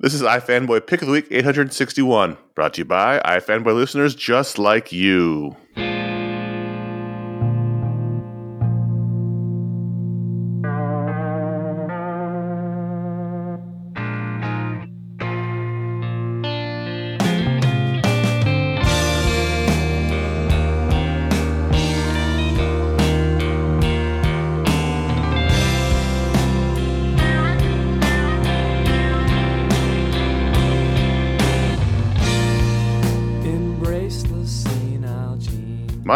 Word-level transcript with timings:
This 0.00 0.14
is 0.14 0.22
iFanboy 0.22 0.86
Pick 0.86 1.02
of 1.02 1.08
the 1.08 1.12
Week 1.12 1.26
861, 1.28 2.36
brought 2.54 2.74
to 2.74 2.82
you 2.82 2.84
by 2.84 3.18
iFanboy 3.18 3.74
listeners 3.74 4.14
just 4.14 4.56
like 4.56 4.92
you. 4.92 5.56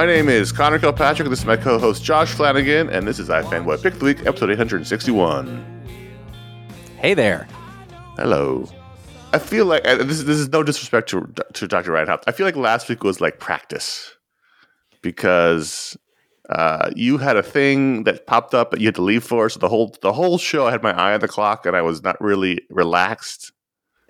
My 0.03 0.07
name 0.07 0.29
is 0.29 0.51
Connor 0.51 0.81
Kilpatrick. 0.81 1.29
This 1.29 1.39
is 1.39 1.45
my 1.45 1.57
co-host 1.57 2.03
Josh 2.03 2.33
Flanagan, 2.33 2.91
and 2.91 3.07
this 3.07 3.21
is 3.21 3.29
iFanboy 3.29 3.81
Pick 3.85 4.01
the 4.01 4.05
Week, 4.05 4.27
episode 4.27 4.51
861. 4.51 5.65
Hey 6.97 7.15
there. 7.15 7.47
Hello. 8.17 8.69
I 9.33 9.39
feel 9.39 9.65
like 9.67 9.85
this 9.85 10.19
is 10.19 10.25
this 10.25 10.39
is 10.39 10.49
no 10.49 10.65
disrespect 10.65 11.09
to 11.11 11.33
to 11.53 11.69
Dr. 11.69 11.93
Reinhardt. 11.93 12.25
I 12.27 12.33
feel 12.33 12.45
like 12.45 12.57
last 12.57 12.89
week 12.89 13.05
was 13.05 13.21
like 13.21 13.39
practice 13.39 14.17
because 15.03 15.97
uh, 16.51 16.91
you 16.97 17.19
had 17.19 17.37
a 17.37 17.43
thing 17.45 18.03
that 18.03 18.27
popped 18.27 18.55
up 18.55 18.73
that 18.73 18.81
you 18.81 18.89
had 18.89 18.97
to 18.97 19.03
leave 19.03 19.23
for. 19.23 19.49
So 19.49 19.61
the 19.61 19.69
whole 19.69 19.95
the 20.03 20.13
whole 20.13 20.37
show, 20.37 20.67
I 20.67 20.73
had 20.73 20.83
my 20.83 20.95
eye 20.95 21.15
on 21.15 21.21
the 21.21 21.29
clock, 21.29 21.65
and 21.65 21.77
I 21.77 21.83
was 21.83 22.03
not 22.03 22.21
really 22.21 22.59
relaxed. 22.71 23.53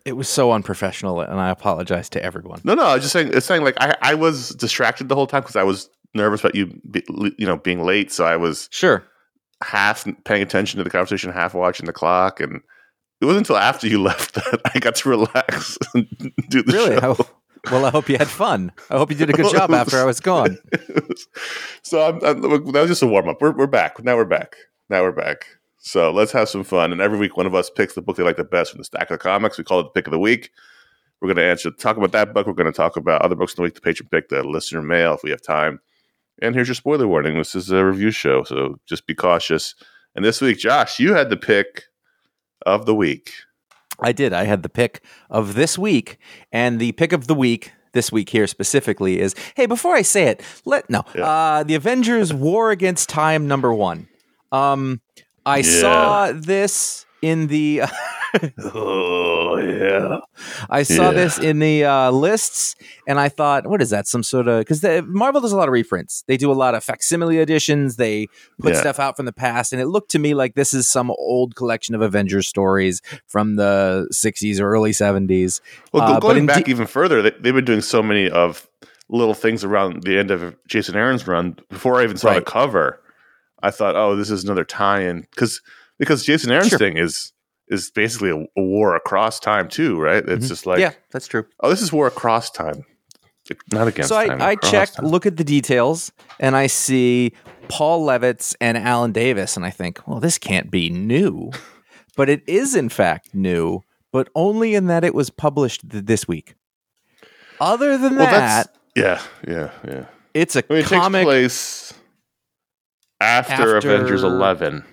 It 0.05 0.15
was 0.17 0.29
so 0.29 0.51
unprofessional, 0.53 1.21
and 1.21 1.39
I 1.41 1.51
apologize 1.51 2.09
to 2.11 2.23
everyone. 2.25 2.61
No, 2.65 2.75
no, 2.75 2.85
I 2.85 2.95
was 2.95 3.03
just 3.05 3.13
saying. 3.13 3.31
It's 3.33 3.47
saying 3.47 3.63
like 3.63 3.77
I 3.81 3.97
I 4.03 4.15
was 4.15 4.51
distracted 4.51 5.09
the 5.09 5.15
whole 5.15 5.27
time 5.27 5.43
because 5.43 5.57
I 5.57 5.63
was 5.63 5.89
nervous 6.15 6.41
about 6.41 6.55
you, 6.55 6.67
be, 6.91 7.03
you 7.39 7.47
know, 7.47 7.57
being 7.57 7.85
late. 7.85 8.11
So 8.13 8.25
I 8.27 8.37
was 8.37 8.69
Sure. 8.73 9.05
half 9.63 10.05
paying 10.25 10.43
attention 10.43 10.79
to 10.79 10.85
the 10.85 10.91
conversation, 10.91 11.31
half 11.33 11.55
watching 11.55 11.87
the 11.87 11.93
clock, 11.93 12.41
and 12.41 12.61
it 13.21 13.25
wasn't 13.27 13.47
until 13.49 13.57
after 13.59 13.87
you 13.87 14.03
left 14.11 14.35
that 14.35 14.61
I 14.75 14.79
got 14.81 14.97
to 14.97 15.09
relax 15.09 15.79
and 15.95 16.07
do 16.49 16.63
the 16.63 16.73
Really? 16.73 16.99
show. 17.01 17.17
Oh, 17.19 17.31
well, 17.71 17.85
I 17.85 17.91
hope 17.91 18.09
you 18.09 18.19
had 18.19 18.27
fun. 18.29 18.73
I 18.91 18.97
hope 18.99 19.11
you 19.13 19.17
did 19.17 19.31
a 19.31 19.33
good 19.33 19.53
job 19.53 19.71
after 19.71 19.97
I 19.97 20.05
was 20.05 20.19
gone. 20.19 20.59
so 21.83 22.03
I'm, 22.09 22.17
I'm, 22.25 22.41
that 22.73 22.81
was 22.81 22.91
just 22.91 23.03
a 23.03 23.07
warm 23.07 23.29
up. 23.29 23.41
We're, 23.41 23.53
we're 23.53 23.67
back. 23.69 24.03
Now 24.03 24.17
we're 24.17 24.25
back. 24.25 24.57
Now 24.91 25.03
we're 25.03 25.13
back. 25.13 25.47
So 25.85 26.13
let's 26.13 26.31
have 26.33 26.49
some 26.49 26.63
fun. 26.63 26.93
And 26.93 27.01
every 27.01 27.19
week, 27.19 27.37
one 27.37 27.47
of 27.47 27.55
us 27.57 27.69
picks 27.69 27.95
the 27.95 28.03
book 28.03 28.17
they 28.17 28.23
like 28.23 28.37
the 28.37 28.45
best 28.45 28.71
from 28.71 28.79
the 28.79 28.85
stack 28.85 29.11
of 29.11 29.19
comics. 29.19 29.59
We 29.59 29.65
call 29.65 29.81
it 29.81 29.85
the 29.85 29.91
pick 29.91 30.07
of 30.07 30.13
the 30.13 30.19
week. 30.19 30.51
We're 31.21 31.27
going 31.27 31.37
to 31.37 31.45
answer, 31.45 31.71
talk 31.73 31.97
about 31.97 32.13
that 32.13 32.33
book. 32.33 32.47
We're 32.47 32.53
going 32.53 32.73
to 32.73 32.77
talk 32.77 32.97
about 32.97 33.23
other 33.23 33.35
books 33.35 33.53
in 33.53 33.57
the 33.57 33.63
week, 33.63 33.75
the 33.75 33.81
patron 33.81 34.09
pick, 34.11 34.29
the 34.29 34.43
listener 34.45 34.81
mail 34.81 35.15
if 35.15 35.23
we 35.23 35.31
have 35.31 35.43
time. 35.43 35.81
And 36.41 36.55
here's 36.55 36.69
your 36.69 36.75
spoiler 36.77 37.07
warning. 37.07 37.37
This 37.37 37.55
is 37.55 37.71
a 37.71 37.85
review 37.85 38.11
show, 38.11 38.43
so 38.45 38.79
just 38.87 39.07
be 39.07 39.15
cautious. 39.15 39.75
And 40.15 40.25
this 40.25 40.41
week, 40.41 40.59
Josh, 40.59 40.99
you 40.99 41.15
had 41.15 41.31
the 41.31 41.37
pick 41.37 41.85
of 42.65 42.87
the 42.87 42.95
week. 42.95 43.33
I 44.01 44.13
did. 44.13 44.33
I 44.33 44.45
had 44.45 44.63
the 44.63 44.69
pick 44.69 45.05
of 45.31 45.55
this 45.55 45.77
week, 45.79 46.19
and 46.51 46.81
the 46.81 46.93
pick 46.93 47.13
of 47.13 47.27
the 47.27 47.35
week 47.35 47.73
this 47.93 48.11
week 48.11 48.31
here 48.31 48.47
specifically 48.47 49.21
is 49.21 49.35
hey, 49.55 49.67
before 49.67 49.95
I 49.95 50.03
say 50.03 50.25
it, 50.25 50.43
let 50.65 50.89
no, 50.89 51.05
Yeah. 51.15 51.25
uh, 51.29 51.63
the 51.63 51.75
Avengers 51.75 52.33
War 52.33 52.71
Against 52.71 53.09
Time 53.09 53.47
number 53.47 53.73
one. 53.73 54.09
Um, 54.51 55.01
I 55.47 55.59
Yeah. 55.59 55.81
saw 55.81 56.33
this 56.33 57.07
in 57.21 57.47
the. 57.49 57.83
Oh 58.75 59.59
yeah. 59.59 60.21
I 60.71 60.85
saw 60.85 61.11
Yeah. 61.11 61.13
this 61.13 61.39
in 61.39 61.59
the 61.59 61.85
uh, 61.85 62.11
lists, 62.11 62.75
and 63.07 63.21
I 63.21 63.29
thought, 63.29 63.67
what 63.67 63.83
is 63.83 63.91
that? 63.91 64.09
Some 64.09 64.23
sort 64.23 64.49
of 64.49 64.61
because 64.61 64.83
Marvel 65.07 65.43
does 65.43 65.53
a 65.53 65.57
lot 65.57 65.69
of 65.69 65.73
reprints. 65.73 66.25
They 66.27 66.39
do 66.39 66.51
a 66.51 66.55
lot 66.55 66.75
of 66.75 66.83
facsimile 66.83 67.39
editions. 67.41 67.97
They 67.97 68.29
put 68.59 68.73
Yeah. 68.73 68.81
stuff 68.81 68.99
out 68.99 69.17
from 69.19 69.27
the 69.27 69.35
past, 69.35 69.75
and 69.75 69.83
it 69.83 69.87
looked 69.89 70.11
to 70.13 70.19
me 70.19 70.33
like 70.33 70.55
this 70.55 70.73
is 70.73 70.89
some 70.89 71.11
old 71.11 71.57
collection 71.57 71.95
of 71.95 72.01
Avengers 72.01 72.49
stories 72.49 73.03
from 73.27 73.57
the 73.57 74.09
'60s 74.13 74.59
or 74.61 74.71
early 74.71 74.93
'70s. 74.93 75.61
Well, 75.93 76.07
go- 76.07 76.13
Uh, 76.13 76.15
but 76.15 76.21
going 76.29 76.39
in 76.39 76.47
back 76.47 76.65
de- 76.65 76.71
even 76.71 76.87
further, 76.87 77.21
they, 77.21 77.33
they've 77.39 77.55
been 77.55 77.67
doing 77.67 77.83
so 77.83 78.03
many 78.03 78.31
of 78.31 78.67
little 79.11 79.35
things 79.35 79.63
around 79.63 80.05
the 80.05 80.19
end 80.19 80.31
of 80.31 80.57
Jason 80.67 80.97
Aaron's 80.97 81.27
run. 81.27 81.59
Before 81.69 82.01
I 82.01 82.05
even 82.05 82.17
saw 82.17 82.33
the 82.33 82.41
cover, 82.41 82.99
I 83.63 83.71
thought, 83.71 83.97
"Oh, 83.97 84.17
this 84.17 84.31
is 84.31 84.45
another 84.45 84.65
tie-in." 84.65 85.23
Because 85.31 85.61
because 85.99 86.25
Jason 86.25 86.51
Aaron's 86.51 86.69
Sure. 86.71 86.79
thing 86.79 86.97
is 86.97 87.33
is 87.69 87.91
basically 87.91 88.31
a, 88.31 88.37
a 88.61 88.63
war 88.63 88.95
across 88.97 89.41
time 89.41 89.69
too, 89.69 89.99
right? 90.01 90.23
It's 90.29 90.45
Mhm. 90.47 90.49
just 90.49 90.67
like, 90.67 90.81
yeah, 90.81 90.93
that's 91.11 91.27
true. 91.27 91.47
oh, 91.61 91.71
this 91.71 91.81
is 91.81 91.93
war 91.93 92.07
across 92.07 92.51
time, 92.51 92.85
not 93.73 93.89
against 93.89 94.09
so 94.11 94.17
I, 94.17 94.27
time. 94.27 94.43
I 94.43 94.53
across 94.53 94.71
checked, 94.71 94.95
time. 94.97 95.07
look 95.07 95.25
at 95.27 95.37
the 95.39 95.45
details, 95.45 96.13
and 96.39 96.55
I 96.57 96.67
see 96.67 97.33
Paul 97.69 98.05
Levitz 98.07 98.55
and 98.61 98.77
Alan 98.77 99.13
Davis, 99.13 99.57
and 99.57 99.65
I 99.65 99.71
think, 99.71 100.07
well, 100.07 100.21
this 100.21 100.37
can't 100.39 100.71
be 100.71 100.91
new, 100.91 101.51
but 102.17 102.29
it 102.29 102.43
is 102.47 102.75
in 102.75 102.89
fact 102.91 103.35
new, 103.35 103.81
but 104.13 104.29
only 104.35 104.75
in 104.75 104.87
that 104.89 105.03
it 105.05 105.15
was 105.15 105.31
published 105.31 105.89
th- 105.89 106.05
this 106.05 106.29
week. 106.29 106.55
Other 107.61 107.97
than 107.97 108.17
Well, 108.17 108.27
that, 108.31 108.75
yeah, 108.97 109.23
yeah, 109.47 109.71
yeah. 109.87 110.05
it's 110.35 110.57
a 110.57 110.65
I 110.69 110.75
mean, 110.75 110.83
it 110.83 110.87
comic, 110.87 111.21
takes 111.21 111.25
place 111.27 111.92
after, 113.23 113.77
After- 113.77 113.95
Avengers 113.95 114.23
Eleven 114.23 114.85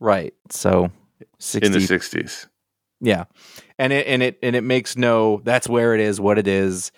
right? 0.00 0.34
So 0.50 0.84
in 0.84 0.90
the 0.90 1.80
sixty, 1.80 1.80
sixties. 1.80 2.46
yeah, 3.00 3.24
and 3.78 3.92
it 3.92 4.06
and 4.06 4.22
it 4.22 4.38
and 4.42 4.54
it 4.54 4.62
makes 4.62 4.96
no. 4.96 5.40
That's 5.44 5.68
where 5.68 5.94
it 5.94 6.00
is. 6.00 6.20
What 6.20 6.38
it 6.38 6.46
is. 6.46 6.92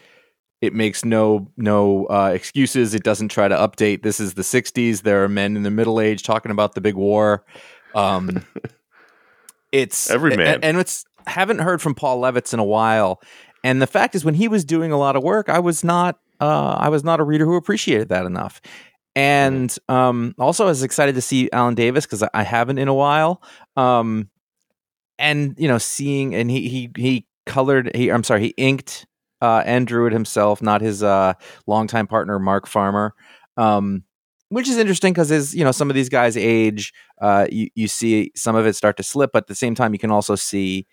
It 0.60 0.74
makes 0.74 1.04
no 1.04 1.48
no 1.56 2.06
uh, 2.06 2.32
excuses. 2.34 2.92
It 2.94 3.04
doesn't 3.04 3.28
try 3.28 3.46
to 3.46 3.54
update. 3.54 4.02
This 4.02 4.18
is 4.18 4.34
the 4.34 4.42
'60s. 4.42 5.02
There 5.02 5.22
are 5.22 5.28
men 5.28 5.56
in 5.56 5.62
the 5.62 5.70
middle 5.70 6.00
age 6.00 6.24
talking 6.24 6.50
about 6.50 6.74
the 6.74 6.80
big 6.80 6.96
war. 6.96 7.44
Um, 7.94 8.44
it's 9.72 10.10
Every 10.10 10.36
man. 10.36 10.54
and, 10.54 10.64
and 10.64 10.78
it's 10.78 11.04
haven't 11.26 11.58
heard 11.60 11.80
from 11.80 11.94
Paul 11.94 12.20
Levitz 12.20 12.52
in 12.52 12.58
a 12.58 12.64
while. 12.64 13.20
And 13.64 13.82
the 13.82 13.86
fact 13.86 14.14
is, 14.14 14.24
when 14.24 14.34
he 14.34 14.48
was 14.48 14.64
doing 14.64 14.92
a 14.92 14.98
lot 14.98 15.14
of 15.16 15.22
work, 15.22 15.48
I 15.48 15.58
was 15.58 15.84
not 15.84 16.18
uh, 16.40 16.76
I 16.78 16.88
was 16.88 17.04
not 17.04 17.20
a 17.20 17.24
reader 17.24 17.44
who 17.44 17.54
appreciated 17.56 18.08
that 18.08 18.26
enough. 18.26 18.60
And 19.18 19.76
um, 19.88 20.32
also, 20.38 20.62
I 20.62 20.68
was 20.68 20.84
excited 20.84 21.16
to 21.16 21.20
see 21.20 21.50
Alan 21.52 21.74
Davis 21.74 22.06
because 22.06 22.22
I, 22.32 22.44
haven't 22.44 22.78
in 22.78 22.86
a 22.86 22.94
while. 22.94 23.42
Um, 23.76 24.30
and 25.18 25.56
you 25.58 25.66
know, 25.66 25.78
seeing 25.78 26.36
and 26.36 26.48
he 26.48 26.68
he 26.68 26.90
he 26.96 27.26
colored. 27.44 27.90
He 27.96 28.12
I'm 28.12 28.22
sorry, 28.22 28.42
he 28.42 28.54
inked 28.56 29.06
uh, 29.42 29.64
and 29.66 29.88
drew 29.88 30.06
it 30.06 30.12
himself, 30.12 30.62
not 30.62 30.82
his 30.82 31.02
uh, 31.02 31.32
longtime 31.66 32.06
partner 32.06 32.38
Mark 32.38 32.68
Farmer. 32.68 33.12
Um, 33.56 34.04
which 34.50 34.68
is 34.68 34.78
interesting 34.78 35.12
because 35.14 35.32
as 35.32 35.52
you 35.52 35.64
know, 35.64 35.72
some 35.72 35.90
of 35.90 35.96
these 35.96 36.08
guys 36.08 36.36
age, 36.36 36.92
uh, 37.20 37.48
you 37.50 37.70
you 37.74 37.88
see 37.88 38.30
some 38.36 38.54
of 38.54 38.66
it 38.66 38.76
start 38.76 38.96
to 38.98 39.02
slip, 39.02 39.30
but 39.32 39.42
at 39.42 39.46
the 39.48 39.56
same 39.56 39.74
time, 39.74 39.92
you 39.92 39.98
can 39.98 40.12
also 40.12 40.36
see 40.36 40.86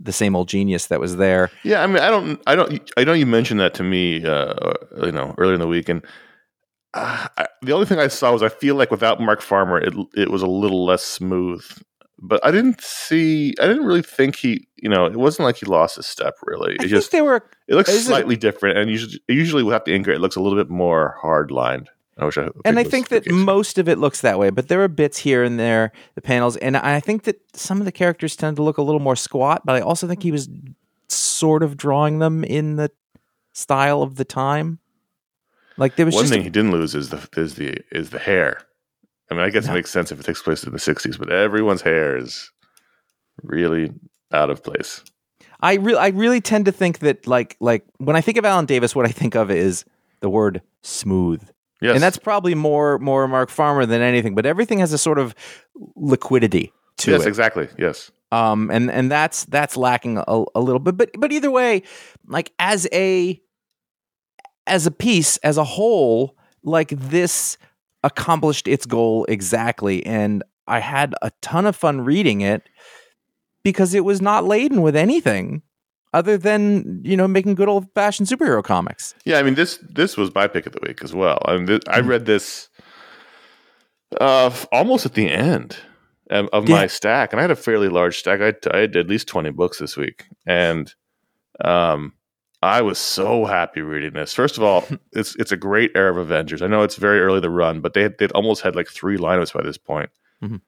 the 0.00 0.12
same 0.12 0.34
old 0.34 0.48
genius 0.48 0.86
that 0.86 1.00
was 1.00 1.16
there. 1.16 1.50
Yeah, 1.64 1.82
I 1.82 1.86
mean, 1.86 1.98
I 1.98 2.08
don't, 2.08 2.40
I 2.46 2.54
don't, 2.54 2.90
I 2.96 3.04
know 3.04 3.12
you 3.12 3.26
mentioned 3.26 3.60
that 3.60 3.74
to 3.74 3.82
me, 3.82 4.24
uh, 4.24 4.54
you 5.02 5.12
know, 5.12 5.34
earlier 5.36 5.54
in 5.54 5.60
the 5.60 5.66
week, 5.66 5.90
and 5.90 6.02
uh, 6.94 7.28
I, 7.36 7.46
the 7.62 7.72
only 7.72 7.86
thing 7.86 7.98
I 7.98 8.08
saw 8.08 8.32
was 8.32 8.42
I 8.42 8.48
feel 8.48 8.74
like 8.74 8.90
without 8.90 9.20
Mark 9.20 9.40
Farmer, 9.40 9.78
it 9.78 9.94
it 10.14 10.30
was 10.30 10.42
a 10.42 10.46
little 10.46 10.84
less 10.84 11.02
smooth. 11.02 11.64
But 12.20 12.44
I 12.44 12.50
didn't 12.50 12.80
see, 12.80 13.54
I 13.60 13.68
didn't 13.68 13.84
really 13.84 14.02
think 14.02 14.34
he, 14.34 14.66
you 14.74 14.88
know, 14.88 15.06
it 15.06 15.14
wasn't 15.14 15.44
like 15.44 15.56
he 15.56 15.66
lost 15.66 15.98
a 15.98 16.02
step. 16.02 16.34
Really, 16.44 16.72
I 16.80 16.84
it 16.84 16.88
just 16.88 17.10
think 17.10 17.18
they 17.18 17.22
were 17.22 17.44
it 17.68 17.76
looks 17.76 17.90
is 17.90 18.02
it- 18.02 18.04
slightly 18.06 18.36
different, 18.36 18.76
and 18.76 18.90
usually, 18.90 19.20
usually 19.28 19.62
with 19.62 19.84
the 19.84 19.92
inker, 19.92 20.08
it 20.08 20.20
looks 20.20 20.34
a 20.34 20.40
little 20.40 20.58
bit 20.58 20.68
more 20.70 21.16
hard 21.20 21.50
lined. 21.50 21.88
I 22.16 22.24
wish 22.24 22.36
I, 22.36 22.48
and 22.64 22.80
I 22.80 22.82
think 22.82 23.10
that 23.10 23.30
most 23.30 23.78
of 23.78 23.88
it 23.88 23.98
looks 23.98 24.22
that 24.22 24.40
way, 24.40 24.50
but 24.50 24.66
there 24.66 24.82
are 24.82 24.88
bits 24.88 25.18
here 25.18 25.44
and 25.44 25.60
there, 25.60 25.92
the 26.16 26.20
panels, 26.20 26.56
and 26.56 26.76
I 26.76 26.98
think 26.98 27.22
that 27.22 27.40
some 27.56 27.78
of 27.78 27.84
the 27.84 27.92
characters 27.92 28.34
tend 28.34 28.56
to 28.56 28.62
look 28.64 28.78
a 28.78 28.82
little 28.82 29.00
more 29.00 29.14
squat, 29.14 29.62
but 29.64 29.76
I 29.76 29.80
also 29.80 30.08
think 30.08 30.24
he 30.24 30.32
was 30.32 30.48
sort 31.06 31.62
of 31.62 31.76
drawing 31.76 32.18
them 32.18 32.42
in 32.42 32.74
the 32.74 32.90
style 33.52 34.02
of 34.02 34.16
the 34.16 34.24
time. 34.24 34.80
Like 35.78 35.96
there 35.96 36.06
was 36.06 36.14
one 36.14 36.26
thing 36.26 36.40
a- 36.40 36.44
he 36.44 36.50
didn't 36.50 36.72
lose 36.72 36.94
is 36.94 37.08
the 37.10 37.26
is 37.36 37.54
the 37.54 37.78
is 37.90 38.10
the 38.10 38.18
hair. 38.18 38.60
I 39.30 39.34
mean, 39.34 39.42
I 39.44 39.50
guess 39.50 39.66
No. 39.66 39.72
it 39.72 39.76
makes 39.76 39.90
sense 39.90 40.10
if 40.12 40.18
it 40.20 40.24
takes 40.26 40.42
place 40.42 40.64
in 40.64 40.72
the 40.72 40.78
'60s, 40.78 41.18
but 41.18 41.30
everyone's 41.32 41.82
hair 41.82 42.16
is 42.16 42.50
really 43.42 43.92
out 44.32 44.50
of 44.50 44.62
place. 44.62 45.02
I 45.60 45.74
really 45.74 45.98
I 45.98 46.08
really 46.08 46.40
tend 46.40 46.64
to 46.66 46.72
think 46.72 47.00
that 47.00 47.26
like 47.26 47.56
like 47.60 47.84
when 47.98 48.16
I 48.16 48.20
think 48.20 48.38
of 48.38 48.44
Alan 48.44 48.66
Davis, 48.66 48.94
what 48.94 49.06
I 49.06 49.10
think 49.12 49.34
of 49.34 49.50
is 49.50 49.84
the 50.20 50.28
word 50.30 50.62
smooth. 50.82 51.42
Yes, 51.80 51.94
And 51.94 52.02
that's 52.02 52.18
probably 52.18 52.54
more 52.56 52.98
more 52.98 53.28
Mark 53.28 53.50
Farmer 53.50 53.86
than 53.86 54.00
anything, 54.02 54.34
but 54.34 54.46
everything 54.46 54.80
has 54.80 54.92
a 54.92 54.98
sort 54.98 55.18
of 55.18 55.34
liquidity 55.94 56.72
to 56.98 57.10
yes, 57.12 57.20
it. 57.20 57.22
Yes, 57.22 57.26
exactly. 57.26 57.68
Yes, 57.78 58.10
um 58.32 58.70
and 58.70 58.90
and 58.90 59.10
that's 59.10 59.44
that's 59.46 59.76
lacking 59.76 60.18
a, 60.18 60.44
a 60.54 60.60
little 60.60 60.80
bit 60.80 60.96
but 60.96 61.10
but 61.18 61.32
either 61.32 61.50
way 61.50 61.82
like 62.26 62.52
as 62.58 62.86
a 62.92 63.40
as 64.68 64.86
a 64.86 64.90
piece 64.90 65.36
as 65.38 65.56
a 65.56 65.64
whole 65.64 66.36
like 66.62 66.90
this 66.90 67.56
accomplished 68.04 68.68
its 68.68 68.86
goal 68.86 69.24
exactly 69.28 70.04
and 70.06 70.42
i 70.66 70.78
had 70.78 71.14
a 71.22 71.30
ton 71.42 71.66
of 71.66 71.74
fun 71.76 72.00
reading 72.02 72.40
it 72.40 72.62
because 73.64 73.94
it 73.94 74.04
was 74.04 74.20
not 74.22 74.44
laden 74.44 74.82
with 74.82 74.94
anything 74.96 75.62
other 76.14 76.38
than 76.38 77.00
you 77.04 77.16
know 77.16 77.28
making 77.28 77.54
good 77.54 77.68
old 77.68 77.86
fashioned 77.94 78.28
superhero 78.28 78.62
comics 78.62 79.14
yeah. 79.24 79.38
I 79.38 79.42
mean 79.42 79.54
this 79.54 79.78
this 79.90 80.16
was 80.16 80.34
my 80.34 80.46
pick 80.46 80.66
of 80.66 80.72
the 80.72 80.80
week 80.82 81.02
as 81.04 81.12
well. 81.12 81.42
I 81.44 81.56
mean, 81.56 81.66
th- 81.66 81.82
I 81.88 81.98
Mm-hmm. 81.98 82.08
read 82.08 82.24
this 82.26 82.68
uh, 84.20 84.50
almost 84.72 85.04
at 85.06 85.14
the 85.14 85.28
end 85.28 85.76
of, 86.30 86.48
of 86.52 86.68
my 86.68 86.82
Yeah. 86.82 86.86
stack, 86.86 87.32
and 87.32 87.40
I 87.40 87.42
had 87.42 87.50
a 87.50 87.56
fairly 87.56 87.88
large 87.88 88.18
stack. 88.18 88.40
I, 88.40 88.54
I 88.74 88.80
had 88.80 88.96
at 88.96 89.08
least 89.08 89.28
twenty 89.28 89.50
books 89.50 89.78
this 89.78 89.96
week, 89.96 90.24
and 90.46 90.92
um, 91.64 92.12
I 92.62 92.82
was 92.82 92.98
so 92.98 93.44
happy 93.44 93.82
reading 93.82 94.14
this. 94.14 94.34
First 94.34 94.56
of 94.56 94.62
all, 94.64 94.84
it's 95.12 95.36
it's 95.36 95.52
a 95.52 95.56
great 95.56 95.92
era 95.94 96.10
of 96.10 96.16
Avengers. 96.18 96.60
I 96.62 96.66
know 96.66 96.82
it's 96.82 96.96
very 96.96 97.20
early 97.20 97.40
to 97.40 97.50
run, 97.50 97.80
but 97.80 97.94
they 97.94 98.08
they'd 98.08 98.32
almost 98.32 98.62
had 98.62 98.74
like 98.76 98.88
three 98.88 99.16
lineups 99.16 99.52
by 99.52 99.62
this 99.62 99.78
point. 99.78 100.10
Mhm. 100.42 100.60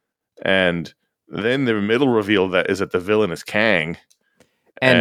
and 0.43 0.93
then 1.29 1.65
the 1.65 1.75
middle 1.75 2.09
reveal 2.09 2.49
that 2.49 2.69
is 2.69 2.81
that 2.81 2.91
the 2.91 2.99
villain 2.99 3.31
is 3.31 3.45
Kang, 3.45 3.97
and, 4.83 4.99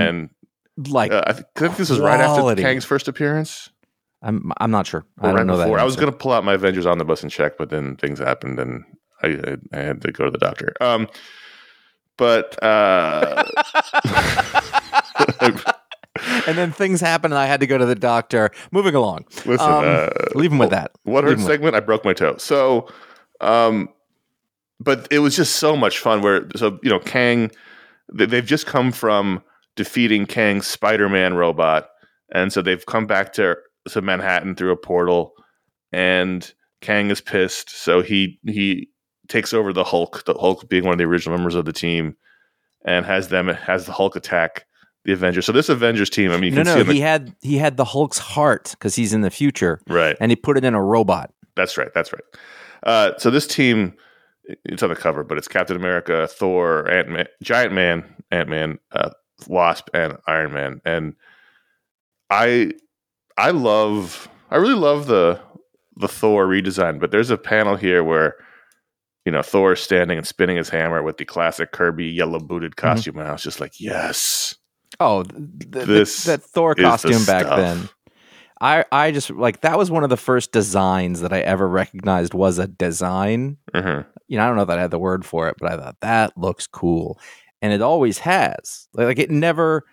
and, 0.77 0.89
like 0.93 1.11
uh, 1.11 1.23
I, 1.25 1.33
think, 1.33 1.47
I 1.55 1.59
think 1.61 1.77
this 1.77 1.89
was 1.89 1.99
right 1.99 2.19
after. 2.19 2.55
Kang's 2.61 2.85
first 2.85 3.07
appearance. 3.07 3.71
i'm 4.21 4.51
i'm 4.57 4.69
not 4.69 4.85
sure 4.85 5.05
i 5.19 5.27
right 5.27 5.37
don't 5.37 5.47
know 5.47 5.57
that 5.57 5.65
before. 5.65 5.79
I 5.79 5.83
was 5.85 5.95
going 5.95 6.11
to 6.11 6.15
pull 6.17 6.33
out 6.33 6.43
my 6.43 6.53
Avengers 6.53 6.85
on 6.85 6.99
the 6.99 7.05
bus 7.05 7.23
and 7.23 7.31
check, 7.31 7.57
but 7.57 7.69
then 7.71 7.95
things 7.95 8.19
happened 8.19 8.59
and 8.59 8.83
I, 9.23 9.27
I, 9.27 9.57
I 9.73 9.79
had 9.81 10.01
to 10.01 10.11
go 10.11 10.25
to 10.25 10.31
the 10.31 10.37
doctor. 10.37 10.73
Um, 10.81 11.07
but 12.17 12.61
uh, 12.63 13.43
and 16.47 16.57
then 16.57 16.71
things 16.71 17.01
happened 17.01 17.33
and 17.33 17.39
i 17.39 17.45
had 17.45 17.59
to 17.59 17.67
go 17.67 17.77
to 17.77 17.85
the 17.85 17.95
doctor 17.95 18.51
moving 18.71 18.95
along 18.95 19.25
listen, 19.45 19.59
Um, 19.59 19.83
uh, 19.85 20.09
leave 20.35 20.51
him 20.51 20.57
with 20.57 20.69
that 20.71 20.91
what 21.03 21.23
Leave 21.25 21.39
hurt 21.39 21.45
segment? 21.47 21.75
I 21.75 21.79
broke 21.79 22.03
my 22.05 22.13
toe. 22.13 22.35
So, 22.37 22.87
um, 23.41 23.89
but 24.79 25.07
it 25.11 25.19
was 25.19 25.35
just 25.35 25.57
so 25.57 25.75
much 25.75 25.99
fun. 25.99 26.21
Where 26.21 26.47
so 26.55 26.79
you 26.83 26.89
know 26.89 26.99
Kang, 26.99 27.51
they- 28.13 28.25
they've 28.25 28.45
just 28.45 28.65
come 28.65 28.91
from 28.91 29.41
defeating 29.75 30.25
Kang's 30.25 30.67
Spider-Man 30.67 31.33
robot, 31.35 31.89
and 32.33 32.51
so 32.53 32.61
they've 32.61 32.85
come 32.85 33.05
back 33.05 33.33
to 33.33 33.57
to 33.89 34.01
Manhattan 34.01 34.55
through 34.55 34.71
a 34.71 34.77
portal, 34.77 35.33
and 35.91 36.53
Kang 36.81 37.09
is 37.11 37.21
pissed. 37.21 37.69
So 37.71 38.01
he 38.01 38.39
he 38.45 38.89
takes 39.27 39.53
over 39.53 39.73
the 39.73 39.83
Hulk. 39.83 40.23
The 40.25 40.33
Hulk 40.35 40.69
being 40.69 40.83
one 40.85 40.93
of 40.93 40.97
the 40.97 41.05
original 41.05 41.37
members 41.37 41.55
of 41.55 41.65
the 41.65 41.73
team, 41.73 42.15
and 42.85 43.05
has 43.05 43.29
them 43.29 43.47
has 43.47 43.85
the 43.85 43.93
Hulk 43.93 44.15
attack 44.15 44.65
the 45.05 45.13
Avengers. 45.13 45.45
So 45.45 45.51
this 45.51 45.69
Avengers 45.69 46.09
team, 46.09 46.31
I 46.31 46.37
mean, 46.37 46.53
you 46.53 46.57
no 46.57 46.63
can 46.63 46.73
see 46.73 46.77
no 46.79 46.83
the, 46.83 46.93
he 46.93 46.99
had 47.01 47.35
he 47.41 47.57
had 47.57 47.77
the 47.77 47.85
hulk's 47.85 48.17
heart 48.17 48.71
because 48.71 48.95
he's 48.95 49.13
in 49.13 49.21
the 49.21 49.31
future 49.31 49.79
right. 49.87 50.15
and 50.19 50.31
he 50.31 50.35
put 50.35 50.57
it 50.57 50.63
in 50.63 50.73
a 50.73 50.83
robot 50.83 51.31
That's 51.55 51.77
right. 51.77 51.89
That's 51.93 52.11
right. 52.13 52.23
Uh, 52.83 53.11
so 53.17 53.29
this 53.29 53.47
team, 53.47 53.93
it's 54.65 54.81
on 54.83 54.89
the 54.89 54.95
cover, 54.95 55.23
but 55.23 55.37
it's 55.37 55.47
Captain 55.47 55.75
America, 55.75 56.27
Thor, 56.27 56.89
Ant 56.89 57.09
Man, 57.09 57.27
Giant 57.43 57.73
Man, 57.73 58.03
Ant 58.31 58.49
Man, 58.49 58.79
uh, 58.91 59.09
Wasp, 59.47 59.89
and 59.93 60.17
Iron 60.27 60.53
Man. 60.53 60.81
And 60.85 61.15
I, 62.29 62.71
I 63.37 63.51
love, 63.51 64.29
I 64.51 64.57
really 64.57 64.75
love 64.75 65.07
the 65.07 65.39
the 65.97 66.07
Thor 66.07 66.47
redesign, 66.47 66.99
but 66.99 67.11
there's 67.11 67.29
a 67.29 67.37
panel 67.37 67.75
here 67.75 68.03
where 68.03 68.35
you 69.25 69.31
know 69.33 69.41
Thor 69.41 69.73
is 69.73 69.81
standing 69.81 70.17
and 70.17 70.25
spinning 70.25 70.55
his 70.55 70.69
hammer 70.69 71.03
with 71.03 71.17
the 71.17 71.25
classic 71.25 71.73
Kirby 71.73 72.05
yellow 72.05 72.39
booted 72.39 72.75
Mm-hmm. 72.77 72.87
costume, 72.87 73.17
and 73.19 73.27
I 73.27 73.33
was 73.33 73.43
just 73.43 73.59
like, 73.59 73.73
yes, 73.79 74.55
Oh, 74.99 75.23
th- 75.23 75.71
th- 75.71 75.85
This 75.85 76.23
that 76.25 76.43
Thor 76.43 76.75
costume 76.75 77.25
back 77.25 77.45
stuff. 77.45 77.57
then. 77.59 77.89
I 78.61 78.83
I 78.91 79.11
just 79.11 79.29
like 79.29 79.61
that 79.61 79.77
was 79.77 79.89
one 79.89 80.03
of 80.03 80.09
the 80.09 80.17
first 80.17 80.51
designs 80.51 81.21
that 81.21 81.31
I 81.31 81.39
ever 81.39 81.67
recognized 81.67 82.33
was 82.33 82.59
a 82.59 82.67
design. 82.67 83.57
hmm 83.73 84.01
You 84.27 84.37
know, 84.37 84.43
I 84.43 84.47
don't 84.47 84.57
know 84.57 84.65
that 84.65 84.77
I 84.77 84.81
had 84.81 84.91
the 84.91 84.99
word 84.99 85.25
for 85.25 85.47
it, 85.47 85.55
but 85.59 85.71
I 85.71 85.77
thought 85.77 85.95
that 86.01 86.37
looks 86.37 86.67
cool, 86.67 87.19
and 87.61 87.71
it 87.71 87.81
always 87.81 88.19
has. 88.19 88.87
Like, 88.93 89.05
like 89.07 89.19
it 89.19 89.31
never. 89.31 89.85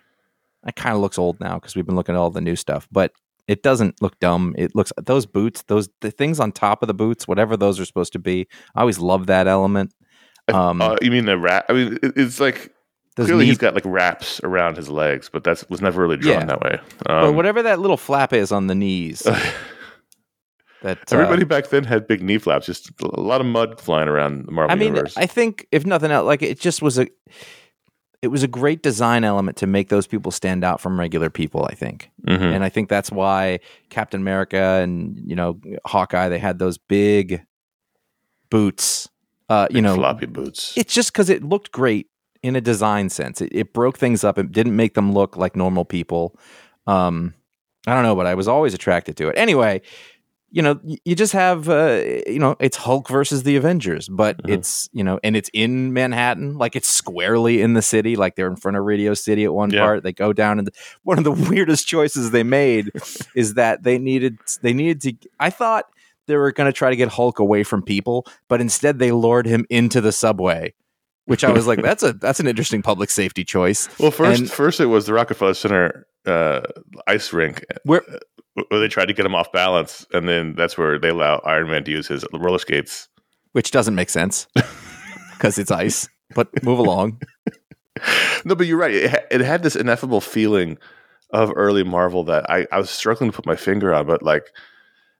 It 0.65 0.75
kind 0.75 0.95
of 0.95 1.01
looks 1.01 1.17
old 1.17 1.39
now 1.39 1.55
because 1.59 1.75
we've 1.75 1.85
been 1.85 1.95
looking 1.95 2.15
at 2.15 2.17
all 2.17 2.29
the 2.31 2.41
new 2.41 2.57
stuff, 2.57 2.89
but 2.91 3.13
it 3.47 3.63
doesn't 3.63 4.01
look 4.01 4.19
dumb. 4.19 4.53
It 4.57 4.75
looks 4.75 4.91
those 5.01 5.25
boots, 5.25 5.61
those 5.67 5.87
the 6.01 6.11
things 6.11 6.41
on 6.41 6.51
top 6.51 6.83
of 6.83 6.87
the 6.87 6.93
boots, 6.93 7.25
whatever 7.25 7.55
those 7.55 7.79
are 7.79 7.85
supposed 7.85 8.11
to 8.13 8.19
be. 8.19 8.47
I 8.75 8.81
always 8.81 8.99
love 8.99 9.27
that 9.27 9.47
element. 9.47 9.93
Um, 10.49 10.81
uh, 10.81 10.97
you 11.01 11.11
mean 11.11 11.23
the 11.25 11.37
rat? 11.37 11.65
I 11.69 11.73
mean, 11.73 11.99
it's 12.03 12.41
like 12.41 12.73
clearly 13.25 13.43
knee- 13.45 13.49
he's 13.49 13.57
got 13.57 13.73
like 13.73 13.85
wraps 13.85 14.39
around 14.43 14.77
his 14.77 14.89
legs, 14.89 15.29
but 15.31 15.43
that 15.43 15.63
was 15.69 15.81
never 15.81 16.01
really 16.01 16.17
drawn 16.17 16.39
Yeah. 16.41 16.45
that 16.45 16.61
way. 16.61 16.79
or 17.09 17.15
Um, 17.15 17.35
whatever 17.35 17.61
that 17.63 17.79
little 17.79 17.97
flap 17.97 18.31
is 18.33 18.51
on 18.51 18.67
the 18.67 18.75
knees. 18.75 19.21
that 20.83 21.11
uh, 21.11 21.15
everybody 21.17 21.43
back 21.43 21.69
then 21.69 21.83
had 21.83 22.07
big 22.07 22.21
knee 22.21 22.37
flaps. 22.37 22.65
Just 22.65 22.91
a 23.01 23.19
lot 23.19 23.41
of 23.41 23.47
mud 23.47 23.79
flying 23.81 24.07
around 24.07 24.45
the 24.45 24.51
Marvel 24.51 24.71
I 24.71 24.75
mean, 24.75 24.89
universe. 24.93 25.15
I 25.17 25.25
think 25.25 25.67
if 25.71 25.85
nothing 25.85 26.11
else, 26.11 26.25
like 26.25 26.41
it 26.43 26.59
just 26.59 26.81
was 26.81 26.99
a, 26.99 27.07
it 28.21 28.27
was 28.27 28.43
a 28.43 28.47
great 28.47 28.83
design 28.83 29.23
element 29.23 29.57
to 29.57 29.67
make 29.67 29.89
those 29.89 30.05
people 30.07 30.31
stand 30.31 30.63
out 30.63 30.79
from 30.79 30.99
regular 30.99 31.29
people. 31.29 31.65
I 31.69 31.73
think, 31.73 32.09
Mhm. 32.27 32.41
and 32.55 32.63
I 32.63 32.69
think 32.69 32.89
that's 32.89 33.11
why 33.11 33.59
Captain 33.89 34.21
America 34.21 34.79
and 34.83 35.19
you 35.25 35.35
know 35.35 35.59
Hawkeye 35.85 36.29
they 36.29 36.39
had 36.39 36.59
those 36.59 36.77
big 36.77 37.43
boots. 38.49 39.09
Uh, 39.49 39.65
you 39.69 39.75
Big 39.75 39.83
know, 39.83 39.95
floppy 39.95 40.25
boots. 40.25 40.73
it's 40.75 40.93
just 40.93 41.13
because 41.13 41.29
it 41.29 41.41
looked 41.41 41.71
great 41.71 42.07
in 42.43 42.55
a 42.55 42.61
design 42.61 43.09
sense. 43.09 43.41
It, 43.41 43.49
it 43.53 43.73
broke 43.73 43.97
things 43.97 44.23
up. 44.23 44.37
It 44.37 44.51
didn't 44.51 44.75
make 44.75 44.93
them 44.93 45.13
look 45.13 45.37
like 45.37 45.55
normal 45.55 45.85
people. 45.85 46.37
Um, 46.85 47.33
I 47.85 47.93
don't 47.93 48.03
know, 48.03 48.15
but 48.15 48.25
I 48.27 48.35
was 48.35 48.47
always 48.47 48.73
attracted 48.73 49.15
to 49.17 49.29
it. 49.29 49.37
Anyway, 49.37 49.81
you 50.49 50.61
know, 50.61 50.79
you 51.03 51.13
just 51.15 51.33
have, 51.33 51.67
uh, 51.67 52.01
you 52.25 52.39
know, 52.39 52.55
it's 52.59 52.77
Hulk 52.77 53.09
versus 53.09 53.43
the 53.43 53.57
Avengers, 53.57 54.07
but 54.07 54.37
Mhm. 54.43 54.53
it's, 54.53 54.89
you 54.93 55.03
know, 55.03 55.19
and 55.23 55.35
it's 55.35 55.49
in 55.53 55.91
Manhattan, 55.93 56.57
like 56.57 56.75
it's 56.75 56.87
squarely 56.87 57.61
in 57.61 57.73
the 57.73 57.81
city, 57.81 58.15
like 58.15 58.35
they're 58.35 58.47
in 58.47 58.55
front 58.55 58.77
of 58.77 58.83
Radio 58.85 59.13
City 59.13 59.43
at 59.43 59.53
one 59.53 59.71
Yeah. 59.71 59.81
part. 59.81 60.03
They 60.03 60.13
go 60.13 60.31
down, 60.31 60.57
and 60.59 60.69
one 61.03 61.17
of 61.17 61.25
the 61.25 61.31
weirdest 61.53 61.87
choices 61.87 62.31
they 62.31 62.43
made 62.43 62.91
is 63.35 63.55
that 63.55 63.83
they 63.83 63.97
needed, 63.99 64.37
they 64.61 64.73
needed 64.73 65.01
to. 65.01 65.13
I 65.39 65.49
thought 65.49 65.85
they 66.27 66.35
were 66.37 66.51
going 66.53 66.67
to 66.67 66.73
try 66.73 66.89
to 66.89 66.95
get 66.95 67.09
Hulk 67.09 67.39
away 67.39 67.63
from 67.63 67.81
people, 67.81 68.25
but 68.47 68.61
instead 68.61 68.99
they 68.99 69.11
lured 69.11 69.45
him 69.47 69.65
into 69.69 69.99
the 70.01 70.11
subway. 70.13 70.73
Which 71.27 71.43
I 71.43 71.51
was 71.51 71.67
like, 71.67 71.81
that's 71.83 72.01
a 72.03 72.13
that's 72.13 72.39
an 72.39 72.47
interesting 72.47 72.81
public 72.81 73.09
safety 73.09 73.43
choice. 73.45 73.87
well, 73.99 74.11
first, 74.11 74.41
and- 74.41 74.51
first 74.51 74.79
it 74.79 74.87
was 74.87 75.05
the 75.05 75.13
Rockefeller 75.13 75.53
Center 75.53 76.07
uh, 76.25 76.61
ice 77.07 77.31
rink 77.31 77.63
Where 77.83 78.01
where 78.69 78.79
they 78.79 78.87
tried 78.87 79.05
to 79.09 79.13
get 79.13 79.25
him 79.25 79.35
off 79.35 79.51
balance, 79.51 80.05
and 80.13 80.27
then 80.27 80.55
that's 80.55 80.77
where 80.77 80.97
they 80.97 81.09
allow 81.09 81.39
Iron 81.45 81.69
Man 81.69 81.83
to 81.83 81.91
use 81.91 82.07
his 82.07 82.25
roller 82.33 82.57
skates. 82.57 83.07
which 83.51 83.69
doesn't 83.71 83.93
make 83.95 84.09
sense 84.09 84.47
because 85.33 85.57
it's 85.59 85.69
ice. 85.71 86.09
But 86.35 86.63
move 86.63 86.79
along. 86.79 87.21
No, 88.45 88.53
but 88.55 88.67
you're 88.67 88.77
right. 88.77 88.93
It, 88.93 89.09
ha- 89.11 89.25
it 89.31 89.41
had 89.41 89.63
this 89.63 89.75
ineffable 89.75 90.21
feeling 90.21 90.77
of 91.31 91.51
early 91.55 91.83
Marvel 91.83 92.23
that 92.25 92.49
I, 92.49 92.67
I 92.71 92.77
was 92.79 92.89
struggling 92.89 93.31
to 93.31 93.35
put 93.35 93.45
my 93.45 93.55
finger 93.55 93.93
on, 93.93 94.05
but 94.07 94.21
like 94.23 94.51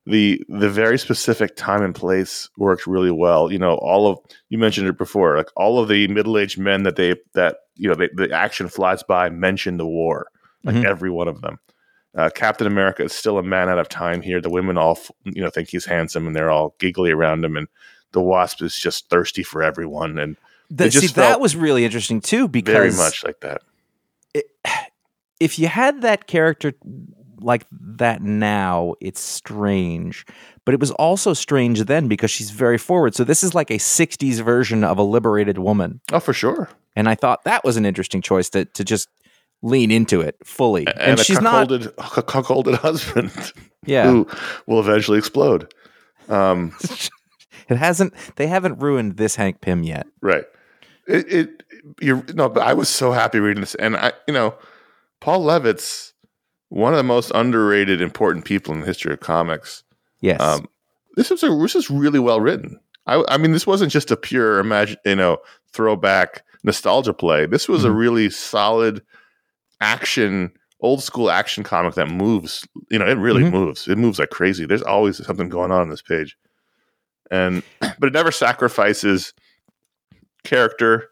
the 0.09 0.41
the 0.47 0.69
very 0.69 0.97
specific 0.97 1.55
time 1.57 1.83
and 1.83 1.93
place 1.93 2.49
worked 2.57 2.87
really 2.87 3.11
well. 3.11 3.51
You 3.51 3.59
know, 3.59 3.75
all 3.75 4.07
of 4.07 4.19
you 4.49 4.57
mentioned 4.57 4.87
it 4.87 4.97
before, 4.97 5.35
like 5.37 5.49
all 5.55 5.79
of 5.79 5.89
the 5.89 6.07
middle 6.07 6.37
aged 6.37 6.57
men 6.57 6.83
that 6.83 6.95
they 6.95 7.15
that 7.33 7.57
you 7.75 7.89
know 7.89 7.95
they, 7.95 8.09
the 8.13 8.31
action 8.31 8.69
flies 8.69 9.03
by 9.03 9.29
mention 9.29 9.77
the 9.77 9.85
war, 9.85 10.27
like 10.63 10.75
Mhm. 10.75 10.85
every 10.85 11.09
one 11.11 11.27
of 11.27 11.41
them. 11.41 11.59
Uh, 12.15 12.29
Captain 12.33 12.65
America 12.65 13.03
is 13.03 13.11
still 13.11 13.37
a 13.37 13.43
man 13.43 13.69
out 13.69 13.77
of 13.79 13.89
time 13.89 14.21
here. 14.21 14.39
The 14.41 14.49
women 14.49 14.77
all 14.77 14.97
you 15.25 15.43
know 15.43 15.49
think 15.49 15.69
he's 15.69 15.85
handsome, 15.85 16.25
and 16.25 16.35
they're 16.35 16.49
all 16.49 16.73
giggly 16.79 17.11
around 17.11 17.43
him, 17.43 17.57
and 17.57 17.67
the 18.13 18.21
Wasp 18.21 18.61
is 18.61 18.75
just 18.77 19.09
thirsty 19.09 19.43
for 19.43 19.61
everyone, 19.61 20.17
and 20.17 20.37
just 20.73 20.99
see, 20.99 21.07
that 21.13 21.41
was 21.41 21.55
really 21.55 21.83
interesting 21.83 22.21
too 22.21 22.47
because 22.47 22.73
very 22.73 22.91
much 22.91 23.23
like 23.25 23.41
that. 23.41 23.61
if 25.39 25.59
you 25.59 25.67
had 25.67 26.01
that 26.01 26.27
character 26.27 26.73
like 27.47 27.65
that 27.71 28.21
now, 28.21 28.93
it's 29.01 29.19
strange. 29.21 30.25
But 30.65 30.73
it 30.73 30.79
was 30.79 30.91
also 30.91 31.33
strange 31.33 31.81
then 31.85 32.07
because 32.07 32.29
she's 32.29 32.51
very 32.51 32.77
forward. 32.77 33.15
So 33.15 33.23
this 33.23 33.41
is 33.43 33.55
like 33.55 33.71
a 33.71 33.77
'60s 33.79 34.41
version 34.43 34.83
of 34.83 34.97
a 34.97 35.03
liberated 35.03 35.57
woman, 35.57 36.01
Oh, 36.11 36.19
for 36.19 36.33
sure. 36.33 36.69
and 36.95 37.07
I 37.09 37.15
thought 37.15 37.43
that 37.45 37.63
was 37.63 37.77
an 37.77 37.85
interesting 37.85 38.21
choice 38.21 38.49
to 38.51 38.65
to 38.65 38.83
just 38.83 39.07
lean 39.63 39.89
into 39.91 40.21
it 40.21 40.35
fully. 40.43 40.85
and, 40.85 40.99
And, 40.99 41.19
she's 41.19 41.41
not, 41.41 41.71
a 41.71 41.79
cuckolded 41.79 42.75
husband 42.77 43.31
yeah. 43.85 44.05
who 44.07 44.27
will 44.67 44.79
eventually 44.79 45.17
explode. 45.17 45.73
Um, 46.29 46.75
It 47.69 47.75
hasn't. 47.77 48.13
They 48.37 48.47
haven't 48.47 48.79
ruined 48.79 49.17
this 49.17 49.35
Hank 49.35 49.59
Pym 49.59 49.83
yet. 49.83 50.07
right. 50.21 50.45
It, 51.07 51.31
it 51.33 51.63
you're 52.01 52.23
no, 52.33 52.47
but 52.49 52.63
I 52.63 52.73
was 52.73 52.87
so 52.87 53.11
happy 53.11 53.39
reading 53.39 53.59
this, 53.61 53.75
and 53.75 53.95
I, 53.97 54.11
you 54.27 54.33
know, 54.33 54.53
Paul 55.19 55.43
Levitz 55.45 56.13
one 56.69 56.93
of 56.93 56.97
the 56.97 57.03
most 57.03 57.31
underrated, 57.33 58.01
important 58.01 58.45
people 58.45 58.73
in 58.73 58.81
the 58.81 58.85
history 58.85 59.13
of 59.13 59.19
comics. 59.19 59.83
Yes. 60.21 60.41
Um, 60.41 60.67
this 61.15 61.29
was 61.29 61.43
a 61.43 61.49
this 61.49 61.75
is 61.75 61.89
really 61.89 62.19
well 62.19 62.39
written. 62.41 62.79
I, 63.05 63.23
I 63.29 63.37
mean, 63.37 63.51
this 63.53 63.65
wasn't 63.67 63.91
just 63.91 64.11
a 64.11 64.17
pure 64.17 64.59
imagine, 64.59 64.97
you 65.05 65.15
know, 65.15 65.37
throwback 65.71 66.43
nostalgia 66.63 67.13
play. 67.13 67.45
This 67.45 67.69
was 67.69 67.85
a 67.85 67.89
Mhm. 67.89 67.97
really 67.97 68.29
solid 68.29 69.01
action, 69.79 70.51
old 70.81 71.01
school 71.03 71.29
action 71.31 71.63
comic 71.63 71.93
that 71.95 72.09
moves. 72.09 72.67
You 72.89 72.99
know, 72.99 73.07
it 73.07 73.17
really 73.17 73.43
Mhm. 73.43 73.51
moves. 73.51 73.87
It 73.87 73.97
moves 73.97 74.19
like 74.19 74.29
crazy. 74.31 74.65
There's 74.65 74.81
always 74.81 75.23
something 75.25 75.49
going 75.49 75.71
on 75.71 75.81
on 75.81 75.89
this 75.89 76.01
page, 76.01 76.35
and 77.31 77.63
but 77.99 78.07
it 78.07 78.13
never 78.13 78.31
sacrifices 78.31 79.33
character 80.43 81.09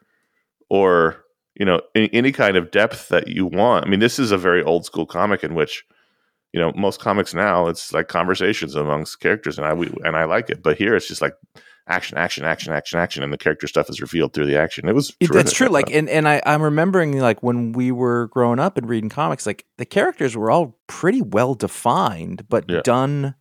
or 0.69 1.24
you 1.55 1.65
know 1.65 1.81
any, 1.95 2.09
any 2.13 2.31
kind 2.31 2.57
of 2.57 2.71
depth 2.71 3.09
that 3.09 3.27
you 3.27 3.45
want. 3.45 3.85
I 3.85 3.89
mean, 3.89 3.99
this 3.99 4.19
is 4.19 4.31
a 4.31 4.37
very 4.37 4.63
old 4.63 4.85
school 4.85 5.05
comic 5.05 5.43
in 5.43 5.53
which 5.55 5.83
you 6.53 6.59
know 6.59 6.71
most 6.75 6.99
comics 6.99 7.33
now 7.33 7.67
it's 7.67 7.91
like 7.93 8.07
conversations 8.07 8.75
amongst 8.75 9.19
characters, 9.19 9.57
and 9.57 9.65
I 9.67 9.73
we, 9.73 9.87
and 10.03 10.15
I 10.15 10.25
like 10.25 10.49
it. 10.49 10.61
But 10.63 10.77
here 10.77 10.95
it's 10.95 11.07
just 11.07 11.21
like 11.21 11.33
action, 11.87 12.17
action, 12.17 12.43
action, 12.43 12.73
action, 12.73 12.97
action, 12.99 13.21
and 13.23 13.31
the 13.31 13.37
character 13.37 13.67
stuff 13.67 13.89
is 13.91 14.01
revealed 14.01 14.33
through 14.33 14.47
the 14.47 14.57
action. 14.57 14.87
It 14.89 14.95
was 14.95 15.15
It- 15.19 15.31
that's 15.31 15.53
true. 15.53 15.67
Like, 15.67 15.91
and 15.91 16.09
and 16.09 16.27
I 16.27 16.41
I'm 16.45 16.61
remembering 16.61 17.19
like 17.19 17.43
when 17.43 17.73
we 17.73 17.91
were 17.91 18.27
growing 18.29 18.59
up 18.59 18.77
and 18.77 18.89
reading 18.89 19.09
comics, 19.09 19.45
like 19.45 19.65
the 19.77 19.85
characters 19.85 20.35
were 20.35 20.49
all 20.49 20.79
pretty 20.87 21.21
well 21.21 21.53
defined, 21.53 22.47
but 22.49 22.65
Yeah. 22.69 22.81
done 22.83 23.35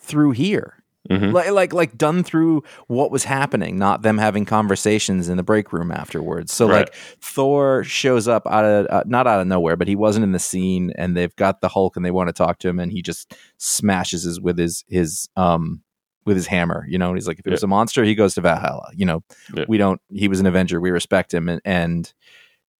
through 0.00 0.32
here. 0.32 0.83
Mhm. 1.10 1.32
Like, 1.32 1.50
like 1.50 1.72
like 1.74 1.98
done 1.98 2.22
through 2.24 2.62
what 2.86 3.10
was 3.10 3.24
happening, 3.24 3.78
not 3.78 4.00
them 4.02 4.16
having 4.16 4.44
conversations 4.46 5.28
in 5.28 5.36
the 5.36 5.42
break 5.42 5.72
room 5.72 5.92
afterwards. 5.92 6.52
So 6.54 6.66
Right. 6.66 6.78
like 6.88 6.94
Thor 7.20 7.84
shows 7.84 8.26
up 8.26 8.46
out 8.46 8.64
of 8.64 8.86
uh, 8.88 9.02
not 9.06 9.26
out 9.26 9.40
of 9.40 9.46
nowhere, 9.46 9.76
but 9.76 9.86
he 9.86 9.96
wasn't 9.96 10.24
in 10.24 10.32
the 10.32 10.38
scene, 10.38 10.92
and 10.96 11.14
they've 11.16 11.34
got 11.36 11.60
the 11.60 11.68
Hulk, 11.68 11.96
and 11.96 12.04
they 12.06 12.10
want 12.10 12.28
to 12.28 12.32
talk 12.32 12.58
to 12.60 12.68
him, 12.68 12.78
and 12.78 12.90
he 12.90 13.02
just 13.02 13.34
smashes 13.58 14.22
his 14.22 14.40
with 14.40 14.58
his 14.58 14.82
his 14.88 15.28
um 15.36 15.82
with 16.24 16.36
his 16.36 16.46
hammer. 16.46 16.86
You 16.88 16.96
know, 16.96 17.08
and 17.08 17.16
he's 17.18 17.28
like, 17.28 17.38
if 17.38 17.46
it 17.46 17.50
was 17.50 17.62
a 17.62 17.66
monster, 17.66 18.02
he 18.02 18.14
goes 18.14 18.34
to 18.36 18.40
Valhalla. 18.40 18.90
You 18.94 19.04
know, 19.04 19.22
Yeah. 19.54 19.64
we 19.68 19.76
don't. 19.76 20.00
He 20.10 20.28
was 20.28 20.40
an 20.40 20.46
Avenger. 20.46 20.80
We 20.80 20.90
respect 20.90 21.34
him, 21.34 21.50
and 21.50 21.60
and 21.66 22.12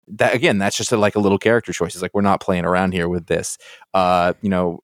that 0.09 0.35
again, 0.35 0.59
that's 0.59 0.77
just 0.77 0.93
a, 0.93 0.97
like 0.99 1.15
a 1.15 1.19
little 1.19 1.39
character 1.39 1.73
choice. 1.73 1.95
It's 1.95 2.03
like 2.03 2.15
we're 2.15 2.21
not 2.21 2.41
playing 2.41 2.65
around 2.67 2.93
here 2.93 3.09
with 3.09 3.27
this. 3.27 3.57
Uh, 3.95 4.35
you 4.43 4.51
know, 4.51 4.81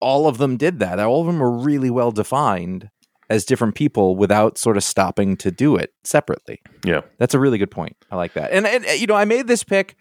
all 0.00 0.26
of 0.28 0.38
them 0.38 0.56
did 0.56 0.78
that. 0.80 0.98
All 1.00 1.20
of 1.20 1.26
them 1.26 1.38
were 1.38 1.50
really 1.50 1.90
well 1.90 2.10
defined 2.12 2.90
as 3.30 3.44
different 3.44 3.74
people 3.74 4.16
without 4.16 4.56
sort 4.56 4.76
of 4.76 4.84
stopping 4.84 5.36
to 5.36 5.50
do 5.50 5.76
it 5.76 5.92
separately. 6.04 6.60
Yeah. 6.84 7.02
That's 7.18 7.34
a 7.34 7.38
really 7.38 7.58
good 7.58 7.70
point. 7.70 7.96
I 8.10 8.16
like 8.16 8.32
that. 8.34 8.52
And, 8.52 8.66
and 8.66 8.84
you 8.98 9.06
know, 9.06 9.14
I 9.16 9.24
made 9.26 9.46
this 9.48 9.64
pick 9.64 9.96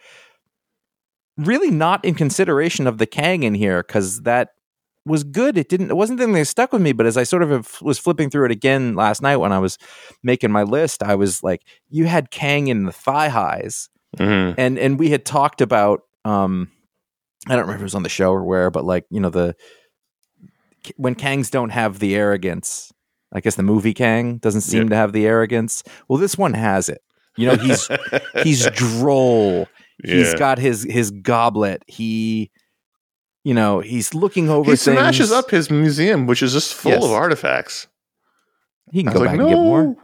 really 1.37 1.69
not 1.71 2.03
in 2.05 2.15
consideration 2.15 2.87
of 2.87 2.97
the 2.97 3.05
Kang 3.05 3.43
in 3.43 3.53
here 3.53 3.83
because 3.83 4.21
that 4.21 4.49
was 5.05 5.23
good. 5.23 5.57
It 5.57 5.69
didn't. 5.69 5.89
It 5.91 5.95
wasn't 5.97 6.19
the 6.19 6.25
thing 6.25 6.33
that 6.33 6.45
stuck 6.45 6.71
with 6.73 6.81
me. 6.81 6.91
But 6.93 7.05
as 7.05 7.17
I 7.17 7.23
sort 7.23 7.43
of 7.43 7.81
was 7.81 7.99
flipping 7.99 8.29
through 8.29 8.45
it 8.45 8.51
again 8.51 8.95
last 8.95 9.21
night 9.21 9.37
when 9.37 9.51
I 9.51 9.59
was 9.59 9.77
making 10.23 10.51
my 10.51 10.63
list, 10.63 11.03
I 11.03 11.15
was 11.15 11.43
like, 11.43 11.61
you 11.89 12.05
had 12.05 12.31
Kang 12.31 12.67
in 12.67 12.85
the 12.85 12.91
thigh 12.91 13.29
highs, 13.29 13.89
Mhm. 14.17 14.55
and 14.57 14.77
and 14.79 14.99
we 14.99 15.09
had 15.09 15.25
talked 15.25 15.61
about. 15.61 16.01
um 16.25 16.69
I 17.45 17.51
don't 17.51 17.61
remember 17.61 17.75
if 17.75 17.81
it 17.81 17.83
was 17.83 17.95
on 17.95 18.03
the 18.03 18.09
show 18.09 18.31
or 18.31 18.43
where, 18.43 18.69
but 18.71 18.83
like 18.83 19.05
you 19.09 19.19
know 19.21 19.29
the 19.29 19.55
when 20.97 21.15
Kangs 21.15 21.51
don't 21.51 21.69
have 21.69 21.99
the 21.99 22.15
arrogance. 22.15 22.91
I 23.33 23.41
guess 23.41 23.55
the 23.55 23.63
movie 23.63 23.93
Kang 23.93 24.37
doesn't 24.37 24.61
seem 24.61 24.83
Yeah. 24.83 24.89
to 24.89 24.95
have 24.95 25.11
the 25.13 25.25
arrogance. 25.27 25.83
Well, 26.07 26.17
this 26.17 26.37
one 26.37 26.53
has 26.53 26.87
it. 26.89 27.01
You 27.35 27.47
know, 27.47 27.55
he's 27.55 27.89
he's 28.43 28.65
droll. 28.71 29.67
He's 30.03 30.33
got 30.35 30.59
his 30.59 30.83
his 30.89 31.11
goblet. 31.11 31.83
He, 31.87 32.51
you 33.43 33.53
know, 33.53 33.79
he's 33.79 34.13
looking 34.13 34.49
over 34.49 34.71
He 34.71 34.77
things. 34.77 34.81
smashes 34.97 35.31
up 35.31 35.49
his 35.51 35.69
museum, 35.69 36.25
which 36.27 36.41
is 36.41 36.53
just 36.53 36.73
full 36.73 36.91
Yes. 36.93 37.03
of 37.03 37.11
artifacts. 37.11 37.87
He 38.91 39.03
can 39.03 39.11
go 39.11 39.19
was 39.19 39.27
back 39.29 39.37
like, 39.37 39.41
and 39.41 39.49
get 39.49 39.55
more. 39.57 39.95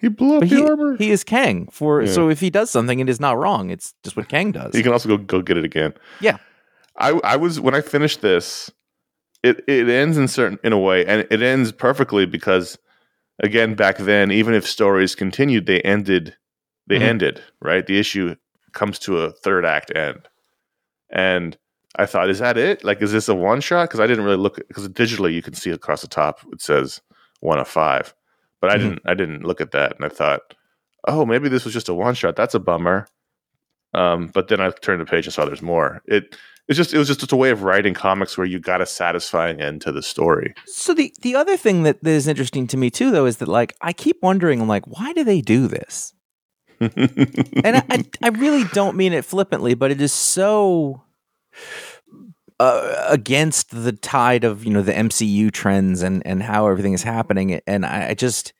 He 0.00 0.08
blew 0.08 0.34
up 0.36 0.40
But 0.40 0.50
the 0.50 0.56
he, 0.56 0.62
armor. 0.62 0.96
he 0.96 1.10
is 1.10 1.24
Kang. 1.24 1.66
For 1.72 2.02
Yeah. 2.02 2.12
so 2.12 2.28
if 2.28 2.38
he 2.40 2.50
does 2.50 2.70
something, 2.70 3.00
it 3.00 3.08
is 3.08 3.18
not 3.20 3.36
wrong. 3.38 3.70
It's 3.70 3.94
just 4.04 4.16
what 4.16 4.28
Kang 4.28 4.52
does. 4.52 4.74
You 4.74 4.82
can 4.82 4.92
also 4.92 5.08
go 5.08 5.16
go 5.16 5.42
get 5.42 5.56
it 5.56 5.64
again. 5.64 5.94
Yeah. 6.20 6.36
I 6.98 7.10
I 7.24 7.36
was 7.36 7.58
when 7.58 7.74
I 7.74 7.80
finished 7.80 8.20
this, 8.20 8.70
it 9.44 9.62
it 9.68 9.88
ends 9.88 10.18
in 10.18 10.26
certain 10.28 10.58
in 10.64 10.72
a 10.72 10.78
way, 10.78 11.06
and 11.06 11.26
it 11.30 11.42
ends 11.42 11.70
perfectly 11.70 12.26
because 12.26 12.78
again 13.40 13.74
back 13.74 13.98
then, 13.98 14.32
even 14.32 14.54
if 14.54 14.66
stories 14.66 15.14
continued, 15.14 15.66
they 15.66 15.80
ended 15.82 16.36
they 16.86 16.98
Mhm. 16.98 17.02
ended 17.02 17.42
right. 17.60 17.86
The 17.86 17.98
issue 17.98 18.34
comes 18.72 18.98
to 19.00 19.18
a 19.18 19.30
third 19.30 19.64
act 19.64 19.92
end, 19.96 20.28
and 21.10 21.56
I 21.96 22.06
thought, 22.06 22.28
is 22.28 22.40
that 22.40 22.56
it? 22.58 22.82
Like, 22.82 23.00
is 23.02 23.12
this 23.12 23.28
a 23.28 23.34
one 23.34 23.60
shot? 23.60 23.88
Because 23.88 24.00
I 24.00 24.06
didn't 24.08 24.24
really 24.24 24.36
look 24.36 24.56
because 24.68 24.88
digitally 24.88 25.32
you 25.32 25.42
can 25.42 25.54
see 25.54 25.70
across 25.70 26.00
the 26.02 26.08
top 26.08 26.40
it 26.52 26.60
says 26.60 27.00
one 27.40 27.58
of 27.60 27.68
five, 27.68 28.14
but 28.60 28.70
I 28.70 28.74
Mhm. 28.76 28.80
didn't 28.80 29.02
I 29.06 29.14
didn't 29.14 29.44
look 29.44 29.60
at 29.60 29.70
that, 29.72 29.94
and 29.96 30.04
I 30.04 30.08
thought, 30.08 30.54
oh, 31.06 31.24
maybe 31.26 31.48
this 31.48 31.64
was 31.64 31.74
just 31.74 31.88
a 31.88 31.94
one 31.94 32.14
shot. 32.14 32.34
That's 32.36 32.54
a 32.54 32.60
bummer. 32.60 33.06
Um, 33.92 34.26
but 34.26 34.48
then 34.48 34.60
I 34.60 34.70
turned 34.70 35.00
the 35.00 35.04
page 35.06 35.26
and 35.26 35.32
saw 35.32 35.44
there's 35.44 35.62
more. 35.62 36.02
It 36.06 36.36
it's 36.68 36.76
just 36.76 36.94
it 36.94 36.98
was 36.98 37.08
just 37.08 37.30
a 37.32 37.36
way 37.36 37.50
of 37.50 37.62
writing 37.62 37.94
comics 37.94 38.38
where 38.38 38.46
you 38.46 38.58
got 38.58 38.80
a 38.80 38.86
satisfying 38.86 39.60
end 39.60 39.82
to 39.82 39.92
the 39.92 40.02
story. 40.02 40.54
So 40.66 40.94
the 40.94 41.14
the 41.22 41.34
other 41.34 41.56
thing 41.56 41.82
that 41.84 41.98
is 42.06 42.26
interesting 42.26 42.66
to 42.68 42.76
me 42.76 42.90
too, 42.90 43.10
though, 43.10 43.26
is 43.26 43.36
that 43.38 43.48
like 43.48 43.74
I 43.80 43.92
keep 43.92 44.18
wondering, 44.22 44.60
I'm 44.60 44.68
like, 44.68 44.86
why 44.86 45.12
do 45.12 45.24
they 45.24 45.40
do 45.40 45.66
this? 45.68 46.12
And 46.80 47.76
I, 47.76 47.82
I, 47.90 48.04
I 48.22 48.28
really 48.28 48.64
don't 48.72 48.96
mean 48.96 49.12
it 49.12 49.24
flippantly, 49.24 49.74
but 49.74 49.90
it 49.90 50.00
is 50.00 50.12
so 50.12 51.02
uh, 52.60 53.06
against 53.08 53.70
the 53.70 53.92
tide 53.92 54.44
of 54.44 54.64
you 54.64 54.70
know 54.72 54.82
the 54.82 54.92
MCU 54.92 55.50
trends 55.52 56.02
and 56.02 56.26
and 56.26 56.42
how 56.42 56.66
everything 56.68 56.92
is 56.92 57.02
happening. 57.02 57.60
And 57.66 57.84
I, 57.86 58.08
I 58.10 58.14
just 58.14 58.52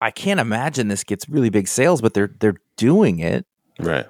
I 0.00 0.10
can't 0.10 0.40
imagine 0.40 0.88
this 0.88 1.04
gets 1.04 1.28
really 1.28 1.50
big 1.50 1.68
sales, 1.68 2.00
but 2.00 2.14
they're 2.14 2.34
they're 2.40 2.56
doing 2.76 3.18
it. 3.20 3.46
right. 3.78 4.06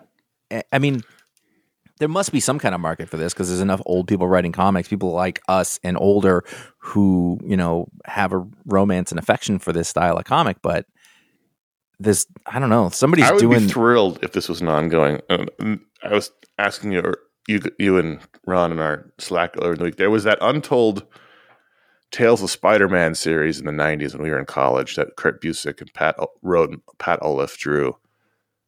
I- 0.51 0.63
I 0.73 0.79
mean, 0.79 1.03
there 2.03 2.09
must 2.09 2.33
be 2.33 2.41
some 2.41 2.59
kind 2.59 2.75
of 2.75 2.81
market 2.81 3.09
for 3.09 3.17
this 3.17 3.33
because 3.33 3.49
there's 3.49 3.61
enough 3.61 3.81
old 3.87 4.09
people 4.09 4.27
writing 4.27 4.51
comics, 4.51 4.89
people 4.89 5.13
like 5.13 5.41
us 5.47 5.79
and 5.85 5.97
older 5.97 6.43
who, 6.79 7.39
you 7.47 7.57
know, 7.57 7.87
have 8.07 8.33
a 8.33 8.45
romance 8.67 9.13
and 9.13 9.21
affection 9.21 9.61
for 9.61 9.73
this 9.73 9.89
style 9.89 10.17
of 10.17 10.25
comic. 10.25 10.57
But 10.63 10.85
this, 12.01 12.27
I 12.45 12.59
don't 12.59 12.71
know, 12.71 12.89
somebody's 12.89 13.27
I 13.27 13.31
would 13.31 13.39
doing. 13.39 13.61
be 13.61 13.69
thrilled 13.69 14.19
if 14.21 14.33
this 14.33 14.49
was 14.49 14.61
an 14.61 14.67
ongoing. 14.67 15.21
Uh, 15.31 15.47
I 16.03 16.13
was 16.13 16.33
asking 16.59 16.91
you, 16.91 17.15
you, 17.47 17.61
you 17.79 17.99
and 17.99 18.19
Ron 18.49 18.73
in 18.73 18.81
our 18.81 19.09
Slack 19.19 19.55
earlier 19.57 19.75
in 19.75 19.79
the 19.79 19.85
week. 19.85 19.97
There 19.97 20.11
was 20.11 20.25
that 20.25 20.39
untold 20.41 21.07
Tales 22.11 22.43
of 22.43 22.51
Spider-Man 22.51 23.15
series 23.15 23.61
in 23.61 23.67
the 23.67 23.71
'90s 23.71 24.13
when 24.13 24.23
we 24.23 24.31
were 24.31 24.41
in 24.41 24.47
college 24.47 24.97
that 24.97 25.15
Kurt 25.17 25.41
Busiek 25.41 25.81
and 25.81 25.95
Pat 25.95 26.17
wrote, 26.43 26.75
Pat 26.99 27.21
Olliffe 27.23 27.57
drew. 27.59 27.97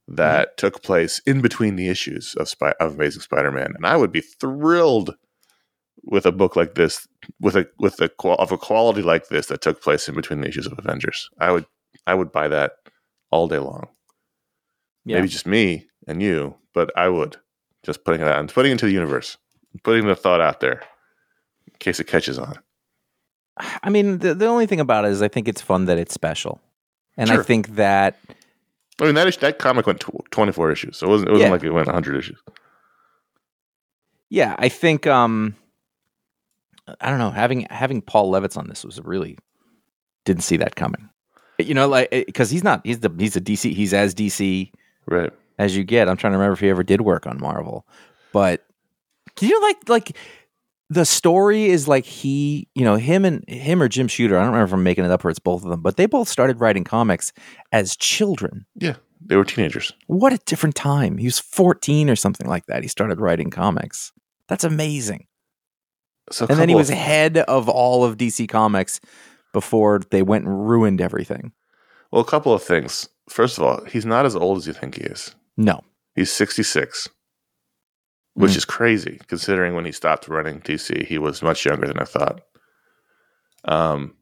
Mm-hmm. 0.08 0.16
That 0.16 0.56
took 0.56 0.82
place 0.82 1.20
in 1.26 1.40
between 1.40 1.76
the 1.76 1.88
issues 1.88 2.34
of 2.34 2.48
Spy- 2.48 2.74
of 2.80 2.94
Amazing 2.94 3.22
Spider-Man, 3.22 3.72
and 3.74 3.86
I 3.86 3.96
would 3.96 4.12
be 4.12 4.20
thrilled 4.20 5.14
with 6.02 6.26
a 6.26 6.32
book 6.32 6.56
like 6.56 6.74
this, 6.74 7.08
with 7.40 7.56
a 7.56 7.66
with 7.78 8.00
a 8.00 8.10
qual- 8.10 8.36
of 8.36 8.52
a 8.52 8.58
quality 8.58 9.00
like 9.00 9.28
this 9.28 9.46
that 9.46 9.62
took 9.62 9.82
place 9.82 10.08
in 10.08 10.14
between 10.14 10.42
the 10.42 10.48
issues 10.48 10.66
of 10.66 10.78
Avengers. 10.78 11.30
I 11.38 11.52
would 11.52 11.64
I 12.06 12.14
would 12.14 12.32
buy 12.32 12.48
that 12.48 12.72
all 13.30 13.48
day 13.48 13.58
long 13.58 13.88
yeah. 15.04 15.16
maybe 15.16 15.28
just 15.28 15.46
me 15.46 15.86
and 16.06 16.22
you, 16.22 16.56
but 16.72 16.90
I 16.96 17.08
would 17.08 17.36
just 17.84 18.04
putting 18.04 18.20
it 18.20 18.28
out 18.28 18.38
and 18.38 18.52
putting 18.52 18.70
it 18.70 18.72
into 18.72 18.86
the 18.86 18.92
universe, 18.92 19.36
putting 19.82 20.06
the 20.06 20.16
thought 20.16 20.40
out 20.40 20.60
there 20.60 20.82
in 21.66 21.74
case 21.78 22.00
it 22.00 22.06
catches 22.06 22.38
on. 22.38 22.58
I 23.82 23.90
mean, 23.90 24.18
the, 24.18 24.34
the 24.34 24.46
only 24.46 24.66
thing 24.66 24.80
about 24.80 25.04
it 25.04 25.12
is 25.12 25.22
I 25.22 25.28
think 25.28 25.46
it's 25.46 25.60
fun 25.60 25.84
that 25.84 25.98
it's 25.98 26.14
special. 26.14 26.60
And 27.16 27.30
I 27.30 27.42
think 27.42 27.76
that, 27.76 28.18
I 29.00 29.04
mean 29.06 29.14
that 29.16 29.26
is, 29.26 29.36
that 29.38 29.58
comic 29.58 29.86
went 29.86 30.04
twenty 30.30 30.52
four 30.52 30.70
issues, 30.70 30.96
so 30.96 31.06
it 31.06 31.10
wasn't 31.10 31.28
it 31.28 31.32
wasn't 31.32 31.46
Yeah. 31.48 31.52
like 31.52 31.64
it 31.64 31.70
went 31.70 31.88
hundred 31.88 32.16
issues. 32.16 32.38
yeah, 34.30 34.56
I 34.58 34.68
think, 34.68 35.06
um, 35.06 35.54
I 37.00 37.10
don't 37.10 37.18
know, 37.18 37.30
having 37.30 37.66
having 37.70 38.02
Paul 38.02 38.30
Levitz 38.32 38.56
on 38.56 38.68
this 38.68 38.84
was 38.84 39.00
really 39.02 39.38
didn't 40.24 40.42
see 40.42 40.56
that 40.58 40.76
coming. 40.76 41.08
You 41.58 41.74
know, 41.74 41.88
like 41.88 42.10
because 42.10 42.50
he's 42.50 42.64
not 42.64 42.80
he's 42.84 43.00
the 43.00 43.12
he's 43.18 43.36
a 43.36 43.40
DC 43.40 43.72
he's 43.74 43.94
as 43.94 44.14
DC 44.14 44.70
Right. 45.06 45.32
as 45.58 45.76
you 45.76 45.84
get. 45.84 46.08
I'm 46.08 46.16
trying 46.16 46.32
to 46.32 46.38
remember 46.38 46.54
if 46.54 46.60
he 46.60 46.68
ever 46.68 46.82
did 46.82 47.00
work 47.02 47.26
on 47.26 47.40
Marvel, 47.40 47.86
but 48.32 48.64
do 49.36 49.46
you 49.46 49.58
know, 49.60 49.66
like 49.66 49.88
like 49.88 50.16
the 50.90 51.04
story 51.04 51.66
is 51.66 51.88
like 51.88 52.04
he, 52.04 52.68
you 52.74 52.84
know, 52.84 52.96
him 52.96 53.24
and 53.24 53.42
him 53.48 53.82
or 53.82 53.88
Jim 53.88 54.06
Shooter. 54.08 54.36
I 54.36 54.40
don't 54.42 54.52
remember 54.52 54.66
if 54.70 54.72
I'm 54.74 54.82
making 54.82 55.04
it 55.04 55.10
up 55.10 55.24
or 55.24 55.30
it's 55.30 55.38
both 55.38 55.64
of 55.64 55.70
them, 55.70 55.80
but 55.80 55.96
they 55.96 56.06
both 56.06 56.28
started 56.28 56.60
writing 56.60 56.84
comics 56.84 57.32
as 57.72 57.96
children. 57.96 58.66
Yeah, 58.76 58.96
they 59.24 59.36
were 59.36 59.44
teenagers. 59.44 59.92
What 60.06 60.32
a 60.32 60.38
different 60.46 60.74
time. 60.74 61.16
He 61.18 61.26
was 61.26 61.38
14 61.38 62.10
or 62.10 62.16
something 62.16 62.46
like 62.46 62.66
that. 62.66 62.82
He 62.82 62.88
started 62.88 63.20
writing 63.20 63.50
comics. 63.50 64.12
That's 64.48 64.64
amazing. 64.64 65.26
So 66.30 66.46
and 66.48 66.58
then 66.58 66.68
he 66.68 66.74
was 66.74 66.90
of- 66.90 66.96
head 66.96 67.38
of 67.38 67.68
all 67.68 68.04
of 68.04 68.16
DC 68.16 68.48
Comics 68.48 69.00
before 69.52 70.00
they 70.10 70.22
went 70.22 70.44
and 70.46 70.68
ruined 70.68 71.00
everything. 71.00 71.52
well, 72.10 72.22
a 72.22 72.26
couple 72.26 72.52
of 72.52 72.62
things. 72.62 73.08
First 73.28 73.56
of 73.58 73.64
all, 73.64 73.84
he's 73.84 74.04
not 74.06 74.26
as 74.26 74.36
old 74.36 74.58
as 74.58 74.66
you 74.66 74.72
think 74.72 74.96
he 74.96 75.02
is. 75.02 75.34
No. 75.56 75.82
He's 76.14 76.30
sixty 76.32 76.62
six, 76.62 77.08
which 78.34 78.52
Mm. 78.52 78.56
is 78.56 78.64
crazy 78.64 79.20
considering 79.28 79.74
when 79.74 79.84
he 79.84 79.92
stopped 79.92 80.28
running 80.28 80.60
DC, 80.60 81.06
he 81.06 81.18
was 81.18 81.42
much 81.42 81.64
younger 81.64 81.86
than 81.86 81.98
I 81.98 82.04
thought. 82.04 82.40
Um, 83.64 84.14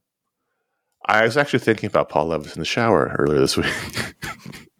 I 1.06 1.22
was 1.24 1.36
actually 1.36 1.58
thinking 1.58 1.88
about 1.88 2.08
Paul 2.08 2.28
Levitz 2.28 2.54
in 2.54 2.60
the 2.60 2.64
shower 2.64 3.14
earlier 3.18 3.40
this 3.40 3.56
week. 3.56 3.66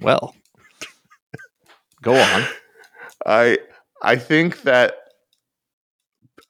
Well, 0.01 0.35
go 2.03 2.15
on. 2.17 2.45
I 3.25 3.59
I 4.03 4.17
think 4.17 4.63
that 4.63 4.95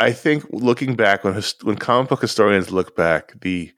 I 0.00 0.12
think 0.12 0.46
looking 0.50 0.94
back 0.96 1.22
when 1.22 1.34
his, 1.34 1.54
when 1.62 1.76
comic 1.76 2.08
book 2.08 2.22
historians 2.22 2.70
look 2.70 2.96
back, 2.96 3.38
the 3.42 3.70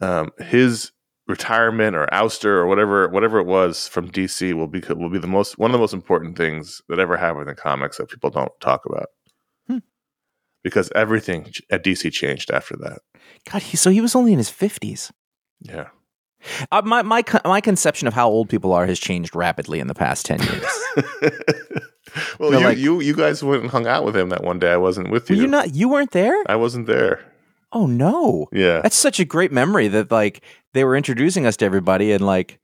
um, 0.00 0.30
his 0.38 0.92
retirement 1.28 1.94
or 1.94 2.06
ouster 2.12 2.46
or 2.46 2.66
whatever 2.66 3.08
whatever 3.08 3.38
it 3.38 3.46
was 3.46 3.86
from 3.88 4.10
DC 4.10 4.52
will 4.54 4.66
be 4.66 4.80
will 4.90 5.08
be 5.10 5.18
the 5.18 5.26
most 5.26 5.58
one 5.58 5.70
of 5.70 5.72
the 5.72 5.78
most 5.78 5.94
important 5.94 6.36
things 6.36 6.82
that 6.88 6.98
ever 6.98 7.16
happened 7.16 7.48
in 7.48 7.54
comics 7.54 7.98
that 7.98 8.08
people 8.08 8.30
don't 8.30 8.52
talk 8.60 8.84
about. 8.86 9.06
Hmm. 9.68 9.78
Because 10.64 10.90
everything 10.94 11.52
at 11.70 11.84
DC 11.84 12.12
changed 12.12 12.50
after 12.50 12.76
that. 12.78 13.00
God, 13.50 13.62
he, 13.62 13.76
so 13.76 13.90
he 13.90 14.00
was 14.00 14.14
only 14.14 14.32
in 14.32 14.38
his 14.38 14.50
50s. 14.50 15.10
Yeah. 15.60 15.88
Uh, 16.72 16.82
my 16.84 17.02
my 17.02 17.22
my 17.44 17.60
conception 17.60 18.08
of 18.08 18.14
how 18.14 18.28
old 18.28 18.48
people 18.48 18.72
are 18.72 18.84
has 18.86 18.98
changed 18.98 19.36
rapidly 19.36 19.78
in 19.78 19.86
the 19.86 19.94
past 19.94 20.26
10 20.26 20.40
years. 20.42 20.64
well, 22.40 22.52
you, 22.52 22.60
like- 22.60 22.78
you 22.78 23.00
you 23.00 23.14
guys 23.14 23.44
went 23.44 23.62
and 23.62 23.70
hung 23.70 23.86
out 23.86 24.04
with 24.04 24.16
him 24.16 24.28
that 24.30 24.42
one 24.42 24.58
day. 24.58 24.72
I 24.72 24.76
wasn't 24.76 25.10
with 25.10 25.30
you. 25.30 25.36
you 25.36 25.46
not 25.46 25.74
you 25.74 25.88
weren't 25.88 26.10
there? 26.10 26.42
I 26.48 26.56
wasn't 26.56 26.88
there. 26.88 27.31
Oh 27.72 27.86
no. 27.86 28.46
Yeah. 28.52 28.80
That's 28.82 28.96
such 28.96 29.18
a 29.20 29.24
great 29.24 29.52
memory 29.52 29.88
that 29.88 30.10
like 30.10 30.42
they 30.74 30.84
were 30.84 30.96
introducing 30.96 31.46
us 31.46 31.56
to 31.58 31.64
everybody 31.64 32.12
and 32.12 32.24
like 32.24 32.58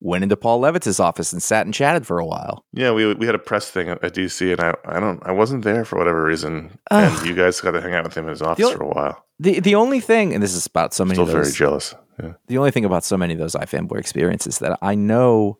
went 0.00 0.22
into 0.22 0.36
Paul 0.36 0.60
Levitz's 0.60 1.00
office 1.00 1.32
and 1.32 1.42
sat 1.42 1.66
and 1.66 1.74
chatted 1.74 2.06
for 2.06 2.18
a 2.18 2.26
while. 2.26 2.64
Yeah, 2.72 2.92
we 2.92 3.12
we 3.14 3.26
had 3.26 3.34
a 3.34 3.38
press 3.40 3.70
thing 3.70 3.88
at, 3.88 4.02
at 4.04 4.14
DC, 4.14 4.52
and 4.52 4.60
I 4.60 4.74
I 4.96 5.00
don't 5.00 5.20
I 5.26 5.32
wasn't 5.32 5.64
there 5.64 5.84
for 5.84 5.98
whatever 5.98 6.22
reason, 6.24 6.78
Ugh. 6.90 7.18
and 7.18 7.26
you 7.28 7.34
guys 7.34 7.60
got 7.60 7.72
to 7.72 7.80
hang 7.80 7.94
out 7.94 8.04
with 8.04 8.14
him 8.16 8.24
in 8.24 8.30
his 8.30 8.42
office 8.42 8.64
o- 8.66 8.76
for 8.76 8.84
a 8.84 8.88
while. 8.88 9.24
The 9.40 9.60
the 9.60 9.74
only 9.74 10.00
thing, 10.00 10.34
and 10.34 10.42
this 10.42 10.54
is 10.54 10.66
about 10.66 10.94
so 10.94 11.04
many 11.04 11.16
Still 11.16 11.24
of 11.24 11.30
very 11.32 11.50
jealous. 11.52 11.94
Yeah, 12.22 12.34
the 12.46 12.58
only 12.58 12.70
thing 12.70 12.84
about 12.84 13.04
so 13.04 13.16
many 13.16 13.32
of 13.34 13.38
those 13.40 13.54
iFanboy 13.54 13.98
experiences 13.98 14.58
that 14.58 14.78
I 14.82 14.94
know 14.94 15.58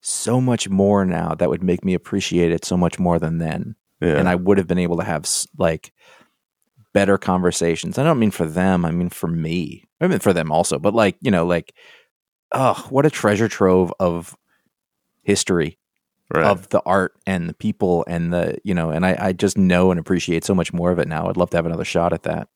so 0.00 0.40
much 0.40 0.68
more 0.68 1.04
now 1.04 1.34
that 1.34 1.48
would 1.50 1.62
make 1.64 1.84
me 1.84 1.94
appreciate 1.94 2.52
it 2.52 2.64
so 2.64 2.76
much 2.76 2.98
more 2.98 3.18
than 3.18 3.38
then. 3.38 3.74
yeah. 4.00 4.16
And 4.16 4.28
I 4.28 4.34
would 4.36 4.58
have 4.58 4.66
been 4.68 4.78
able 4.78 4.96
to 4.98 5.04
have 5.04 5.28
like 5.58 5.92
better 6.96 7.18
conversations. 7.18 7.98
I 7.98 8.04
don't 8.04 8.18
mean 8.18 8.30
for 8.30 8.46
them, 8.46 8.86
I 8.86 8.90
mean 8.90 9.10
for 9.10 9.26
me. 9.28 9.84
I 10.00 10.06
mean 10.06 10.18
for 10.18 10.32
them 10.32 10.50
also, 10.50 10.78
but 10.78 10.94
like, 10.94 11.18
you 11.20 11.30
know, 11.30 11.44
like 11.44 11.74
oh, 12.52 12.86
what 12.88 13.04
a 13.04 13.10
treasure 13.10 13.48
trove 13.48 13.92
of 14.00 14.34
history 15.22 15.78
right. 16.32 16.46
of 16.46 16.70
the 16.70 16.80
art 16.86 17.12
and 17.26 17.50
the 17.50 17.54
people 17.54 18.02
and 18.08 18.32
the 18.32 18.56
you 18.64 18.72
know 18.72 18.88
and 18.90 19.04
I, 19.04 19.16
I 19.20 19.32
just 19.32 19.58
know 19.58 19.90
and 19.90 20.00
appreciate 20.00 20.44
so 20.44 20.54
much 20.54 20.72
more 20.72 20.92
of 20.92 21.00
it 21.00 21.08
now 21.08 21.28
i'd 21.28 21.36
love 21.36 21.50
to 21.50 21.56
have 21.56 21.66
another 21.66 21.84
shot 21.84 22.12
at 22.12 22.22
that 22.22 22.46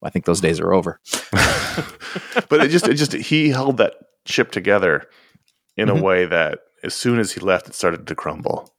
i 0.00 0.10
think 0.10 0.24
those 0.26 0.40
days 0.40 0.60
are 0.60 0.72
over 0.72 1.00
but 1.32 2.64
it 2.64 2.70
just 2.70 2.86
it 2.86 2.94
just 2.94 3.12
he 3.12 3.48
held 3.50 3.78
that 3.78 3.94
ship 4.26 4.52
together 4.52 5.08
in 5.76 5.88
Mhm. 5.88 5.98
a 5.98 6.02
way 6.02 6.24
that 6.26 6.60
as 6.82 6.94
soon 6.94 7.18
as 7.18 7.32
he 7.32 7.40
left, 7.40 7.68
it 7.68 7.74
started 7.74 8.06
to 8.06 8.14
crumble. 8.14 8.72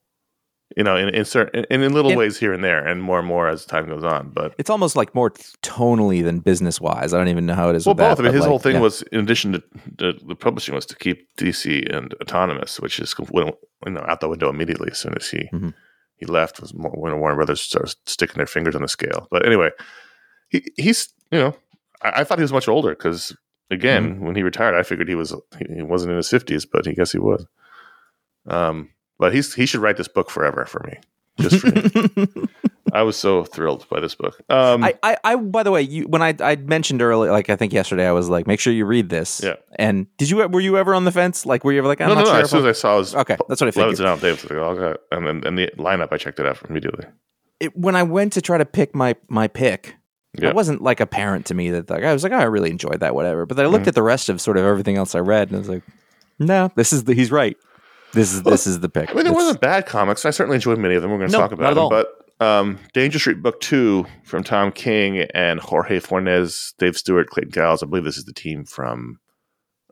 You 0.78 0.84
know, 0.84 0.96
in 0.96 1.10
in 1.10 1.26
certain 1.26 1.66
and 1.70 1.84
in 1.84 1.94
little 1.94 2.16
ways 2.16 2.38
here 2.38 2.54
and 2.54 2.64
there, 2.64 2.86
and 2.86 3.02
more 3.04 3.20
and 3.20 3.28
more 3.28 3.48
as 3.50 3.66
time 3.66 3.88
goes 3.88 4.04
on. 4.04 4.30
But 4.30 4.54
it's 4.58 4.70
almost 4.70 4.96
like 4.96 5.14
more 5.14 5.32
tonally 5.62 6.24
than 6.24 6.40
business 6.40 6.80
wise 6.80 7.14
i 7.14 7.18
don't 7.18 7.28
even 7.28 7.46
know 7.46 7.56
how 7.56 7.70
it 7.70 7.76
is 7.76 7.86
well, 7.86 7.94
with 7.94 8.00
that, 8.00 8.10
both. 8.18 8.20
I 8.20 8.24
mean, 8.24 8.34
his 8.34 8.42
like, 8.42 8.50
whole 8.50 8.60
thing 8.60 8.76
yeah. 8.76 8.82
was 8.82 9.02
in 9.12 9.20
addition 9.20 9.52
to 9.54 9.64
the, 9.98 10.14
the 10.28 10.36
publishing 10.36 10.74
was 10.76 10.86
to 10.86 10.96
keep 10.96 11.28
DC 11.38 11.94
and 11.96 12.14
autonomous, 12.22 12.80
which 12.80 13.00
is 13.00 13.14
you 13.20 13.54
know 13.92 14.06
out 14.08 14.20
the 14.22 14.30
window 14.30 14.50
immediately 14.50 14.90
as 14.92 14.98
soon 15.00 15.14
as 15.16 15.30
he 15.30 15.50
Mhm. 15.54 15.74
he 16.18 16.26
left 16.26 16.62
was 16.62 16.74
more, 16.74 16.92
when 16.92 17.20
Warner 17.20 17.36
Brothers 17.36 17.62
started 17.62 17.96
sticking 18.06 18.38
their 18.38 18.46
fingers 18.46 18.76
on 18.76 18.82
the 18.82 18.88
scale. 18.88 19.28
But 19.32 19.46
anyway, 19.46 19.72
he 20.50 20.64
he's 20.78 21.10
you 21.32 21.40
know 21.40 21.56
I, 22.02 22.22
I 22.22 22.24
thought 22.24 22.38
he 22.40 22.44
was 22.44 22.54
much 22.54 22.68
older 22.68 22.92
because 22.96 23.36
again 23.70 24.04
Mm-hmm. 24.16 24.26
when 24.26 24.36
he 24.36 24.44
retired 24.44 24.76
I 24.76 24.84
figured 24.84 25.10
he 25.10 25.16
was 25.16 25.36
he, 25.60 25.66
he 25.78 25.82
wasn't 25.82 26.12
in 26.12 26.18
his 26.18 26.30
fifties, 26.30 26.66
but 26.66 26.86
he 26.86 26.94
guess 26.94 27.12
he 27.12 27.20
was. 27.20 27.46
Um, 28.48 28.90
but 29.22 29.34
he's 29.34 29.54
he 29.54 29.66
should 29.66 29.80
write 29.80 29.96
this 29.96 30.10
book 30.10 30.30
forever 30.30 30.66
for 30.66 30.82
me. 30.86 30.98
Just 31.40 31.60
for 31.62 31.68
me. 31.72 32.48
I 32.94 33.04
was 33.04 33.16
so 33.16 33.46
thrilled 33.46 33.88
by 33.90 34.02
this 34.02 34.16
book. 34.16 34.42
Um, 34.50 34.84
I, 34.84 34.96
I, 35.02 35.16
I, 35.24 35.36
by 35.38 35.64
the 35.64 35.72
way, 35.72 35.82
you, 35.82 36.08
when 36.10 36.22
I, 36.22 36.36
I 36.42 36.58
mentioned 36.58 37.02
earlier, 37.02 37.32
like 37.32 37.50
I 37.50 37.56
think 37.56 37.72
yesterday, 37.72 38.06
I 38.06 38.12
was 38.12 38.28
like, 38.28 38.48
make 38.48 38.60
sure 38.60 38.74
you 38.74 38.86
read 38.86 39.08
this. 39.08 39.40
Yeah. 39.42 39.56
And 39.80 40.08
did 40.18 40.30
you, 40.30 40.46
were 40.50 40.60
you 40.60 40.78
ever 40.78 40.94
on 40.94 41.06
the 41.06 41.12
fence? 41.14 41.46
Like, 41.46 41.64
were 41.64 41.72
you 41.72 41.78
ever 41.80 41.88
like, 41.88 42.02
I'm 42.02 42.10
no, 42.10 42.16
no, 42.16 42.20
not 42.22 42.26
no. 42.26 42.32
sure. 42.34 42.42
As 42.42 42.50
soon 42.50 42.60
as 42.66 42.66
I 42.66 42.72
saw 42.78 42.98
his 43.00 43.16
Okay, 43.16 43.38
that's 43.48 43.62
what 43.62 43.70
I 43.70 43.72
figured. 43.72 44.02
Al 44.02 44.18
Davis, 44.18 44.44
like, 44.44 44.52
oh, 44.60 44.76
God. 44.76 44.98
and 45.18 45.26
then 45.26 45.48
and 45.48 45.58
the 45.58 45.70
lineup, 45.78 46.10
I 46.12 46.18
checked 46.18 46.42
it 46.42 46.46
out 46.46 46.60
immediately. 46.70 47.06
It, 47.62 47.78
when 47.78 47.96
I 47.96 48.04
went 48.04 48.34
to 48.34 48.42
try 48.42 48.58
to 48.58 48.66
pick 48.66 48.94
my, 48.94 49.16
my 49.30 49.48
pick, 49.48 49.96
Yeah. 50.38 50.50
it 50.50 50.56
wasn't 50.56 50.82
like 50.82 51.00
apparent 51.00 51.46
to 51.46 51.54
me 51.54 51.70
that 51.72 51.90
like, 51.90 52.04
I 52.04 52.12
was 52.12 52.24
like, 52.24 52.34
oh, 52.34 52.40
I 52.40 52.44
really 52.44 52.72
enjoyed 52.72 53.00
that, 53.00 53.16
whatever. 53.16 53.46
But 53.46 53.56
then 53.56 53.66
I 53.66 53.70
looked 53.70 53.86
Mhm. 53.86 53.90
at 53.90 53.96
the 53.96 54.04
rest 54.04 54.28
of 54.28 54.42
sort 54.42 54.58
of 54.58 54.66
everything 54.66 54.98
else 54.98 55.16
I 55.16 55.20
read, 55.20 55.48
and 55.48 55.56
I 55.56 55.60
was 55.60 55.70
like, 55.70 55.84
no, 56.40 56.72
this 56.76 56.92
is 56.92 57.06
the, 57.06 57.14
he's 57.14 57.32
right. 57.32 57.56
This 58.14 58.34
is 58.34 58.44
this 58.44 58.68
is 58.68 58.80
the 58.82 58.90
pick. 58.90 59.10
I 59.12 59.14
mean, 59.14 59.24
there 59.24 59.34
wasn't 59.34 59.62
bad 59.62 59.86
comics. 59.86 60.26
I 60.26 60.32
certainly 60.32 60.56
enjoyed 60.56 60.78
many 60.78 60.96
of 60.96 61.02
them. 61.02 61.12
We're 61.12 61.18
going 61.20 61.30
to 61.30 61.38
No, 61.38 61.42
talk 61.42 61.52
about 61.54 61.70
them. 61.76 61.84
all. 61.84 61.90
But 61.90 62.10
um, 62.46 62.80
Danger 62.94 63.20
Street 63.20 63.42
Book 63.42 63.60
Two 63.62 64.06
from 64.24 64.44
Tom 64.44 64.72
King 64.72 65.20
and 65.34 65.60
Jorge 65.60 66.00
Fornes, 66.00 66.74
Dave 66.78 66.98
Stewart, 66.98 67.30
Clayton 67.30 67.52
Giles. 67.52 67.82
I 67.84 67.86
believe 67.86 68.04
this 68.04 68.18
is 68.18 68.26
the 68.26 68.34
team 68.34 68.66
from. 68.66 69.20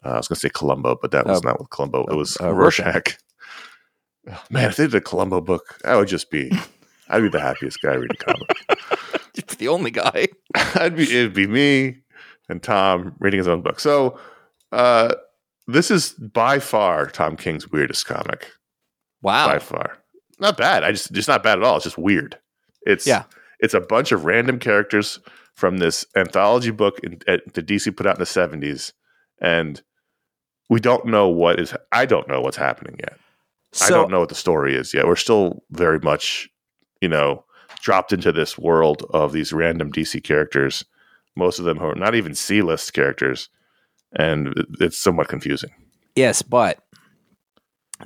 Uh, 0.03 0.09
I 0.11 0.17
was 0.17 0.27
going 0.27 0.35
to 0.35 0.39
say 0.39 0.49
Columbo, 0.49 0.97
but 1.01 1.11
that 1.11 1.25
was 1.25 1.39
Uh, 1.39 1.49
not 1.49 1.59
with 1.59 1.69
Columbo. 1.69 2.05
It 2.05 2.15
was 2.15 2.37
uh, 2.41 2.53
Rorschach. 2.53 3.17
Oh, 4.29 4.43
Man, 4.49 4.69
if 4.69 4.77
they 4.77 4.85
did 4.85 4.95
a 4.95 5.01
Columbo 5.01 5.41
book, 5.41 5.79
I 5.85 5.95
would 5.95 6.07
just 6.07 6.29
be. 6.31 6.51
I'd 7.09 7.21
be 7.21 7.29
the 7.29 7.39
happiest 7.39 7.81
guy 7.81 7.93
reading 7.95 8.17
comics. 8.19 8.65
It's 9.35 9.55
the 9.55 9.69
only 9.69 9.89
guy. 9.91 10.27
I'd 10.75 10.95
be 10.97 11.03
it'd 11.03 11.33
be 11.33 11.47
me 11.47 11.99
and 12.49 12.61
Tom 12.61 13.15
reading 13.19 13.37
his 13.37 13.47
own 13.47 13.61
book. 13.61 13.79
So 13.79 14.19
uh 14.73 15.13
this 15.73 15.91
is 15.91 16.11
by 16.11 16.59
far 16.59 17.07
Tom 17.07 17.35
King's 17.35 17.69
weirdest 17.71 18.05
comic. 18.05 18.51
Wow. 19.21 19.47
By 19.47 19.59
far. 19.59 19.97
Not 20.39 20.57
bad. 20.57 20.83
I 20.83 20.91
just 20.91 21.11
just 21.11 21.27
not 21.27 21.43
bad 21.43 21.57
at 21.57 21.63
all. 21.63 21.75
It's 21.75 21.83
just 21.85 21.97
weird. 21.97 22.37
It's 22.85 23.05
Yeah. 23.05 23.23
it's 23.59 23.73
a 23.73 23.81
bunch 23.81 24.11
of 24.11 24.25
random 24.25 24.59
characters 24.59 25.19
from 25.55 25.77
this 25.77 26.05
anthology 26.15 26.71
book 26.71 26.99
in, 27.03 27.19
at, 27.27 27.53
that 27.53 27.65
DC 27.65 27.95
put 27.95 28.05
out 28.05 28.15
in 28.15 28.19
the 28.19 28.25
70s 28.25 28.93
and 29.41 29.81
we 30.69 30.79
don't 30.79 31.05
know 31.05 31.27
what 31.27 31.59
is 31.59 31.73
I 31.91 32.05
don't 32.05 32.27
know 32.27 32.41
what's 32.41 32.57
happening 32.57 32.95
yet. 32.99 33.17
So, 33.71 33.85
I 33.85 33.89
don't 33.89 34.09
know 34.09 34.19
what 34.19 34.29
the 34.29 34.35
story 34.35 34.75
is 34.75 34.93
yet. 34.93 35.05
We're 35.05 35.15
still 35.15 35.63
very 35.71 35.99
much, 35.99 36.49
you 37.01 37.09
know, 37.09 37.43
dropped 37.81 38.11
into 38.13 38.31
this 38.31 38.57
world 38.57 39.05
of 39.11 39.31
these 39.31 39.53
random 39.53 39.91
DC 39.91 40.23
characters, 40.23 40.85
most 41.35 41.59
of 41.59 41.65
them 41.65 41.77
who 41.77 41.85
are 41.85 41.95
not 41.95 42.15
even 42.15 42.33
C 42.33 42.61
list 42.61 42.93
characters, 42.93 43.49
and 44.17 44.53
it's 44.79 44.97
somewhat 44.97 45.27
confusing. 45.27 45.69
Yes, 46.15 46.41
but 46.41 46.83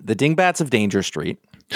the 0.02 0.16
Dingbats 0.16 0.62
of 0.62 0.70
Danger 0.70 1.04
Street, 1.04 1.38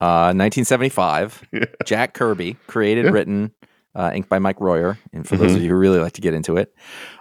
uh, 0.00 0.32
1975. 0.34 1.46
Yeah. 1.52 1.64
Jack 1.84 2.14
Kirby, 2.14 2.56
created, 2.66 3.06
Yeah. 3.06 3.10
written, 3.12 3.52
uh, 3.94 4.10
inked 4.14 4.28
by 4.28 4.38
Mike 4.38 4.60
Royer. 4.60 4.98
And 5.12 5.26
for 5.26 5.36
those 5.36 5.52
Mhm. 5.52 5.56
of 5.56 5.62
you 5.62 5.70
who 5.70 5.76
really 5.76 5.98
like 6.00 6.14
to 6.14 6.20
get 6.20 6.34
into 6.34 6.56
it, 6.56 6.74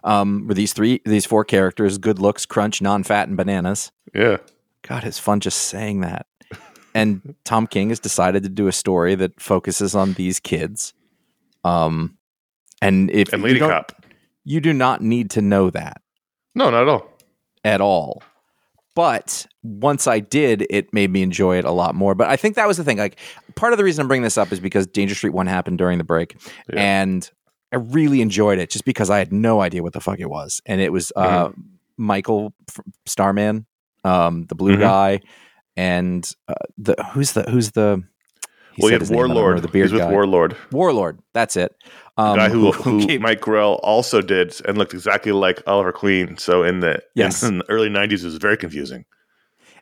um, 0.04 0.48
were 0.48 0.54
these 0.54 0.74
three, 0.74 1.02
these 1.06 1.26
four 1.26 1.46
characters: 1.46 1.98
good 1.98 2.20
looks, 2.20 2.46
crunch, 2.46 2.82
non-fat, 2.82 3.28
and 3.28 3.38
bananas. 3.38 3.92
Yeah, 4.14 4.38
God, 4.82 5.04
it's 5.04 5.20
fun 5.20 5.40
just 5.40 5.58
saying 5.60 6.02
that. 6.02 6.26
And 6.96 7.36
Tom 7.44 7.66
King 7.68 7.90
has 7.90 8.00
decided 8.00 8.44
to 8.44 8.50
do 8.50 8.68
a 8.68 8.72
story 8.72 9.16
that 9.16 9.40
focuses 9.42 9.96
on 9.96 10.14
these 10.14 10.40
kids. 10.40 10.94
Um, 11.64 12.18
and 12.82 13.10
if 13.12 13.34
and 13.34 13.42
Lady 13.42 13.60
Cop. 13.60 14.03
You 14.46 14.60
do 14.60 14.74
not 14.74 15.02
need 15.02 15.30
to 15.32 15.42
know 15.42 15.70
that 15.70 16.02
No, 16.56 16.70
not 16.70 16.82
at 16.84 16.88
all. 16.90 17.10
at 17.64 17.82
all. 17.82 18.22
But 18.96 19.48
once 19.64 20.06
I 20.06 20.20
did, 20.20 20.68
it 20.70 20.94
made 20.94 21.10
me 21.10 21.24
enjoy 21.24 21.58
it 21.58 21.66
a 21.66 21.72
lot 21.72 21.96
more. 21.96 22.14
But 22.14 22.30
I 22.30 22.36
think 22.36 22.56
that 22.56 22.68
was 22.68 22.78
the 22.78 22.84
thing. 22.84 22.98
Like 23.00 23.18
part 23.56 23.74
of 23.74 23.78
the 23.78 23.84
reason 23.84 24.02
I'm 24.04 24.08
bringing 24.08 24.24
this 24.24 24.38
up 24.38 24.52
is 24.52 24.60
because 24.60 24.86
Danger 24.86 25.16
Street 25.16 25.34
One 25.34 25.48
happened 25.48 25.80
during 25.80 25.98
the 25.98 26.04
break, 26.04 26.36
Yeah. 26.72 26.80
and 26.80 27.32
I 27.72 27.78
really 27.78 28.22
enjoyed 28.22 28.60
it 28.60 28.70
just 28.70 28.86
because 28.86 29.10
I 29.10 29.18
had 29.18 29.34
no 29.34 29.62
idea 29.62 29.82
what 29.82 29.94
the 29.94 30.00
fuck 30.02 30.20
it 30.20 30.30
was, 30.30 30.62
and 30.68 30.80
it 30.80 30.92
was 30.92 31.12
uh, 31.16 31.48
Mm-hmm. 31.48 31.62
Michael 31.98 32.54
Starman, 33.08 33.66
um, 34.04 34.46
the 34.48 34.56
blue 34.56 34.76
Mhm. 34.76 34.80
guy, 34.82 35.22
and 35.76 36.30
uh, 36.48 36.54
the 36.78 36.96
who's 37.14 37.32
the 37.32 37.44
who's 37.50 37.72
the 37.72 38.04
he 38.76 38.82
well, 38.84 38.92
you 38.92 39.00
name, 39.00 39.10
Warlord. 39.12 39.62
the 39.64 39.68
beard 39.68 39.86
He's 39.86 39.94
with 39.94 40.02
guy. 40.02 40.12
Warlord, 40.12 40.56
Warlord. 40.72 41.20
That's 41.34 41.56
it. 41.58 41.76
The 42.17 42.23
Um, 42.23 42.38
guy 42.38 42.49
who, 42.49 42.71
who, 42.71 43.06
gave- 43.08 43.21
Mike 43.21 43.41
Grell 43.41 43.73
also 43.84 44.21
did 44.21 44.56
and 44.65 44.78
looked 44.78 44.93
exactly 44.93 45.32
like 45.32 45.62
Oliver 45.67 45.91
Queen. 45.91 46.38
So 46.38 46.63
in 46.63 46.80
the 46.80 47.02
Yes. 47.15 47.43
in 47.47 47.60
the 47.60 47.69
early 47.69 47.89
'90s, 47.89 48.19
it 48.19 48.26
was 48.26 48.36
very 48.38 48.58
confusing. 48.58 49.06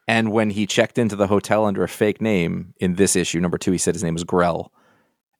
And 0.08 0.32
when 0.32 0.50
he 0.50 0.66
checked 0.66 0.98
into 0.98 1.16
the 1.16 1.28
hotel 1.28 1.66
under 1.66 1.84
a 1.84 1.88
fake 1.90 2.22
name 2.22 2.74
in 2.80 2.96
this 2.96 3.16
issue, 3.16 3.40
number 3.40 3.58
two, 3.58 3.72
he 3.72 3.78
said 3.78 3.96
his 3.96 4.04
name 4.04 4.16
was 4.16 4.24
Grell. 4.24 4.72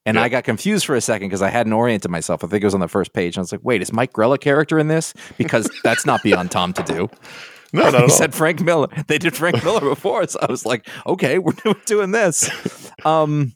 And 0.06 0.16
Yeah. 0.16 0.24
I 0.24 0.30
got 0.30 0.44
confused 0.44 0.86
for 0.86 0.96
a 0.96 1.02
second 1.02 1.28
because 1.30 1.42
I 1.42 1.50
hadn't 1.50 1.74
oriented 1.74 2.10
myself. 2.12 2.44
I 2.44 2.48
think 2.48 2.64
it 2.64 2.68
was 2.68 2.74
on 2.74 2.80
the 2.80 2.88
first 2.88 3.14
page. 3.14 3.36
And 3.36 3.42
I 3.42 3.44
was 3.44 3.52
like, 3.52 3.62
wait, 3.64 3.82
is 3.82 3.92
Mike 3.94 4.14
Grell 4.14 4.34
a 4.34 4.38
character 4.38 4.80
in 4.80 4.88
this? 4.88 5.14
Because 5.38 5.70
that's 5.84 6.06
not 6.06 6.24
beyond 6.24 6.52
Tom 6.52 6.74
to 6.74 6.84
do. 6.84 7.10
No, 7.74 7.90
not 7.90 8.04
he 8.04 8.10
said 8.10 8.34
Frank 8.34 8.62
Miller. 8.62 8.88
They 9.08 9.18
did 9.18 9.36
Frank 9.36 9.64
Miller 9.64 9.80
before. 9.82 10.28
So 10.28 10.40
I 10.42 10.52
was 10.52 10.66
like, 10.66 10.88
okay, 11.08 11.38
we're 11.40 11.54
doing 11.86 12.12
this. 12.12 12.50
Um, 13.06 13.54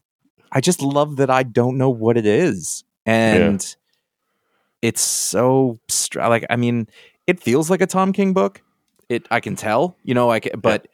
I 0.51 0.61
just 0.61 0.81
love 0.81 1.17
that 1.17 1.29
I 1.29 1.43
don't 1.43 1.77
know 1.77 1.89
what 1.89 2.15
it 2.17 2.25
is. 2.25 2.83
And 3.05 3.75
it's 4.81 5.01
so 5.01 5.77
str- 5.87 6.19
like, 6.21 6.45
I 6.49 6.55
mean, 6.55 6.87
it 7.27 7.41
feels 7.41 7.69
like 7.69 7.81
a 7.81 7.87
Tom 7.87 8.13
King 8.13 8.33
book. 8.33 8.61
It, 9.09 9.27
I 9.29 9.39
can 9.39 9.55
tell, 9.55 9.95
you 10.03 10.13
know, 10.15 10.27
like, 10.27 10.49
but, 10.57 10.87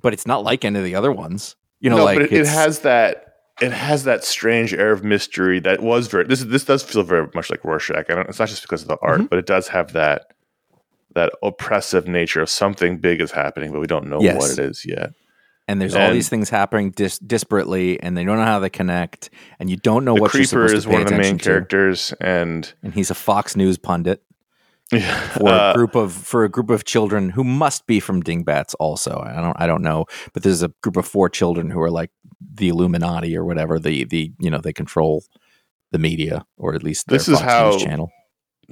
but 0.00 0.12
it's 0.12 0.26
not 0.26 0.44
like 0.44 0.64
any 0.64 0.78
of 0.78 0.84
the 0.84 0.94
other 0.94 1.10
ones, 1.10 1.56
you 1.80 1.90
know, 1.90 1.96
no, 1.98 2.04
like 2.04 2.16
but 2.18 2.22
it, 2.26 2.32
it 2.32 2.46
has 2.46 2.80
that 2.80 3.24
it 3.60 3.72
has 3.72 4.04
that 4.04 4.22
strange 4.22 4.72
air 4.72 4.92
of 4.92 5.02
mystery 5.02 5.58
that 5.58 5.82
was 5.82 6.06
very 6.06 6.22
this 6.24 6.44
this 6.44 6.62
does 6.64 6.84
feel 6.84 7.02
very 7.02 7.28
much 7.34 7.50
like 7.50 7.64
Rorschach. 7.64 8.08
I 8.08 8.14
don't, 8.14 8.28
it's 8.28 8.38
not 8.38 8.48
just 8.48 8.62
because 8.62 8.82
of 8.82 8.88
the 8.88 8.96
art, 9.02 9.22
Mhm. 9.22 9.30
but 9.30 9.40
it 9.40 9.46
does 9.46 9.66
have 9.68 9.92
that 9.94 10.32
that 11.14 11.32
oppressive 11.42 12.06
nature 12.06 12.40
of 12.40 12.48
something 12.48 12.98
big 12.98 13.20
is 13.20 13.32
happening, 13.32 13.72
but 13.72 13.80
we 13.80 13.88
don't 13.88 14.06
know 14.08 14.20
Yes. 14.20 14.38
what 14.38 14.50
it 14.52 14.58
is 14.60 14.84
yet. 14.86 15.12
And 15.68 15.80
there's 15.80 15.94
all 15.94 16.10
these 16.12 16.28
things 16.28 16.48
happening 16.50 16.90
dis- 16.90 17.18
disparately 17.20 17.98
and 18.02 18.16
they 18.16 18.24
don't 18.24 18.38
know 18.38 18.44
how 18.44 18.58
they 18.58 18.70
connect 18.70 19.30
and 19.60 19.68
you 19.70 19.76
don't 19.76 20.04
know 20.04 20.14
what 20.14 20.30
creeper 20.32 20.46
supposed 20.46 20.74
is 20.74 20.86
one 20.86 21.02
of 21.02 21.08
the 21.08 21.16
main 21.18 21.38
to. 21.38 21.44
characters, 21.44 22.12
and 22.20 22.72
and 22.82 22.94
he's 22.94 23.10
a 23.10 23.14
Fox 23.14 23.54
News 23.54 23.78
pundit. 23.78 24.22
for 24.90 25.48
uh, 25.50 25.72
a 25.72 25.74
group 25.74 25.94
of 25.94 26.12
for 26.12 26.44
a 26.44 26.48
group 26.48 26.70
of 26.70 26.84
children 26.84 27.28
who 27.30 27.44
must 27.44 27.86
be 27.86 28.00
from 28.00 28.22
Dingbats 28.22 28.72
also. 28.74 29.22
I 29.24 29.40
don't 29.42 29.56
I 29.60 29.66
don't 29.66 29.82
know, 29.82 30.06
but 30.32 30.42
there's 30.42 30.62
a 30.62 30.68
group 30.82 30.96
of 30.96 31.06
four 31.06 31.28
children 31.28 31.68
who 31.70 31.80
are 31.80 31.90
like 31.90 32.10
the 32.54 32.68
Illuminati 32.70 33.36
or 33.36 33.44
whatever. 33.44 33.78
The 33.78 34.04
the 34.04 34.32
you 34.40 34.48
know 34.48 34.58
they 34.62 34.72
control 34.72 35.24
the 35.92 35.98
media 35.98 36.46
or 36.56 36.74
at 36.74 36.82
least 36.82 37.06
their 37.06 37.18
This 37.18 37.28
is 37.28 37.38
Fox 37.38 37.44
how- 37.52 37.70
News 37.72 37.82
channel. 37.82 38.10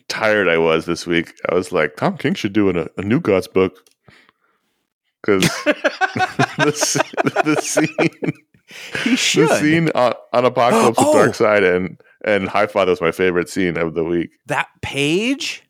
tired 0.08 0.48
I 0.48 0.56
was 0.58 0.86
this 0.86 1.06
week. 1.06 1.34
I 1.50 1.54
was 1.54 1.70
like, 1.72 1.96
Tom 1.96 2.16
King 2.16 2.32
should 2.34 2.52
do 2.54 2.70
an, 2.70 2.88
a 2.96 3.02
New 3.02 3.20
Gods 3.20 3.48
book 3.48 3.86
because 5.26 5.42
the, 6.56 7.42
the 7.44 7.60
scene 7.60 8.32
He 9.04 9.10
the 9.10 9.58
scene 9.58 9.90
on, 9.94 10.12
on 10.32 10.44
Apokolips 10.44 10.94
Oh! 10.98 11.20
of 11.22 11.28
Darkseid 11.34 11.76
and 11.76 12.00
and 12.24 12.48
Highfather 12.48 12.88
was 12.88 13.00
my 13.00 13.12
favorite 13.12 13.48
scene 13.48 13.76
of 13.76 13.94
the 13.94 14.02
week. 14.04 14.30
that 14.46 14.68
page, 14.82 15.62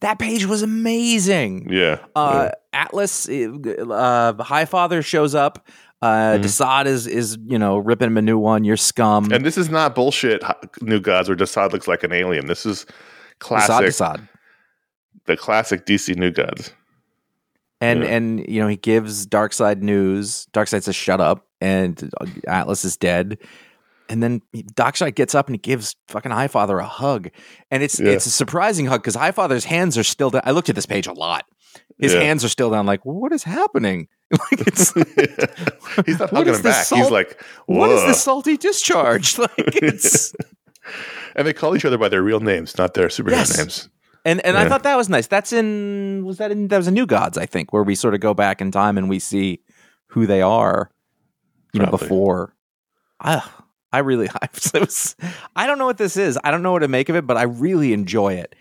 that 0.00 0.18
page 0.18 0.44
was 0.46 0.62
amazing. 0.62 1.68
Yeah, 1.70 2.00
Uh, 2.14 2.50
Atlas, 2.72 3.28
uh, 3.28 3.30
Highfather 3.32 5.04
shows 5.04 5.34
up. 5.34 5.66
Uh, 6.02 6.36
Mhm. 6.36 6.42
Desaad 6.42 6.84
is 6.86 7.06
is 7.06 7.38
you 7.46 7.58
know 7.58 7.78
ripping 7.78 8.08
him 8.08 8.18
a 8.18 8.22
new 8.22 8.38
one. 8.38 8.64
You're 8.64 8.76
scum. 8.76 9.32
and 9.32 9.44
this 9.46 9.56
is 9.56 9.70
not 9.70 9.94
bullshit. 9.94 10.42
New 10.82 11.00
Gods 11.00 11.28
where 11.30 11.36
Desaad 11.36 11.72
looks 11.72 11.88
like 11.88 12.02
an 12.04 12.12
alien. 12.12 12.46
This 12.46 12.66
is 12.66 12.84
Desaad, 12.84 13.38
classic, 13.38 13.86
Desaad. 13.86 14.28
the 15.24 15.36
classic 15.38 15.86
DC 15.86 16.14
New 16.16 16.30
Gods. 16.30 16.72
And 17.80 18.02
Yeah. 18.02 18.08
and 18.08 18.46
you 18.48 18.60
know 18.60 18.68
he 18.68 18.76
gives 18.76 19.26
Darkseid 19.26 19.82
news. 19.82 20.46
Darkseid 20.52 20.82
says 20.82 20.96
shut 20.96 21.20
up, 21.20 21.46
and 21.60 22.10
Atlas 22.46 22.84
is 22.84 22.96
dead. 22.96 23.38
And 24.08 24.22
then 24.22 24.40
Darkseid 24.54 25.16
gets 25.16 25.34
up 25.34 25.48
and 25.48 25.54
he 25.54 25.58
gives 25.58 25.96
fucking 26.08 26.30
Highfather 26.30 26.80
a 26.80 26.86
hug, 26.86 27.28
and 27.70 27.82
it's 27.82 27.98
Yeah. 27.98 28.10
it's 28.12 28.26
a 28.26 28.30
surprising 28.30 28.86
hug 28.86 29.02
because 29.02 29.16
Highfather's 29.16 29.64
hands 29.64 29.98
are 29.98 30.04
still 30.04 30.30
down. 30.30 30.42
I 30.44 30.52
looked 30.52 30.68
at 30.68 30.76
this 30.76 30.86
page 30.86 31.06
a 31.08 31.12
lot. 31.12 31.44
His 31.98 32.14
Yeah. 32.14 32.20
hands 32.20 32.44
are 32.44 32.48
still 32.48 32.70
down. 32.70 32.86
Like 32.86 33.04
what 33.04 33.32
is 33.32 33.42
happening? 33.42 34.06
like 34.30 34.66
it's 34.66 34.92
He's 36.06 36.18
not 36.18 36.30
hugging 36.34 36.54
him 36.54 36.62
back. 36.62 36.84
salt- 36.86 37.02
He's 37.02 37.10
like, 37.10 37.42
what 37.66 37.90
is 37.90 38.00
"Whoa." 38.00 38.06
this 38.08 38.22
salty 38.22 38.56
discharge? 38.56 39.38
Like 39.38 39.50
it's 39.56 40.32
And 41.34 41.46
they 41.46 41.52
call 41.52 41.74
each 41.76 41.84
other 41.84 41.98
by 41.98 42.08
their 42.08 42.22
real 42.22 42.38
names, 42.40 42.78
not 42.78 42.94
their 42.94 43.08
superhero 43.08 43.32
Yes. 43.32 43.58
names. 43.58 43.88
And 44.26 44.44
and 44.44 44.56
I 44.58 44.68
thought 44.68 44.82
that 44.82 44.96
was 44.96 45.08
nice. 45.08 45.26
That's 45.26 45.52
in 45.52 46.24
was 46.24 46.38
that 46.38 46.50
in 46.50 46.68
that 46.68 46.76
was 46.76 46.86
a 46.88 46.90
New 46.90 47.06
Gods 47.06 47.38
I 47.38 47.46
think 47.46 47.72
where 47.72 47.82
we 47.82 47.94
sort 47.94 48.12
of 48.14 48.20
go 48.20 48.34
back 48.34 48.60
in 48.60 48.70
time 48.70 48.98
and 48.98 49.08
we 49.08 49.18
see 49.18 49.60
who 50.08 50.26
they 50.26 50.42
are, 50.42 50.90
you 51.72 51.80
know, 51.80 51.90
before 51.90 52.54
I, 53.20 53.42
I 53.92 53.98
really, 54.00 54.28
I, 54.42 54.48
was, 54.78 55.16
I 55.54 55.66
don't 55.66 55.78
know 55.78 55.86
what 55.86 55.98
this 55.98 56.16
is. 56.16 56.38
I 56.44 56.50
don't 56.50 56.62
know 56.62 56.72
what 56.72 56.80
to 56.80 56.88
make 56.88 57.08
of 57.08 57.16
it, 57.16 57.26
but 57.26 57.36
I 57.36 57.42
really 57.44 57.92
enjoy 57.92 58.34
it. 58.34 58.54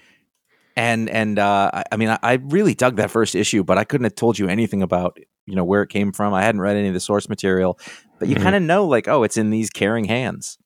And 0.77 1.09
and 1.09 1.39
uh, 1.39 1.71
I, 1.73 1.83
I 1.91 1.97
mean, 1.97 2.09
I, 2.09 2.19
I 2.21 2.33
really 2.35 2.73
dug 2.73 2.97
that 2.97 3.11
first 3.11 3.33
issue, 3.35 3.63
but 3.63 3.77
I 3.77 3.83
couldn't 3.85 4.03
have 4.05 4.15
told 4.15 4.37
you 4.39 4.47
anything 4.47 4.81
about 4.81 5.17
you 5.45 5.55
know 5.55 5.63
where 5.63 5.81
it 5.81 5.89
came 5.89 6.11
from. 6.11 6.33
I 6.33 6.43
hadn't 6.43 6.61
read 6.61 6.75
any 6.77 6.87
of 6.89 6.93
the 6.93 6.99
source 6.99 7.29
material, 7.29 7.79
but 8.19 8.27
you 8.27 8.35
Mhm. 8.35 8.41
kind 8.43 8.55
of 8.55 8.61
know 8.63 8.85
like, 8.85 9.07
oh, 9.07 9.23
it's 9.23 9.37
in 9.37 9.49
these 9.51 9.69
caring 9.69 10.05
hands. 10.05 10.57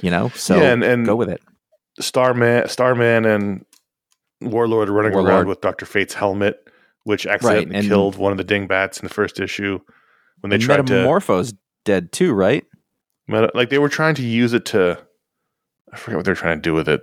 You 0.00 0.10
know, 0.10 0.28
so 0.30 0.56
Yeah, 0.56 0.72
and- 0.72 0.82
and- 0.84 1.04
go 1.06 1.14
with 1.16 1.28
it. 1.28 1.42
Starman, 2.00 2.68
Starman, 2.68 3.24
and 3.26 3.64
Warlord 4.40 4.88
running 4.88 5.12
Warlord. 5.12 5.30
around 5.32 5.48
with 5.48 5.60
Doctor 5.60 5.86
Fate's 5.86 6.14
helmet, 6.14 6.68
which 7.04 7.26
accidentally 7.26 7.76
and- 7.76 7.86
killed 7.88 8.16
one 8.16 8.32
of 8.32 8.38
the 8.38 8.44
dingbats 8.44 8.98
in 9.00 9.06
the 9.06 9.12
first 9.14 9.40
issue 9.40 9.78
when 10.40 10.50
they 10.50 10.58
tried 10.58 10.86
to 10.86 10.92
Metamorpho's 10.92 11.54
dead 11.84 12.12
too, 12.12 12.32
right? 12.32 12.64
meta- 13.28 13.50
like 13.54 13.68
they 13.70 13.78
were 13.78 13.88
trying 13.88 14.14
to 14.16 14.22
use 14.22 14.52
it 14.52 14.64
to 14.66 14.98
I 15.92 15.96
forget 15.96 16.16
what 16.18 16.24
they're 16.24 16.34
trying 16.34 16.56
to 16.58 16.62
do 16.62 16.72
with 16.72 16.88
it. 16.88 17.02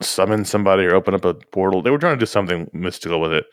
Summon 0.00 0.44
somebody 0.44 0.84
or 0.84 0.94
open 0.94 1.14
up 1.14 1.24
a 1.24 1.34
portal. 1.34 1.82
They 1.82 1.90
were 1.90 1.98
trying 1.98 2.14
to 2.16 2.20
do 2.20 2.26
something 2.26 2.70
mystical 2.72 3.20
with 3.20 3.32
it. 3.32 3.46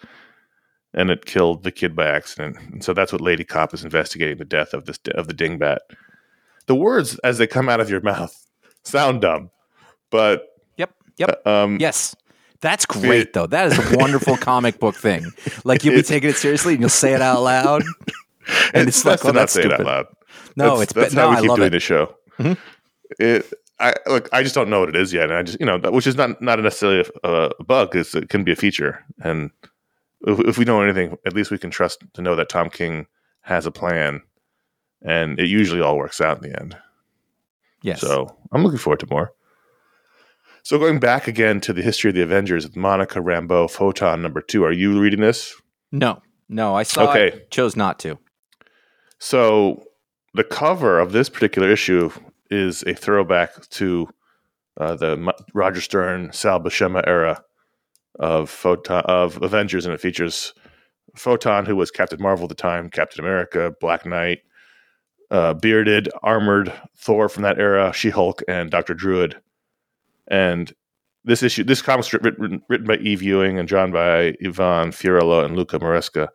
And 0.93 1.09
it 1.09 1.25
killed 1.25 1.63
the 1.63 1.71
kid 1.71 1.95
by 1.95 2.05
accident. 2.05 2.57
And 2.71 2.83
so 2.83 2.93
that's 2.93 3.11
what 3.11 3.19
Lady 3.21 3.43
Cop 3.43 3.73
is 3.73 3.83
investigating 3.83 4.37
the 4.37 4.45
death 4.45 4.73
of 4.75 4.85
this 4.85 4.99
of 5.15 5.27
the 5.27 5.33
dingbat. 5.33 5.79
The 6.67 6.75
words 6.75 7.17
as 7.23 7.39
they 7.39 7.47
come 7.47 7.67
out 7.67 7.79
of 7.79 7.89
your 7.89 8.01
mouth 8.01 8.45
sound 8.83 9.21
dumb, 9.21 9.49
but 10.11 10.47
Yep. 10.77 10.93
Yep. 11.17 11.47
um 11.47 11.77
Yes. 11.79 12.15
That's 12.63 12.85
great, 12.85 13.33
though. 13.33 13.45
That 13.45 13.67
is 13.73 13.77
a 13.93 13.97
wonderful 13.97 14.37
comic 14.49 14.79
book 14.79 14.95
thing. 14.95 15.25
Like 15.65 15.83
you'll 15.83 15.95
be 15.95 16.01
taking 16.01 16.29
it 16.29 16.37
seriously 16.37 16.73
and 16.73 16.81
you'll 16.81 16.89
say 16.89 17.13
it 17.13 17.21
out 17.21 17.41
loud. 17.43 17.83
And 18.73 18.89
it's 18.89 19.05
like, 19.05 19.23
oh, 19.23 19.29
not 19.29 19.35
that's 19.35 19.53
say 19.53 19.61
it 19.61 19.67
out 19.71 19.75
stupid. 19.77 19.85
loud. 19.85 20.07
No, 20.57 20.77
that's, 20.77 20.91
it's 20.91 20.93
that's 20.93 21.13
how 21.13 21.29
we 21.29 21.35
I 21.37 21.41
keep 21.41 21.55
doing 21.55 21.67
it. 21.67 21.69
the 21.69 21.79
show. 21.79 22.13
Mhm. 22.39 22.57
It, 23.19 23.53
I 23.79 23.93
look. 24.05 24.27
I 24.33 24.43
just 24.43 24.53
don't 24.53 24.69
know 24.69 24.81
what 24.81 24.89
it 24.89 24.97
is 24.97 25.13
yet, 25.13 25.29
and 25.29 25.33
I 25.33 25.43
just 25.43 25.59
you 25.61 25.65
know, 25.65 25.77
which 25.77 26.05
is 26.07 26.17
not 26.17 26.41
not 26.41 26.59
necessarily 26.59 27.05
a, 27.23 27.29
a 27.57 27.63
bug. 27.63 27.95
Is 27.95 28.13
it 28.15 28.27
can 28.27 28.43
be 28.43 28.51
a 28.51 28.55
feature, 28.57 29.01
and 29.21 29.49
if, 30.27 30.39
if 30.41 30.57
we 30.57 30.65
know 30.65 30.81
anything, 30.81 31.17
at 31.25 31.33
least 31.33 31.51
we 31.51 31.57
can 31.57 31.69
trust 31.69 32.03
to 32.15 32.21
know 32.21 32.35
that 32.35 32.49
Tom 32.49 32.69
King 32.69 33.07
has 33.43 33.65
a 33.65 33.71
plan, 33.71 34.21
and 35.01 35.39
it 35.39 35.47
usually 35.47 35.79
all 35.79 35.97
works 35.97 36.19
out 36.19 36.43
in 36.43 36.51
the 36.51 36.59
end. 36.61 36.75
Yes. 37.81 38.01
So 38.01 38.35
I'm 38.51 38.63
looking 38.63 38.79
forward 38.79 38.99
to 39.01 39.07
more. 39.09 39.31
So 40.63 40.79
going 40.79 40.99
back 40.99 41.27
again 41.27 41.59
to 41.61 41.73
the 41.73 41.81
history 41.81 42.09
of 42.09 42.15
the 42.15 42.21
Avengers, 42.23 42.63
with 42.65 42.75
Monica 42.77 43.19
Rambeau, 43.19 43.69
Photon 43.69 44.21
number 44.21 44.41
two. 44.41 44.63
Are 44.63 44.71
you 44.71 44.99
reading 44.99 45.19
this? 45.21 45.53
no, 45.91 46.21
no, 46.49 46.75
I 46.75 46.83
saw 46.83 47.09
Okay. 47.09 47.27
it, 47.29 47.51
chose 47.51 47.75
not 47.75 47.99
to. 47.99 48.17
So 49.19 49.83
the 50.33 50.43
cover 50.43 50.99
of 50.99 51.11
this 51.11 51.29
particular 51.29 51.69
issue 51.69 52.11
is 52.49 52.83
a 52.83 52.93
throwback 52.93 53.67
to 53.69 54.09
uh, 54.79 54.95
the 54.95 55.11
M- 55.11 55.29
Roger 55.53 55.81
Stern, 55.81 56.31
Sal 56.33 56.59
Buscema 56.59 57.03
era 57.07 57.43
of 58.19 58.49
Photon 58.49 59.01
of 59.05 59.41
Avengers, 59.41 59.85
and 59.85 59.93
it 59.93 60.01
features 60.01 60.53
Photon, 61.15 61.65
who 61.65 61.75
was 61.75 61.91
Captain 61.91 62.21
Marvel 62.21 62.45
at 62.45 62.49
the 62.49 62.55
time, 62.55 62.89
Captain 62.89 63.23
America, 63.23 63.73
Black 63.79 64.05
Knight, 64.05 64.39
uh, 65.31 65.53
bearded, 65.53 66.09
armored 66.21 66.71
Thor 66.97 67.29
from 67.29 67.43
that 67.43 67.59
era, 67.59 67.91
She 67.93 68.09
Hulk, 68.09 68.41
and 68.47 68.69
Doctor 68.71 68.93
Druid. 68.93 69.37
And 70.27 70.73
this 71.25 71.43
issue, 71.43 71.63
this 71.63 71.81
comic 71.81 72.05
strip 72.05 72.23
written, 72.23 72.61
written 72.69 72.87
by 72.87 72.97
Eve 72.97 73.21
Ewing 73.21 73.57
and 73.57 73.67
drawn 73.67 73.91
by 73.91 74.35
Ivan 74.43 74.91
Fiorelli 74.91 75.45
and 75.45 75.55
Luca 75.55 75.79
Maresca, 75.79 76.27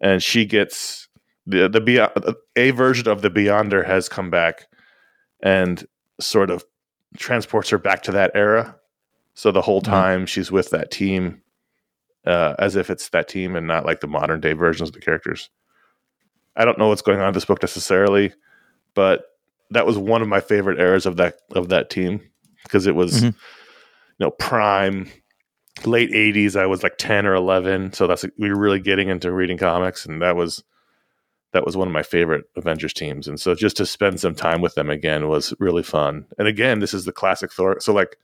and 0.00 0.22
she 0.22 0.44
gets 0.44 1.08
the 1.46 1.68
the 1.68 1.80
beyond, 1.80 2.12
a 2.56 2.70
version 2.70 3.08
of 3.08 3.22
the 3.22 3.30
Beyonder 3.30 3.84
has 3.84 4.08
come 4.08 4.30
back 4.30 4.66
and 5.42 5.86
sort 6.20 6.50
of 6.50 6.64
transports 7.18 7.68
her 7.70 7.78
back 7.78 8.02
to 8.04 8.12
that 8.12 8.30
era. 8.34 8.76
So 9.34 9.50
the 9.50 9.60
whole 9.62 9.82
Mhm. 9.82 9.84
time 9.84 10.26
she's 10.26 10.50
with 10.50 10.70
that 10.70 10.90
team, 10.90 11.42
uh, 12.26 12.54
as 12.58 12.76
if 12.76 12.88
it's 12.88 13.08
that 13.10 13.28
team 13.28 13.56
and 13.56 13.66
not 13.66 13.84
like 13.84 14.00
the 14.00 14.06
modern 14.06 14.40
day 14.40 14.52
versions 14.54 14.88
of 14.88 14.94
the 14.94 15.00
characters. 15.00 15.50
I 16.56 16.64
don't 16.64 16.78
know 16.78 16.88
what's 16.88 17.02
going 17.02 17.20
on 17.20 17.28
in 17.28 17.34
this 17.34 17.44
book 17.44 17.62
necessarily, 17.62 18.32
but 18.94 19.26
that 19.70 19.86
was 19.86 19.98
one 19.98 20.22
of 20.22 20.28
my 20.28 20.40
favorite 20.40 20.78
eras 20.80 21.04
of 21.04 21.16
that 21.16 21.40
of 21.54 21.68
that 21.68 21.90
team 21.90 22.20
because 22.64 22.86
it 22.86 22.94
was, 22.96 23.22
Mhm. 23.22 23.26
you 23.26 23.34
know, 24.20 24.30
prime 24.32 25.08
late 25.84 26.10
'80s. 26.12 26.56
I 26.56 26.66
was 26.66 26.82
like 26.82 26.96
ten 26.98 27.26
or 27.26 27.34
eleven, 27.34 27.92
so 27.92 28.06
that's 28.06 28.24
we 28.38 28.48
were 28.50 28.58
really 28.58 28.80
getting 28.80 29.08
into 29.08 29.30
reading 29.32 29.58
comics, 29.58 30.04
and 30.06 30.20
that 30.22 30.36
was 30.36 30.64
that 31.52 31.64
was 31.64 31.76
one 31.76 31.86
of 31.86 31.94
my 31.94 32.02
favorite 32.02 32.46
Avengers 32.56 32.92
teams. 32.92 33.28
And 33.28 33.40
so 33.40 33.54
just 33.54 33.76
to 33.76 33.86
spend 33.86 34.18
some 34.18 34.34
time 34.34 34.60
with 34.60 34.74
them 34.74 34.90
again 34.90 35.28
was 35.28 35.54
really 35.60 35.84
fun. 35.84 36.26
And 36.36 36.48
again, 36.48 36.80
this 36.80 36.92
is 36.92 37.04
the 37.04 37.12
classic 37.12 37.52
Thor. 37.52 37.78
So 37.78 37.92
like, 37.92 38.16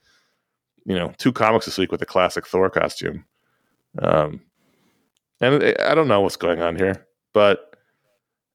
you 0.84 0.96
know, 0.96 1.12
two 1.16 1.30
comics 1.32 1.66
this 1.66 1.78
week 1.78 1.92
with 1.92 2.02
a 2.02 2.06
classic 2.06 2.44
Thor 2.44 2.68
costume. 2.70 3.24
Um, 4.00 4.40
and 5.40 5.62
I- 5.80 5.94
don't 5.94 6.08
know 6.08 6.20
what's 6.22 6.36
going 6.36 6.60
on 6.60 6.74
here, 6.74 7.06
but 7.32 7.72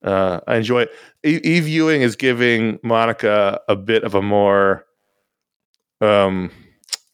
uh, 0.04 0.42
I 0.46 0.58
enjoy 0.58 0.82
it. 0.82 0.92
E- 1.26 1.40
Eve 1.42 1.70
Ewing 1.70 2.02
is 2.02 2.18
giving 2.18 2.78
Monica 2.84 3.62
a 3.70 3.78
bit 3.78 4.04
of 4.04 4.14
a 4.14 4.22
more 4.22 4.86
um, 6.02 6.52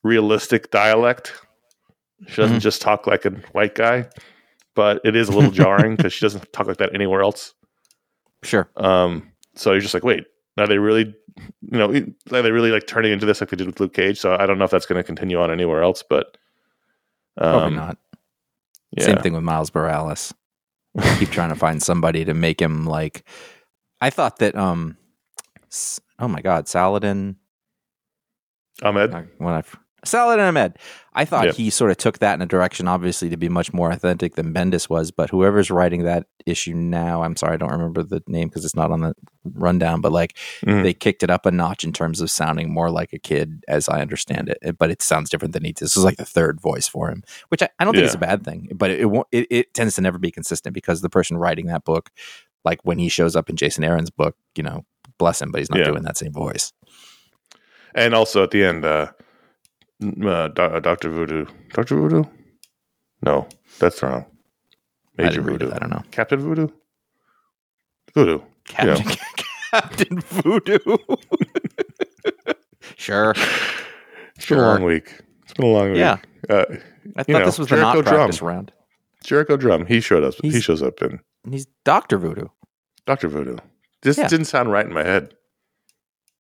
realistic 0.04 0.72
dialect. 0.72 1.34
She 2.28 2.36
doesn't 2.42 2.58
Mhm. 2.58 2.62
just 2.62 2.82
talk 2.82 3.08
like 3.08 3.26
a 3.26 3.32
white 3.52 3.76
guy, 3.76 4.08
but 4.76 5.02
it 5.04 5.16
is 5.16 5.28
a 5.30 5.32
little 5.32 5.52
jarring 5.52 5.96
because 5.96 6.14
she 6.14 6.24
doesn't 6.26 6.52
talk 6.54 6.68
like 6.68 6.78
that 6.78 6.94
anywhere 6.94 7.22
else. 7.22 7.54
Sure. 8.44 8.70
Um, 8.78 9.32
so 9.56 9.72
you're 9.72 9.82
just 9.82 9.94
like, 9.94 10.04
wait, 10.04 10.26
are 10.58 10.68
they 10.68 10.78
really, 10.78 11.16
you 11.62 11.78
know, 11.78 11.90
are 11.92 12.42
they 12.42 12.52
really 12.52 12.72
like 12.72 12.88
turning 12.88 13.12
into 13.12 13.26
this 13.26 13.42
like 13.42 13.50
they 13.50 13.58
did 13.58 13.68
with 13.68 13.80
Luke 13.80 13.94
Cage? 13.94 14.20
So 14.20 14.36
I 14.40 14.46
don't 14.46 14.58
know 14.60 14.66
if 14.66 14.72
that's 14.72 14.86
going 14.86 15.00
to 15.00 15.04
continue 15.04 15.40
on 15.40 15.52
anywhere 15.52 15.82
else, 15.84 16.04
but 16.08 16.38
Probably 17.38 17.68
um, 17.68 17.76
not. 17.76 17.98
Yeah. 18.98 19.06
Same 19.06 19.18
thing 19.18 19.34
with 19.34 19.44
Miles 19.44 19.74
Morales. 19.74 20.34
I 20.98 21.18
keep 21.18 21.30
trying 21.32 21.50
to 21.50 21.56
find 21.56 21.82
somebody 21.82 22.26
to 22.26 22.34
make 22.34 22.62
him 22.62 22.86
like. 22.86 23.24
I 24.02 24.10
thought 24.10 24.40
that 24.40 24.56
um, 24.56 24.98
oh 26.20 26.28
my 26.28 26.42
God, 26.42 26.68
Saladin. 26.68 27.38
Ahmed. 28.82 29.30
When 29.38 29.54
I 29.54 29.64
Saladin 30.04 30.44
Ahmed, 30.46 30.78
I 31.14 31.26
thought 31.26 31.46
Yeah. 31.46 31.52
he 31.52 31.70
sort 31.70 31.92
of 31.92 31.98
took 31.98 32.18
that 32.20 32.34
in 32.34 32.42
a 32.42 32.48
direction, 32.48 32.88
obviously, 32.88 33.30
to 33.30 33.38
be 33.38 33.50
much 33.50 33.72
more 33.72 33.92
authentic 33.92 34.34
than 34.34 34.52
Bendis 34.52 34.90
was. 34.90 35.12
But 35.12 35.30
whoever's 35.30 35.70
writing 35.70 36.06
that 36.06 36.26
issue 36.48 36.74
now, 36.74 37.22
I'm 37.22 37.36
sorry, 37.36 37.54
I 37.54 37.58
don't 37.58 37.70
remember 37.72 38.02
the 38.02 38.24
name 38.26 38.48
because 38.48 38.66
it's 38.66 38.76
not 38.76 38.90
on 38.90 39.02
the 39.02 39.14
rundown. 39.54 40.02
But 40.02 40.12
like, 40.12 40.36
Mhm. 40.66 40.82
they 40.82 40.96
kicked 40.96 41.22
it 41.22 41.30
up 41.30 41.46
a 41.46 41.52
notch 41.52 41.84
in 41.84 41.94
terms 41.94 42.20
of 42.20 42.32
sounding 42.32 42.74
more 42.74 42.90
like 42.90 43.14
a 43.14 43.20
kid, 43.20 43.64
as 43.68 43.88
I 43.88 44.02
understand 44.02 44.50
it. 44.50 44.76
But 44.80 44.90
it 44.90 45.04
sounds 45.04 45.30
different 45.30 45.54
than 45.54 45.66
he. 45.66 45.72
This 45.72 45.96
is 45.96 46.04
like 46.04 46.18
the 46.18 46.26
third 46.26 46.60
voice 46.60 46.88
for 46.88 47.12
him, 47.12 47.22
which 47.50 47.62
I, 47.62 47.70
I 47.78 47.84
don't 47.84 47.94
think 47.94 48.08
is 48.08 48.16
a 48.16 48.18
bad 48.18 48.44
thing. 48.44 48.70
But 48.74 48.90
it, 48.90 49.02
it 49.02 49.06
won't- 49.06 49.28
it 49.32 49.46
it 49.52 49.74
tends 49.76 49.94
to 49.98 50.02
never 50.02 50.18
be 50.18 50.32
consistent 50.32 50.74
because 50.74 51.02
the 51.02 51.10
person 51.10 51.38
writing 51.38 51.68
that 51.68 51.86
book, 51.86 52.10
like 52.66 52.80
when 52.82 52.98
he 52.98 53.08
shows 53.08 53.36
up 53.36 53.52
in 53.52 53.56
Jason 53.56 53.84
Aaron's 53.84 54.10
book, 54.10 54.36
you 54.56 54.64
know, 54.64 54.84
bless 55.20 55.44
him, 55.44 55.52
but 55.52 55.60
he's 55.60 55.70
not 55.70 55.78
Yeah. 55.78 55.86
doing 55.86 56.02
that 56.04 56.18
same 56.18 56.34
voice. 56.34 56.74
And 57.96 58.14
also 58.14 58.44
at 58.44 58.52
the 58.52 58.64
end, 58.64 58.86
uh, 58.86 59.12
uh, 60.26 60.48
Doctor 60.48 61.10
Voodoo. 61.10 61.46
Doctor 61.74 61.96
Voodoo? 61.96 62.24
No, 63.24 63.48
that's 63.80 64.02
wrong. 64.02 64.26
Major 65.18 65.42
didn't 65.42 65.48
it, 65.48 65.52
Voodoo. 65.52 65.72
I 65.74 65.80
don't 65.80 65.90
know. 65.92 66.04
Captain 66.12 66.40
Voodoo. 66.40 66.68
Voodoo. 68.14 68.40
Captain, 68.66 69.16
Captain 69.72 70.20
Voodoo. 70.22 70.80
sure. 72.98 73.34
It's 74.36 74.46
been 74.48 74.58
a 74.58 74.62
long 74.62 74.84
week. 74.84 75.22
It's 75.44 75.54
been 75.54 75.66
a 75.66 75.70
long 75.70 75.90
week. 75.92 76.00
Yeah. 76.00 76.18
Uh, 76.50 76.66
I 77.18 77.24
thought 77.24 77.30
know, 77.30 77.46
this 77.46 77.60
was 77.60 77.68
the 77.68 77.76
Jericho 77.76 77.98
not 77.98 78.06
Drum. 78.06 78.16
practice 78.16 78.42
round. 78.42 78.72
Jericho 79.24 79.58
Drum. 79.58 79.86
He 79.86 80.00
showed 80.02 80.24
us. 80.24 80.36
he 80.42 80.60
shows 80.62 80.82
up 80.82 81.02
in 81.02 81.20
He's 81.50 81.68
Doctor 81.84 82.18
Voodoo. 82.18 82.48
Doctor 83.06 83.28
Voodoo. 83.28 83.58
This 84.02 84.18
Yeah. 84.18 84.28
didn't 84.28 84.46
sound 84.46 84.72
right 84.72 84.86
in 84.86 84.94
my 84.94 85.04
head. 85.04 85.34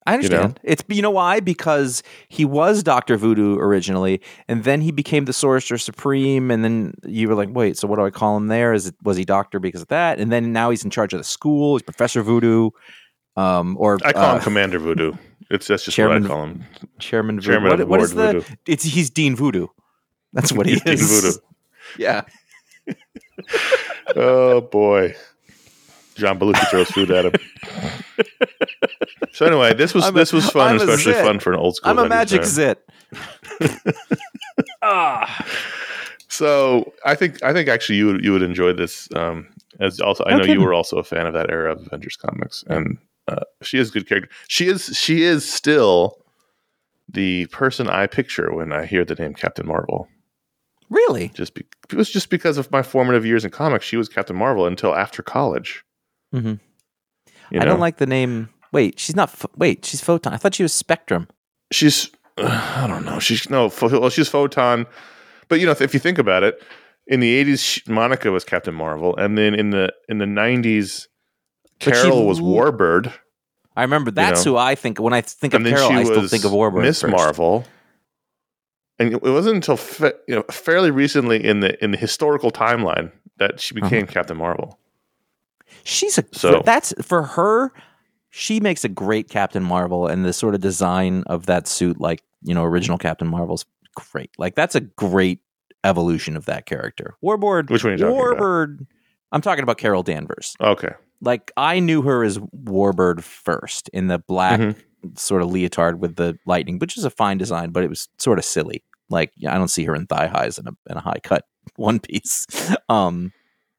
I 0.07 0.15
You 0.15 0.29
know? 0.29 0.35
understand. 0.37 0.59
It's 0.63 0.83
you 0.87 1.01
know 1.01 1.11
why? 1.11 1.39
Because 1.41 2.01
he 2.27 2.43
was 2.45 2.81
Doctor 2.81 3.17
Voodoo 3.17 3.57
originally, 3.59 4.19
and 4.47 4.63
then 4.63 4.81
he 4.81 4.91
became 4.91 5.25
the 5.25 5.33
Sorcerer 5.33 5.77
Supreme, 5.77 6.49
and 6.49 6.63
then 6.63 6.93
you 7.05 7.27
were 7.29 7.35
like, 7.35 7.49
wait, 7.51 7.77
so 7.77 7.87
what 7.87 7.97
do 7.97 8.05
I 8.05 8.09
call 8.09 8.35
him 8.37 8.47
there? 8.47 8.73
Is 8.73 8.87
it 8.87 8.95
was 9.03 9.15
he 9.17 9.25
Doctor 9.25 9.59
because 9.59 9.81
of 9.83 9.87
that? 9.89 10.19
And 10.19 10.31
then 10.31 10.51
now 10.53 10.69
he's 10.71 10.83
in 10.83 10.89
charge 10.89 11.13
of 11.13 11.19
the 11.19 11.23
school. 11.23 11.75
He's 11.75 11.83
Professor 11.83 12.23
Voodoo, 12.23 12.71
um, 13.37 13.77
or 13.79 13.99
I 14.03 14.11
call 14.13 14.23
uh, 14.23 14.35
him 14.37 14.41
Commander 14.41 14.79
Voodoo. 14.79 15.13
It's 15.51 15.67
that's 15.67 15.85
just 15.85 15.95
Chairman- 15.95 16.23
what 16.23 16.31
I 16.31 16.33
call 16.33 16.43
him. 16.45 16.63
Chairman 16.99 17.35
Voodoo. 17.39 17.51
Chairman 17.51 17.69
What- 17.79 17.87
what 17.87 18.01
is 18.01 18.13
the? 18.15 18.27
Voodoo. 18.33 18.43
It's 18.65 18.83
he's 18.83 19.09
Dean 19.11 19.35
Voodoo. 19.35 19.67
That's 20.33 20.51
what 20.51 20.65
he 20.65 20.73
He's 20.73 20.81
Dean 20.83 20.93
is. 20.93 21.21
Voodoo. 21.21 21.37
Yeah. 21.97 22.21
oh 24.15 24.61
boy. 24.61 25.13
John 26.21 26.39
Belushi 26.39 26.65
throws 26.69 26.89
food 26.91 27.11
at 27.11 27.25
him. 27.25 27.33
so 29.33 29.45
anyway, 29.45 29.73
this 29.73 29.93
was 29.93 30.05
I'm 30.05 30.15
a- 30.15 30.19
this 30.19 30.31
was 30.31 30.49
fun, 30.49 30.75
I'm 30.75 30.75
especially 30.89 31.13
fun 31.13 31.39
for 31.39 31.51
an 31.53 31.59
old 31.59 31.75
school. 31.75 31.91
I'm 31.91 31.99
a 31.99 32.07
magic 32.07 32.41
fan. 32.43 32.49
zit. 32.49 32.87
ah. 34.81 35.45
So 36.27 36.93
I 37.05 37.13
think 37.15 37.43
I 37.43 37.51
think 37.51 37.67
actually 37.67 37.97
you 37.97 38.05
would 38.07 38.23
you 38.23 38.31
would 38.31 38.41
enjoy 38.41 38.71
this. 38.71 39.09
Um, 39.13 39.49
as 39.81 39.99
also 39.99 40.23
I 40.25 40.31
know 40.37 40.43
Okay. 40.43 40.53
you 40.53 40.61
were 40.61 40.73
also 40.73 40.97
a 40.97 41.03
fan 41.03 41.27
of 41.27 41.33
that 41.33 41.49
era 41.51 41.73
of 41.73 41.85
Avengers 41.85 42.15
comics, 42.15 42.63
and 42.67 42.97
Uh, 43.27 43.41
she 43.61 43.77
is 43.77 43.89
a 43.89 43.91
good 43.91 44.07
character. 44.07 44.29
She 44.47 44.67
is 44.69 44.95
she 44.97 45.23
is 45.23 45.43
still 45.51 46.17
the 47.09 47.47
person 47.47 47.89
I 47.89 48.07
picture 48.07 48.53
when 48.53 48.71
I 48.71 48.85
hear 48.85 49.03
the 49.03 49.15
name 49.15 49.33
Captain 49.33 49.67
Marvel. 49.67 50.07
Really? 50.89 51.27
Just 51.33 51.53
be, 51.53 51.65
it 51.89 51.95
was 51.95 52.09
just 52.09 52.29
because 52.29 52.57
of 52.57 52.71
my 52.71 52.81
formative 52.81 53.25
years 53.25 53.43
in 53.43 53.51
comics. 53.51 53.85
She 53.85 53.97
was 53.97 54.07
Captain 54.07 54.35
Marvel 54.37 54.65
until 54.65 54.95
after 54.95 55.21
college. 55.21 55.83
Mhm. 56.33 56.59
You 57.51 57.59
I 57.59 57.65
don't 57.65 57.79
like 57.79 57.97
the 57.97 58.05
name. 58.05 58.49
Wait, 58.71 58.99
she's 58.99 59.15
not. 59.15 59.33
Wait, 59.57 59.83
she's 59.85 60.01
Photon. 60.01 60.33
I 60.33 60.37
thought 60.37 60.55
she 60.55 60.63
was 60.63 60.73
Spectrum. 60.73 61.27
she's 61.71 62.09
I 62.37 62.85
don't 62.87 63.05
know. 63.05 63.19
She's 63.19 63.49
no, 63.49 63.71
well, 63.81 64.09
she's 64.09 64.29
photon, 64.29 64.87
but 65.49 65.59
you 65.59 65.65
know, 65.65 65.73
if 65.79 65.93
you 65.93 65.99
think 65.99 66.17
about 66.17 66.43
it, 66.43 66.63
in 67.07 67.19
the 67.19 67.29
eighties, 67.35 67.61
she- 67.61 67.81
Monica 67.91 68.31
was 68.31 68.43
Captain 68.45 68.73
Marvel, 68.73 69.15
and 69.17 69.37
then 69.37 69.53
in 69.53 69.69
the 69.71 69.93
in 70.07 70.17
the 70.17 70.25
nineties, 70.25 71.07
But 71.83 71.95
she 71.95 72.01
Carol 72.03 72.25
was 72.25 72.39
Warbird, 72.39 73.13
I 73.75 73.81
remember 73.83 74.11
that's 74.11 74.45
know. 74.45 74.53
who 74.53 74.57
I 74.57 74.75
think 74.75 74.99
when 74.99 75.13
I 75.13 75.21
think 75.21 75.53
of 75.53 75.57
and 75.57 75.65
then 75.65 75.73
Carol. 75.75 75.91
I 75.91 76.03
still 76.05 76.27
think 76.27 76.45
of 76.45 76.51
Warbird. 76.51 76.81
Miss 76.83 77.01
first. 77.01 77.11
Marvel. 77.11 77.65
And 78.97 79.13
it 79.13 79.23
wasn't 79.23 79.55
until 79.55 79.77
fa- 79.77 80.13
you 80.27 80.35
know 80.35 80.43
fairly 80.51 80.89
recently 80.91 81.43
in 81.43 81.59
the 81.59 81.81
in 81.83 81.91
the 81.91 81.97
historical 81.97 82.49
timeline 82.51 83.11
that 83.37 83.59
she 83.59 83.75
Uh-huh. 83.75 83.89
became 83.89 84.07
Captain 84.07 84.37
Marvel. 84.37 84.79
She's 85.83 86.17
a 86.17 86.23
So- 86.31 86.61
that's 86.65 86.93
for 87.01 87.23
her. 87.23 87.71
She 88.29 88.59
makes 88.61 88.85
a 88.85 88.89
great 88.89 89.29
Captain 89.29 89.63
Marvel, 89.63 90.07
and 90.07 90.23
the 90.23 90.31
sort 90.33 90.55
of 90.55 90.61
design 90.61 91.23
of 91.27 91.47
that 91.47 91.67
suit, 91.67 91.99
like 91.99 92.23
you 92.43 92.53
know, 92.55 92.63
original 92.63 92.97
Captain 92.97 93.27
Marvel's 93.27 93.65
great. 93.95 94.31
Like 94.37 94.55
that's 94.55 94.73
a 94.75 94.79
great 94.81 95.39
evolution 95.83 96.35
of 96.37 96.45
that 96.45 96.65
character. 96.65 97.15
Warbird. 97.23 97.69
Which 97.69 97.83
one 97.83 97.93
are 97.93 97.95
you 97.97 98.01
talking 98.03 98.17
about? 98.19 98.37
Warbird. 98.39 98.87
I'm 99.31 99.41
talking 99.41 99.63
about 99.63 99.77
Carol 99.77 100.03
Danvers. 100.03 100.55
Okay, 100.61 100.93
Like 101.21 101.51
I 101.57 101.79
knew 101.79 102.01
her 102.03 102.23
as 102.23 102.37
Warbird 102.39 103.21
first 103.21 103.89
in 103.89 104.07
the 104.07 104.19
black 104.19 104.59
Mhm. 104.59 104.75
sort 105.19 105.41
of 105.41 105.51
leotard 105.51 105.99
with 105.99 106.15
the 106.15 106.37
lightning, 106.45 106.79
which 106.79 106.97
is 106.97 107.03
a 107.05 107.09
fine 107.09 107.37
design, 107.37 107.71
but 107.71 107.83
it 107.83 107.89
was 107.89 108.07
sort 108.17 108.39
of 108.39 108.45
silly. 108.45 108.83
Like 109.09 109.31
I 109.47 109.55
don't 109.57 109.67
see 109.69 109.83
her 109.85 109.95
in 109.95 110.07
thigh 110.07 110.27
highs 110.27 110.57
and 110.57 110.67
a, 110.67 110.71
and 110.87 110.97
a 110.97 111.01
high 111.01 111.19
cut 111.23 111.45
one 111.75 111.99
piece. 111.99 112.45
Um, 112.89 113.33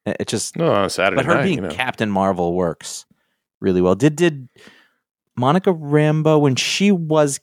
it 0.07 0.27
just 0.29 0.57
no, 0.57 0.73
on 0.73 0.85
a 0.85 0.91
Saturday 0.91 1.17
but 1.17 1.27
her 1.27 1.35
night, 1.37 1.45
being 1.45 1.57
you 1.59 1.63
know. 1.63 1.71
Captain 1.71 2.11
Marvel 2.11 2.55
works 2.55 3.07
really 3.61 3.81
well. 3.81 3.95
Did 3.95 4.17
did 4.17 4.49
Monica 5.37 5.73
Rambeau 5.73 6.41
when 6.41 6.57
she 6.57 6.91
was 6.93 7.41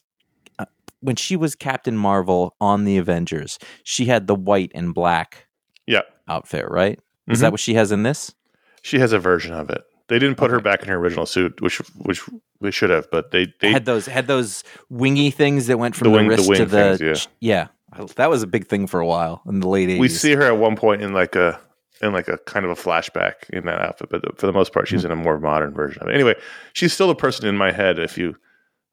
uh, 0.59 0.65
when 1.01 1.15
she 1.15 1.35
was 1.35 1.55
Captain 1.55 1.97
Marvel 1.97 2.55
on 2.61 2.85
the 2.85 2.97
Avengers, 2.97 3.59
she 3.83 4.05
had 4.05 4.27
the 4.27 4.35
white 4.35 4.71
and 4.75 4.93
black 4.93 5.47
yeah, 5.87 6.01
outfit, 6.27 6.65
right? 6.69 6.99
Is 7.27 7.37
Mhm. 7.39 7.41
that 7.41 7.51
what 7.51 7.59
she 7.59 7.73
has 7.75 7.91
in 7.91 8.03
this? 8.03 8.33
she 8.81 8.97
has 8.99 9.11
a 9.11 9.19
version 9.19 9.53
of 9.53 9.69
it. 9.69 9.81
They 10.07 10.17
didn't 10.19 10.37
put 10.37 10.49
her 10.51 10.59
back 10.61 10.81
in 10.81 10.87
her 10.87 10.95
original 10.95 11.25
suit, 11.25 11.61
which 11.61 11.77
which 11.97 12.21
they 12.61 12.71
should 12.71 12.89
have, 12.89 13.09
but 13.11 13.31
they 13.31 13.47
they 13.61 13.71
had 13.71 13.85
those 13.85 14.05
had 14.05 14.27
those 14.27 14.63
wingy 14.89 15.29
things 15.31 15.67
that 15.67 15.77
went 15.77 15.95
from 15.95 16.05
The 16.05 16.09
the, 16.11 16.15
wing- 16.17 16.27
the 16.29 16.35
wrist 16.37 16.43
to 16.45 16.49
wing 16.49 16.67
the 16.67 16.97
things, 16.97 17.27
yeah. 17.39 17.67
yeah. 17.97 18.05
That 18.15 18.29
was 18.29 18.43
a 18.43 18.47
big 18.47 18.67
thing 18.67 18.85
for 18.87 18.99
a 18.99 19.05
while 19.05 19.41
in 19.47 19.59
the 19.61 19.67
late 19.67 19.89
80s. 19.89 19.99
we 19.99 20.09
see 20.09 20.33
her 20.33 20.43
at 20.43 20.57
one 20.57 20.75
point 20.75 21.01
in 21.01 21.11
like 21.11 21.35
a 21.35 21.59
in 22.01 22.13
like 22.13 22.27
a 22.27 22.38
kind 22.39 22.65
of 22.65 22.71
a 22.71 22.75
flashback 22.81 23.49
in 23.51 23.65
that 23.65 23.79
outfit, 23.81 24.09
but 24.09 24.39
for 24.39 24.45
the 24.47 24.53
most 24.53 24.71
part, 24.73 24.88
she's 24.88 25.03
in 25.05 25.12
a 25.12 25.15
more 25.15 25.39
modern 25.39 25.73
version 25.73 26.01
of 26.01 26.09
it. 26.09 26.15
Anyway, 26.15 26.35
she's 26.73 26.93
still 26.93 27.07
the 27.07 27.15
person 27.15 27.47
in 27.47 27.57
my 27.57 27.71
head. 27.71 27.99
If 27.99 28.17
you 28.17 28.35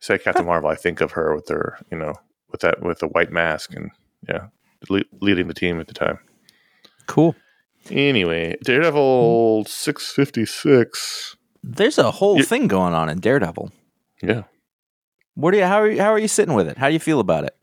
say 0.01 0.19
Captain 0.19 0.45
Marvel, 0.47 0.69
I 0.71 0.75
think 0.75 1.01
of 1.01 1.12
her 1.12 1.35
with 1.35 1.49
her, 1.49 1.79
you 1.90 1.99
know, 1.99 2.14
with 2.51 2.61
that 2.62 2.83
with 2.83 2.99
the 2.99 3.09
white 3.09 3.31
mask 3.31 3.75
and 3.75 3.90
yeah, 4.29 4.47
le- 4.90 5.03
leading 5.21 5.49
the 5.49 5.55
team 5.55 5.79
at 5.81 5.87
the 5.88 5.95
time. 5.95 6.19
cool. 7.07 7.35
Anyway, 7.90 8.57
Daredevil 8.64 9.64
six 9.66 10.11
fifty 10.12 10.45
six. 10.45 11.37
There's 11.62 11.99
a 11.99 12.11
whole 12.11 12.37
You- 12.38 12.42
thing 12.45 12.66
going 12.66 12.95
on 12.95 13.09
in 13.09 13.21
Daredevil. 13.21 13.71
Yeah, 14.23 14.42
What 15.35 15.51
do 15.53 15.59
you 15.59 15.64
how 15.64 15.77
are 15.83 15.88
you, 15.90 16.01
how 16.01 16.11
are 16.12 16.19
you 16.19 16.27
sitting 16.29 16.55
with 16.55 16.66
it? 16.69 16.79
How 16.79 16.88
do 16.88 16.95
you 16.95 16.99
feel 16.99 17.21
about 17.21 17.45
it? 17.45 17.55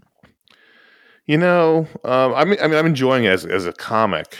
you 1.25 1.37
know, 1.37 1.87
um, 2.03 2.33
I 2.35 2.43
mean, 2.45 2.57
I 2.61 2.67
mean, 2.67 2.77
I'm 2.77 2.85
enjoying 2.85 3.23
it 3.25 3.29
as 3.29 3.45
as 3.45 3.65
a 3.65 3.73
comic. 3.73 4.37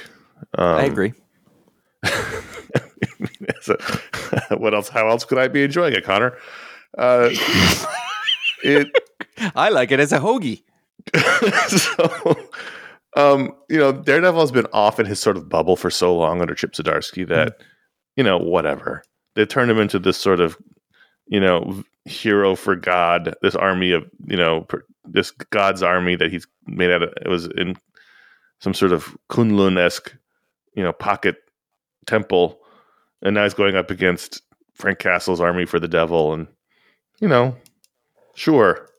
Um, 0.58 0.78
I 0.78 0.84
agree. 0.84 1.14
a- 3.70 3.78
what 4.58 4.74
else? 4.74 4.90
How 4.90 5.08
else 5.10 5.26
could 5.26 5.38
I 5.38 5.48
be 5.48 5.64
enjoying 5.64 5.94
it, 5.94 6.04
Connor? 6.04 6.38
Uh, 6.98 7.30
it 8.64 8.88
I 9.56 9.70
like 9.70 9.92
it 9.92 10.00
as 10.00 10.12
a 10.12 10.20
hoagie. 10.20 10.64
so, 11.68 12.36
um, 13.16 13.54
you 13.70 13.78
know, 13.78 13.92
Daredevil 13.92 14.40
has 14.40 14.52
been 14.52 14.68
off 14.74 15.00
in 15.00 15.06
his 15.06 15.20
sort 15.20 15.38
of 15.38 15.50
bubble 15.50 15.76
for 15.76 15.90
so 15.90 16.16
long 16.16 16.42
under 16.42 16.56
Chip 16.56 16.74
Zdarsky 16.74 17.28
that, 17.28 17.58
you 18.16 18.24
know, 18.24 18.38
whatever. 18.38 19.04
They 19.36 19.46
turned 19.46 19.72
him 19.72 19.80
into 19.80 20.00
this 20.00 20.18
sort 20.18 20.40
of, 20.40 20.58
you 21.28 21.40
know, 21.40 21.84
hero 22.06 22.56
for 22.56 22.76
God, 22.76 23.34
this 23.42 23.56
army 23.56 23.92
of, 23.92 24.10
you 24.28 24.38
know, 24.38 24.62
per- 24.62 24.86
this 25.06 25.32
God's 25.32 25.84
army 25.84 26.16
that 26.16 26.32
he's 26.32 26.48
made 26.68 26.92
out 26.92 27.04
of, 27.04 27.14
it 27.22 27.28
was 27.28 27.48
in 27.58 27.76
some 28.60 28.74
sort 28.74 28.92
of 28.92 29.16
Kunlun 29.30 29.78
esque, 29.78 30.16
you 30.76 30.84
know, 30.84 30.94
pocket 30.94 31.38
temple. 32.06 32.60
And 33.22 33.36
now 33.36 33.44
he's 33.44 33.54
going 33.54 33.76
up 33.76 33.90
against 33.92 34.42
Frank 34.74 35.00
Castle's 35.00 35.40
army 35.40 35.66
for 35.66 35.80
the 35.80 35.88
devil. 35.88 36.34
And, 36.34 36.48
you 37.20 37.28
know, 37.28 37.56
sure. 38.36 38.90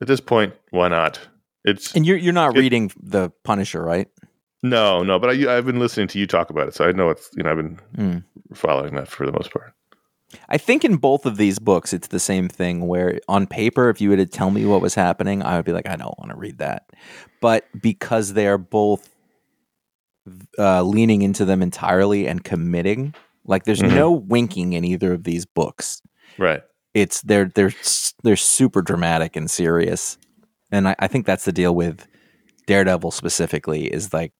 At 0.00 0.08
this 0.08 0.20
point, 0.20 0.54
why 0.70 0.88
not? 0.88 1.18
It's 1.64 1.94
And 1.94 2.04
you're 2.04 2.16
you're 2.16 2.32
not 2.32 2.56
It- 2.56 2.60
reading 2.60 2.90
the 3.00 3.30
Punisher, 3.44 3.82
right? 3.82 4.08
no, 4.64 5.02
no, 5.02 5.18
but 5.18 5.30
I, 5.30 5.56
I've 5.56 5.66
been 5.66 5.78
listening 5.80 6.06
to 6.08 6.18
you 6.20 6.26
talk 6.26 6.48
about 6.50 6.68
it, 6.68 6.74
so 6.74 6.84
I 6.84 6.92
know 6.92 7.10
it's 7.10 7.28
you 7.36 7.42
know 7.42 7.50
I've 7.50 7.56
been 7.56 7.78
Mm. 7.96 8.24
following 8.54 8.94
that 8.94 9.08
for 9.08 9.26
the 9.26 9.32
most 9.32 9.52
part. 9.52 9.72
I 10.48 10.56
think 10.56 10.84
in 10.84 10.96
both 10.96 11.26
of 11.26 11.36
these 11.36 11.58
books, 11.58 11.92
it's 11.92 12.08
the 12.08 12.18
same 12.20 12.48
thing. 12.48 12.86
Where 12.88 13.20
on 13.28 13.46
paper, 13.46 13.90
if 13.90 14.00
you 14.00 14.08
were 14.10 14.16
to 14.16 14.24
tell 14.26 14.50
me 14.50 14.64
what 14.64 14.80
was 14.80 14.94
happening, 14.94 15.42
I 15.42 15.56
would 15.56 15.64
be 15.66 15.72
like, 15.72 15.86
I 15.88 15.96
don't 15.96 16.18
want 16.18 16.30
to 16.30 16.36
read 16.38 16.58
that. 16.58 16.88
But 17.40 17.66
because 17.82 18.32
they 18.32 18.46
are 18.46 18.56
both 18.58 19.11
uh, 20.58 20.82
leaning 20.82 21.22
into 21.22 21.44
them 21.44 21.62
entirely 21.62 22.26
and 22.28 22.44
committing, 22.44 23.14
like 23.44 23.64
there's 23.64 23.80
Mhm. 23.82 23.94
no 23.94 24.12
winking 24.12 24.72
in 24.74 24.84
either 24.84 25.12
of 25.12 25.24
these 25.24 25.44
books. 25.46 26.00
Right. 26.38 26.62
It's 26.94 27.22
they're 27.22 27.50
they're 27.54 27.72
they're 28.22 28.36
super 28.36 28.82
dramatic 28.82 29.34
and 29.36 29.50
serious, 29.50 30.18
and 30.70 30.88
I, 30.88 30.94
I 30.98 31.08
think 31.08 31.26
that's 31.26 31.44
the 31.44 31.52
deal 31.52 31.74
with 31.74 32.06
Daredevil 32.66 33.10
specifically. 33.10 33.86
Is 33.92 34.12
like 34.12 34.32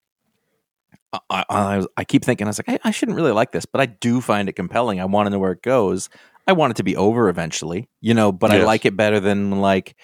I, 1.31 1.45
I, 1.51 1.85
I 1.97 2.05
keep 2.05 2.25
thinking 2.25 2.47
I 2.47 2.51
was 2.51 2.59
like 2.59 2.68
I, 2.85 2.88
I 2.88 2.90
shouldn't 2.90 3.16
really 3.16 3.33
like 3.33 3.53
this, 3.53 3.66
but 3.66 3.81
I 3.81 3.87
do 3.87 4.21
find 4.21 4.49
it 4.49 4.53
compelling. 4.55 5.01
I 5.01 5.05
want 5.07 5.27
to 5.27 5.31
know 5.31 5.38
where 5.38 5.53
it 5.53 5.62
goes. 5.62 6.09
I 6.47 6.53
want 6.53 6.73
it 6.73 6.77
to 6.77 6.83
be 6.83 6.97
over 6.97 7.29
eventually, 7.29 7.88
you 8.01 8.14
know, 8.14 8.33
but 8.33 8.51
I 8.51 8.64
like 8.64 8.85
it 8.85 8.97
better 8.97 9.21
than 9.21 9.61
like 9.61 9.97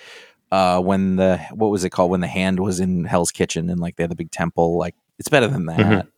uh 0.50 0.80
when 0.80 1.16
the 1.16 1.36
what 1.52 1.68
was 1.70 1.84
it 1.84 1.90
called 1.90 2.10
when 2.10 2.20
the 2.20 2.26
hand 2.26 2.60
was 2.60 2.80
in 2.80 3.04
Hell's 3.04 3.30
Kitchen 3.32 3.68
and 3.68 3.80
like 3.80 3.96
they 3.96 4.04
had 4.04 4.10
the 4.10 4.16
big 4.16 4.30
temple. 4.30 4.78
Like 4.78 4.94
it's 5.18 5.28
better 5.28 5.46
than 5.48 5.66
that. 5.66 5.78
Mhm. 5.78 6.08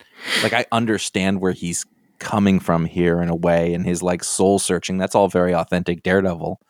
Like 0.42 0.52
I 0.52 0.66
understand 0.72 1.40
where 1.40 1.52
he's 1.52 1.84
coming 2.18 2.60
from 2.60 2.84
here 2.84 3.20
in 3.22 3.28
a 3.30 3.34
way, 3.34 3.72
and 3.74 3.84
his 3.86 4.02
like 4.02 4.22
soul 4.22 4.58
searching. 4.58 4.98
That's 4.98 5.14
all 5.14 5.28
very 5.28 5.54
authentic 5.54 6.02
Daredevil. 6.02 6.60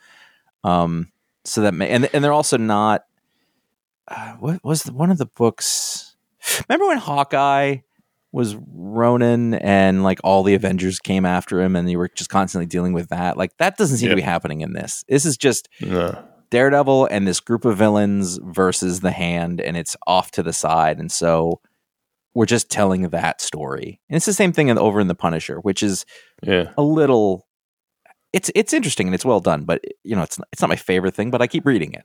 Um, 0.64 1.10
so 1.44 1.62
that 1.62 1.74
may, 1.74 1.88
and 1.90 2.08
and 2.12 2.22
they're 2.22 2.32
also 2.32 2.56
not. 2.56 3.04
Uh, 4.08 4.32
what 4.34 4.64
was 4.64 4.82
the, 4.84 4.92
one 4.92 5.10
of 5.10 5.18
the 5.18 5.26
books? 5.26 6.16
Remember 6.68 6.86
when 6.88 6.98
Hawkeye 6.98 7.76
was 8.32 8.56
Ronin 8.72 9.54
and 9.54 10.02
like 10.04 10.20
all 10.22 10.42
the 10.44 10.54
Avengers 10.54 10.98
came 11.00 11.24
after 11.26 11.60
him, 11.60 11.74
and 11.76 11.88
they 11.88 11.96
were 11.96 12.08
just 12.08 12.30
constantly 12.30 12.66
dealing 12.66 12.92
with 12.92 13.08
that. 13.08 13.36
Like 13.36 13.56
that 13.58 13.76
doesn't 13.76 13.98
seem 13.98 14.10
to 14.10 14.16
be 14.16 14.22
happening 14.22 14.60
in 14.60 14.72
this. 14.72 15.04
This 15.08 15.24
is 15.24 15.36
just 15.36 15.68
No. 15.80 16.16
Daredevil 16.50 17.06
and 17.06 17.26
this 17.26 17.40
group 17.40 17.64
of 17.64 17.76
villains 17.76 18.38
versus 18.42 19.00
the 19.00 19.10
Hand, 19.12 19.60
and 19.60 19.76
it's 19.76 19.96
off 20.06 20.30
to 20.32 20.42
the 20.42 20.52
side, 20.52 20.98
and 20.98 21.10
so 21.10 21.60
we're 22.34 22.46
just 22.46 22.70
telling 22.70 23.08
that 23.10 23.40
story. 23.40 24.00
And 24.08 24.16
it's 24.16 24.26
the 24.26 24.32
same 24.32 24.52
thing 24.52 24.68
in, 24.68 24.78
over 24.78 25.00
in 25.00 25.08
the 25.08 25.14
Punisher, 25.14 25.58
which 25.58 25.82
is 25.82 26.04
Yeah. 26.42 26.70
a 26.76 26.82
little. 26.82 27.46
It's 28.32 28.50
it's 28.54 28.72
interesting 28.72 29.08
and 29.08 29.14
it's 29.14 29.24
well 29.24 29.40
done, 29.40 29.64
but 29.64 29.82
you 30.04 30.14
know 30.14 30.22
it's 30.22 30.38
not, 30.38 30.46
it's 30.52 30.62
not 30.62 30.68
my 30.70 30.76
favorite 30.76 31.14
thing. 31.14 31.30
But 31.32 31.42
I 31.42 31.46
keep 31.48 31.66
reading 31.66 31.92
it. 31.94 32.04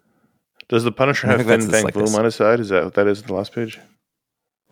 Does 0.68 0.84
the 0.84 0.92
Punisher 0.92 1.28
have 1.28 1.38
think 1.38 1.48
that's 1.48 1.66
Fin 1.66 1.72
Fang 1.74 1.84
like 1.84 1.94
Foom 1.94 2.02
this. 2.06 2.16
on 2.18 2.26
his 2.26 2.36
side? 2.36 2.60
Is 2.60 2.70
that 2.70 2.84
what 2.86 2.94
that 2.96 3.06
is 3.08 3.22
in 3.22 3.28
the 3.28 3.34
last 3.36 3.54
page? 3.54 3.80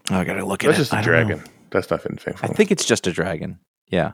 Oh, 0.10 0.16
I 0.18 0.24
gotta 0.24 0.44
look 0.46 0.64
at 0.64 0.68
That's 0.68 0.80
just 0.80 0.94
a 0.94 0.96
know. 0.98 1.02
dragon. 1.04 1.44
That's 1.70 1.90
not 1.92 2.02
Fin 2.02 2.18
Fang 2.18 2.34
I 2.42 2.48
think 2.48 2.72
it's 2.72 2.86
just 2.86 3.06
a 3.06 3.12
dragon. 3.12 3.60
Yeah, 3.88 4.14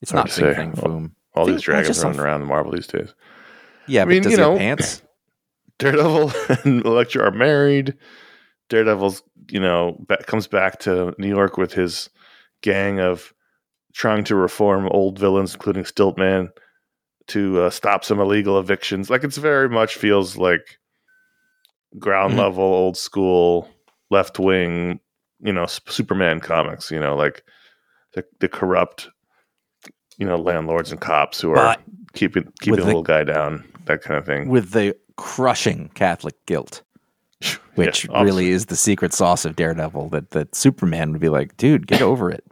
it's 0.00 0.12
Hard 0.12 0.26
not 0.26 0.34
to 0.36 0.54
Fing. 0.54 0.54
Fang 0.54 0.72
Foom. 0.74 1.10
All 1.34 1.46
think- 1.46 1.56
these 1.56 1.62
dragons 1.62 2.02
running 2.04 2.20
around 2.20 2.42
in 2.42 2.46
Marvel 2.48 2.70
these 2.72 2.86
days. 2.86 3.12
Yeah, 3.88 4.02
I 4.02 4.04
but 4.04 4.10
mean, 4.10 4.22
does 4.22 4.32
you 4.32 4.38
know, 4.38 4.56
pants? 4.56 5.02
Daredevil 5.80 6.32
and 6.64 6.84
Elektra 6.84 7.24
are 7.24 7.30
married. 7.32 7.96
Daredevil's, 8.68 9.22
you 9.50 9.60
know, 9.60 9.96
ba- 10.08 10.22
comes 10.24 10.46
back 10.46 10.78
to 10.80 11.14
New 11.18 11.28
York 11.28 11.56
with 11.56 11.72
his 11.72 12.08
gang 12.62 13.00
of 13.00 13.32
trying 13.94 14.24
to 14.24 14.36
reform 14.36 14.88
old 14.90 15.18
villains, 15.18 15.54
including 15.54 15.84
Stiltman, 15.84 16.50
to 17.28 17.62
uh, 17.62 17.70
stop 17.70 18.04
some 18.04 18.20
illegal 18.20 18.58
evictions. 18.58 19.10
Like 19.10 19.24
it's 19.24 19.36
very 19.38 19.68
much 19.68 19.96
feels 19.96 20.36
like 20.36 20.78
ground 21.98 22.34
Mhm. 22.34 22.38
level, 22.38 22.62
old 22.64 22.96
school, 22.96 23.68
left 24.10 24.38
wing, 24.38 25.00
you 25.40 25.52
know, 25.52 25.64
S- 25.64 25.80
Superman 25.88 26.40
comics. 26.40 26.90
You 26.90 27.00
know, 27.00 27.16
like 27.16 27.42
the, 28.14 28.24
the 28.40 28.48
corrupt, 28.48 29.08
you 30.18 30.26
know, 30.26 30.36
landlords 30.36 30.90
and 30.92 31.00
cops 31.00 31.40
who 31.40 31.50
are 31.50 31.54
But 31.56 31.80
keeping 32.14 32.44
keeping 32.60 32.80
the- 32.80 32.86
little 32.86 33.02
guy 33.02 33.24
down, 33.24 33.64
that 33.86 34.02
kind 34.02 34.18
of 34.18 34.26
thing. 34.26 34.48
with 34.48 34.70
the 34.70 34.96
crushing 35.16 35.90
Catholic 35.94 36.34
guilt, 36.46 36.82
which 37.74 38.06
Yeah, 38.06 38.22
really 38.22 38.50
is 38.50 38.66
the 38.66 38.76
secret 38.76 39.12
sauce 39.12 39.44
of 39.44 39.56
Daredevil. 39.56 40.10
That 40.10 40.30
that 40.30 40.54
Superman 40.54 41.12
would 41.12 41.20
be 41.20 41.28
like, 41.28 41.56
dude, 41.56 41.86
get 41.86 42.02
over 42.02 42.30
it. 42.30 42.44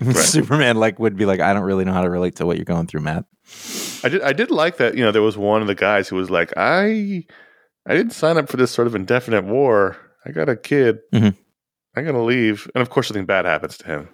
Superman 0.14 0.76
like 0.76 0.98
would 0.98 1.16
be 1.16 1.24
like, 1.26 1.40
I 1.40 1.52
don't 1.54 1.62
really 1.62 1.84
know 1.84 1.92
how 1.92 2.02
to 2.02 2.10
relate 2.10 2.36
to 2.36 2.46
what 2.46 2.56
you're 2.56 2.64
going 2.64 2.86
through, 2.86 3.00
Matt. 3.02 3.24
I 4.02 4.08
did 4.08 4.22
I 4.22 4.32
did 4.32 4.50
like 4.50 4.78
that. 4.78 4.96
You 4.96 5.04
know, 5.04 5.12
there 5.12 5.22
was 5.22 5.36
one 5.36 5.62
of 5.62 5.68
the 5.68 5.74
guys 5.74 6.08
who 6.08 6.16
was 6.16 6.30
like, 6.30 6.52
I 6.56 7.24
I 7.86 7.94
didn't 7.94 8.12
sign 8.12 8.36
up 8.36 8.48
for 8.48 8.56
this 8.56 8.70
sort 8.70 8.86
of 8.86 8.94
indefinite 8.94 9.44
war. 9.44 9.96
I 10.26 10.30
got 10.32 10.48
a 10.48 10.56
kid. 10.56 10.98
Mhm. 11.12 11.36
I 11.96 12.02
gotta 12.02 12.22
leave, 12.22 12.68
and 12.74 12.82
of 12.82 12.90
course, 12.90 13.06
something 13.08 13.26
bad 13.26 13.44
happens 13.44 13.78
to 13.78 13.86
him. 13.86 14.08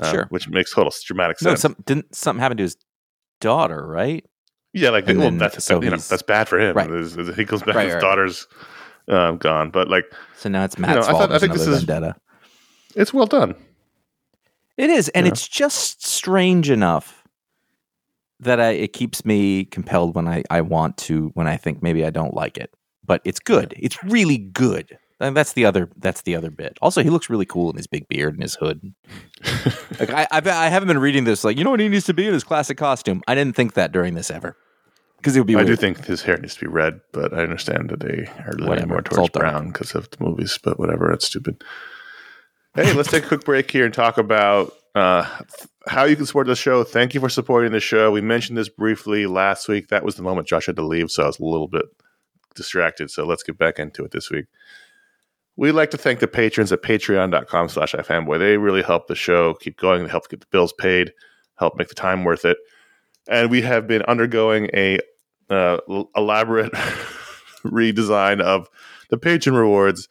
uh, 0.00 0.10
Sure. 0.10 0.26
which 0.30 0.48
makes 0.48 0.72
total 0.72 0.90
dramatic 1.04 1.38
sense. 1.38 1.50
No, 1.50 1.54
some 1.56 1.76
didn't 1.84 2.14
something 2.14 2.40
happen 2.40 2.56
to 2.56 2.62
his 2.62 2.76
daughter, 3.40 3.86
right? 3.86 4.24
yeah, 4.72 4.88
like 4.88 5.06
well, 5.06 5.16
then- 5.18 5.36
that's 5.36 5.62
so 5.62 5.82
you 5.82 5.90
know 5.90 5.96
that's 5.98 6.22
bad 6.22 6.48
for 6.48 6.58
him. 6.58 6.74
Right. 6.74 6.88
He 7.36 7.44
goes 7.44 7.62
back, 7.62 7.74
Right, 7.74 7.84
his 7.86 7.94
right. 7.96 8.00
daughter's 8.00 8.46
um, 9.12 9.36
gone, 9.38 9.70
but 9.70 9.88
like 9.88 10.04
So 10.36 10.48
now 10.48 10.64
it's 10.64 10.78
know, 10.78 10.88
Matt's 10.88 11.06
I 11.06 11.10
fault. 11.12 11.22
thought- 11.22 11.32
I 11.32 11.38
think 11.38 11.52
this 11.52 11.66
is- 11.66 11.82
vendetta. 11.84 12.16
it's 12.96 13.12
well 13.12 13.26
done. 13.26 13.54
It 14.76 14.90
is, 14.90 15.08
and 15.10 15.26
Yeah. 15.26 15.32
it's 15.32 15.46
just 15.46 16.04
strange 16.06 16.70
enough 16.70 17.24
that 18.40 18.58
I, 18.58 18.70
it 18.70 18.92
keeps 18.92 19.24
me 19.24 19.64
compelled 19.66 20.14
when 20.16 20.26
I, 20.26 20.42
I 20.50 20.62
want 20.62 20.96
to 20.98 21.30
when 21.34 21.46
I 21.46 21.56
think 21.56 21.82
maybe 21.82 22.04
I 22.04 22.10
don't 22.10 22.34
like 22.34 22.56
it. 22.58 22.74
But 23.04 23.20
it's 23.24 23.38
good. 23.40 23.74
It's 23.76 24.02
really 24.04 24.38
good. 24.38 24.96
And 25.20 25.36
that's 25.36 25.52
the 25.52 25.64
other 25.64 25.88
that's 25.98 26.22
the 26.22 26.34
other 26.34 26.50
bit. 26.50 26.78
Also, 26.82 27.02
he 27.02 27.10
looks 27.10 27.30
really 27.30 27.44
cool 27.46 27.70
in 27.70 27.76
his 27.76 27.86
big 27.86 28.08
beard 28.08 28.34
and 28.34 28.42
his 28.42 28.54
hood. 28.56 28.80
like 30.00 30.10
I, 30.10 30.26
I 30.32 30.38
I 30.44 30.68
haven't 30.68 30.88
been 30.88 30.98
reading 30.98 31.24
this 31.24 31.44
like 31.44 31.56
you 31.56 31.62
know 31.64 31.70
what 31.70 31.78
he 31.80 31.88
needs 31.88 32.06
to 32.06 32.14
be 32.14 32.26
in 32.26 32.32
his 32.32 32.42
classic 32.42 32.76
costume. 32.78 33.22
I 33.28 33.34
didn't 33.36 33.54
think 33.54 33.74
that 33.74 33.92
during 33.92 34.14
this 34.14 34.30
ever 34.30 34.56
because 35.22 35.36
it 35.36 35.40
would 35.40 35.46
be 35.46 35.54
I 35.54 35.58
weird. 35.58 35.68
do 35.68 35.76
think 35.76 36.04
his 36.04 36.22
hair 36.22 36.36
needs 36.36 36.54
to 36.56 36.60
be 36.62 36.66
red, 36.66 37.00
but 37.12 37.32
I 37.32 37.44
understand 37.44 37.90
that 37.90 38.00
they 38.00 38.28
are 38.44 38.54
leaning 38.54 38.68
Whatever. 38.68 38.86
more 38.88 39.02
towards 39.02 39.30
brown 39.30 39.68
because 39.68 39.94
of 39.94 40.10
the 40.10 40.16
movies. 40.18 40.58
But 40.60 40.80
whatever, 40.80 41.08
that's 41.10 41.26
stupid. 41.26 41.62
Hey, 42.74 42.92
let's 42.92 43.10
take 43.10 43.24
a 43.24 43.28
quick 43.28 43.44
break 43.44 43.70
here 43.70 43.84
and 43.84 43.94
talk 43.94 44.18
about 44.18 44.72
uh, 44.96 45.28
how 45.86 46.04
you 46.04 46.16
can 46.16 46.26
support 46.26 46.48
the 46.48 46.56
show. 46.56 46.82
Thank 46.82 47.14
you 47.14 47.20
for 47.20 47.28
supporting 47.28 47.70
the 47.70 47.78
show. 47.78 48.10
We 48.10 48.20
mentioned 48.20 48.58
this 48.58 48.68
briefly 48.68 49.26
last 49.26 49.68
week. 49.68 49.88
That 49.88 50.04
was 50.04 50.16
the 50.16 50.22
moment 50.22 50.48
Josh 50.48 50.66
had 50.66 50.76
to 50.76 50.82
leave, 50.84 51.10
so 51.10 51.22
I 51.22 51.26
was 51.26 51.38
a 51.38 51.44
little 51.44 51.68
bit 51.68 51.84
distracted. 52.56 53.10
So 53.10 53.24
let's 53.24 53.44
get 53.44 53.56
back 53.58 53.78
into 53.78 54.04
it 54.04 54.10
this 54.10 54.28
week. 54.28 54.46
We'd 55.54 55.72
like 55.72 55.90
to 55.90 55.98
thank 55.98 56.18
the 56.20 56.26
patrons 56.26 56.72
at 56.72 56.82
patreon.com 56.82 57.68
slash 57.68 57.92
ifanboy. 57.92 58.38
They 58.38 58.56
really 58.56 58.82
help 58.82 59.06
the 59.06 59.14
show 59.14 59.54
keep 59.54 59.76
going, 59.76 60.02
They 60.02 60.08
help 60.10 60.28
get 60.28 60.40
the 60.40 60.46
bills 60.50 60.72
paid, 60.72 61.12
help 61.58 61.76
make 61.76 61.88
the 61.88 61.94
time 61.94 62.24
worth 62.24 62.44
it. 62.44 62.56
And 63.28 63.50
we 63.50 63.62
have 63.62 63.86
been 63.86 64.02
undergoing 64.02 64.68
a 64.74 64.98
uh, 65.52 65.78
elaborate 66.16 66.72
redesign 67.64 68.40
of 68.40 68.68
the 69.10 69.18
patron 69.18 69.54
rewards 69.54 70.08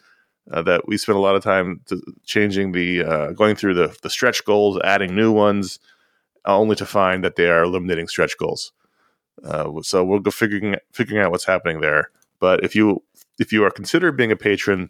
uh, 0.52 0.62
that 0.62 0.88
we 0.88 0.98
spent 0.98 1.18
a 1.18 1.22
lot 1.22 1.36
of 1.36 1.44
time 1.44 1.82
changing 2.26 2.72
the 2.72 3.04
uh, 3.04 3.32
going 3.32 3.56
through 3.56 3.74
the, 3.74 3.96
the 4.02 4.10
stretch 4.10 4.44
goals 4.46 4.80
adding 4.84 5.16
new 5.16 5.32
ones 5.32 5.80
uh, 6.48 6.58
only 6.58 6.76
to 6.76 6.86
find 6.86 7.24
that 7.24 7.36
they 7.36 7.48
are 7.48 7.64
eliminating 7.64 8.08
stretch 8.08 8.38
goals. 8.38 8.72
Uh, 9.44 9.70
so 9.82 10.04
we'll 10.04 10.20
go 10.20 10.32
figuring 10.32 10.76
figuring 10.92 11.24
out 11.24 11.32
what's 11.32 11.46
happening 11.46 11.82
there. 11.82 12.12
But 12.40 12.64
if 12.64 12.76
you 12.76 13.04
if 13.40 13.52
you 13.52 13.64
are 13.64 13.72
considered 13.72 14.18
being 14.18 14.32
a 14.32 14.36
patron 14.36 14.90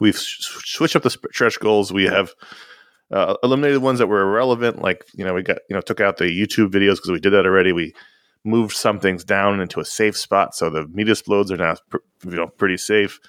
we've 0.00 0.16
switched 0.16 0.96
up 0.96 1.02
the 1.02 1.10
stretch 1.10 1.60
goals. 1.60 1.92
We 1.92 2.04
have 2.04 2.34
uh, 3.10 3.36
eliminated 3.42 3.82
ones 3.82 3.98
that 3.98 4.06
were 4.06 4.22
irrelevant 4.22 4.82
like 4.82 5.04
you 5.14 5.24
know 5.24 5.34
we 5.34 5.42
got 5.42 5.58
you 5.68 5.74
know 5.74 5.80
took 5.80 6.00
out 6.00 6.18
the 6.18 6.24
youtube 6.24 6.70
videos 6.70 6.96
because 6.96 7.10
we 7.10 7.20
did 7.20 7.30
that 7.30 7.46
already. 7.46 7.72
We 7.72 7.94
moved 8.44 8.76
some 8.76 9.00
things 9.00 9.24
down 9.24 9.60
into 9.60 9.80
a 9.80 9.84
safe 9.84 10.16
spot 10.16 10.54
so 10.54 10.70
the 10.70 10.86
media 10.88 11.12
explodes 11.12 11.50
are 11.50 11.56
now 11.56 11.76
you 12.24 12.36
know 12.36 12.46
pretty 12.46 12.76
safe. 12.76 13.20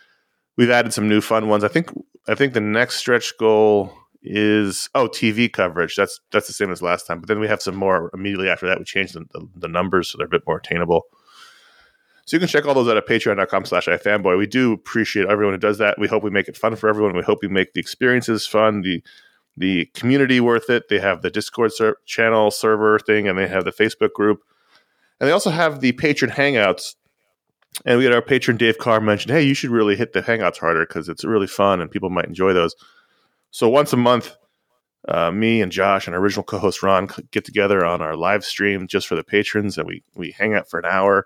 We've 0.57 0.69
added 0.69 0.93
some 0.93 1.07
new 1.07 1.21
fun 1.21 1.47
ones. 1.47 1.63
I 1.63 1.67
think 1.67 1.91
i 2.27 2.35
think 2.35 2.53
the 2.53 2.61
next 2.61 2.95
stretch 2.95 3.37
goal 3.37 3.93
is 4.21 4.89
oh 4.95 5.07
tv 5.07 5.51
coverage. 5.51 5.95
That's 5.95 6.19
that's 6.31 6.47
the 6.47 6.53
same 6.53 6.71
as 6.71 6.81
last 6.81 7.07
time 7.07 7.19
but 7.19 7.27
then 7.27 7.39
we 7.39 7.47
have 7.47 7.61
some 7.61 7.75
more 7.75 8.09
immediately 8.13 8.49
after 8.49 8.67
that. 8.67 8.79
We 8.79 8.85
changed 8.85 9.13
the, 9.13 9.25
the, 9.31 9.47
the 9.55 9.67
numbers 9.67 10.09
so 10.09 10.17
they're 10.17 10.27
a 10.27 10.29
bit 10.29 10.43
more 10.47 10.57
attainable. 10.57 11.03
So 12.25 12.37
you 12.37 12.41
can 12.41 12.47
check 12.47 12.67
all 12.67 12.75
those 12.75 12.87
out 12.87 12.95
at 12.95 13.07
patreon.com 13.07 13.65
slash 13.65 13.87
ifanboy. 13.87 14.37
We 14.37 14.45
do 14.45 14.73
appreciate 14.73 15.25
everyone 15.27 15.55
who 15.55 15.59
does 15.59 15.79
that. 15.79 15.97
We 15.97 16.07
hope 16.07 16.21
we 16.21 16.29
make 16.29 16.47
it 16.47 16.55
fun 16.55 16.75
for 16.75 16.87
everyone. 16.87 17.15
We 17.15 17.23
hope 17.23 17.39
we 17.41 17.47
make 17.47 17.73
the 17.73 17.79
experiences 17.79 18.45
fun 18.45 18.81
the 18.81 19.03
the 19.57 19.85
community 19.95 20.39
worth 20.39 20.69
it. 20.69 20.89
They 20.89 20.99
have 20.99 21.21
the 21.21 21.31
discord 21.31 21.73
ser- 21.73 21.97
channel 22.05 22.51
server 22.51 22.99
thing 22.99 23.27
and 23.27 23.37
they 23.37 23.47
have 23.47 23.65
the 23.65 23.71
facebook 23.71 24.13
group 24.13 24.43
and 25.19 25.27
they 25.27 25.33
also 25.33 25.49
have 25.49 25.81
the 25.81 25.91
patron 25.93 26.31
hangouts 26.31 26.95
and 27.85 27.97
we 27.97 28.03
had 28.03 28.13
our 28.13 28.21
patron 28.21 28.57
Dave 28.57 28.77
Carr 28.77 28.99
mentioned, 28.99 29.31
hey, 29.31 29.43
you 29.43 29.53
should 29.53 29.69
really 29.69 29.95
hit 29.95 30.13
the 30.13 30.21
Hangouts 30.21 30.57
harder 30.57 30.85
because 30.85 31.07
it's 31.07 31.23
really 31.23 31.47
fun 31.47 31.81
and 31.81 31.89
people 31.89 32.09
might 32.09 32.25
enjoy 32.25 32.53
those. 32.53 32.75
So 33.51 33.69
once 33.69 33.93
a 33.93 33.97
month, 33.97 34.35
uh, 35.07 35.31
me 35.31 35.61
and 35.61 35.71
Josh 35.71 36.05
and 36.07 36.15
our 36.15 36.21
original 36.21 36.43
co-host 36.43 36.83
Ron 36.83 37.09
get 37.31 37.45
together 37.45 37.85
on 37.85 38.01
our 38.01 38.15
live 38.15 38.43
stream 38.43 38.87
just 38.87 39.07
for 39.07 39.15
the 39.15 39.23
patrons, 39.23 39.77
and 39.77 39.87
we 39.87 40.03
we 40.13 40.31
hang 40.31 40.53
out 40.53 40.69
for 40.69 40.77
an 40.77 40.85
hour. 40.85 41.25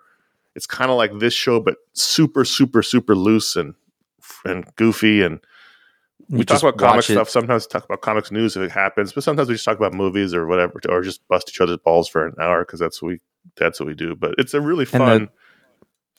It's 0.55 0.67
kind 0.67 0.91
of 0.91 0.97
like 0.97 1.17
this 1.17 1.33
show, 1.33 1.59
but 1.59 1.77
super, 1.93 2.45
super, 2.45 2.83
super 2.83 3.15
loose 3.15 3.55
and 3.55 3.73
and 4.45 4.63
goofy. 4.75 5.23
And 5.23 5.39
we 6.39 6.45
talk 6.45 6.61
about 6.61 6.77
comic 6.77 7.03
stuff. 7.03 7.29
Sometimes 7.29 7.67
talk 7.67 7.85
about 7.85 8.01
comics 8.01 8.31
news 8.31 8.55
if 8.55 8.61
it 8.63 8.71
happens, 8.71 9.13
but 9.13 9.23
sometimes 9.23 9.47
we 9.49 9.55
just 9.55 9.65
talk 9.65 9.77
about 9.77 9.93
movies 9.93 10.33
or 10.33 10.47
whatever, 10.47 10.79
or 10.89 11.01
just 11.01 11.27
bust 11.27 11.49
each 11.49 11.61
other's 11.61 11.77
balls 11.77 12.07
for 12.07 12.25
an 12.27 12.33
hour 12.39 12.65
because 12.65 12.79
that's 12.79 13.01
what 13.01 13.09
we 13.09 13.19
that's 13.57 13.79
what 13.79 13.87
we 13.87 13.93
do. 13.95 14.15
But 14.15 14.35
it's 14.37 14.53
a 14.53 14.61
really 14.61 14.85
And 14.93 15.01
the- 15.01 15.05
fun 15.05 15.29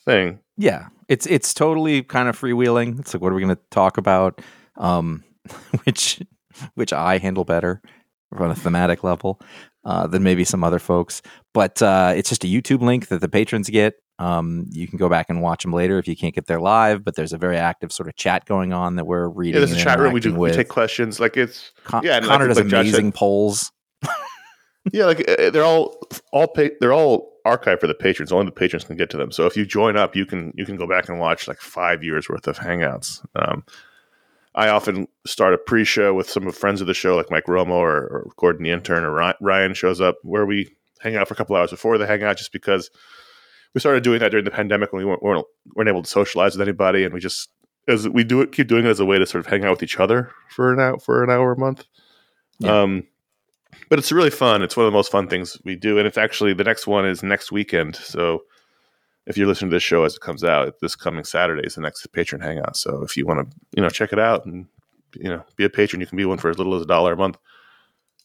thing. 0.05 0.39
Yeah, 0.57 0.87
it's 1.09 1.25
it's 1.27 1.53
totally 1.53 2.03
kind 2.03 2.29
of 2.29 2.39
freewheeling. 2.39 2.99
It's 2.99 3.13
like, 3.13 3.21
what 3.21 3.31
are 3.31 3.35
we 3.35 3.41
going 3.41 3.55
to 3.55 3.61
talk 3.71 3.97
about? 3.97 4.41
Um, 4.77 5.23
which 5.85 6.21
which 6.75 6.93
I 6.93 7.17
handle 7.17 7.43
better 7.43 7.81
on 8.37 8.51
a 8.51 8.55
thematic 8.55 9.03
level 9.03 9.39
uh, 9.83 10.07
than 10.07 10.23
maybe 10.23 10.43
some 10.43 10.63
other 10.63 10.79
folks. 10.79 11.21
But 11.53 11.81
uh, 11.81 12.13
it's 12.15 12.29
just 12.29 12.43
a 12.43 12.47
YouTube 12.47 12.81
link 12.81 13.07
that 13.09 13.21
the 13.21 13.29
patrons 13.29 13.69
get. 13.69 13.95
Um, 14.17 14.67
you 14.71 14.87
can 14.87 14.97
go 14.97 15.09
back 15.09 15.29
and 15.29 15.41
watch 15.41 15.63
them 15.63 15.73
later 15.73 15.99
if 15.99 16.07
you 16.07 16.15
can't 16.15 16.33
get 16.33 16.47
there 16.47 16.59
live. 16.59 17.03
But 17.03 17.15
there's 17.15 17.33
a 17.33 17.37
very 17.37 17.57
active 17.57 17.91
sort 17.91 18.07
of 18.07 18.15
chat 18.15 18.45
going 18.45 18.73
on 18.73 18.95
that 18.95 19.05
we're 19.05 19.27
reading. 19.27 19.61
Yeah, 19.61 19.65
there's 19.65 19.79
a 19.79 19.83
chat 19.83 19.99
room. 19.99 20.13
We 20.13 20.19
do 20.19 20.33
we 20.33 20.51
take 20.51 20.69
questions. 20.69 21.19
Like 21.19 21.37
it's 21.37 21.71
Con- 21.83 22.03
yeah, 22.03 22.17
and 22.17 22.25
Connor 22.25 22.53
think, 22.53 22.69
does 22.69 22.73
like 22.73 22.85
amazing 22.85 23.11
polls. 23.11 23.71
yeah, 24.91 25.05
like 25.05 25.29
uh, 25.29 25.49
they're 25.49 25.63
all 25.63 25.99
all 26.31 26.47
pa- 26.47 26.75
they're 26.79 26.93
all 26.93 27.33
archived 27.45 27.81
for 27.81 27.87
the 27.87 27.93
patrons. 27.93 28.31
Only 28.31 28.45
the 28.45 28.51
patrons 28.51 28.83
can 28.83 28.97
get 28.97 29.09
to 29.11 29.17
them. 29.17 29.31
So 29.31 29.45
if 29.45 29.55
you 29.55 29.65
join 29.65 29.97
up, 29.97 30.15
you 30.15 30.25
can 30.25 30.53
you 30.55 30.65
can 30.65 30.77
go 30.77 30.87
back 30.87 31.09
and 31.09 31.19
watch 31.19 31.47
like 31.47 31.59
five 31.59 32.03
years 32.03 32.29
worth 32.29 32.47
of 32.47 32.57
hangouts. 32.57 33.25
Um, 33.35 33.63
I 34.55 34.69
often 34.69 35.09
start 35.27 35.53
a 35.53 35.57
pre-show 35.57 36.13
with 36.13 36.29
some 36.29 36.47
of 36.47 36.55
friends 36.55 36.79
of 36.79 36.87
the 36.87 36.93
show, 36.93 37.17
like 37.17 37.29
Mike 37.29 37.45
Romo 37.45 37.71
or, 37.71 37.97
or 38.07 38.31
Gordon 38.37 38.63
the 38.63 38.71
intern 38.71 39.03
or 39.03 39.35
Ryan 39.41 39.73
shows 39.73 39.99
up, 39.99 40.15
where 40.23 40.45
we 40.45 40.73
hang 41.01 41.17
out 41.17 41.27
for 41.27 41.33
a 41.33 41.37
couple 41.37 41.57
hours 41.57 41.71
before 41.71 41.97
the 41.97 42.07
hangout, 42.07 42.37
just 42.37 42.53
because 42.53 42.89
we 43.75 43.79
started 43.81 44.03
doing 44.03 44.19
that 44.19 44.29
during 44.31 44.45
the 44.45 44.51
pandemic 44.51 44.91
when 44.91 45.03
we 45.03 45.05
weren't 45.05 45.21
weren't, 45.21 45.45
weren't 45.75 45.89
able 45.89 46.01
to 46.01 46.09
socialize 46.09 46.57
with 46.57 46.67
anybody, 46.67 47.03
and 47.03 47.13
we 47.13 47.19
just 47.19 47.49
as 47.87 48.09
we 48.09 48.23
do 48.23 48.41
it, 48.41 48.51
keep 48.51 48.67
doing 48.67 48.85
it 48.85 48.89
as 48.89 48.99
a 48.99 49.05
way 49.05 49.19
to 49.19 49.25
sort 49.27 49.45
of 49.45 49.51
hang 49.51 49.63
out 49.63 49.71
with 49.71 49.83
each 49.83 49.99
other 49.99 50.31
for 50.49 50.73
an 50.73 50.79
hour 50.79 50.97
for 50.97 51.23
an 51.23 51.29
hour 51.29 51.51
a 51.51 51.59
month. 51.59 51.85
Yeah. 52.59 52.81
Um, 52.81 53.03
but 53.89 53.99
it's 53.99 54.13
really 54.13 54.29
fun. 54.29 54.63
It's 54.63 54.77
one 54.77 54.85
of 54.85 54.91
the 54.91 54.97
most 54.97 55.11
fun 55.11 55.27
things 55.27 55.59
we 55.65 55.75
do, 55.75 55.97
and 55.99 56.07
it's 56.07 56.17
actually 56.17 56.53
the 56.53 56.63
next 56.63 56.87
one 56.87 57.05
is 57.05 57.21
next 57.21 57.51
weekend. 57.51 57.97
So 57.97 58.43
if 59.27 59.37
you're 59.37 59.47
listening 59.47 59.71
to 59.71 59.75
this 59.75 59.83
show 59.83 60.05
as 60.05 60.15
it 60.15 60.21
comes 60.21 60.43
out, 60.43 60.79
this 60.81 60.95
coming 60.95 61.25
Saturday 61.25 61.67
is 61.67 61.75
the 61.75 61.81
next 61.81 62.07
patron 62.13 62.41
hangout. 62.41 62.77
So 62.77 63.03
if 63.03 63.17
you 63.17 63.25
want 63.27 63.51
to, 63.51 63.57
you 63.75 63.83
know, 63.83 63.89
check 63.89 64.13
it 64.13 64.19
out 64.19 64.45
and 64.45 64.67
you 65.13 65.29
know 65.29 65.43
be 65.57 65.65
a 65.65 65.69
patron, 65.69 65.99
you 65.99 66.07
can 66.07 66.17
be 66.17 66.25
one 66.25 66.37
for 66.37 66.49
as 66.49 66.57
little 66.57 66.75
as 66.75 66.81
a 66.81 66.87
dollar 66.87 67.11
a 67.11 67.17
month. 67.17 67.37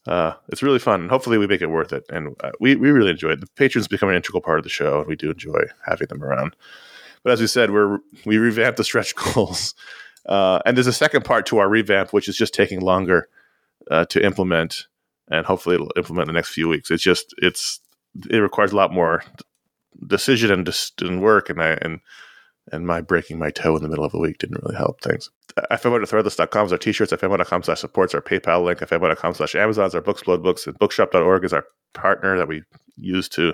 Uh, 0.07 0.33
it's 0.49 0.63
really 0.63 0.79
fun. 0.79 1.01
and 1.01 1.09
Hopefully, 1.09 1.37
we 1.37 1.47
make 1.47 1.61
it 1.61 1.67
worth 1.67 1.93
it, 1.93 2.03
and 2.09 2.35
uh, 2.43 2.51
we 2.59 2.75
we 2.75 2.91
really 2.91 3.11
enjoy 3.11 3.29
it. 3.31 3.41
The 3.41 3.47
patrons 3.55 3.87
become 3.87 4.09
an 4.09 4.15
integral 4.15 4.41
part 4.41 4.57
of 4.57 4.63
the 4.63 4.69
show, 4.69 4.99
and 4.99 5.07
we 5.07 5.15
do 5.15 5.29
enjoy 5.29 5.61
having 5.85 6.07
them 6.07 6.23
around. 6.23 6.55
But 7.23 7.33
as 7.33 7.41
we 7.41 7.47
said, 7.47 7.71
we're 7.71 7.99
we 8.25 8.37
revamped 8.37 8.77
the 8.77 8.83
stretch 8.83 9.13
goals, 9.33 9.75
uh, 10.25 10.59
and 10.65 10.75
there's 10.75 10.87
a 10.87 10.93
second 10.93 11.23
part 11.23 11.45
to 11.47 11.59
our 11.59 11.69
revamp, 11.69 12.13
which 12.13 12.27
is 12.27 12.35
just 12.35 12.53
taking 12.53 12.79
longer 12.81 13.27
uh, 13.91 14.05
to 14.05 14.23
implement, 14.23 14.87
and 15.29 15.45
hopefully 15.45 15.75
it'll 15.75 15.91
implement 15.95 16.27
in 16.29 16.33
the 16.33 16.37
next 16.37 16.49
few 16.49 16.67
weeks. 16.67 16.89
It's 16.89 17.03
just 17.03 17.35
it's 17.37 17.79
it 18.29 18.37
requires 18.37 18.71
a 18.71 18.75
lot 18.75 18.91
more 18.91 19.23
decision 20.07 20.51
and, 20.51 20.65
dis- 20.65 20.91
and 20.99 21.21
work, 21.21 21.49
and 21.49 21.61
I 21.61 21.77
and 21.81 21.99
and 22.71 22.87
my 22.87 23.01
breaking 23.01 23.39
my 23.39 23.51
toe 23.51 23.75
in 23.75 23.83
the 23.83 23.89
middle 23.89 24.05
of 24.05 24.11
the 24.11 24.19
week 24.19 24.37
didn't 24.37 24.61
really 24.63 24.75
help 24.75 25.01
things. 25.01 25.29
FMO.threadless.com 25.71 26.65
is 26.65 26.71
our 26.71 26.77
t-shirts, 26.77 27.11
FMO.com 27.11 27.63
slash 27.63 27.79
supports 27.79 28.15
our 28.15 28.21
PayPal 28.21 28.63
link, 28.63 28.79
FMO.com 28.79 29.33
slash 29.33 29.55
Amazon 29.55 29.87
is 29.87 29.95
our 29.95 30.01
Booksplode 30.01 30.41
books, 30.41 30.65
and 30.65 30.77
bookshop.org 30.79 31.43
is 31.43 31.53
our 31.53 31.65
partner 31.93 32.37
that 32.37 32.47
we 32.47 32.63
use 32.95 33.27
to 33.29 33.53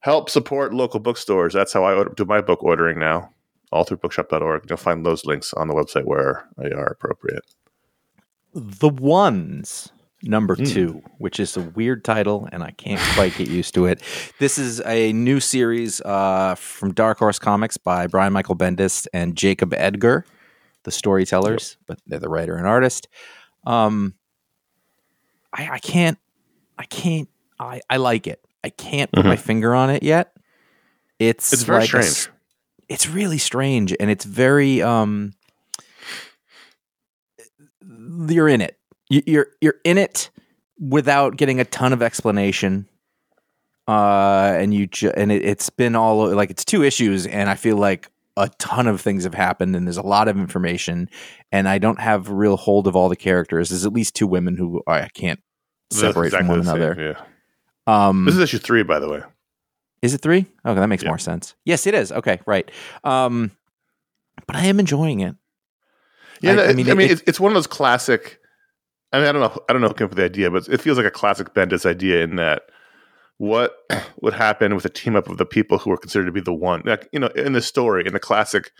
help 0.00 0.28
support 0.28 0.74
local 0.74 1.00
bookstores. 1.00 1.54
That's 1.54 1.72
how 1.72 1.84
I 1.84 2.04
do 2.14 2.24
my 2.24 2.40
book 2.40 2.62
ordering 2.62 2.98
now, 2.98 3.30
all 3.72 3.84
through 3.84 3.98
bookshop.org. 3.98 4.64
You'll 4.68 4.76
find 4.76 5.06
those 5.06 5.24
links 5.24 5.54
on 5.54 5.68
the 5.68 5.74
website 5.74 6.04
where 6.04 6.46
they 6.58 6.72
are 6.72 6.86
appropriate. 6.86 7.44
The 8.52 8.88
ones 8.88 9.92
number 10.24 10.54
Hmm. 10.56 10.64
two, 10.64 11.02
which 11.18 11.38
is 11.38 11.56
a 11.56 11.60
weird 11.60 12.04
title, 12.04 12.48
and 12.52 12.62
I 12.62 12.70
can't 12.72 13.00
quite 13.14 13.36
get 13.36 13.48
used 13.48 13.74
to 13.74 13.86
it. 13.86 14.02
This 14.38 14.58
is 14.58 14.80
a 14.86 15.12
new 15.12 15.38
series 15.40 16.00
uh, 16.00 16.54
from 16.56 16.92
Dark 16.92 17.18
Horse 17.18 17.38
Comics 17.38 17.76
by 17.76 18.06
Brian 18.06 18.32
Michael 18.32 18.56
Bendis 18.56 19.06
and 19.12 19.36
Jacob 19.36 19.72
Edgar, 19.74 20.24
the 20.84 20.90
storytellers, 20.90 21.76
but 21.86 21.98
they're 22.06 22.18
the 22.18 22.28
writer 22.28 22.56
and 22.56 22.66
artist. 22.66 23.08
Um, 23.66 24.14
I, 25.52 25.68
I 25.72 25.78
can't, 25.78 26.18
I 26.78 26.84
can't, 26.84 27.28
I, 27.60 27.80
I 27.88 27.96
like 27.98 28.26
it. 28.26 28.40
I 28.64 28.70
can't 28.70 29.12
put 29.12 29.24
my 29.24 29.36
finger 29.36 29.74
on 29.74 29.90
it 29.90 30.02
yet. 30.02 30.32
It's 31.18 31.46
Mm-hmm. 31.50 31.54
It's 31.54 31.62
very 31.62 31.80
like 31.80 31.94
a 31.94 32.02
strange. 32.02 32.34
it's 32.88 33.08
really 33.08 33.38
strange, 33.38 33.94
and 34.00 34.10
it's 34.10 34.24
very 34.24 34.82
um. 34.82 35.32
You're 38.28 38.48
in 38.48 38.60
it. 38.60 38.78
You- 39.10 39.22
You're 39.26 39.46
you're 39.60 39.76
in 39.84 39.98
it 39.98 40.30
without 40.78 41.36
getting 41.36 41.60
a 41.60 41.64
ton 41.64 41.92
of 41.92 42.02
explanation. 42.02 42.88
Uh, 43.86 44.54
and 44.56 44.72
you 44.72 44.86
ju- 44.86 45.12
and 45.14 45.30
it, 45.30 45.44
it's 45.44 45.68
been 45.68 45.94
all 45.94 46.28
like 46.34 46.50
it's 46.50 46.64
two 46.64 46.82
issues, 46.82 47.26
and 47.26 47.50
I 47.50 47.54
feel 47.54 47.76
like 47.76 48.10
a 48.36 48.48
ton 48.58 48.86
of 48.86 49.00
things 49.00 49.24
have 49.24 49.34
happened, 49.34 49.76
and 49.76 49.86
there's 49.86 49.98
a 49.98 50.02
lot 50.02 50.26
of 50.26 50.38
information, 50.38 51.10
and 51.52 51.68
I 51.68 51.76
don't 51.78 52.00
have 52.00 52.30
real 52.30 52.56
hold 52.56 52.86
of 52.86 52.96
all 52.96 53.10
the 53.10 53.16
characters. 53.16 53.68
There's 53.68 53.84
at 53.84 53.92
least 53.92 54.14
two 54.16 54.26
women 54.26 54.56
who 54.56 54.82
I 54.86 55.08
can't 55.08 55.38
separate 55.90 56.30
from 56.32 56.48
one 56.48 56.60
the 56.60 56.64
same, 56.64 56.74
another. 56.76 57.14
Yeah. 57.86 58.06
Um, 58.08 58.24
This 58.24 58.34
is 58.36 58.40
issue 58.40 58.58
three, 58.58 58.82
by 58.84 58.98
the 59.00 59.08
way. 59.08 59.20
Is 60.00 60.14
it 60.14 60.22
three? 60.22 60.46
Okay, 60.66 60.80
that 60.80 60.86
makes 60.88 61.02
Yeah. 61.02 61.10
more 61.10 61.18
sense. 61.18 61.54
Yes, 61.66 61.86
it 61.86 61.92
is. 61.94 62.10
Okay, 62.10 62.40
right. 62.46 62.68
Um, 63.04 63.50
but 64.46 64.56
I 64.56 64.64
am 64.64 64.80
enjoying 64.80 65.20
it. 65.20 65.36
Yeah, 66.40 66.52
I- 66.54 66.68
I 66.68 66.72
mean, 66.72 66.90
I 66.90 66.94
mean, 66.94 67.08
it- 67.08 67.12
it's, 67.12 67.22
it's 67.26 67.40
one 67.40 67.52
of 67.52 67.54
those 67.54 67.66
classic. 67.66 68.40
I 69.14 69.18
mean, 69.18 69.28
I 69.28 69.32
don't 69.32 69.42
know. 69.42 69.62
I 69.68 69.72
don't 69.72 69.82
know 69.82 69.88
who 69.88 69.94
came 69.94 70.06
up 70.06 70.10
with 70.10 70.18
the 70.18 70.24
idea, 70.24 70.50
but 70.50 70.68
it 70.68 70.80
feels 70.80 70.96
like 70.96 71.06
a 71.06 71.10
classic 71.10 71.54
Bendis 71.54 71.86
idea 71.86 72.22
in 72.22 72.36
that 72.36 72.62
what 73.38 73.74
would 74.20 74.34
happen 74.34 74.74
with 74.74 74.84
a 74.84 74.90
team 74.90 75.16
up 75.16 75.28
of 75.28 75.38
the 75.38 75.46
people 75.46 75.78
who 75.78 75.90
are 75.92 75.96
considered 75.96 76.26
to 76.26 76.32
be 76.32 76.40
the 76.40 76.52
one. 76.52 76.82
Like, 76.84 77.08
you 77.12 77.20
know, 77.20 77.28
in 77.28 77.52
the 77.52 77.62
story, 77.62 78.04
in 78.06 78.12
the 78.12 78.20
classic 78.20 78.72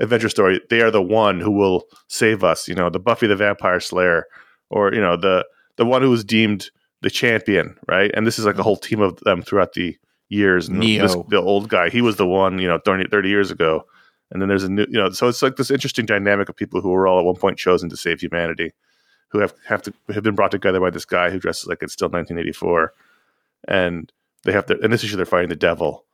adventure 0.00 0.28
story, 0.28 0.60
they 0.70 0.80
are 0.80 0.90
the 0.90 1.02
one 1.02 1.40
who 1.40 1.50
will 1.50 1.84
save 2.08 2.44
us. 2.44 2.68
You 2.68 2.74
know, 2.74 2.88
the 2.88 3.00
Buffy 3.00 3.26
the 3.26 3.36
Vampire 3.36 3.80
Slayer, 3.80 4.26
or 4.70 4.94
you 4.94 5.00
know, 5.00 5.16
the 5.16 5.44
the 5.76 5.84
one 5.84 6.02
who 6.02 6.10
was 6.10 6.24
deemed 6.24 6.70
the 7.02 7.10
champion, 7.10 7.76
right? 7.88 8.10
And 8.14 8.26
this 8.26 8.38
is 8.38 8.46
like 8.46 8.58
a 8.58 8.62
whole 8.62 8.76
team 8.76 9.00
of 9.00 9.18
them 9.20 9.42
throughout 9.42 9.74
the 9.74 9.96
years. 10.28 10.68
And 10.68 10.78
Neo. 10.78 11.02
this- 11.02 11.16
the 11.28 11.40
old 11.40 11.68
guy, 11.68 11.90
he 11.90 12.00
was 12.00 12.16
the 12.16 12.26
one, 12.26 12.58
you 12.58 12.68
know, 12.68 12.78
30, 12.84 13.08
30 13.10 13.28
years 13.28 13.50
ago. 13.50 13.84
And 14.30 14.40
then 14.40 14.48
there's 14.48 14.64
a 14.64 14.70
new, 14.70 14.86
you 14.88 14.98
know, 14.98 15.10
so 15.10 15.28
it's 15.28 15.42
like 15.42 15.56
this 15.56 15.70
interesting 15.70 16.06
dynamic 16.06 16.48
of 16.48 16.56
people 16.56 16.80
who 16.80 16.90
were 16.90 17.06
all 17.06 17.18
at 17.18 17.24
one 17.26 17.36
point 17.36 17.58
chosen 17.58 17.90
to 17.90 17.96
save 17.96 18.20
humanity, 18.20 18.72
who 19.34 19.40
have 19.40 19.52
have 19.66 19.82
to 19.82 19.92
have 20.14 20.22
been 20.22 20.36
brought 20.36 20.52
together 20.52 20.78
by 20.78 20.90
this 20.90 21.04
guy 21.04 21.28
who 21.28 21.40
dresses 21.40 21.66
like 21.66 21.82
it's 21.82 21.92
still 21.92 22.06
1984, 22.08 22.92
and 23.66 24.12
they 24.44 24.52
have 24.52 24.64
to. 24.66 24.78
In 24.78 24.92
this 24.92 25.02
issue, 25.02 25.16
they're 25.16 25.26
fighting 25.26 25.48
the 25.48 25.56
devil, 25.56 26.04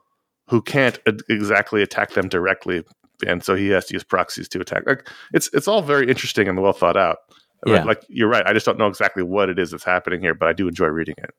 who 0.48 0.62
can't 0.62 0.98
exactly 1.28 1.82
attack 1.82 2.12
them 2.12 2.30
directly, 2.30 2.82
and 3.26 3.44
so 3.44 3.54
he 3.54 3.68
has 3.68 3.84
to 3.86 3.92
use 3.92 4.02
proxies 4.02 4.48
to 4.48 4.60
attack. 4.60 4.84
Like 4.86 5.06
it's 5.34 5.50
it's 5.52 5.68
all 5.68 5.82
very 5.82 6.08
interesting 6.08 6.48
and 6.48 6.60
well 6.62 6.72
thought 6.72 6.96
out. 6.96 7.18
But, 7.62 7.72
Yeah. 7.72 7.84
like 7.84 8.02
you're 8.08 8.26
right. 8.28 8.46
I 8.46 8.54
just 8.54 8.64
don't 8.64 8.78
know 8.78 8.86
exactly 8.86 9.22
what 9.22 9.50
it 9.50 9.58
is 9.58 9.72
that's 9.72 9.84
happening 9.84 10.22
here, 10.22 10.34
but 10.34 10.48
I 10.48 10.54
do 10.54 10.66
enjoy 10.66 10.86
reading 10.86 11.16
it. 11.18 11.34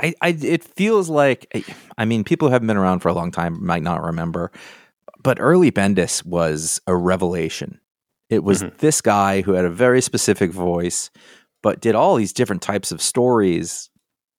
I, 0.00 0.14
I 0.22 0.28
it 0.40 0.62
feels 0.62 1.10
like 1.10 1.66
I 1.98 2.04
mean 2.04 2.22
people 2.22 2.46
who 2.46 2.52
haven't 2.52 2.68
been 2.68 2.76
around 2.76 3.00
for 3.00 3.08
a 3.08 3.12
long 3.12 3.32
time 3.32 3.58
might 3.66 3.82
not 3.82 4.04
remember, 4.04 4.52
but 5.20 5.38
early 5.40 5.72
Bendis 5.72 6.24
was 6.24 6.80
a 6.86 6.94
revelation. 6.94 7.80
It 8.30 8.42
was 8.44 8.62
Mhm. 8.62 8.76
this 8.78 9.00
guy 9.00 9.42
who 9.42 9.52
had 9.52 9.64
a 9.64 9.70
very 9.70 10.00
specific 10.00 10.50
voice, 10.52 11.10
but 11.62 11.80
did 11.80 11.94
all 11.94 12.16
these 12.16 12.32
different 12.32 12.62
types 12.62 12.90
of 12.92 13.00
stories. 13.02 13.90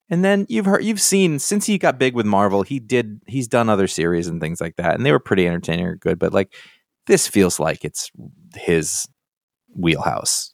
And 0.08 0.24
then 0.24 0.46
you've 0.48 0.66
heard 0.66 0.84
you've 0.84 1.00
seen 1.00 1.38
since 1.38 1.66
he 1.66 1.78
got 1.78 1.98
big 1.98 2.14
with 2.14 2.26
Marvel, 2.26 2.62
he 2.62 2.78
did 2.78 3.20
he's 3.26 3.48
done 3.48 3.68
other 3.68 3.86
series 3.88 4.26
and 4.28 4.40
things 4.40 4.60
like 4.60 4.76
that, 4.76 4.94
and 4.94 5.04
they 5.04 5.12
were 5.12 5.18
pretty 5.18 5.46
entertaining 5.46 5.86
or 5.86 5.96
good. 5.96 6.18
But 6.18 6.32
like 6.32 6.54
this 7.06 7.26
feels 7.28 7.58
like 7.60 7.84
it's 7.84 8.10
his 8.54 9.06
wheelhouse 9.74 10.52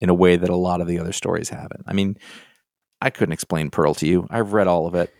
in 0.00 0.08
a 0.10 0.14
way 0.14 0.36
that 0.36 0.50
a 0.50 0.56
lot 0.56 0.80
of 0.80 0.86
the 0.86 0.98
other 0.98 1.12
stories 1.12 1.48
haven't. 1.48 1.82
I 1.86 1.92
mean, 1.94 2.16
I 3.00 3.10
couldn't 3.10 3.32
explain 3.32 3.70
Pearl 3.70 3.94
to 3.94 4.06
you. 4.06 4.26
I've 4.30 4.52
read 4.52 4.66
all 4.66 4.86
of 4.86 4.94
it. 4.94 5.12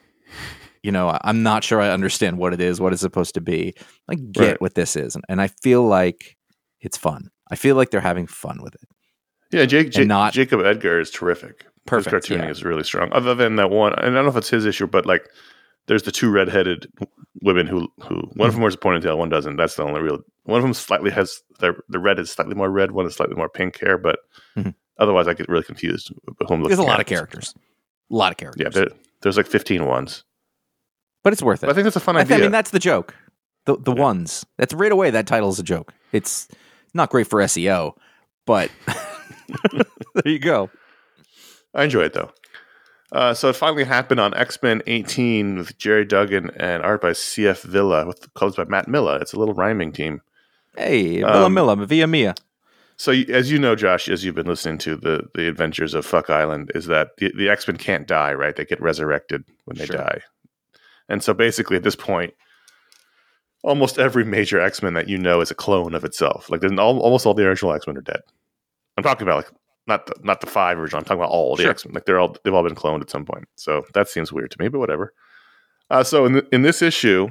You 0.83 0.93
know, 0.93 1.17
I'm 1.23 1.43
not 1.43 1.65
sure 1.65 1.81
I 1.81 1.91
understand 1.91 2.39
what 2.39 2.53
it 2.53 2.61
is, 2.61 2.81
what 2.81 2.93
it's 2.93 3.03
supposed 3.03 3.35
to 3.35 3.41
be. 3.41 3.75
I 4.09 4.15
get 4.17 4.41
Right. 4.43 4.61
what 4.61 4.75
this 4.75 4.97
is, 4.97 5.17
and 5.29 5.41
I 5.41 5.49
feel 5.49 5.83
like 5.87 6.37
it's 6.81 6.97
fun. 6.97 7.31
I 7.51 7.57
feel 7.57 7.77
like 7.77 7.91
they're 7.91 8.01
having 8.01 8.27
fun 8.27 8.61
with 8.63 8.75
it. 8.75 8.89
Yeah, 9.53 9.65
Jake, 9.67 9.91
Jake 9.91 10.09
not- 10.09 10.33
Jacob 10.33 10.61
Edgar 10.65 10.99
is 11.01 11.11
terrific. 11.11 11.65
Perfect, 11.87 12.27
His 12.27 12.37
cartooning 12.39 12.45
yeah. 12.45 12.51
is 12.51 12.65
really 12.65 12.83
strong. 12.83 13.13
Other 13.13 13.35
than 13.35 13.55
that 13.57 13.71
one, 13.71 13.93
and 13.93 14.01
I 14.01 14.11
don't 14.11 14.25
know 14.25 14.31
if 14.31 14.37
it's 14.37 14.49
his 14.51 14.67
issue, 14.67 14.89
but 14.89 15.07
like 15.07 15.29
there's 15.87 16.03
the 16.03 16.11
two 16.11 16.31
redheaded 16.33 16.89
women 17.43 17.69
who 17.69 17.89
who 18.03 18.23
one 18.35 18.49
of 18.49 18.55
them 18.55 18.63
wears 18.63 18.75
a 18.75 18.79
ponytail, 18.79 19.17
one 19.17 19.29
doesn't. 19.29 19.55
That's 19.57 19.77
the 19.77 19.85
only 19.85 20.01
real. 20.01 20.19
One 20.45 20.59
of 20.59 20.65
them 20.65 20.75
slightly 20.75 21.13
has 21.13 21.41
the 21.61 21.75
the 21.89 22.01
red 22.01 22.19
is 22.19 22.31
slightly 22.33 22.57
more 22.57 22.69
red, 22.71 22.91
one 22.91 23.07
is 23.07 23.15
slightly 23.15 23.37
more 23.37 23.49
pink 23.49 23.79
hair, 23.79 23.97
but 23.99 24.19
Mhm. 24.57 24.75
otherwise 24.99 25.29
I 25.29 25.35
get 25.35 25.49
really 25.49 25.63
confused. 25.63 26.11
with 26.27 26.49
who 26.49 26.55
I'm 26.55 26.63
There's 26.65 26.81
a 26.81 26.83
lot 26.83 26.95
at. 26.95 27.01
of 27.03 27.07
characters, 27.07 27.55
a 28.11 28.15
lot 28.17 28.33
of 28.33 28.37
characters. 28.39 28.65
Yeah, 28.65 28.71
there, 28.81 28.89
there's 29.23 29.37
like 29.37 29.47
15 29.47 29.85
ones. 29.87 30.25
but 31.23 31.33
it's 31.33 31.43
worth 31.43 31.63
it. 31.63 31.67
But 31.67 31.71
I 31.73 31.75
think 31.75 31.85
that's 31.85 31.97
a 31.97 32.01
fun 32.01 32.17
I, 32.17 32.23
idea. 32.23 32.37
I 32.39 32.41
mean, 32.41 32.51
that's 32.53 32.71
the 32.73 32.79
joke. 32.81 33.15
The 33.67 33.77
the 33.77 33.93
ones. 33.93 34.45
That's 34.59 34.75
right 34.75 34.91
away. 34.91 35.11
That 35.11 35.29
title 35.29 35.51
is 35.51 35.61
a 35.61 35.63
joke. 35.65 35.93
It's 36.13 36.49
not 36.97 37.11
great 37.11 37.27
for 37.27 37.41
SEO, 37.41 37.95
but 38.47 38.71
there 40.15 40.27
you 40.33 40.39
go. 40.39 40.71
I 41.75 41.85
enjoy 41.85 42.03
it 42.05 42.13
though. 42.15 42.31
Uh, 43.13 43.33
so 43.33 43.49
it 43.49 43.57
finally 43.57 43.85
happened 43.85 44.19
on 44.19 44.35
X 44.35 44.59
Men 44.63 44.83
18 44.87 45.59
with 45.59 45.79
Gerry 45.79 46.05
Duggan 46.05 46.51
and 46.57 46.83
art 46.83 47.01
by 47.03 47.13
C.F. 47.13 47.63
Villa 47.63 48.07
with 48.07 48.33
colors 48.35 48.57
by 48.57 48.65
Matt 48.65 48.89
Miller. 48.89 49.19
It's 49.21 49.33
a 49.33 49.39
little 49.39 49.55
rhyming 49.55 49.93
team. 49.93 50.23
Hey, 50.77 51.19
Villa 51.21 51.47
Um, 51.47 51.55
Milla, 51.55 51.77
Via 51.87 52.07
Mia. 52.07 52.35
So, 52.99 53.13
as 53.13 53.53
you 53.53 53.59
know, 53.59 53.77
Josh, 53.77 54.09
as 54.09 54.25
you've 54.25 54.35
been 54.35 54.47
listening 54.47 54.79
to 54.79 54.97
the 54.97 55.29
the 55.35 55.49
adventures 55.49 55.95
of 55.95 56.05
Fuck 56.05 56.31
Island, 56.31 56.73
is 56.75 56.87
that 56.87 57.17
the, 57.19 57.31
the 57.37 57.49
X 57.49 57.69
Men 57.69 57.77
can't 57.77 58.09
die, 58.09 58.33
right? 58.35 58.57
They 58.57 58.65
get 58.65 58.81
resurrected 58.83 59.45
when 59.67 59.77
they 59.77 59.87
Sure. 59.87 59.99
die, 59.99 60.21
and 61.09 61.23
so 61.23 61.33
basically 61.33 61.77
at 61.77 61.83
this 61.85 61.97
point, 61.97 62.35
almost 63.63 63.99
every 63.99 64.25
major 64.25 64.61
X 64.61 64.83
Men 64.83 64.95
that 64.95 65.09
you 65.09 65.19
know 65.19 65.41
is 65.41 65.51
a 65.51 65.55
clone 65.55 65.95
of 65.95 66.05
itself. 66.05 66.51
Like, 66.51 66.61
there's 66.61 66.73
all, 66.79 67.01
almost 67.01 67.27
all 67.27 67.35
the 67.35 67.47
original 67.47 67.73
X 67.73 67.87
Men 67.87 67.97
are 67.97 68.03
dead. 68.03 68.21
I'm 68.97 69.05
talking 69.05 69.27
about 69.27 69.37
like 69.37 69.51
not 69.87 70.07
the 70.07 70.15
not 70.23 70.41
the 70.41 70.47
five 70.47 70.79
original. 70.79 70.99
I'm 70.99 71.05
talking 71.05 71.21
about 71.21 71.31
all 71.31 71.57
the 71.57 71.63
Sure. 71.63 71.71
X 71.71 71.85
Men. 71.85 71.95
Like 71.95 72.05
they're 72.07 72.19
all 72.19 72.37
they've 72.45 72.55
all 72.55 72.63
been 72.63 72.75
cloned 72.75 73.03
at 73.03 73.11
some 73.11 73.25
point. 73.25 73.49
So 73.57 73.85
that 73.95 74.09
seems 74.09 74.33
weird 74.33 74.51
to 74.53 74.61
me, 74.61 74.69
but 74.69 74.79
whatever. 74.79 75.13
Uh, 75.91 76.03
so 76.03 76.25
in 76.25 76.33
th- 76.35 76.47
in 76.53 76.63
this 76.63 76.83
issue, 76.83 77.29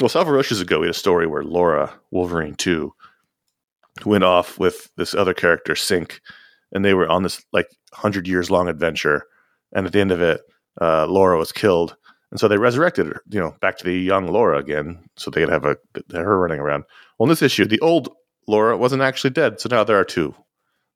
well, 0.00 0.08
several 0.08 0.40
issues 0.40 0.60
ago, 0.60 0.80
we 0.80 0.86
had 0.86 0.94
a 0.94 0.98
story 0.98 1.26
where 1.26 1.44
Laura 1.44 1.92
Wolverine 2.10 2.54
two 2.54 2.92
went 4.04 4.24
off 4.24 4.58
with 4.58 4.90
this 4.96 5.14
other 5.14 5.32
character, 5.34 5.74
Synch, 5.74 6.18
and 6.72 6.84
they 6.84 6.94
were 6.94 7.08
on 7.08 7.22
this 7.22 7.44
like 7.52 7.68
hundred 7.92 8.26
years 8.26 8.50
long 8.50 8.68
adventure. 8.68 9.24
And 9.72 9.86
at 9.86 9.92
the 9.92 10.00
end 10.00 10.10
of 10.12 10.20
it, 10.20 10.40
uh, 10.80 11.06
Laura 11.06 11.38
was 11.38 11.52
killed, 11.52 11.96
and 12.34 12.40
so 12.40 12.48
they 12.48 12.58
resurrected 12.58 13.06
her, 13.06 13.22
you 13.30 13.38
know, 13.38 13.54
back 13.60 13.78
to 13.78 13.84
the 13.84 13.96
young 13.96 14.26
Laura 14.26 14.58
again, 14.58 14.98
so 15.16 15.30
they 15.30 15.40
could 15.42 15.50
have 15.52 15.64
a 15.64 15.76
her 16.12 16.36
running 16.38 16.58
around. 16.58 16.82
Well, 17.16 17.26
in 17.26 17.30
this 17.30 17.42
issue, 17.42 17.64
the 17.64 17.78
old 17.78 18.08
Laura 18.48 18.76
wasn't 18.76 19.02
actually 19.02 19.30
dead, 19.30 19.60
so 19.60 19.68
now 19.70 19.84
there 19.84 19.98
are 20.00 20.04
two. 20.04 20.34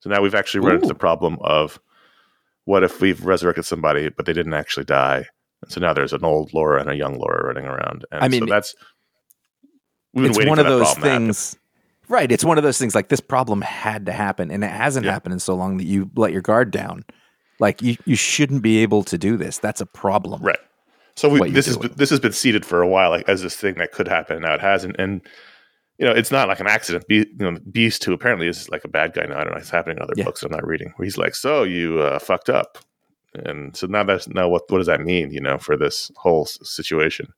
So 0.00 0.10
now 0.10 0.20
we've 0.20 0.34
actually 0.34 0.66
run 0.66 0.74
into 0.74 0.88
the 0.88 0.96
problem 0.96 1.38
of 1.40 1.78
what 2.64 2.82
if 2.82 3.00
we've 3.00 3.24
resurrected 3.24 3.64
somebody, 3.64 4.08
but 4.08 4.26
they 4.26 4.32
didn't 4.32 4.52
actually 4.54 4.84
die, 4.84 5.26
and 5.62 5.70
so 5.70 5.80
now 5.80 5.92
there's 5.92 6.12
an 6.12 6.24
old 6.24 6.52
Laura 6.52 6.80
and 6.80 6.90
a 6.90 6.96
young 6.96 7.16
Laura 7.16 7.46
running 7.46 7.66
around. 7.66 8.04
And 8.10 8.22
I 8.24 8.26
mean, 8.28 8.40
so 8.40 8.46
that's 8.46 8.74
it's 10.14 10.44
one 10.44 10.58
of 10.58 10.66
those 10.66 10.86
problem 10.94 11.02
to 11.02 11.08
happen. 11.08 11.24
things 11.26 11.56
right 12.08 12.32
it's 12.32 12.44
one 12.44 12.56
of 12.58 12.64
those 12.64 12.78
things 12.78 12.94
like 12.94 13.08
this 13.08 13.20
problem 13.20 13.60
had 13.60 14.06
to 14.06 14.12
happen 14.12 14.50
and 14.50 14.64
it 14.64 14.70
hasn't 14.70 15.04
Yeah. 15.06 15.12
happened 15.12 15.34
in 15.34 15.38
so 15.38 15.54
long 15.54 15.76
that 15.76 15.84
you 15.84 16.10
let 16.16 16.32
your 16.32 16.40
guard 16.40 16.70
down 16.70 17.04
like 17.60 17.82
you, 17.82 17.96
you 18.06 18.16
shouldn't 18.16 18.62
be 18.62 18.78
able 18.78 19.04
to 19.04 19.18
do 19.18 19.36
this 19.36 19.58
that's 19.58 19.80
a 19.82 19.86
problem 19.86 20.42
Right. 20.42 20.58
So 21.18 21.28
we, 21.28 21.50
this 21.50 21.66
doing. 21.66 21.80
been, 21.88 21.92
this 21.96 22.10
has 22.10 22.20
been 22.20 22.32
seeded 22.32 22.64
for 22.64 22.80
a 22.80 22.88
while, 22.88 23.10
like 23.10 23.28
as 23.28 23.42
this 23.42 23.56
thing 23.56 23.74
that 23.76 23.92
could 23.92 24.08
happen. 24.08 24.36
and 24.36 24.44
Now 24.44 24.54
it 24.54 24.60
hasn't, 24.60 24.96
and 24.98 25.20
you 25.98 26.06
know 26.06 26.12
it's 26.12 26.30
not 26.30 26.48
like 26.48 26.60
an 26.60 26.66
accident. 26.68 27.06
Be, 27.08 27.16
you 27.16 27.26
know, 27.38 27.58
Beast, 27.72 28.04
who 28.04 28.12
apparently 28.12 28.46
is 28.48 28.68
like 28.70 28.84
a 28.84 28.88
bad 28.88 29.12
guy 29.14 29.26
now. 29.26 29.38
I 29.38 29.44
don't 29.44 29.52
know. 29.52 29.58
It's 29.58 29.70
happening 29.70 29.96
in 29.96 30.02
other 30.02 30.14
Yeah. 30.16 30.24
books 30.24 30.42
I'm 30.42 30.52
not 30.52 30.66
reading. 30.66 30.92
Where 30.96 31.04
he's 31.04 31.18
like, 31.18 31.34
"So 31.34 31.64
you 31.64 31.98
uh, 32.00 32.18
fucked 32.20 32.48
up," 32.48 32.78
and 33.34 33.76
so 33.76 33.86
now 33.88 34.04
that's 34.04 34.28
now 34.28 34.48
what 34.48 34.62
what 34.70 34.78
does 34.78 34.86
that 34.86 35.00
mean? 35.00 35.32
You 35.32 35.40
know, 35.40 35.58
for 35.58 35.76
this 35.76 36.10
whole 36.16 36.46
situation. 36.46 37.32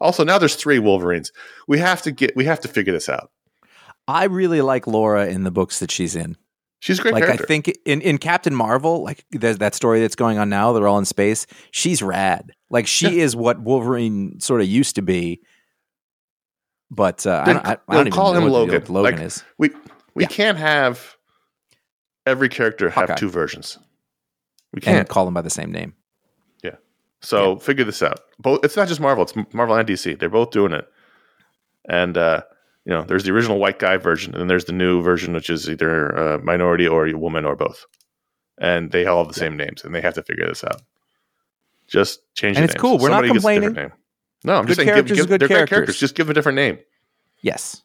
Also, 0.00 0.24
now 0.24 0.38
there's 0.38 0.56
three 0.56 0.78
Wolverines. 0.80 1.30
We 1.68 1.78
have 1.78 2.02
to 2.02 2.12
get. 2.12 2.34
We 2.34 2.44
have 2.46 2.60
to 2.60 2.68
figure 2.68 2.92
this 2.92 3.08
out. 3.08 3.30
i 4.08 4.24
really 4.24 4.62
like 4.62 4.86
laura 4.86 5.26
in 5.28 5.44
the 5.44 5.50
books 5.52 5.78
that 5.78 5.90
she's 5.90 6.16
in 6.16 6.36
She's 6.80 6.98
a 6.98 7.02
great 7.02 7.14
like 7.14 7.22
character. 7.24 7.44
i 7.44 7.46
think 7.46 7.72
in, 7.86 8.00
in 8.00 8.18
captain 8.18 8.52
marvel 8.54 9.04
like 9.04 9.24
there's 9.30 9.58
that 9.58 9.74
story 9.76 10.00
that's 10.00 10.16
going 10.16 10.38
on 10.38 10.48
now 10.48 10.72
they're 10.72 10.88
all 10.88 10.98
in 10.98 11.04
space 11.04 11.46
she's 11.70 12.02
rad 12.02 12.50
like 12.72 12.88
she 12.88 13.20
is 13.20 13.36
what 13.36 13.60
wolverine 13.60 14.40
sort 14.40 14.60
of 14.60 14.66
used 14.66 14.96
to 14.96 15.02
be 15.02 15.40
but 16.90 17.26
uh, 17.26 17.42
I, 17.46 17.52
don't, 17.52 17.66
I, 17.66 17.70
I 17.88 17.94
don't 17.94 18.00
even 18.08 18.12
call 18.12 18.32
know 18.32 18.38
him 18.38 18.44
what 18.44 18.52
Logan. 18.52 18.84
logan 18.88 19.14
Like, 19.16 19.24
is 19.24 19.44
we 19.58 19.70
we 20.14 20.24
Yeah. 20.24 20.28
can't 20.28 20.58
have 20.58 21.16
every 22.26 22.48
character 22.48 22.90
have 22.90 23.08
Hawkeye. 23.08 23.14
two 23.18 23.30
versions. 23.30 23.78
We 24.74 24.80
can't. 24.80 25.08
call 25.08 25.24
them 25.24 25.32
by 25.34 25.40
the 25.42 25.50
same 25.50 25.72
name. 25.72 25.94
Yeah. 26.62 26.76
So 27.22 27.56
figure 27.58 27.84
this 27.84 28.02
out. 28.02 28.20
Both. 28.38 28.64
It's 28.64 28.76
not 28.76 28.88
just 28.88 29.00
Marvel. 29.00 29.24
It's 29.24 29.34
Marvel 29.54 29.74
and 29.74 29.88
DC. 29.88 30.18
They're 30.18 30.28
both 30.28 30.50
doing 30.50 30.72
it. 30.72 30.86
And 31.88 32.16
uh, 32.18 32.42
you 32.84 32.92
know, 32.92 33.02
there's 33.02 33.24
the 33.24 33.32
original 33.32 33.58
white 33.58 33.78
guy 33.78 33.96
version, 33.96 34.32
and 34.34 34.40
then 34.42 34.48
there's 34.48 34.66
the 34.66 34.72
new 34.72 35.02
version, 35.02 35.32
which 35.32 35.48
is 35.50 35.68
either 35.70 36.08
a 36.10 36.42
minority 36.44 36.86
or 36.86 37.06
a 37.06 37.14
woman 37.14 37.44
or 37.46 37.56
both. 37.56 37.86
And 38.58 38.92
they 38.92 39.06
all 39.06 39.24
have 39.24 39.28
the 39.32 39.38
same 39.40 39.56
names, 39.56 39.82
and 39.84 39.94
they 39.94 40.00
have 40.02 40.14
to 40.14 40.22
figure 40.22 40.46
this 40.46 40.62
out. 40.62 40.82
Just 41.92 42.20
change. 42.34 42.56
And 42.56 42.62
the 42.62 42.64
it's 42.70 42.74
names. 42.74 42.80
cool. 42.80 42.98
We're 42.98 43.10
not 43.10 43.24
Somebody 43.24 43.32
different 43.34 43.62
complaining. 43.64 43.72
Name. 43.74 43.92
No, 44.44 44.54
I'm 44.56 44.64
Good 44.64 44.76
just 44.76 44.86
saying. 44.86 44.94
Give, 45.04 45.06
give, 45.16 45.28
good 45.28 45.40
they're 45.40 45.48
characters. 45.48 45.68
characters. 45.68 45.98
Just 46.00 46.14
give 46.14 46.26
them 46.26 46.32
a 46.32 46.34
different 46.34 46.56
name. 46.56 46.78
Yes. 47.42 47.82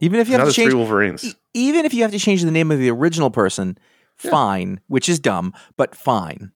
Even 0.00 0.20
if 0.20 0.28
you 0.28 0.32
now 0.38 0.44
have 0.44 0.44
to 0.44 0.44
there's 0.46 0.54
three 0.56 0.64
change, 0.64 0.74
Wolverines. 0.74 1.24
e- 1.24 1.32
even 1.54 1.84
if 1.84 1.92
you 1.94 2.02
have 2.02 2.10
to 2.12 2.18
change 2.18 2.42
the 2.42 2.50
name 2.50 2.70
of 2.70 2.78
the 2.78 2.90
original 2.90 3.30
person, 3.30 3.76
Yeah. 4.22 4.30
fine. 4.30 4.80
Which 4.86 5.08
is 5.08 5.18
dumb, 5.18 5.52
but 5.76 5.94
fine. 5.94 6.52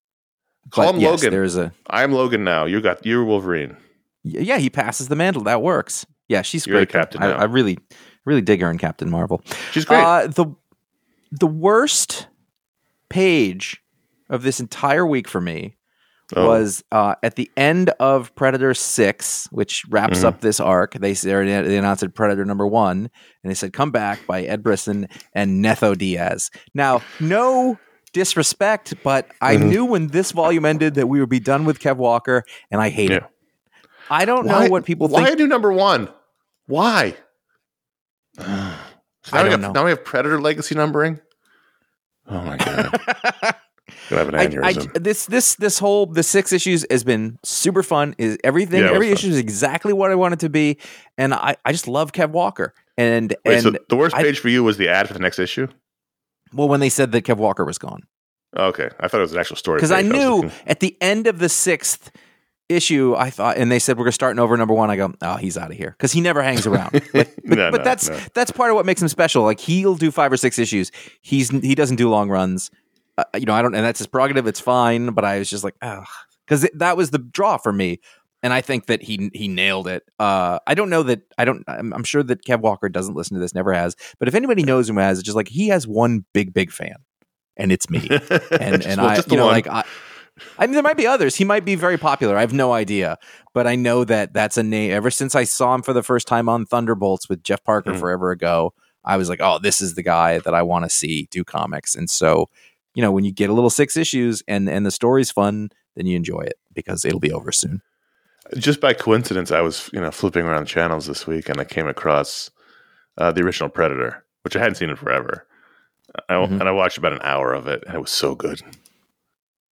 Call 0.70 0.86
but 0.86 0.94
him 0.96 1.00
yes, 1.00 1.10
Logan. 1.22 1.30
There's 1.32 1.56
a 1.56 1.72
I'm 1.88 2.12
Logan 2.12 2.44
now. 2.44 2.64
You 2.66 2.80
got 2.80 3.04
you're 3.06 3.24
Wolverine. 3.24 3.76
yeah. 4.22 4.58
He 4.58 4.68
passes 4.70 5.08
the 5.08 5.16
mantle. 5.16 5.42
That 5.44 5.62
works. 5.62 6.06
Yeah, 6.28 6.42
she's 6.42 6.66
You're 6.66 6.78
great. 6.78 6.88
captain 6.88 7.22
I. 7.22 7.30
I 7.32 7.44
really, 7.44 7.78
really 8.24 8.40
dig 8.42 8.60
her 8.60 8.70
in 8.70 8.78
Captain 8.78 9.08
Marvel. 9.10 9.42
She's 9.72 9.84
great. 9.84 10.00
Uh, 10.02 10.26
the 10.26 10.46
the 11.30 11.46
worst 11.46 12.26
page 13.08 13.80
of 14.28 14.42
this 14.42 14.58
entire 14.60 15.06
week 15.06 15.28
for 15.28 15.40
me 15.40 15.75
Oh. 16.34 16.48
was 16.48 16.82
uh, 16.90 17.14
at 17.22 17.36
the 17.36 17.48
end 17.56 17.90
of 18.00 18.34
Predator 18.34 18.74
Six, 18.74 19.46
which 19.52 19.84
wraps 19.88 20.20
Mhm. 20.20 20.24
up 20.24 20.40
this 20.40 20.58
arc. 20.58 20.94
They 20.94 21.12
they 21.12 21.76
announced 21.78 22.04
Predator 22.14 22.44
number 22.44 22.66
one, 22.66 22.98
and 23.42 23.50
they 23.50 23.54
said 23.54 23.72
"Come 23.72 23.92
Back" 23.92 24.26
by 24.26 24.42
Ed 24.42 24.62
Brisson 24.64 25.06
and 25.34 25.64
Netho 25.64 25.96
Diaz. 25.96 26.50
Now, 26.74 27.02
no 27.20 27.78
disrespect, 28.12 28.94
but 29.04 29.28
I 29.40 29.56
Mhm. 29.56 29.68
knew 29.68 29.84
when 29.84 30.08
this 30.08 30.32
volume 30.32 30.64
ended 30.64 30.94
that 30.94 31.06
we 31.06 31.20
would 31.20 31.28
be 31.28 31.38
done 31.38 31.64
with 31.64 31.78
Kev 31.78 31.96
Walker, 31.96 32.42
and 32.72 32.80
I 32.80 32.88
hate 32.88 33.10
it. 33.12 33.22
I 34.10 34.24
don't 34.24 34.46
Why- 34.46 34.64
know 34.64 34.70
what 34.70 34.84
people 34.84 35.06
Why 35.08 35.26
think. 35.26 35.38
do 35.38 35.46
number 35.46 35.72
one? 35.72 36.08
Why? 36.66 37.14
So 38.38 39.34
now, 39.34 39.40
I 39.40 39.44
we 39.44 39.50
have, 39.50 39.60
know. 39.60 39.72
now 39.72 39.84
we 39.84 39.90
have 39.90 40.04
Predator 40.04 40.40
legacy 40.40 40.76
numbering. 40.76 41.20
Oh 42.28 42.40
my 42.42 42.56
god! 42.56 43.54
Gonna 44.10 44.24
have 44.24 44.28
an 44.34 44.64
I, 44.64 44.68
I, 44.68 44.72
this 44.98 45.26
this 45.26 45.54
this 45.56 45.78
whole 45.78 46.06
the 46.06 46.22
six 46.22 46.52
issues 46.52 46.84
has 46.90 47.04
been 47.04 47.38
super 47.44 47.82
fun. 47.82 48.14
Is 48.18 48.36
everything 48.42 48.82
Yeah, 48.82 48.90
every 48.92 49.10
issue 49.10 49.28
is 49.28 49.38
exactly 49.38 49.92
what 49.92 50.10
I 50.10 50.14
want 50.16 50.34
it 50.34 50.40
to 50.40 50.48
be, 50.48 50.78
and 51.16 51.32
I, 51.32 51.56
I 51.64 51.72
just 51.72 51.86
love 51.86 52.12
Kev 52.12 52.30
Walker. 52.30 52.74
And 52.98 53.34
Wait, 53.44 53.54
and 53.54 53.62
so 53.62 53.72
the 53.88 53.96
worst 53.96 54.16
I- 54.16 54.22
page 54.22 54.38
for 54.40 54.48
you 54.48 54.64
was 54.64 54.76
the 54.76 54.88
ad 54.88 55.06
for 55.06 55.12
the 55.14 55.20
next 55.20 55.38
issue. 55.38 55.68
well, 56.52 56.68
when 56.68 56.80
they 56.80 56.88
said 56.88 57.12
that 57.12 57.22
Kev 57.24 57.36
Walker 57.36 57.64
was 57.64 57.78
gone, 57.78 58.02
Okay, 58.56 58.88
I 58.98 59.06
thought 59.08 59.18
it 59.18 59.22
was 59.22 59.32
an 59.32 59.38
actual 59.38 59.56
story 59.56 59.76
because 59.78 59.92
I 59.92 60.02
knew 60.02 60.36
looking- 60.36 60.52
at 60.66 60.80
the 60.80 60.96
end 61.00 61.26
of 61.28 61.38
the 61.38 61.48
sixth 61.48 62.10
issue, 62.68 63.14
I 63.16 63.30
thought, 63.30 63.56
and 63.58 63.70
they 63.70 63.78
said 63.78 63.96
we're 63.98 64.04
gonna 64.06 64.12
starting 64.12 64.40
over 64.40 64.56
number 64.56 64.74
one. 64.74 64.90
I 64.90 64.96
go, 64.96 65.12
oh, 65.22 65.36
he's 65.36 65.56
out 65.56 65.70
of 65.70 65.76
here 65.76 65.90
because 65.90 66.10
he 66.10 66.20
never 66.20 66.42
hangs 66.42 66.66
around. 66.66 66.94
Like, 67.14 67.34
but 67.44 67.56
No, 67.56 67.70
but 67.70 67.78
no, 67.78 67.84
that's 67.84 68.08
no. 68.08 68.18
that's 68.34 68.50
part 68.50 68.70
of 68.70 68.74
what 68.76 68.84
makes 68.86 69.00
him 69.00 69.06
special. 69.08 69.44
Like 69.44 69.60
he'll 69.60 69.94
do 69.94 70.10
five 70.10 70.32
or 70.32 70.36
six 70.36 70.58
issues. 70.58 70.90
He's 71.20 71.50
he 71.50 71.76
doesn't 71.76 71.96
do 71.96 72.08
long 72.10 72.28
runs. 72.28 72.72
Uh, 73.18 73.24
you 73.34 73.46
know, 73.46 73.54
I 73.54 73.62
don't, 73.62 73.74
and 73.74 73.84
that's 73.84 73.98
his 73.98 74.06
prerogative. 74.06 74.46
It's 74.46 74.60
fine. 74.60 75.10
But 75.12 75.24
I 75.24 75.38
was 75.38 75.48
just 75.48 75.64
like, 75.64 75.74
oh, 75.82 76.04
because 76.46 76.68
that 76.74 76.96
was 76.96 77.10
the 77.10 77.18
draw 77.18 77.56
for 77.56 77.72
me. 77.72 78.00
And 78.42 78.52
I 78.52 78.60
think 78.60 78.86
that 78.86 79.02
he 79.02 79.30
he 79.34 79.48
nailed 79.48 79.88
it. 79.88 80.04
Uh, 80.18 80.58
I 80.66 80.74
don't 80.74 80.90
know 80.90 81.02
that 81.04 81.22
I 81.38 81.44
don't. 81.44 81.64
I'm, 81.66 81.92
I'm 81.94 82.04
sure 82.04 82.22
that 82.22 82.44
Kev 82.44 82.60
Walker 82.60 82.88
doesn't 82.88 83.14
listen 83.14 83.34
to 83.34 83.40
this, 83.40 83.54
never 83.54 83.72
has. 83.72 83.96
But 84.18 84.28
if 84.28 84.34
anybody 84.34 84.62
knows 84.62 84.88
him 84.88 84.98
as, 84.98 85.18
it's 85.18 85.26
just 85.26 85.36
like 85.36 85.48
he 85.48 85.68
has 85.68 85.86
one 85.86 86.24
big 86.32 86.52
big 86.52 86.70
fan, 86.70 86.96
and 87.56 87.72
it's 87.72 87.88
me. 87.90 88.06
And 88.60 88.84
and 88.86 89.00
well, 89.00 89.10
I, 89.10 89.22
you 89.28 89.36
know, 89.36 89.46
one. 89.46 89.54
like 89.54 89.66
I, 89.66 89.84
I 90.58 90.66
mean, 90.66 90.74
there 90.74 90.82
might 90.82 90.98
be 90.98 91.06
others. 91.06 91.34
He 91.34 91.44
might 91.44 91.64
be 91.64 91.74
very 91.76 91.96
popular. 91.96 92.36
I 92.36 92.42
have 92.42 92.52
no 92.52 92.72
idea, 92.74 93.16
but 93.54 93.66
I 93.66 93.74
know 93.74 94.04
that 94.04 94.34
that's 94.34 94.58
a 94.58 94.62
name. 94.62 94.92
Ever 94.92 95.10
since 95.10 95.34
I 95.34 95.44
saw 95.44 95.74
him 95.74 95.82
for 95.82 95.94
the 95.94 96.02
first 96.02 96.28
time 96.28 96.48
on 96.48 96.66
Thunderbolts 96.66 97.28
with 97.28 97.42
Jeff 97.42 97.64
Parker 97.64 97.92
Mhm. 97.94 97.98
forever 97.98 98.30
ago, 98.30 98.74
I 99.04 99.16
was 99.16 99.28
like, 99.30 99.40
oh, 99.42 99.58
this 99.58 99.80
is 99.80 99.94
the 99.94 100.02
guy 100.02 100.38
that 100.40 100.54
I 100.54 100.62
want 100.62 100.84
to 100.84 100.90
see 100.90 101.26
do 101.30 101.42
comics. 101.42 101.96
And 101.96 102.08
so, 102.10 102.50
you 102.96 103.02
know, 103.02 103.12
when 103.12 103.24
you 103.24 103.30
get 103.32 103.50
a 103.50 103.52
little 103.52 103.68
six 103.70 103.96
issues 103.96 104.42
and 104.48 104.68
and 104.68 104.84
the 104.86 104.90
story's 104.90 105.30
fun, 105.30 105.68
then 105.94 106.06
you 106.06 106.16
enjoy 106.16 106.40
it 106.40 106.58
because 106.74 107.04
it'll 107.04 107.20
be 107.20 107.30
over 107.32 107.52
soon. 107.52 107.82
just 108.58 108.80
by 108.80 108.92
coincidence, 108.94 109.50
I 109.52 109.60
was 109.60 109.90
you 109.92 110.00
know 110.00 110.10
flipping 110.10 110.46
around 110.46 110.66
channels 110.66 111.06
this 111.06 111.26
week, 111.26 111.48
and 111.48 111.60
I 111.60 111.64
came 111.64 111.86
across 111.86 112.50
uh, 113.18 113.30
the 113.32 113.42
original 113.42 113.68
Predator, 113.68 114.24
which 114.42 114.56
I 114.56 114.60
hadn't 114.60 114.76
seen 114.76 114.90
in 114.90 114.96
forever. 114.96 115.46
I, 116.28 116.34
Mhm. 116.34 116.60
And 116.60 116.62
I 116.68 116.72
watched 116.72 116.96
about 116.98 117.12
an 117.12 117.20
hour 117.22 117.52
of 117.52 117.66
it, 117.68 117.84
and 117.86 117.94
it 117.94 118.00
was 118.00 118.10
so 118.10 118.34
good. 118.34 118.62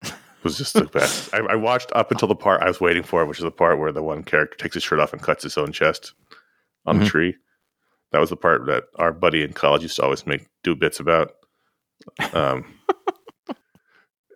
It 0.03 0.11
was 0.43 0.57
just 0.57 0.73
the 0.73 0.85
best. 0.85 1.33
I, 1.33 1.37
I 1.39 1.55
watched 1.55 1.91
up 1.95 2.11
until 2.11 2.27
the 2.27 2.35
part 2.35 2.61
I 2.61 2.67
was 2.67 2.81
waiting 2.81 3.03
for, 3.03 3.25
which 3.25 3.37
is 3.39 3.43
the 3.43 3.51
part 3.51 3.79
where 3.79 3.91
the 3.93 4.03
one 4.03 4.23
character 4.23 4.57
takes 4.57 4.73
his 4.73 4.83
shirt 4.83 4.99
off 4.99 5.13
and 5.13 5.21
cuts 5.21 5.43
his 5.43 5.57
own 5.57 5.71
chest 5.71 6.13
on 6.85 6.97
Mhm. 6.97 6.99
the 7.03 7.05
tree. 7.09 7.35
That 8.11 8.19
was 8.19 8.29
the 8.29 8.35
part 8.35 8.65
that 8.65 8.83
our 8.97 9.13
buddy 9.13 9.41
in 9.43 9.53
college 9.53 9.83
used 9.83 9.95
to 9.95 10.03
always 10.03 10.25
make 10.27 10.47
do 10.63 10.75
bits 10.75 10.99
about. 10.99 11.31
Um, 12.33 12.65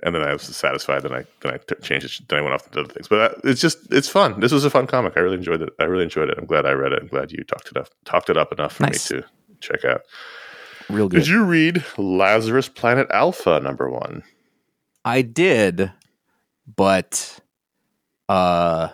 and 0.03 0.13
then 0.13 0.21
I 0.21 0.33
was 0.33 0.43
satisfied. 0.43 1.03
Then 1.03 1.13
I 1.13 1.23
then 1.41 1.53
I 1.53 1.57
t- 1.57 1.75
changed 1.81 2.05
it. 2.21 2.27
Then 2.29 2.39
I 2.39 2.41
went 2.41 2.53
off 2.53 2.69
to 2.71 2.79
other 2.81 2.93
things. 2.93 3.07
But 3.07 3.19
uh, 3.19 3.35
it's 3.43 3.61
just 3.61 3.91
it's 3.91 4.07
fun. 4.07 4.39
This 4.39 4.51
was 4.51 4.63
a 4.65 4.69
fun 4.69 4.87
comic. 4.87 5.13
I 5.15 5.19
really 5.21 5.37
enjoyed 5.37 5.61
it. 5.61 5.69
I 5.79 5.85
really 5.85 6.03
enjoyed 6.03 6.29
it. 6.29 6.37
I'm 6.37 6.45
glad 6.45 6.65
I 6.65 6.71
read 6.71 6.91
it. 6.93 6.99
I'm 7.01 7.07
glad 7.07 7.31
you 7.31 7.43
talked 7.43 7.69
it 7.69 7.77
up 7.77 7.89
talked 8.05 8.29
it 8.29 8.37
up 8.37 8.51
enough 8.51 8.73
for 8.73 8.83
Nice. 8.83 9.11
me 9.11 9.21
to 9.21 9.25
check 9.59 9.83
out. 9.85 10.01
Real 10.89 11.09
good. 11.09 11.17
Did 11.19 11.27
you 11.27 11.43
read 11.43 11.83
Lazarus 11.97 12.69
Planet 12.69 13.07
Alpha 13.11 13.59
number 13.59 13.89
one? 13.89 14.23
I 15.03 15.21
did, 15.21 15.91
but 16.75 17.39
uh 18.29 18.89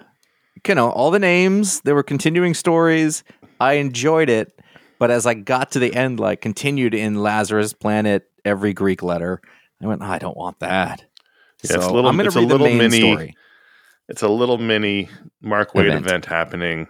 you 0.68 0.76
know, 0.76 0.90
all 0.92 1.12
the 1.12 1.20
names, 1.20 1.82
there 1.82 1.94
were 1.94 2.04
continuing 2.04 2.54
stories. 2.54 3.24
I 3.60 3.74
enjoyed 3.74 4.30
it, 4.30 4.58
but 4.98 5.12
as 5.12 5.26
I 5.26 5.34
got 5.34 5.72
to 5.72 5.80
the 5.80 5.94
end, 5.94 6.20
like 6.22 6.40
continued 6.40 6.94
in 6.94 7.16
Lazarus 7.22 7.74
Planet, 7.74 8.30
every 8.46 8.74
Greek 8.74 9.02
letter, 9.04 9.42
I 9.82 9.88
went, 9.88 10.02
I 10.02 10.20
don't 10.20 10.38
want 10.38 10.60
that. 10.60 11.02
Yeah, 11.64 11.76
it's 11.78 11.86
a 11.86 11.90
little- 11.92 12.10
I'm 12.10 12.16
going 12.18 12.26
it's 12.28 12.36
to 12.36 12.40
a 12.40 12.46
read 12.46 12.52
the 12.52 12.60
main 12.60 12.78
mini- 12.78 13.00
story. 13.00 13.38
It's 14.10 14.22
a 14.22 14.28
little 14.28 14.58
mini 14.58 15.10
Mark 15.42 15.74
Waid 15.74 15.86
Event. 15.86 16.06
event, 16.06 16.26
happening. 16.26 16.88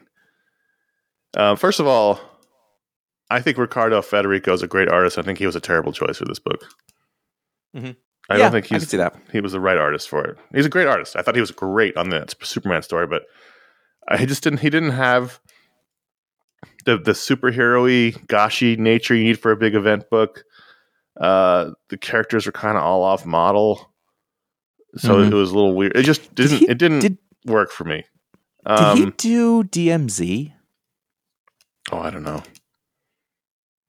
Uh, 1.36 1.56
first 1.56 1.80
of 1.80 1.86
all, 1.88 2.20
I 3.30 3.40
think 3.42 3.58
Ricardo 3.58 4.02
Federico 4.02 4.54
is 4.54 4.64
a 4.64 4.68
great 4.68 4.90
artist. 4.90 5.18
I 5.18 5.22
think 5.22 5.38
he 5.40 5.46
was 5.46 5.56
a 5.56 5.60
terrible 5.60 5.92
choice 5.92 6.18
for 6.18 6.26
this 6.26 6.40
book. 6.40 6.66
Mhm. 7.76 7.96
I 8.30 8.38
Yeah, 8.38 8.44
don't 8.44 8.52
think 8.54 8.66
I 8.66 8.68
can 8.70 8.80
he's 8.80 8.90
see 8.90 8.98
that. 8.98 9.16
he 9.32 9.42
was 9.42 9.52
the 9.52 9.60
right 9.60 9.78
artist 9.78 10.10
for 10.10 10.24
it. 10.26 10.38
He's 10.54 10.66
a 10.66 10.70
great 10.70 10.88
artist. 10.88 11.16
I 11.16 11.22
thought 11.22 11.36
he 11.36 11.42
was 11.42 11.52
great 11.52 11.96
on 11.98 12.10
the 12.10 12.26
Superman 12.42 12.82
story, 12.82 13.06
but 13.08 13.24
I 14.08 14.26
just 14.26 14.44
didn't. 14.44 14.60
He 14.60 14.70
didn't 14.70 14.92
have 14.92 15.40
the 16.86 16.98
the 16.98 17.12
superhero-y, 17.12 18.20
goshy 18.28 18.78
nature 18.78 19.16
you 19.16 19.24
need 19.24 19.40
for 19.40 19.52
a 19.52 19.58
big 19.58 19.76
event 19.76 20.10
book. 20.10 20.44
Uh, 21.20 21.72
the 21.90 21.98
characters 21.98 22.46
were 22.46 22.52
kind 22.52 22.78
of 22.78 22.84
all 22.84 23.04
off 23.04 23.26
model, 23.26 23.94
so 24.98 25.16
Mhm. 25.18 25.32
it 25.32 25.34
was 25.36 25.52
a 25.52 25.56
little 25.56 25.76
weird. 25.76 25.96
It 25.96 26.04
just 26.04 26.34
didn't. 26.36 26.60
he- 26.60 26.70
it 26.70 26.78
didn't 26.78 27.00
did- 27.00 27.18
work 27.46 27.72
for 27.72 27.84
me. 27.84 28.04
Did 28.68 28.80
Um, 28.80 28.98
he 28.98 29.06
do 29.12 29.64
DMZ? 29.64 30.54
oh, 31.92 32.00
I 32.00 32.10
don't 32.10 32.24
know. 32.24 32.42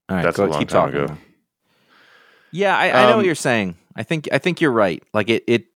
All 0.08 0.16
right, 0.16 0.22
That's 0.22 0.36
go, 0.36 0.44
a 0.44 0.46
long 0.48 0.58
keep 0.58 0.68
time 0.68 0.90
talking. 0.92 1.04
ago. 1.04 1.16
Yeah, 2.50 2.76
I, 2.76 2.88
I 2.90 3.02
know 3.06 3.10
Um, 3.12 3.16
what 3.16 3.26
you're 3.26 3.34
saying. 3.34 3.76
I 3.96 4.02
think 4.02 4.28
I 4.32 4.38
think 4.38 4.60
you're 4.60 4.70
right. 4.72 5.02
Like 5.14 5.30
it, 5.30 5.44
it 5.46 5.66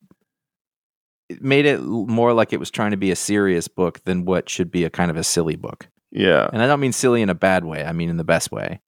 it 1.28 1.42
made 1.42 1.64
it 1.66 1.80
more 1.82 2.32
like 2.32 2.53
it 2.53 2.59
was 2.61 2.70
trying 2.70 2.90
to 2.92 2.96
be 2.96 3.11
a 3.11 3.16
serious 3.16 3.68
book 3.68 4.03
than 4.05 4.24
what 4.24 4.49
should 4.49 4.70
be 4.70 4.84
a 4.84 4.90
kind 4.90 5.11
of 5.11 5.16
a 5.16 5.24
silly 5.24 5.57
book. 5.57 5.88
Yeah, 6.11 6.49
And 6.53 6.62
I 6.62 6.66
don't 6.66 6.80
mean 6.80 6.92
silly 6.92 7.20
in 7.20 7.28
a 7.28 7.34
bad 7.34 7.64
way. 7.66 7.84
I 7.84 7.92
mean 7.92 8.09
in 8.09 8.16
the 8.16 8.24
best 8.24 8.51
way. 8.51 8.80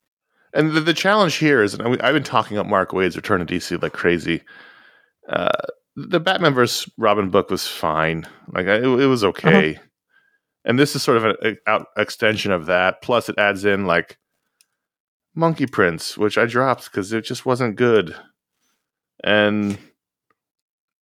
And 0.52 0.72
the, 0.72 0.80
the 0.80 0.94
challenge 0.94 1.36
here 1.36 1.62
is, 1.62 1.74
and 1.74 1.82
I- 1.82 2.08
I've 2.08 2.14
been 2.14 2.22
talking 2.22 2.58
up 2.58 2.66
Mark 2.66 2.92
Waid's 2.92 3.16
Return 3.16 3.44
to 3.44 3.54
DC 3.54 3.80
like 3.82 3.92
crazy. 3.92 4.42
Uh, 5.28 5.50
the 5.96 6.20
Batman 6.20 6.54
vs. 6.54 6.90
Robin 6.98 7.30
book 7.30 7.50
was 7.50 7.66
fine, 7.66 8.26
like 8.52 8.66
it, 8.66 8.84
it 8.84 9.06
was 9.06 9.24
okay. 9.24 9.78
And 10.64 10.78
this 10.78 10.94
is 10.94 11.02
sort 11.02 11.16
of 11.16 11.24
an 11.24 11.56
out 11.66 11.86
extension 11.96 12.52
of 12.52 12.66
that. 12.66 13.00
Plus, 13.02 13.28
it 13.28 13.38
adds 13.38 13.64
in 13.64 13.86
like 13.86 14.18
Monkey 15.34 15.66
Prince, 15.66 16.18
which 16.18 16.36
I 16.36 16.44
dropped 16.46 16.84
because 16.84 17.12
it 17.12 17.22
just 17.24 17.46
wasn't 17.46 17.76
good. 17.76 18.14
And 19.24 19.78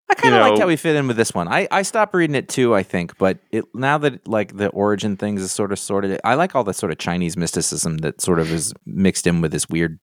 I 0.09 0.15
kind 0.15 0.33
of 0.33 0.39
You 0.39 0.49
liked 0.49 0.59
how 0.59 0.67
we 0.67 0.75
fit 0.75 0.95
in 0.95 1.07
with 1.07 1.17
this 1.17 1.33
one. 1.33 1.47
I, 1.47 1.67
I 1.71 1.83
stopped 1.83 2.15
reading 2.15 2.35
it 2.35 2.49
too, 2.49 2.73
I 2.73 2.81
think, 2.83 3.17
but 3.17 3.39
it 3.51 3.65
now 3.75 3.97
that 3.99 4.27
like 4.27 4.57
the 4.57 4.69
origin 4.69 5.17
things 5.17 5.41
is 5.41 5.51
sort 5.51 5.71
of 5.71 5.77
sorted. 5.77 6.19
I 6.23 6.33
like 6.33 6.55
all 6.55 6.63
the 6.63 6.73
sort 6.73 6.91
of 6.91 6.97
Chinese 6.97 7.37
mysticism 7.37 7.99
that 7.99 8.19
sort 8.19 8.39
of 8.39 8.51
is 8.51 8.73
mixed 8.85 9.27
in 9.27 9.41
with 9.41 9.51
this 9.51 9.69
weird, 9.69 9.99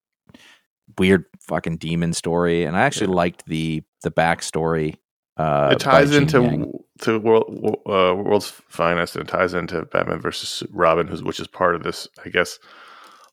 weird 0.96 1.24
fucking 1.40 1.78
demon 1.78 2.12
story. 2.12 2.64
And 2.64 2.76
I 2.76 2.82
actually 2.82 3.08
liked 3.08 3.46
the 3.46 3.82
the 4.02 4.12
backstory. 4.12 4.96
Uh, 5.36 5.70
it 5.72 5.80
ties 5.80 6.14
into 6.14 6.40
Yang. 6.40 6.72
to 7.00 7.18
world 7.18 7.78
uh, 7.86 8.14
world's 8.14 8.50
finest, 8.68 9.16
and 9.16 9.28
it 9.28 9.32
ties 9.32 9.54
into 9.54 9.82
Batman 9.86 10.20
versus 10.20 10.62
Robin, 10.70 11.08
who's 11.08 11.22
which 11.22 11.40
is 11.40 11.48
part 11.48 11.74
of 11.74 11.82
this, 11.82 12.06
I 12.24 12.28
guess, 12.28 12.58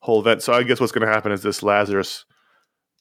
whole 0.01 0.19
event. 0.19 0.41
So 0.41 0.53
I 0.53 0.63
guess 0.63 0.80
what's 0.80 0.91
going 0.91 1.07
to 1.07 1.13
happen 1.13 1.32
is 1.32 1.43
this 1.43 1.61
Lazarus 1.61 2.26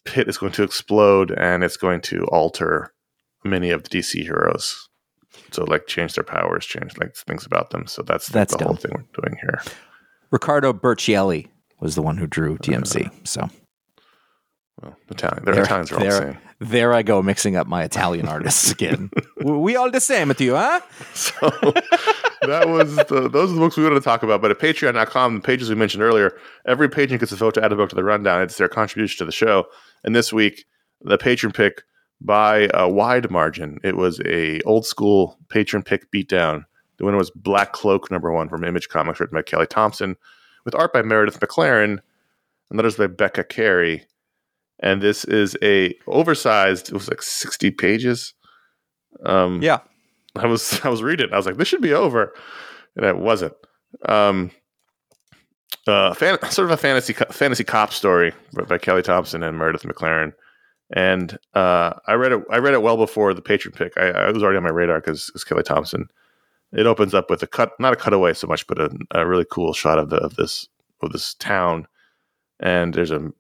pit 0.05 0.29
is 0.29 0.37
going 0.37 0.53
to 0.53 0.63
explode, 0.63 1.31
and 1.31 1.65
it's 1.65 1.77
going 1.79 2.01
to 2.03 2.25
alter 2.27 2.93
many 3.45 3.71
of 3.71 3.83
the 3.85 3.89
DC 3.91 4.23
heroes. 4.23 4.89
So 5.51 5.65
like 5.65 5.87
change 5.87 6.15
their 6.15 6.25
powers, 6.25 6.65
change 6.67 6.97
like 6.99 7.15
things 7.15 7.47
about 7.47 7.71
them. 7.71 7.87
So 7.87 8.03
that's, 8.03 8.29
That's 8.29 8.57
the 8.57 8.65
whole 8.65 8.77
thing 8.77 8.93
we're 8.95 9.23
doing 9.23 9.39
here. 9.41 9.63
Ricardo 10.31 10.73
Burchielli 10.73 11.49
was 11.81 11.95
the 11.95 12.03
one 12.03 12.17
who 12.17 12.27
drew 12.27 12.57
DMZ. 12.59 13.11
So 13.27 13.49
Well, 14.81 14.97
Italian. 15.11 15.45
Their 15.45 15.55
There- 15.55 15.65
Italians 15.65 15.93
are 15.93 15.99
all 15.99 16.05
the 16.05 16.11
same. 16.11 16.39
there 16.61 16.93
I 16.95 17.03
go, 17.03 17.23
mixing 17.23 17.57
up 17.57 17.67
my 17.67 17.83
Italian 17.85 18.29
artists 18.29 18.71
again. 18.71 19.11
We 19.45 19.75
all 19.75 19.91
the 19.91 20.01
same 20.01 20.33
to 20.33 20.45
you, 20.45 20.55
huh? 20.55 20.81
So 21.15 21.33
that 22.43 22.69
was 22.69 22.95
the, 22.95 23.29
those 23.29 23.51
are 23.51 23.55
the 23.55 23.61
books 23.61 23.77
we 23.77 23.83
wanted 23.83 23.97
to 23.97 24.01
talk 24.05 24.23
about. 24.23 24.41
But 24.41 24.53
at 24.53 24.61
patreon.com, 24.61 25.35
the 25.35 25.41
pages 25.41 25.69
we 25.69 25.75
mentioned 25.75 26.03
earlier, 26.05 26.39
every 26.65 26.89
patron 26.89 27.19
gets 27.19 27.33
a 27.33 27.37
vote 27.37 27.55
to 27.55 27.65
add 27.65 27.73
a 27.73 27.77
book 27.77 27.91
to 27.91 27.97
the 27.97 28.05
rundown. 28.05 28.41
It's 28.43 28.57
their 28.57 28.69
contribution 28.69 29.19
to 29.19 29.25
the 29.25 29.33
show. 29.33 29.67
And 30.05 30.15
this 30.15 30.33
week, 30.33 30.65
the 31.01 31.19
patron 31.19 31.51
pick 31.53 31.83
by 32.25 32.69
a 32.75 32.89
wide 32.89 33.31
margin, 33.31 33.79
it 33.83 33.97
was 33.97 34.21
a 34.25 34.61
old 34.63 34.87
school 34.87 35.39
patron 35.49 35.83
pick 35.83 36.11
beatdown. 36.11 36.65
The 36.99 37.05
winner 37.05 37.17
was 37.17 37.31
Black 37.31 37.73
Cloak 37.73 38.11
number 38.11 38.33
one 38.33 38.49
from 38.49 38.65
Image 38.65 38.89
Comics, 38.89 39.19
written 39.19 39.37
by 39.37 39.43
Kelly 39.43 39.67
Thompson, 39.67 40.17
with 40.65 40.75
art 40.75 40.93
by 40.93 41.03
Meredith 41.03 41.41
McLaren, 41.41 41.99
and 42.71 42.79
letters 42.79 42.97
by 42.97 43.09
Becca 43.09 43.45
Carey. 43.45 44.07
And 44.81 45.01
this 45.01 45.25
is 45.25 45.57
a 45.63 45.95
oversized, 46.07 46.89
it 46.89 46.95
was 46.95 47.09
like 47.09 47.23
60 47.23 47.71
pages. 47.73 48.35
Um, 49.25 49.63
Yeah. 49.63 49.81
I 50.37 50.47
was 50.47 50.81
I 50.85 50.89
was 50.89 51.03
reading. 51.03 51.33
I 51.33 51.37
was 51.37 51.47
like, 51.47 51.57
this 51.57 51.69
should 51.69 51.83
be 51.83 51.93
over, 51.93 52.33
and 52.97 53.05
it 53.05 53.19
wasn't. 53.19 53.55
Um, 54.09 54.51
uh, 55.87 56.15
fan, 56.15 56.39
sort 56.51 56.67
of 56.67 56.71
a 56.71 56.77
fantasy 56.77 57.13
fantasy 57.13 57.65
cop 57.65 57.93
story 57.93 58.33
by 58.69 58.79
Kelly 58.79 59.03
Thompson 59.03 59.43
and 59.43 59.59
Meredith 59.59 59.83
McLaren. 59.83 60.33
And 60.91 61.39
uh, 61.55 61.95
I 62.07 62.15
read 62.15 62.33
it. 62.33 62.45
I 62.51 62.59
read 62.59 62.75
it 62.75 62.83
well 62.83 62.97
before 62.97 63.33
the 63.35 63.43
patron 63.43 63.75
pick. 63.75 63.93
I, 63.97 64.09
I 64.11 64.31
was 64.31 64.43
already 64.43 64.59
on 64.59 64.65
my 64.65 64.71
radar 64.71 65.01
because 65.01 65.31
it's 65.35 65.45
Kelly 65.45 65.63
Thompson. 65.63 66.09
It 66.73 66.87
opens 66.87 67.15
up 67.15 67.31
with 67.31 67.43
a 67.43 67.47
cut, 67.47 67.73
not 67.79 67.93
a 67.93 67.97
cutaway 67.97 68.35
so 68.35 68.47
much, 68.47 68.67
but 68.67 68.79
a, 68.79 68.91
a 69.13 69.27
really 69.27 69.47
cool 69.51 69.73
shot 69.73 69.99
of 69.99 70.11
the 70.11 70.17
of 70.17 70.37
this 70.37 70.69
of 71.03 71.13
this 71.13 71.35
town. 71.35 71.87
And 72.61 72.95
there's 72.95 73.11
a 73.11 73.33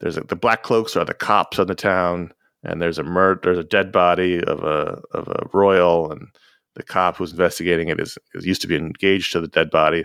there's 0.00 0.16
a, 0.16 0.20
the 0.22 0.36
black 0.36 0.62
cloaks 0.62 0.96
are 0.96 1.04
the 1.04 1.14
cops 1.14 1.58
on 1.58 1.66
the 1.66 1.74
town, 1.74 2.32
and 2.62 2.80
there's 2.80 2.98
a. 2.98 3.38
There's 3.42 3.58
a 3.58 3.64
dead 3.64 3.90
body 3.90 4.42
of 4.42 4.62
a 4.62 5.00
of 5.12 5.28
a 5.28 5.48
royal, 5.52 6.12
and 6.12 6.28
the 6.74 6.82
cop 6.82 7.16
who's 7.16 7.32
investigating 7.32 7.88
it 7.88 8.00
is, 8.00 8.18
is 8.34 8.46
used 8.46 8.62
to 8.62 8.68
be 8.68 8.76
engaged 8.76 9.32
to 9.32 9.40
the 9.40 9.48
dead 9.48 9.70
body. 9.70 10.04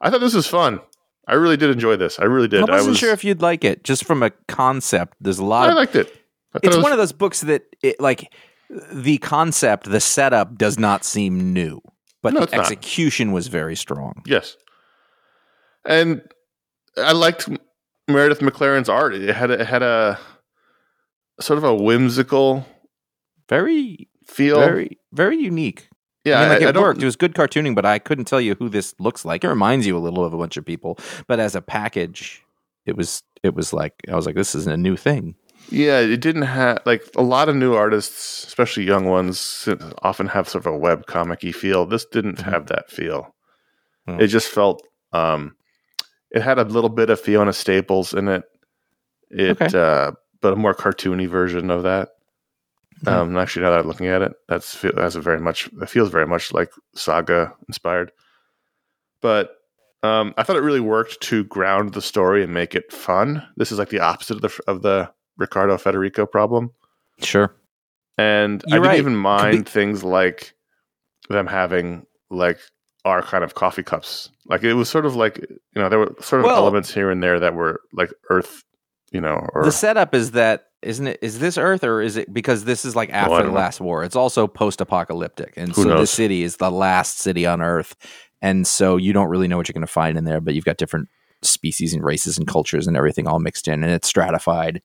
I 0.00 0.10
thought 0.10 0.20
this 0.20 0.34
was 0.34 0.46
fun. 0.46 0.80
I 1.26 1.34
really 1.34 1.56
did 1.56 1.70
enjoy 1.70 1.96
this. 1.96 2.18
I 2.18 2.24
really 2.24 2.48
did. 2.48 2.60
I 2.68 2.72
wasn't 2.72 2.90
was, 2.90 2.98
sure 2.98 3.12
if 3.12 3.24
you'd 3.24 3.40
like 3.42 3.64
it, 3.64 3.82
just 3.84 4.04
from 4.04 4.22
a 4.22 4.30
concept. 4.48 5.16
There's 5.20 5.38
a 5.38 5.44
lot 5.44 5.68
I 5.68 5.72
of 5.72 5.76
liked 5.76 5.96
it. 5.96 6.08
I 6.54 6.58
it's 6.62 6.66
it 6.74 6.76
was- 6.76 6.82
one 6.82 6.92
of 6.92 6.98
those 6.98 7.12
books 7.12 7.40
that 7.42 7.62
it, 7.82 8.00
like 8.00 8.32
the 8.92 9.18
concept 9.18 9.90
the 9.90 10.00
setup 10.00 10.56
does 10.56 10.78
not 10.78 11.04
seem 11.04 11.52
new 11.52 11.80
but 12.22 12.32
No, 12.32 12.40
the 12.40 12.44
it's 12.44 12.52
not. 12.54 12.60
execution 12.62 13.30
was 13.32 13.46
very 13.48 13.76
strong 13.76 14.22
Yes. 14.26 14.56
And 15.84 16.22
I 16.96 17.12
liked 17.12 17.48
Meredith 18.08 18.38
McLaren's 18.40 18.88
art. 18.88 19.14
It 19.14 19.34
had 19.34 19.50
a, 19.50 19.60
it 19.60 19.66
had 19.66 19.82
a 19.82 20.18
sort 21.40 21.58
of 21.58 21.64
a 21.64 21.74
whimsical 21.74 22.66
very 23.50 24.08
feel. 24.26 24.58
very 24.58 24.98
very 25.12 25.36
unique 25.36 25.88
yeah, 26.24 26.38
I 26.38 26.40
mean, 26.42 26.48
like 26.50 26.62
I, 26.62 26.66
I 26.66 26.68
it 26.68 26.72
don't- 26.72 26.82
worked. 26.82 27.02
It 27.02 27.06
was 27.06 27.16
good 27.16 27.34
cartooning, 27.34 27.74
but 27.74 27.84
I 27.84 27.98
couldn't 27.98 28.24
tell 28.26 28.40
you 28.40 28.54
who 28.56 28.68
this 28.68 28.94
looks 28.98 29.24
like. 29.24 29.44
It 29.44 29.48
reminds 29.48 29.86
you 29.86 29.96
a 29.96 30.00
little 30.00 30.24
of 30.24 30.32
a 30.34 30.38
bunch 30.38 30.56
of 30.56 30.64
people, 30.64 30.98
but 31.26 31.38
as 31.40 31.54
a 31.54 31.60
package, 31.62 32.42
it 32.86 32.96
was 32.96 33.22
it 33.42 33.54
was 33.54 33.72
like 33.72 33.94
I 34.10 34.14
was 34.16 34.26
like, 34.26 34.34
this 34.34 34.54
isn't 34.54 34.72
a 34.72 34.76
new 34.76 34.96
thing. 34.96 35.34
Yeah, 35.70 36.00
it 36.00 36.20
didn't 36.20 36.42
have 36.42 36.80
like 36.84 37.02
a 37.16 37.22
lot 37.22 37.48
of 37.48 37.56
new 37.56 37.74
artists, 37.74 38.44
especially 38.46 38.84
young 38.84 39.06
ones, 39.06 39.66
often 40.02 40.26
have 40.28 40.46
sort 40.48 40.66
of 40.66 40.74
a 40.74 40.76
web 40.78 41.06
comic-y 41.06 41.52
feel. 41.52 41.86
This 41.86 42.04
didn't 42.04 42.36
Mhm. 42.38 42.52
have 42.52 42.66
that 42.66 42.90
feel. 42.90 43.34
Hmm. 44.06 44.20
It 44.20 44.26
just 44.28 44.48
felt 44.48 44.82
um 45.12 45.56
it 46.30 46.42
had 46.42 46.58
a 46.58 46.64
little 46.64 46.90
bit 46.90 47.08
of 47.10 47.20
Fiona 47.20 47.52
Staples 47.52 48.12
in 48.12 48.28
it. 48.28 48.42
It 49.30 49.60
Okay. 49.62 49.78
uh 49.78 50.12
but 50.42 50.52
a 50.52 50.56
more 50.56 50.74
cartoony 50.74 51.26
version 51.26 51.70
of 51.70 51.82
that. 51.84 52.10
Mhm. 53.04 53.12
Um 53.12 53.36
actually 53.38 53.62
now 53.62 53.70
that 53.70 53.80
I'm 53.80 53.86
looking 53.88 54.06
at 54.06 54.22
it, 54.22 54.32
that's 54.48 54.80
that's 54.82 55.14
a 55.14 55.20
very 55.20 55.40
much 55.40 55.68
it 55.80 55.88
feels 55.88 56.10
very 56.10 56.26
much 56.26 56.52
like 56.52 56.70
saga 56.94 57.52
inspired. 57.68 58.12
But 59.20 59.56
um 60.02 60.34
I 60.36 60.42
thought 60.42 60.56
it 60.56 60.60
really 60.62 60.80
worked 60.80 61.20
to 61.22 61.44
ground 61.44 61.94
the 61.94 62.02
story 62.02 62.42
and 62.42 62.52
make 62.52 62.74
it 62.74 62.92
fun. 62.92 63.46
This 63.56 63.72
is 63.72 63.78
like 63.78 63.88
the 63.90 64.00
opposite 64.00 64.36
of 64.36 64.42
the 64.42 64.60
of 64.66 64.82
the 64.82 65.10
Ricardo 65.36 65.76
Federico 65.78 66.26
problem. 66.26 66.70
Sure. 67.20 67.54
And 68.16 68.62
I 68.66 68.76
You're 68.76 68.78
didn't 68.80 68.90
right. 68.90 68.98
even 68.98 69.16
mind 69.16 69.68
things 69.68 70.04
like 70.04 70.54
them 71.28 71.46
having 71.46 72.06
like 72.30 72.58
our 73.04 73.22
kind 73.22 73.42
of 73.44 73.54
coffee 73.54 73.82
cups. 73.82 74.30
Like 74.46 74.62
it 74.62 74.74
was 74.74 74.88
sort 74.88 75.04
of 75.06 75.16
like 75.16 75.38
you 75.38 75.56
know 75.82 75.88
there 75.88 75.98
were 75.98 76.14
sort 76.20 76.40
of 76.40 76.46
Well- 76.46 76.56
elements 76.56 76.92
here 76.94 77.10
and 77.10 77.22
there 77.22 77.40
that 77.40 77.54
were 77.54 77.80
like 77.92 78.12
Earth, 78.30 78.62
you 79.10 79.20
know, 79.20 79.46
or 79.52 79.64
the 79.64 79.72
setup 79.72 80.14
is 80.14 80.32
that 80.32 80.66
isn't 80.84 81.06
it? 81.06 81.18
Is 81.22 81.38
this 81.38 81.56
Earth 81.58 81.82
or 81.84 82.00
is 82.00 82.16
it 82.16 82.32
because 82.32 82.64
this 82.64 82.84
is 82.84 82.94
like 82.94 83.10
after 83.10 83.30
don't 83.36 83.42
the 83.46 83.48
know. 83.48 83.54
last 83.54 83.80
war? 83.80 84.04
It's 84.04 84.16
also 84.16 84.46
post-apocalyptic, 84.46 85.54
and 85.56 85.70
Who 85.74 85.82
so 85.82 85.88
knows? 85.88 86.00
this 86.00 86.10
city 86.10 86.42
is 86.42 86.56
the 86.58 86.70
last 86.70 87.18
city 87.18 87.46
on 87.46 87.60
Earth, 87.62 87.96
and 88.42 88.66
so 88.66 88.96
you 88.96 89.12
don't 89.12 89.28
really 89.28 89.48
know 89.48 89.56
what 89.56 89.68
you're 89.68 89.72
going 89.74 89.86
to 89.86 89.92
find 89.92 90.16
in 90.18 90.24
there. 90.24 90.40
But 90.40 90.54
you've 90.54 90.64
got 90.64 90.76
different 90.76 91.08
species 91.42 91.92
and 91.94 92.02
races 92.04 92.38
and 92.38 92.46
cultures 92.46 92.86
and 92.86 92.96
everything 92.96 93.26
all 93.26 93.38
mixed 93.40 93.68
in, 93.68 93.82
and 93.82 93.92
it's 93.92 94.08
stratified. 94.08 94.80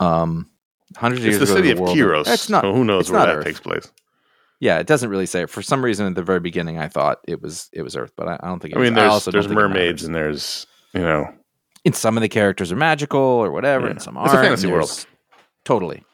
Um, 0.00 0.48
hundreds 0.96 1.22
of 1.22 1.28
it's 1.28 1.36
years 1.38 1.48
the 1.48 1.54
city 1.56 1.70
of 1.70 1.80
world- 1.80 1.96
Kiros. 1.96 2.28
It's 2.32 2.48
not. 2.48 2.62
so 2.62 2.72
who 2.72 2.84
knows 2.84 3.10
where 3.10 3.20
that 3.26 3.36
Earth. 3.36 3.44
takes 3.44 3.60
place. 3.60 3.90
Yeah, 4.60 4.78
it 4.78 4.86
doesn't 4.88 5.10
really 5.10 5.26
say. 5.26 5.46
For 5.46 5.62
some 5.62 5.84
reason, 5.84 6.06
at 6.06 6.14
the 6.16 6.22
very 6.22 6.40
beginning, 6.40 6.78
I 6.78 6.88
thought 6.88 7.18
it 7.28 7.40
was 7.40 7.68
it 7.72 7.82
was 7.82 7.96
Earth, 7.96 8.12
but 8.16 8.26
I, 8.28 8.38
I 8.42 8.48
don't 8.48 8.58
think. 8.60 8.74
It 8.74 8.78
I 8.78 8.82
mean, 8.82 8.94
there's 8.94 9.10
also 9.12 9.30
there's 9.30 9.48
mermaids 9.48 10.02
and 10.04 10.14
there's 10.14 10.66
you 10.92 11.00
know 11.00 11.32
and 11.88 11.96
some 11.96 12.16
of 12.16 12.20
the 12.20 12.28
characters 12.28 12.70
are 12.72 12.76
magical 12.76 13.18
or 13.20 13.50
whatever, 13.50 13.86
Yeah. 13.86 13.92
and 13.92 14.02
some 14.02 14.16
aren't. 14.16 14.32
a 14.32 14.42
fantasy 14.42 14.68
world. 14.68 15.06
Totally. 15.64 16.04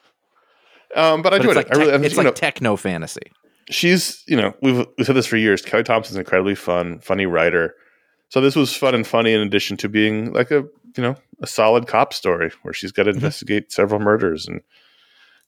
um, 0.96 1.22
but 1.22 1.34
I 1.34 1.38
do 1.38 1.48
it's 1.50 1.56
like, 1.56 1.66
it. 1.66 1.76
I 1.76 1.78
really, 1.78 1.92
and, 1.94 2.04
it's 2.04 2.16
like 2.16 2.24
know, 2.26 2.32
techno 2.32 2.76
fantasy. 2.76 3.30
she's 3.70 4.22
you 4.26 4.36
know 4.36 4.54
we've 4.62 4.86
we've 4.96 5.06
said 5.06 5.16
this 5.16 5.26
for 5.26 5.36
years. 5.36 5.62
Kelly 5.62 5.82
Thompson's 5.84 6.16
an 6.16 6.20
incredibly 6.20 6.54
fun, 6.54 6.98
funny 7.00 7.26
writer. 7.26 7.74
So 8.30 8.40
this 8.40 8.56
was 8.56 8.74
fun 8.74 8.94
and 8.94 9.06
funny 9.06 9.32
in 9.32 9.40
addition 9.40 9.76
to 9.78 9.88
being 9.88 10.32
like 10.32 10.50
a 10.50 10.64
you 10.96 11.02
know 11.02 11.16
a 11.42 11.46
solid 11.46 11.86
cop 11.86 12.12
story 12.14 12.50
where 12.62 12.72
she's 12.74 12.92
got 12.92 13.04
to 13.04 13.10
Mhm. 13.12 13.16
investigate 13.16 13.70
several 13.72 14.00
murders 14.00 14.46
and 14.48 14.60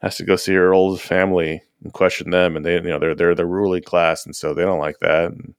has 0.03 0.17
to 0.17 0.25
go 0.25 0.37
see 0.37 0.53
her 0.55 0.75
old 0.75 1.01
family 1.01 1.63
and 1.83 1.93
question 1.93 2.31
them, 2.31 2.55
and 2.57 2.65
they 2.67 2.75
you 2.75 2.81
know 2.83 2.99
they're 2.99 3.15
they're 3.15 3.35
the 3.35 3.47
ruling 3.47 3.83
class, 3.83 4.25
and 4.27 4.35
so 4.37 4.53
they 4.55 4.63
don't 4.63 4.79
like 4.81 4.99
that. 5.01 5.31
And, 5.33 5.55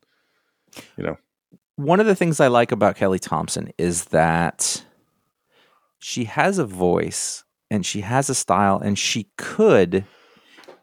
One 1.77 1.99
of 1.99 2.05
the 2.05 2.15
things 2.15 2.39
I 2.39 2.47
like 2.47 2.71
about 2.71 2.95
Kelly 2.95 3.19
Thompson 3.19 3.71
is 3.77 4.05
that 4.05 4.83
she 5.99 6.25
has 6.25 6.57
a 6.57 6.65
voice 6.65 7.43
and 7.69 7.85
she 7.85 8.01
has 8.01 8.29
a 8.29 8.35
style, 8.35 8.79
and 8.79 8.97
she 8.97 9.29
could, 9.37 10.05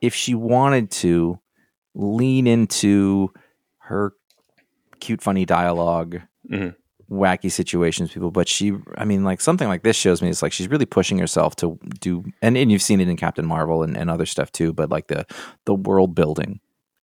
if 0.03 0.14
she 0.14 0.34
wanted 0.34 0.90
to, 0.90 1.38
lean 1.95 2.47
into 2.47 3.30
her 3.78 4.12
cute, 5.01 5.22
funny 5.22 5.47
dialogue, 5.47 6.20
Mhm. 6.51 6.74
wacky 7.11 7.51
situations, 7.51 8.12
people. 8.12 8.30
But 8.30 8.49
she, 8.49 8.72
I 8.99 9.05
mean, 9.07 9.24
like 9.24 9.40
something 9.40 9.66
like 9.68 9.82
this 9.82 9.97
shows 9.97 10.20
me 10.20 10.28
it's 10.28 10.42
like 10.42 10.53
she's 10.53 10.68
really 10.68 10.84
pushing 10.86 11.18
herself 11.18 11.57
to 11.57 11.78
do, 12.01 12.24
and, 12.42 12.57
and 12.59 12.70
you've 12.70 12.82
seen 12.82 13.01
it 13.01 13.09
in 13.09 13.16
Captain 13.16 13.47
Marvel 13.47 13.82
and, 13.82 13.97
and 13.97 14.11
other 14.11 14.26
stuff 14.26 14.53
too. 14.53 14.72
But 14.74 14.90
like 14.90 15.07
the 15.07 15.24
the 15.64 15.74
world 15.74 16.14
building 16.14 16.61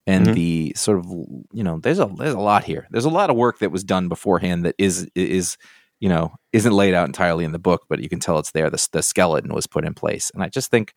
and 0.07 0.27
Mhm. 0.27 0.33
the 0.33 0.73
sort 0.75 0.99
of 0.99 1.05
you 1.53 1.63
know, 1.63 1.79
there's 1.79 1.99
a 1.99 2.05
there's 2.17 2.33
a 2.33 2.39
lot 2.39 2.63
here. 2.63 2.87
There's 2.91 3.05
a 3.05 3.09
lot 3.09 3.29
of 3.29 3.35
work 3.35 3.59
that 3.59 3.71
was 3.71 3.83
done 3.83 4.07
beforehand 4.09 4.65
that 4.65 4.75
is 4.77 5.07
is 5.15 5.57
you 5.99 6.09
know 6.09 6.33
isn't 6.53 6.73
laid 6.73 6.93
out 6.93 7.07
entirely 7.07 7.45
in 7.45 7.51
the 7.51 7.59
book, 7.59 7.85
but 7.89 7.99
you 8.01 8.09
can 8.09 8.19
tell 8.19 8.39
it's 8.39 8.51
there. 8.51 8.69
The 8.69 8.87
the 8.91 9.03
skeleton 9.03 9.53
was 9.53 9.67
put 9.67 9.85
in 9.85 9.93
place, 9.93 10.31
and 10.33 10.43
I 10.43 10.49
just 10.49 10.71
think 10.71 10.93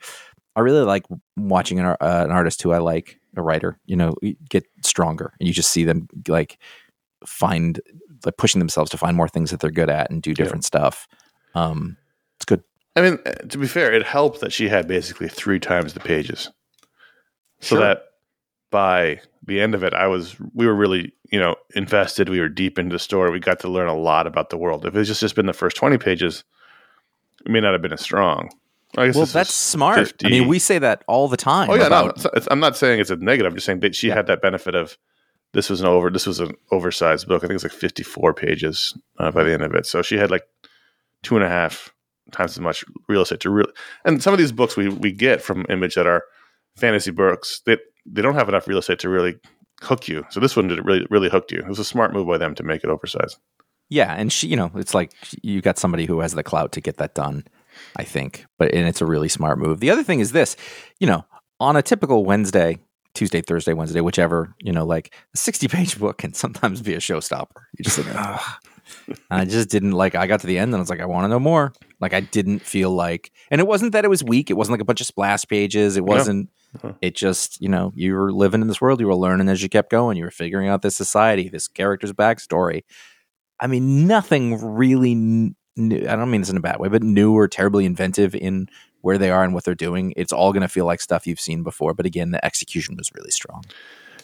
I 0.56 0.60
really 0.60 0.82
like 0.84 1.04
watching 1.36 1.80
an, 1.80 1.86
uh, 1.86 1.96
an 2.00 2.30
artist 2.30 2.62
who 2.62 2.70
I 2.72 2.78
like, 2.78 3.18
a 3.36 3.42
writer, 3.42 3.78
you 3.86 3.96
know, 3.96 4.14
get 4.48 4.64
stronger, 4.84 5.32
and 5.40 5.46
you 5.48 5.52
just 5.52 5.70
see 5.70 5.84
them 5.84 6.08
like 6.28 6.58
find 7.26 7.80
like 8.24 8.36
pushing 8.38 8.58
themselves 8.60 8.90
to 8.92 8.96
find 8.96 9.16
more 9.16 9.28
things 9.28 9.50
that 9.50 9.60
they're 9.60 9.70
good 9.70 9.90
at 9.90 10.10
and 10.10 10.22
do 10.22 10.32
different 10.32 10.64
stuff. 10.64 11.06
Um, 11.54 11.96
it's 12.38 12.44
good. 12.46 12.62
I 12.96 13.00
mean, 13.02 13.18
uh, 13.26 13.32
to 13.48 13.58
be 13.58 13.66
fair, 13.66 13.92
it 13.92 14.04
helped 14.06 14.40
that 14.40 14.52
she 14.52 14.68
had 14.68 14.86
basically 14.88 15.28
three 15.28 15.58
times 15.60 15.92
the 15.94 16.00
pages, 16.00 16.50
so 17.60 17.76
Sure. 17.76 17.80
that 17.80 18.04
by 18.74 19.20
the 19.46 19.60
end 19.60 19.74
of 19.74 19.84
it, 19.84 19.94
I 19.94 20.06
was 20.08 20.36
we 20.52 20.66
were 20.66 20.74
really 20.74 21.12
you 21.30 21.38
know 21.38 21.54
invested. 21.76 22.28
We 22.28 22.40
were 22.40 22.48
deep 22.48 22.78
into 22.78 22.92
the 22.94 22.98
story. 22.98 23.30
We 23.30 23.38
got 23.40 23.60
to 23.60 23.68
learn 23.68 23.88
a 23.88 23.96
lot 23.96 24.26
about 24.26 24.50
the 24.50 24.58
world. 24.58 24.84
If 24.84 24.96
it's 24.96 25.08
just 25.08 25.20
just 25.20 25.36
been 25.36 25.46
the 25.46 25.52
first 25.52 25.76
twenty 25.76 25.96
pages, 25.98 26.42
it 27.46 27.52
may 27.52 27.60
not 27.60 27.72
have 27.72 27.82
been 27.82 27.92
as 27.92 28.00
strong. 28.00 28.50
Well, 28.96 29.26
that's 29.26 29.52
smart. 29.52 29.98
50. 29.98 30.26
I 30.26 30.30
mean, 30.30 30.46
we 30.46 30.60
say 30.60 30.78
that 30.78 31.02
all 31.08 31.26
the 31.26 31.36
time. 31.36 31.68
Oh 31.68 31.74
yeah, 31.74 31.86
about, 31.88 32.10
it's- 32.10 32.24
it's- 32.26 32.48
I'm 32.50 32.60
not 32.60 32.76
saying 32.76 33.00
it's 33.00 33.10
a 33.10 33.16
negative. 33.16 33.50
I'm 33.50 33.56
just 33.56 33.66
saying 33.66 33.80
that 33.80 33.94
she 33.96 34.06
Yeah. 34.08 34.14
had 34.14 34.26
that 34.28 34.40
benefit 34.40 34.74
of 34.76 34.96
this 35.52 35.68
was 35.70 35.80
an 35.80 35.86
over 35.86 36.10
this 36.10 36.26
was 36.26 36.38
an 36.40 36.52
oversized 36.70 37.26
book. 37.28 37.38
I 37.38 37.46
think 37.46 37.50
it 37.52 37.62
was 37.62 37.64
like 37.64 37.72
54 37.72 38.34
pages 38.34 38.96
uh, 39.18 39.30
by 39.30 39.42
the 39.44 39.52
end 39.52 39.62
of 39.62 39.74
it. 39.74 39.86
So 39.86 40.02
she 40.02 40.16
had 40.16 40.30
like 40.30 40.44
two 41.22 41.34
and 41.36 41.44
a 41.44 41.48
half 41.48 41.92
times 42.32 42.52
as 42.52 42.60
much 42.60 42.84
real 43.08 43.22
estate 43.22 43.40
to 43.40 43.50
real. 43.50 43.66
And 44.04 44.22
some 44.22 44.32
of 44.34 44.38
these 44.38 44.52
books 44.52 44.76
we 44.76 44.88
we 44.88 45.10
get 45.12 45.42
from 45.42 45.66
Image 45.68 45.94
that 45.96 46.06
are 46.06 46.22
fantasy 46.76 47.10
books, 47.10 47.62
they 47.66 47.78
they 48.06 48.22
don't 48.22 48.34
have 48.34 48.48
enough 48.48 48.68
real 48.68 48.78
estate 48.78 48.98
to 49.00 49.08
really 49.08 49.36
hook 49.82 50.08
you. 50.08 50.24
So 50.30 50.40
this 50.40 50.56
one 50.56 50.68
did 50.68 50.84
really 50.84 51.06
really 51.10 51.28
hooked 51.28 51.52
you. 51.52 51.58
It 51.58 51.68
was 51.68 51.78
a 51.78 51.84
smart 51.84 52.12
move 52.12 52.26
by 52.26 52.38
them 52.38 52.54
to 52.56 52.62
make 52.62 52.84
it 52.84 52.90
oversized. 52.90 53.38
Yeah, 53.90 54.14
and 54.14 54.32
she, 54.32 54.48
you 54.48 54.56
know, 54.56 54.70
it's 54.74 54.94
like 54.94 55.12
you 55.42 55.60
got 55.60 55.78
somebody 55.78 56.06
who 56.06 56.20
has 56.20 56.32
the 56.32 56.42
clout 56.42 56.72
to 56.72 56.80
get 56.80 56.96
that 56.96 57.14
done. 57.14 57.44
I 57.96 58.04
think, 58.04 58.46
but 58.56 58.72
and 58.72 58.86
it's 58.86 59.00
a 59.00 59.06
really 59.06 59.28
smart 59.28 59.58
move. 59.58 59.80
The 59.80 59.90
other 59.90 60.04
thing 60.04 60.20
is 60.20 60.30
this, 60.30 60.56
you 61.00 61.08
know, 61.08 61.24
on 61.58 61.74
a 61.74 61.82
typical 61.82 62.24
Wednesday, 62.24 62.78
Tuesday, 63.14 63.40
Thursday, 63.40 63.72
Wednesday, 63.72 64.00
whichever, 64.00 64.54
you 64.60 64.72
know, 64.72 64.84
like 64.84 65.14
a 65.34 65.36
60 65.36 65.68
page 65.68 65.98
book 66.00 66.18
can 66.18 66.34
sometimes 66.34 66.82
be 66.82 66.94
a 66.94 66.98
showstopper. 66.98 67.62
You 67.78 67.84
just 67.84 67.98
like, 67.98 68.08
Ugh. 68.14 68.40
I 69.30 69.44
just 69.44 69.70
didn't 69.70 69.92
like, 69.92 70.14
I 70.14 70.26
got 70.26 70.40
to 70.40 70.46
the 70.46 70.58
end 70.58 70.70
and 70.70 70.76
I 70.76 70.80
was 70.80 70.90
like, 70.90 71.00
I 71.00 71.06
want 71.06 71.24
to 71.24 71.28
know 71.28 71.40
more. 71.40 71.72
Like, 72.00 72.12
I 72.12 72.20
didn't 72.20 72.60
feel 72.60 72.90
like, 72.90 73.32
and 73.50 73.60
it 73.60 73.66
wasn't 73.66 73.92
that 73.92 74.04
it 74.04 74.08
was 74.08 74.22
weak. 74.22 74.50
It 74.50 74.54
wasn't 74.54 74.72
like 74.72 74.82
a 74.82 74.84
bunch 74.84 75.00
of 75.00 75.06
splash 75.06 75.46
pages. 75.46 75.96
It 75.96 76.04
wasn't, 76.04 76.50
yeah. 76.50 76.63
Uh-huh. 76.74 76.92
it 77.00 77.14
just, 77.14 77.60
you 77.60 77.68
know, 77.68 77.92
you 77.94 78.14
were 78.14 78.32
living 78.32 78.60
in 78.60 78.68
this 78.68 78.80
world. 78.80 79.00
You 79.00 79.06
were 79.06 79.14
learning 79.14 79.48
as 79.48 79.62
you 79.62 79.68
kept 79.68 79.90
going. 79.90 80.16
You 80.16 80.24
were 80.24 80.30
figuring 80.30 80.68
out 80.68 80.82
this 80.82 80.96
society, 80.96 81.48
this 81.48 81.68
character's 81.68 82.12
backstory. 82.12 82.82
I 83.60 83.66
mean, 83.66 84.06
nothing 84.06 84.74
really 84.74 85.14
new. 85.14 85.54
I 86.08 86.16
don't 86.16 86.30
mean 86.30 86.40
this 86.40 86.50
in 86.50 86.56
a 86.56 86.60
bad 86.60 86.78
way, 86.78 86.88
but 86.88 87.02
new 87.02 87.32
or 87.34 87.48
terribly 87.48 87.84
inventive 87.84 88.34
in 88.34 88.68
where 89.00 89.18
they 89.18 89.30
are 89.30 89.44
and 89.44 89.52
what 89.52 89.64
they're 89.64 89.74
doing, 89.74 90.14
it's 90.16 90.32
all 90.32 90.52
going 90.52 90.62
to 90.62 90.68
feel 90.68 90.86
like 90.86 91.00
stuff 91.00 91.26
you've 91.26 91.40
seen 91.40 91.62
before. 91.62 91.94
But 91.94 92.06
again, 92.06 92.30
the 92.30 92.44
execution 92.44 92.96
was 92.96 93.10
really 93.14 93.30
strong. 93.30 93.64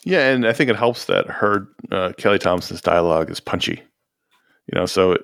Yeah, 0.04 0.30
and 0.30 0.46
I 0.46 0.52
think 0.52 0.70
it 0.70 0.76
helps 0.76 1.04
that 1.04 1.26
her 1.26 1.68
uh, 1.90 2.12
Kelly 2.16 2.38
Thompson's 2.38 2.80
dialogue 2.80 3.30
is 3.30 3.40
punchy. 3.40 3.82
You 4.66 4.78
know, 4.78 4.86
so 4.86 5.18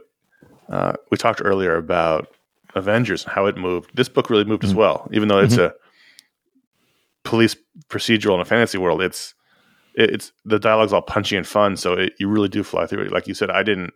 uh, 0.69 0.95
we 1.11 1.17
talked 1.17 1.41
earlier 1.43 1.77
about 1.77 2.29
Avengers 2.75 3.25
and 3.25 3.33
how 3.33 3.47
it 3.47 3.57
moved. 3.57 3.91
This 3.95 4.09
book 4.09 4.29
really 4.29 4.45
moved 4.45 4.63
mm-hmm. 4.63 4.73
as 4.73 4.75
well, 4.75 5.09
even 5.13 5.29
though 5.29 5.39
it's 5.39 5.55
mm-hmm. 5.55 5.75
a 5.75 5.86
police 7.27 7.57
procedural 7.89 8.35
in 8.35 8.41
a 8.41 8.45
fantasy 8.45 8.79
world. 8.79 9.03
It's 9.03 9.35
it's 9.95 10.33
the 10.45 10.59
dialogue's 10.59 10.93
all 10.93 11.03
punchy 11.03 11.37
and 11.37 11.47
fun, 11.47 11.77
so 11.77 11.95
it, 11.95 12.15
you 12.19 12.29
really 12.29 12.49
do 12.49 12.63
fly 12.63 12.87
through 12.87 13.03
it. 13.03 13.13
Like 13.13 13.27
you 13.27 13.35
said, 13.35 13.51
I 13.51 13.63
didn't 13.63 13.93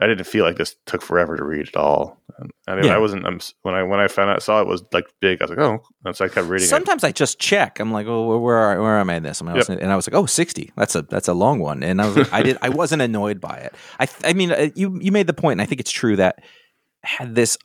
I 0.00 0.06
didn't 0.06 0.24
feel 0.24 0.44
like 0.44 0.56
this 0.56 0.74
took 0.86 1.02
forever 1.02 1.36
to 1.36 1.44
read 1.44 1.68
at 1.68 1.76
all. 1.76 2.20
I 2.66 2.74
mean, 2.74 2.86
yeah. 2.86 2.94
I 2.94 2.98
wasn't 2.98 3.26
I'm, 3.26 3.40
when 3.62 3.74
I 3.74 3.82
when 3.82 4.00
I 4.00 4.08
found 4.08 4.30
out 4.30 4.42
saw 4.42 4.60
it 4.60 4.66
was 4.66 4.82
like 4.92 5.06
big. 5.20 5.40
I 5.40 5.44
was 5.44 5.50
like, 5.50 5.58
oh, 5.58 5.82
and 6.04 6.16
so 6.16 6.24
I 6.24 6.28
kept 6.28 6.48
reading. 6.48 6.66
Sometimes 6.66 7.04
it. 7.04 7.08
I 7.08 7.12
just 7.12 7.38
check. 7.38 7.78
I'm 7.78 7.92
like, 7.92 8.06
oh, 8.06 8.38
where 8.38 8.56
are, 8.56 8.80
where 8.80 8.98
am 8.98 9.10
I 9.10 9.14
in 9.14 9.22
this? 9.22 9.42
I 9.42 9.44
mean, 9.44 9.56
yep. 9.56 9.68
and 9.68 9.92
I 9.92 9.96
was 9.96 10.08
like, 10.08 10.14
oh, 10.14 10.26
60. 10.26 10.72
That's 10.76 10.94
a 10.94 11.02
that's 11.02 11.28
a 11.28 11.34
long 11.34 11.60
one. 11.60 11.82
And 11.82 12.00
I 12.00 12.06
was 12.06 12.16
like, 12.16 12.32
I 12.32 12.42
did 12.42 12.58
I 12.62 12.68
wasn't 12.80 13.02
annoyed 13.02 13.40
by 13.40 13.56
it. 13.56 13.74
I 14.00 14.08
I 14.24 14.32
mean, 14.32 14.52
uh, 14.52 14.70
you 14.74 14.98
you 15.00 15.12
made 15.12 15.26
the 15.26 15.34
point, 15.34 15.52
and 15.52 15.62
I 15.62 15.66
think 15.66 15.80
it's 15.80 15.92
true 15.92 16.16
that 16.16 16.42
had 17.04 17.34
this 17.34 17.56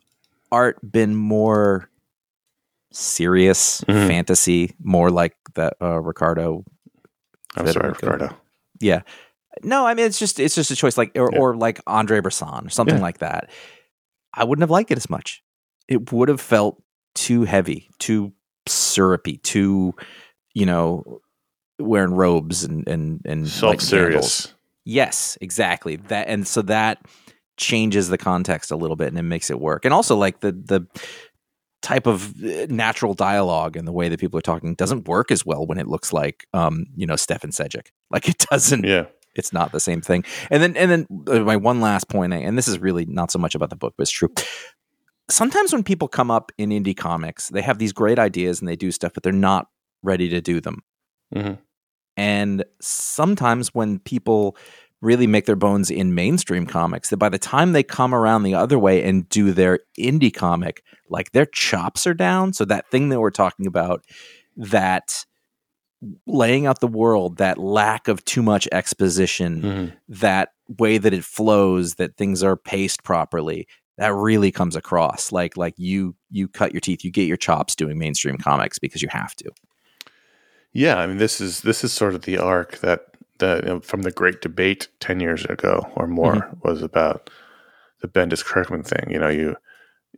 art 0.52 0.78
been 0.88 1.14
more 1.14 1.90
serious 2.92 3.80
mm-hmm. 3.82 4.08
fantasy, 4.08 4.74
more 4.82 5.10
like 5.10 5.36
that 5.54 5.74
uh, 5.80 6.00
Ricardo. 6.00 6.64
I'm 7.56 7.66
sorry, 7.68 7.90
Ricardo. 7.90 8.36
Yeah, 8.80 9.02
no, 9.62 9.86
I 9.86 9.94
mean 9.94 10.06
it's 10.06 10.18
just 10.18 10.40
it's 10.40 10.54
just 10.54 10.70
a 10.70 10.76
choice, 10.76 10.96
like 10.96 11.12
or, 11.16 11.30
yeah. 11.32 11.38
or 11.38 11.56
like 11.56 11.80
Andre 11.86 12.20
Bresson 12.20 12.66
or 12.66 12.70
something 12.70 12.96
yeah. 12.96 13.02
like 13.02 13.18
that. 13.18 13.50
I 14.34 14.44
wouldn't 14.44 14.62
have 14.62 14.70
liked 14.70 14.90
it 14.90 14.98
as 14.98 15.10
much. 15.10 15.42
It 15.88 16.12
would 16.12 16.28
have 16.28 16.40
felt 16.40 16.82
too 17.14 17.44
heavy, 17.44 17.88
too 17.98 18.32
syrupy, 18.66 19.38
too 19.38 19.94
you 20.54 20.66
know 20.66 21.20
wearing 21.78 22.12
robes 22.12 22.64
and 22.64 22.86
and 22.88 23.20
and 23.24 23.48
self 23.48 23.80
serious. 23.80 24.54
Yes, 24.84 25.36
exactly. 25.40 25.96
That 25.96 26.28
and 26.28 26.46
so 26.46 26.62
that 26.62 26.98
changes 27.56 28.08
the 28.08 28.18
context 28.18 28.70
a 28.70 28.76
little 28.76 28.96
bit 28.96 29.08
and 29.08 29.18
it 29.18 29.22
makes 29.22 29.50
it 29.50 29.60
work. 29.60 29.84
And 29.84 29.92
also 29.92 30.16
like 30.16 30.40
the 30.40 30.52
the 30.52 30.86
type 31.82 32.06
of 32.06 32.34
uh, 32.42 32.66
natural 32.68 33.14
dialogue 33.14 33.76
and 33.76 33.86
the 33.86 33.92
way 33.92 34.08
that 34.08 34.18
people 34.18 34.38
are 34.38 34.42
talking 34.42 34.74
doesn't 34.74 35.06
work 35.06 35.30
as 35.30 35.46
well 35.46 35.66
when 35.66 35.78
it 35.78 35.86
looks 35.86 36.12
like 36.12 36.46
um 36.52 36.86
you 36.96 37.06
know 37.06 37.16
Stefan 37.16 37.50
Sejic. 37.50 37.88
Like 38.10 38.26
it 38.26 38.38
doesn't 38.50 38.84
yeah 38.84 39.04
it's 39.38 39.52
not 39.52 39.72
the 39.72 39.80
same 39.80 40.00
thing. 40.00 40.24
And 40.50 40.62
then 40.62 40.76
and 40.76 40.90
then 40.90 41.06
uh, 41.28 41.40
my 41.40 41.56
one 41.56 41.80
last 41.80 42.08
point, 42.08 42.32
and 42.34 42.58
this 42.58 42.68
is 42.68 42.78
really 42.78 43.06
not 43.06 43.30
so 43.30 43.38
much 43.38 43.54
about 43.54 43.70
the 43.70 43.76
book, 43.76 43.94
but 43.96 44.02
it's 44.02 44.10
true. 44.10 44.30
Sometimes 45.30 45.72
when 45.72 45.82
people 45.82 46.08
come 46.08 46.30
up 46.30 46.52
in 46.58 46.70
indie 46.70 46.96
comics, 46.96 47.48
they 47.48 47.62
have 47.62 47.78
these 47.78 47.92
great 47.92 48.18
ideas 48.18 48.60
and 48.60 48.68
they 48.68 48.76
do 48.76 48.90
stuff, 48.90 49.12
but 49.14 49.22
they're 49.22 49.32
not 49.32 49.68
ready 50.02 50.28
to 50.30 50.40
do 50.40 50.60
them. 50.60 50.82
Mm-hmm. 51.34 51.54
And 52.16 52.64
sometimes 52.80 53.74
when 53.74 54.00
people 54.00 54.56
really 55.00 55.26
make 55.26 55.46
their 55.46 55.56
bones 55.56 55.90
in 55.90 56.14
mainstream 56.14 56.66
comics, 56.66 57.10
that 57.10 57.16
by 57.18 57.28
the 57.28 57.38
time 57.38 57.72
they 57.72 57.82
come 57.82 58.14
around 58.14 58.42
the 58.42 58.54
other 58.54 58.78
way 58.78 59.02
and 59.04 59.28
do 59.28 59.52
their 59.52 59.80
indie 59.98 60.34
comic, 60.34 60.82
like 61.08 61.32
their 61.32 61.46
chops 61.46 62.06
are 62.06 62.14
down. 62.14 62.52
So 62.52 62.64
that 62.64 62.90
thing 62.90 63.08
that 63.08 63.20
we're 63.20 63.30
talking 63.30 63.66
about, 63.66 64.04
that 64.56 65.24
laying 66.26 66.66
out 66.66 66.80
the 66.80 66.86
world, 66.86 67.38
that 67.38 67.58
lack 67.58 68.08
of 68.08 68.24
too 68.24 68.42
much 68.42 68.68
exposition, 68.72 69.62
mm-hmm. 69.62 69.94
that 70.08 70.50
way 70.78 70.98
that 70.98 71.14
it 71.14 71.24
flows, 71.24 71.94
that 71.94 72.16
things 72.16 72.42
are 72.42 72.56
paced 72.56 73.02
properly, 73.04 73.66
that 73.96 74.14
really 74.14 74.52
comes 74.52 74.76
across. 74.76 75.32
Like 75.32 75.56
like 75.56 75.74
you 75.76 76.14
you 76.30 76.48
cut 76.48 76.72
your 76.72 76.80
teeth, 76.80 77.04
you 77.04 77.10
get 77.10 77.26
your 77.26 77.36
chops 77.36 77.74
doing 77.74 77.98
mainstream 77.98 78.38
comics 78.38 78.78
because 78.78 79.02
you 79.02 79.08
have 79.10 79.34
to. 79.36 79.50
Yeah, 80.72 80.98
I 80.98 81.06
mean 81.06 81.18
this 81.18 81.40
is 81.40 81.62
this 81.62 81.82
is 81.82 81.92
sort 81.92 82.14
of 82.14 82.22
the 82.22 82.38
arc 82.38 82.78
that 82.78 83.06
know, 83.40 83.80
from 83.80 84.02
the 84.02 84.10
great 84.10 84.40
debate 84.40 84.88
ten 85.00 85.20
years 85.20 85.44
ago 85.44 85.90
or 85.96 86.06
more 86.06 86.34
mm-hmm. 86.34 86.68
was 86.68 86.82
about 86.82 87.30
the 88.00 88.08
Bendis 88.08 88.44
Kirkman 88.44 88.82
thing. 88.82 89.10
You 89.10 89.18
know, 89.18 89.28
you 89.28 89.56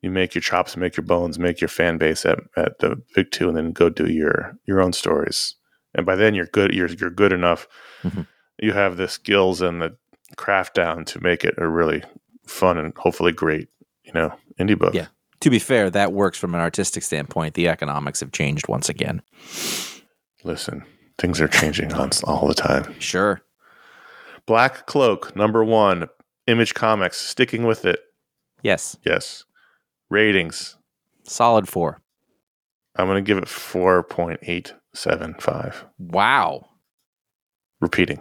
you 0.03 0.11
make 0.11 0.35
your 0.35 0.43
chops, 0.43 0.77
make 0.77 0.97
your 0.97 1.05
bones, 1.05 1.39
make 1.39 1.61
your 1.61 1.69
fan 1.69 1.99
base 1.99 2.25
at, 2.25 2.39
at 2.57 2.79
the 2.79 3.03
big 3.15 3.31
two, 3.31 3.49
and 3.49 3.57
then 3.57 3.73
go 3.73 3.89
do 3.89 4.11
your 4.11 4.57
your 4.67 4.81
own 4.81 4.93
stories 4.93 5.57
and 5.95 6.07
by 6.07 6.17
then 6.17 6.35
you're 6.35 6.47
good. 6.47 6.73
You're 6.73 6.89
you're 6.89 7.11
good 7.11 7.33
enough. 7.33 7.67
Mm-hmm. 8.03 8.23
You 8.59 8.73
have 8.73 8.97
the 8.97 9.09
skills 9.09 9.61
and 9.61 9.81
the 9.81 9.97
craft 10.37 10.75
down 10.75 11.05
to 11.07 11.21
make 11.21 11.45
it 11.45 11.55
a 11.59 11.69
really 11.69 12.03
fun 12.47 12.79
and 12.79 12.93
hopefully 12.97 13.33
great, 13.33 13.69
you 14.05 14.13
know, 14.13 14.35
indie 14.59 14.79
book. 14.79 14.95
Yeah. 14.95 15.07
To 15.41 15.51
be 15.51 15.59
fair, 15.59 15.89
that 15.91 16.13
works 16.13 16.39
from 16.39 16.55
an 16.55 16.61
artistic 16.61 17.03
standpoint. 17.03 17.55
The 17.55 17.69
economics 17.69 18.21
have 18.21 18.33
changed 18.33 18.69
once 18.69 18.91
again. 18.91 19.23
Listen, 20.45 20.85
things 21.21 21.41
are 21.41 21.49
changing 21.49 21.93
on 21.93 22.11
all 22.25 22.49
the 22.49 22.55
time. 22.55 22.99
Sure. 22.99 23.43
Black 24.47 24.87
Cloak, 24.87 25.37
number 25.37 25.63
one. 25.65 26.09
Image 26.47 26.73
Comics, 26.75 27.19
sticking 27.19 27.65
with 27.65 27.85
it. 27.85 28.01
Yes. 28.63 28.97
Yes. 29.05 29.45
Ratings. 30.09 30.79
Solid 31.23 31.69
four. 31.69 32.01
I'm 32.97 33.07
going 33.07 33.23
to 33.23 33.29
give 33.29 33.37
it 33.39 33.45
4.875. 33.45 35.77
Wow. 35.99 36.67
Repeating. 37.81 38.19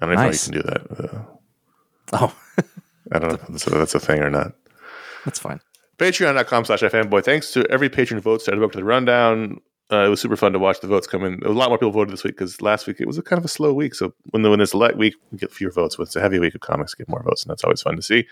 I 0.00 0.06
don't 0.06 0.14
know 0.14 0.22
nice. 0.22 0.48
if 0.48 0.54
you 0.54 0.62
can 0.62 0.62
do 0.62 0.68
that. 0.70 1.04
Uh, 1.04 1.22
oh. 2.14 2.34
I 3.12 3.18
don't 3.18 3.28
know 3.28 3.34
if 3.34 3.46
that's 3.46 3.66
a, 3.66 3.70
that's 3.70 3.94
a 3.94 4.00
thing 4.00 4.20
or 4.20 4.30
not. 4.30 4.54
That's 5.26 5.38
fine. 5.38 5.60
Patreon.com 5.98 6.64
slash 6.64 6.80
fanboy. 6.80 7.22
Thanks 7.24 7.52
to 7.52 7.70
every 7.70 7.90
patron 7.90 8.16
who 8.18 8.22
votes. 8.22 8.48
I 8.48 8.54
book 8.54 8.72
to 8.72 8.78
the 8.78 8.84
rundown. 8.84 9.60
Uh, 9.92 10.06
it 10.06 10.08
was 10.08 10.20
super 10.20 10.36
fun 10.36 10.52
to 10.52 10.58
watch 10.58 10.80
the 10.80 10.86
votes 10.86 11.06
come 11.06 11.24
in. 11.24 11.42
A 11.44 11.50
lot 11.50 11.68
more 11.68 11.78
people 11.78 11.90
voted 11.90 12.12
this 12.12 12.24
week 12.24 12.36
because 12.36 12.62
last 12.62 12.86
week 12.86 13.00
it 13.00 13.06
was 13.06 13.18
a 13.18 13.22
kind 13.22 13.38
of 13.38 13.44
a 13.44 13.48
slow 13.48 13.72
week. 13.72 13.94
So 13.94 14.14
when 14.30 14.42
the 14.42 14.50
when 14.50 14.60
it's 14.60 14.72
a 14.72 14.78
light 14.78 14.96
week, 14.96 15.14
we 15.30 15.38
get 15.38 15.52
fewer 15.52 15.70
votes. 15.70 15.98
When 15.98 16.06
it's 16.06 16.16
a 16.16 16.20
heavy 16.20 16.38
week 16.38 16.54
of 16.54 16.62
comics, 16.62 16.94
get 16.94 17.08
more 17.08 17.22
votes, 17.22 17.42
and 17.42 17.50
that's 17.50 17.64
always 17.64 17.82
fun 17.82 17.96
to 17.96 18.02
see. 18.02 18.26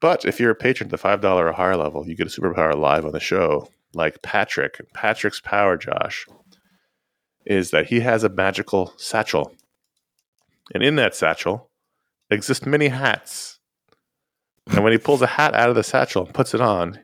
But 0.00 0.24
if 0.24 0.40
you're 0.40 0.50
a 0.50 0.56
patron 0.56 0.88
at 0.88 0.90
the 0.90 0.98
five 0.98 1.20
dollar 1.20 1.48
or 1.48 1.52
higher 1.52 1.76
level, 1.76 2.06
you 2.06 2.16
get 2.16 2.26
a 2.26 2.40
superpower 2.40 2.76
live 2.76 3.06
on 3.06 3.12
the 3.12 3.20
show 3.20 3.68
like 3.94 4.22
Patrick. 4.22 4.80
Patrick's 4.92 5.40
power, 5.40 5.76
Josh, 5.76 6.26
is 7.46 7.70
that 7.70 7.86
he 7.86 8.00
has 8.00 8.24
a 8.24 8.28
magical 8.28 8.92
satchel. 8.96 9.54
And 10.74 10.82
in 10.82 10.96
that 10.96 11.14
satchel 11.14 11.70
exist 12.30 12.66
many 12.66 12.88
hats. 12.88 13.60
And 14.66 14.82
when 14.82 14.92
he 14.92 14.98
pulls 14.98 15.22
a 15.22 15.26
hat 15.26 15.54
out 15.54 15.68
of 15.68 15.74
the 15.74 15.84
satchel 15.84 16.24
and 16.24 16.34
puts 16.34 16.54
it 16.54 16.60
on, 16.60 17.00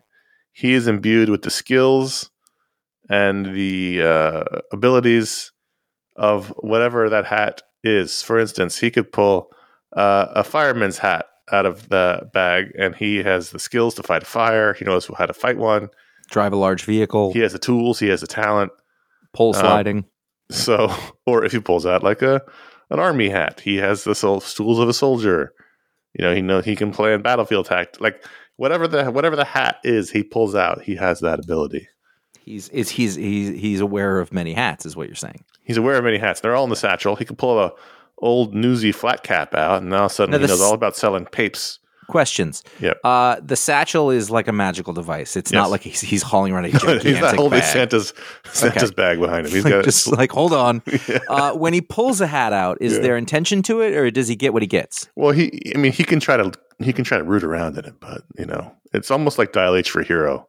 he 0.53 0.73
is 0.73 0.87
imbued 0.87 1.29
with 1.29 1.43
the 1.43 1.51
skills 1.51 2.31
and 3.11 3.55
the 3.55 4.03
uh, 4.03 4.45
abilities 4.73 5.53
of 6.17 6.49
whatever 6.59 7.11
that 7.11 7.27
hat 7.27 7.61
is. 7.85 8.23
For 8.23 8.39
instance, 8.39 8.79
he 8.79 8.91
could 8.91 9.13
pull 9.13 9.51
uh, 9.95 10.29
a 10.31 10.45
fireman's 10.45 10.99
hat 10.99 11.27
out 11.53 11.67
of 11.67 11.91
the 11.91 12.31
bag, 12.33 12.73
and 12.79 12.95
he 12.95 13.19
has 13.19 13.51
the 13.51 13.59
skills 13.59 13.95
to 13.97 14.03
fight 14.03 14.23
a 14.23 14.27
fire. 14.27 14.73
He 14.73 14.87
knows 14.87 15.11
how 15.19 15.27
to 15.27 15.35
fight 15.35 15.59
one 15.59 15.91
drive 16.31 16.53
a 16.53 16.57
large 16.57 16.85
vehicle. 16.85 17.33
He 17.33 17.41
has 17.41 17.53
the 17.53 17.59
tools. 17.59 17.99
He 17.99 18.09
has 18.09 18.23
the 18.23 18.27
talent. 18.27 18.73
Pole 19.35 19.55
um, 19.55 19.61
sliding. 19.61 19.99
Um, 19.99 20.05
so, 20.51 20.95
or 21.27 21.45
if 21.45 21.53
he 21.53 21.61
pulls 21.61 21.85
out 21.85 22.03
like 22.03 22.23
a 22.23 22.43
an 22.89 22.99
army 22.99 23.29
hat, 23.29 23.61
he 23.61 23.77
has 23.77 24.05
the 24.05 24.15
tools 24.15 24.79
of 24.79 24.89
a 24.89 24.95
soldier. 24.95 25.53
You 26.15 26.25
know, 26.25 26.35
he 26.35 26.43
know 26.43 26.61
he 26.61 26.75
can 26.75 26.93
play 26.93 27.13
in 27.13 27.23
battlefield 27.23 27.67
tact. 27.67 28.01
Like 28.01 28.25
whatever 28.57 28.89
the 28.89 29.11
whatever 29.11 29.37
the 29.37 29.45
hat 29.45 29.77
is, 29.85 30.11
he 30.11 30.23
pulls 30.23 30.55
out. 30.55 30.83
He 30.83 30.97
has 30.97 31.21
that 31.21 31.41
ability. 31.41 31.89
He's 32.51 32.69
is 32.71 32.91
he's 32.91 33.15
he's 33.15 33.49
he's 33.61 33.81
aware 33.81 34.21
of 34.21 34.33
many 34.33 34.53
hats, 34.53 34.85
is 34.87 34.97
what 34.97 35.07
you're 35.07 35.15
saying. 35.17 35.45
He's 35.63 35.77
aware 35.77 35.97
of 35.97 36.05
many 36.05 36.19
hats. 36.19 36.41
They're 36.41 36.55
all 36.57 36.65
in 36.65 36.71
the 36.71 36.77
satchel. 36.77 37.17
He 37.17 37.25
can 37.25 37.37
pull 37.37 37.59
a 37.59 37.73
old 38.19 38.55
newsy 38.55 38.93
flat 38.93 39.23
cap 39.23 39.55
out, 39.55 39.83
and 39.83 39.93
all 39.95 40.07
of 40.07 40.11
a 40.11 40.15
sudden 40.15 40.33
now 40.33 40.39
he 40.39 40.47
knows 40.47 40.61
all 40.61 40.75
about 40.75 40.97
selling 40.97 41.27
papes 41.27 41.79
Questions. 42.11 42.65
Yep. 42.81 42.99
Uh, 43.05 43.37
the 43.41 43.55
satchel 43.55 44.11
is 44.11 44.31
like 44.33 44.49
a 44.49 44.53
magical 44.53 44.93
device. 44.93 45.37
It's 45.37 45.53
not 45.53 45.71
like 45.71 45.83
he's, 45.83 46.01
he's 46.01 46.23
hauling 46.23 46.53
around 46.53 46.65
a 46.65 46.71
gigantic 46.73 47.03
He's 47.05 47.21
not 47.21 47.37
holding 47.37 47.61
bag. 47.61 47.73
Santa's 47.73 48.13
Santa's 48.53 48.91
bag 48.91 49.21
behind 49.21 49.47
him. 49.47 49.53
He's 49.53 49.63
got 49.73 49.85
just 49.85 50.11
like 50.11 50.33
hold 50.33 50.53
on. 50.53 50.83
Yeah. 51.09 51.19
Uh, 51.29 51.53
when 51.55 51.73
he 51.73 51.81
pulls 51.81 52.21
a 52.21 52.27
hat 52.27 52.53
out, 52.53 52.79
is 52.81 52.95
Yeah. 52.95 52.99
there 53.01 53.17
intention 53.17 53.63
to 53.63 53.81
it, 53.81 53.95
or 53.95 54.11
does 54.11 54.27
he 54.29 54.35
get 54.37 54.53
what 54.53 54.61
he 54.63 54.67
gets? 54.67 55.09
Well, 55.17 55.31
he 55.31 55.73
I 55.75 55.79
mean 55.79 55.93
he 55.93 56.03
can 56.05 56.19
try 56.21 56.37
to 56.37 56.53
he 56.79 56.93
can 56.93 57.05
try 57.05 57.19
to 57.19 57.25
root 57.25 57.45
around 57.45 57.79
in 57.79 57.85
it, 57.85 57.95
but 58.01 58.23
you 58.37 58.45
know 58.47 58.75
it's 58.93 59.11
almost 59.11 59.39
like 59.39 59.53
Dial 59.53 59.77
H 59.77 59.91
for 59.91 60.03
Hero. 60.03 60.49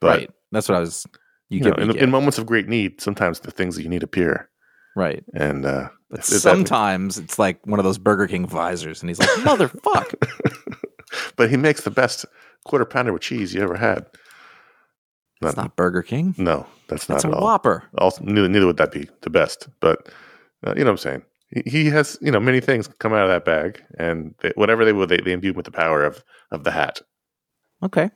But 0.00 0.18
right. 0.18 0.30
That's 0.52 0.68
what 0.68 0.76
I 0.76 0.80
was. 0.80 1.04
You, 1.52 1.60
get 1.60 1.78
in, 1.78 1.96
in 1.96 2.10
moments 2.10 2.38
of 2.38 2.46
great 2.46 2.68
need, 2.68 3.00
sometimes 3.00 3.40
the 3.40 3.50
things 3.50 3.76
that 3.76 3.82
you 3.82 3.88
need 3.88 4.02
appear, 4.02 4.48
right. 4.96 5.22
and 5.34 5.64
uh, 5.66 5.88
But 6.10 6.20
if 6.20 6.26
that- 6.26 6.40
sometimes 6.40 7.18
it's 7.18 7.38
like 7.38 7.64
one 7.66 7.78
of 7.78 7.84
those 7.84 7.98
Burger 7.98 8.26
King 8.26 8.46
visors, 8.46 9.02
and 9.02 9.10
he's 9.10 9.18
like, 9.18 9.28
"Motherfuck!" 9.30 10.14
but 11.36 11.50
he 11.50 11.56
makes 11.56 11.82
the 11.82 11.90
best 11.90 12.24
quarter 12.64 12.84
pounder 12.84 13.12
with 13.12 13.22
cheese 13.22 13.54
you 13.54 13.60
ever 13.62 13.76
had. 13.76 14.06
It's 15.42 15.56
not 15.56 15.74
Burger 15.76 16.02
King. 16.02 16.34
No, 16.38 16.66
that's 16.88 17.08
not 17.08 17.16
It's 17.16 17.24
a 17.24 17.30
all. 17.32 17.42
Whopper. 17.42 17.82
Also, 17.98 18.22
neither, 18.22 18.48
neither 18.48 18.66
would 18.66 18.76
that 18.76 18.92
be 18.92 19.08
the 19.22 19.30
best, 19.30 19.68
but 19.80 20.08
uh, 20.64 20.72
you 20.76 20.84
know 20.84 20.84
what 20.86 20.90
I'm 20.92 20.96
saying. 20.98 21.22
He, 21.48 21.62
he 21.66 21.84
has 21.90 22.16
you 22.22 22.30
know 22.30 22.38
many 22.40 22.60
things 22.60 22.88
come 23.00 23.12
out 23.12 23.24
of 23.24 23.28
that 23.28 23.44
bag, 23.44 23.82
and 23.98 24.34
they, 24.40 24.52
whatever 24.54 24.84
they 24.84 24.92
will, 24.92 25.06
they, 25.06 25.18
they 25.18 25.32
imbue 25.32 25.50
him 25.50 25.56
with 25.56 25.64
the 25.66 25.72
power 25.72 26.04
of 26.04 26.22
of 26.52 26.62
the 26.64 26.70
hat. 26.70 27.00
Okay. 27.82 28.10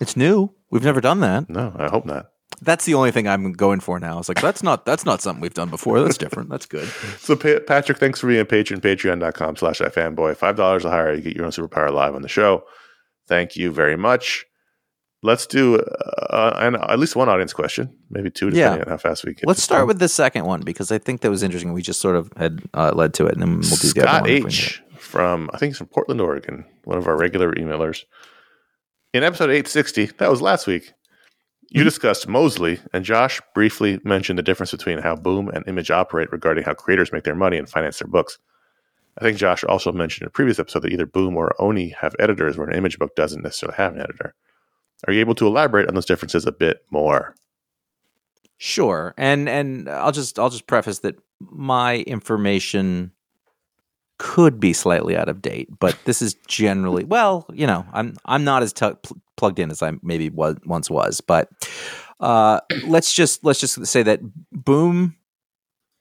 It's 0.00 0.16
new. 0.16 0.52
We've 0.70 0.84
never 0.84 1.00
done 1.00 1.20
that. 1.20 1.48
No, 1.50 1.74
I 1.76 1.88
hope 1.88 2.04
not. 2.04 2.26
That's 2.64 2.84
the 2.84 2.94
only 2.94 3.10
thing 3.10 3.28
I'm 3.28 3.52
going 3.52 3.80
for 3.80 4.00
now. 4.00 4.18
It's 4.18 4.28
like 4.28 4.40
that's 4.40 4.62
not 4.62 4.84
that's 4.86 5.04
not 5.04 5.20
something 5.22 5.40
we've 5.40 5.54
done 5.54 5.68
before. 5.70 6.00
That's 6.00 6.18
different. 6.18 6.48
That's 6.50 6.66
good. 6.66 6.88
So, 7.18 7.36
pa- 7.36 7.60
Patrick, 7.66 7.98
thanks 7.98 8.20
for 8.20 8.26
being 8.26 8.40
a 8.40 8.44
patron. 8.44 8.80
Patreon.com 8.80 9.56
slash 9.56 9.80
ifanboy. 9.80 10.36
$5 10.36 10.84
or 10.84 10.88
higher, 10.90 11.14
you 11.14 11.20
get 11.22 11.36
your 11.36 11.44
own 11.46 11.52
superpower 11.52 11.90
live 11.92 12.14
on 12.14 12.22
the 12.22 12.28
show. 12.28 12.64
Thank 13.28 13.56
you 13.56 13.70
very 13.72 13.96
much. 13.96 14.44
Let's 15.22 15.46
do 15.46 15.76
uh, 15.78 16.52
an, 16.58 16.74
at 16.76 16.98
least 16.98 17.16
one 17.16 17.30
audience 17.30 17.54
question, 17.54 17.96
maybe 18.10 18.30
two, 18.30 18.50
depending 18.50 18.78
Yeah. 18.80 18.84
on 18.84 18.90
how 18.90 18.96
fast 18.98 19.24
we 19.24 19.32
get. 19.32 19.46
Let's 19.46 19.62
start 19.62 19.80
done. 19.80 19.88
with 19.88 19.98
the 19.98 20.08
second 20.08 20.44
one 20.44 20.60
because 20.60 20.92
I 20.92 20.98
think 20.98 21.22
that 21.22 21.30
was 21.30 21.42
interesting. 21.42 21.72
We 21.72 21.80
just 21.80 22.00
sort 22.02 22.16
of 22.16 22.30
had 22.36 22.60
uh, 22.74 22.92
led 22.94 23.14
to 23.14 23.26
it, 23.26 23.32
and 23.32 23.40
then 23.42 23.50
we'll 23.60 23.60
do 23.62 23.88
the 23.88 24.06
other 24.06 24.08
Scott 24.10 24.22
one. 24.22 24.30
H. 24.30 24.82
from, 24.98 25.48
I 25.54 25.58
think 25.58 25.70
he's 25.70 25.78
from 25.78 25.86
Portland, 25.86 26.20
Oregon, 26.20 26.66
one 26.84 26.98
of 26.98 27.06
our 27.06 27.16
regular 27.16 27.54
emailers. 27.54 28.02
In 29.14 29.22
episode 29.22 29.44
860, 29.50 30.06
that 30.18 30.30
was 30.30 30.42
last 30.42 30.66
week, 30.66 30.92
you 31.70 31.84
discussed 31.84 32.28
Mosley, 32.28 32.80
and 32.92 33.04
Josh 33.04 33.40
briefly 33.54 34.00
mentioned 34.04 34.38
the 34.38 34.42
difference 34.42 34.70
between 34.70 34.98
how 34.98 35.16
Boom 35.16 35.48
and 35.48 35.66
Image 35.66 35.90
operate 35.90 36.32
regarding 36.32 36.64
how 36.64 36.74
creators 36.74 37.12
make 37.12 37.24
their 37.24 37.34
money 37.34 37.56
and 37.56 37.68
finance 37.68 37.98
their 37.98 38.08
books. 38.08 38.38
I 39.18 39.22
think 39.22 39.38
Josh 39.38 39.64
also 39.64 39.92
mentioned 39.92 40.22
in 40.22 40.28
a 40.28 40.30
previous 40.30 40.58
episode 40.58 40.82
that 40.82 40.92
either 40.92 41.06
Boom 41.06 41.36
or 41.36 41.54
Oni 41.60 41.90
have 42.00 42.16
editors 42.18 42.58
where 42.58 42.68
an 42.68 42.76
image 42.76 42.98
book 42.98 43.14
doesn't 43.14 43.42
necessarily 43.42 43.76
have 43.76 43.94
an 43.94 44.00
editor. 44.00 44.34
Are 45.06 45.12
you 45.12 45.20
able 45.20 45.34
to 45.36 45.46
elaborate 45.46 45.88
on 45.88 45.94
those 45.94 46.06
differences 46.06 46.46
a 46.46 46.52
bit 46.52 46.84
more? 46.90 47.34
Sure, 48.56 49.14
and 49.16 49.48
and 49.48 49.88
I'll 49.88 50.12
just 50.12 50.38
I'll 50.38 50.50
just 50.50 50.66
preface 50.66 51.00
that 51.00 51.16
my 51.40 51.98
information 51.98 53.12
could 54.18 54.60
be 54.60 54.72
slightly 54.72 55.16
out 55.16 55.28
of 55.28 55.42
date, 55.42 55.68
but 55.78 55.98
this 56.04 56.22
is 56.22 56.34
generally 56.46 57.04
well, 57.04 57.46
you 57.52 57.66
know, 57.66 57.84
I'm 57.92 58.16
I'm 58.24 58.44
not 58.44 58.62
as 58.62 58.72
pl- 58.72 58.98
plugged 59.36 59.58
in 59.58 59.70
as 59.70 59.82
I 59.82 59.92
maybe 60.02 60.30
was 60.30 60.56
once 60.64 60.90
was, 60.90 61.20
but 61.20 61.48
uh, 62.20 62.60
let's 62.86 63.12
just 63.12 63.44
let's 63.44 63.60
just 63.60 63.86
say 63.86 64.02
that 64.02 64.20
Boom 64.52 65.16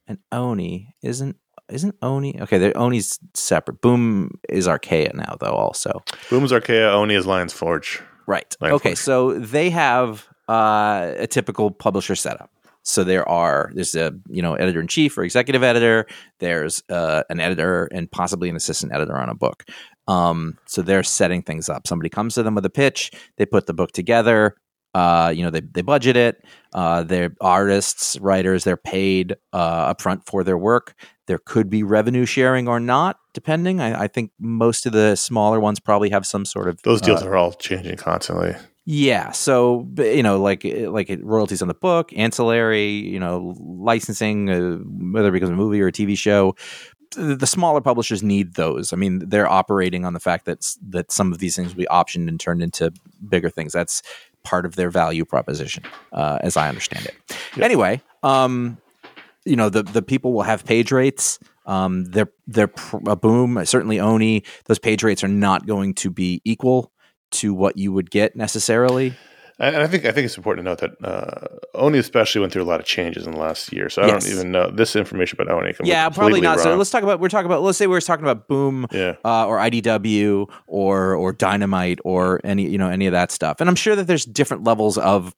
and 0.08 0.20
Oni 0.32 0.96
isn't 1.02 1.38
isn't 1.70 1.96
Oni 2.02 2.40
okay? 2.42 2.58
They're 2.58 2.78
Oni's 2.78 3.20
separate. 3.34 3.82
Boom 3.82 4.32
is 4.50 4.68
Archaia 4.68 5.12
now, 5.14 5.36
though. 5.40 5.54
Also, 5.54 6.04
Boom's 6.30 6.52
Archaia, 6.52 6.92
Oni 6.92 7.16
is 7.16 7.26
Lion's 7.26 7.54
Forge. 7.54 8.02
Right. 8.26 8.56
Line 8.62 8.72
okay. 8.74 8.90
force. 8.90 9.02
So 9.02 9.34
they 9.34 9.70
have 9.70 10.28
uh, 10.48 11.14
a 11.18 11.28
typical 11.28 11.72
publisher 11.72 12.16
setup. 12.16 12.50
So 12.84 13.04
there 13.04 13.28
are 13.28 13.72
there's 13.74 13.96
a 13.96 14.14
you 14.30 14.42
know 14.42 14.56
editor 14.56 14.82
in 14.82 14.88
chief 14.88 15.18
or 15.18 15.24
executive 15.24 15.64
editor. 15.64 16.06
There's 16.40 16.84
uh, 16.90 17.24
an 17.30 17.40
editor 17.40 17.86
and 17.92 18.12
possibly 18.12 18.50
an 18.50 18.56
assistant 18.56 18.94
editor 18.94 19.18
on 19.18 19.30
a 19.30 19.36
book. 19.36 19.64
Um, 20.08 20.58
so 20.66 20.82
they're 20.82 21.04
setting 21.04 21.42
things 21.42 21.70
up. 21.70 21.88
Somebody 21.88 22.10
comes 22.10 22.36
to 22.36 22.44
them 22.44 22.56
with 22.56 22.66
a 22.66 22.70
pitch. 22.70 23.12
They 23.38 23.46
put 23.46 23.68
the 23.68 23.74
book 23.74 23.94
together. 23.94 24.56
Uh, 24.94 25.34
you 25.36 25.44
know 25.44 25.50
they 25.50 25.62
they 25.62 25.82
budget 25.82 26.16
it. 26.16 26.44
Uh, 26.74 27.04
they're 27.04 27.34
artists, 27.42 28.20
writers. 28.20 28.64
They're 28.64 28.78
paid 28.78 29.36
uh, 29.52 29.94
upfront 29.94 30.26
for 30.26 30.44
their 30.44 30.58
work. 30.58 30.94
There 31.26 31.40
could 31.40 31.70
be 31.70 31.84
revenue 31.84 32.26
sharing 32.26 32.68
or 32.68 32.80
not, 32.80 33.18
depending. 33.34 33.80
I, 33.80 34.04
I 34.04 34.08
think 34.08 34.32
most 34.40 34.86
of 34.86 34.92
the 34.92 35.16
smaller 35.16 35.60
ones 35.60 35.80
probably 35.80 36.10
have 36.10 36.26
some 36.26 36.46
sort 36.46 36.68
of 36.68 36.82
Those 36.84 37.02
deals 37.02 37.24
uh, 37.24 37.28
are 37.28 37.36
all 37.36 37.54
changing 37.54 37.96
constantly. 37.96 38.56
Yeah, 38.86 39.32
so 39.32 39.88
you 39.98 40.24
know, 40.24 40.42
like 40.42 40.66
like 40.66 41.10
royalties 41.22 41.62
on 41.62 41.70
the 41.70 41.74
book, 41.74 42.12
ancillary, 42.16 42.90
you 42.90 43.20
know, 43.20 43.56
licensing, 43.60 44.50
uh, 44.50 44.78
whether 45.14 45.30
it 45.30 45.32
becomes 45.32 45.52
a 45.52 45.56
movie 45.56 45.82
or 45.82 45.88
a 45.88 45.92
TV 45.92 46.18
show. 46.18 46.56
The, 47.12 47.36
the 47.36 47.48
smaller 47.48 47.80
publishers 47.80 48.24
need 48.24 48.56
those. 48.56 48.92
I 48.92 48.98
mean, 48.98 49.30
they're 49.30 49.50
operating 49.50 50.04
on 50.04 50.14
the 50.14 50.20
fact 50.20 50.46
that 50.46 50.76
that 50.90 51.14
some 51.14 51.32
of 51.32 51.40
these 51.40 51.56
things 51.56 51.70
will 51.70 51.80
be 51.80 51.88
optioned 51.90 52.28
and 52.28 52.38
turned 52.40 52.62
into 52.62 52.92
bigger 53.30 53.50
things. 53.50 53.72
That's 53.72 54.02
part 54.44 54.66
of 54.66 54.76
their 54.76 54.90
value 54.90 55.24
proposition, 55.24 55.84
uh, 56.12 56.40
as 56.42 56.58
I 56.58 56.68
understand 56.68 57.06
it. 57.06 57.16
Yep. 57.56 57.64
Anyway, 57.64 58.02
um, 58.22 58.78
you 59.46 59.56
know, 59.56 59.70
the 59.70 59.84
the 59.84 60.02
people 60.02 60.34
will 60.34 60.44
have 60.44 60.66
page 60.66 60.92
rates. 60.92 61.40
Um, 61.66 62.04
they're 62.06 62.32
they're 62.48 62.68
pr- 62.68 62.98
a 63.08 63.16
boom. 63.16 63.66
Certainly, 63.66 64.02
Oni. 64.02 64.44
Those 64.66 64.80
page 64.80 65.04
rates 65.04 65.24
are 65.24 65.30
not 65.30 65.66
going 65.66 65.94
to 65.96 66.10
be 66.10 66.42
equal 66.44 66.92
to 67.34 67.54
what 67.54 67.78
you 67.78 67.92
would 67.92 68.10
get 68.10 68.36
necessarily. 68.36 69.14
And 69.60 69.78
I 69.78 69.88
think 69.88 70.06
I 70.06 70.12
think 70.12 70.26
it's 70.26 70.36
important 70.36 70.66
to 70.66 70.72
note 70.72 70.80
that 70.80 71.08
uh, 71.08 71.58
Oni 71.76 72.00
especially 72.00 72.42
went 72.42 72.52
through 72.52 72.64
a 72.64 72.66
lot 72.66 72.80
of 72.80 72.88
changes 72.88 73.28
in 73.28 73.34
the 73.34 73.40
last 73.40 73.72
year. 73.72 73.88
So 73.88 74.02
I 74.02 74.08
Yes. 74.08 74.24
don't 74.24 74.34
even 74.34 74.52
know 74.52 74.72
this 74.72 74.96
information 74.96 75.40
about 75.40 75.54
Oni. 75.56 75.74
Yeah, 75.84 76.10
probably 76.10 76.42
not. 76.42 76.60
So 76.60 76.76
let's 76.76 76.90
talk 76.90 77.04
about. 77.04 77.20
We're 77.20 77.30
talking 77.30 77.46
about. 77.46 77.62
Let's 77.62 77.78
say 77.78 77.86
we're 77.86 78.02
talking 78.02 78.26
about 78.26 78.48
Boom 78.48 78.88
yeah, 78.92 79.16
uh, 79.24 79.46
or 79.46 79.60
IDW 79.60 80.50
or 80.66 81.16
or 81.16 81.34
Dynamite 81.34 82.00
or 82.04 82.42
any 82.44 82.68
you 82.68 82.80
know 82.80 82.90
any 82.90 83.06
of 83.06 83.12
that 83.12 83.32
stuff. 83.32 83.58
And 83.62 83.70
I'm 83.70 83.76
sure 83.76 83.96
that 83.96 84.08
there's 84.08 84.26
different 84.26 84.64
levels 84.64 84.98
of 84.98 85.36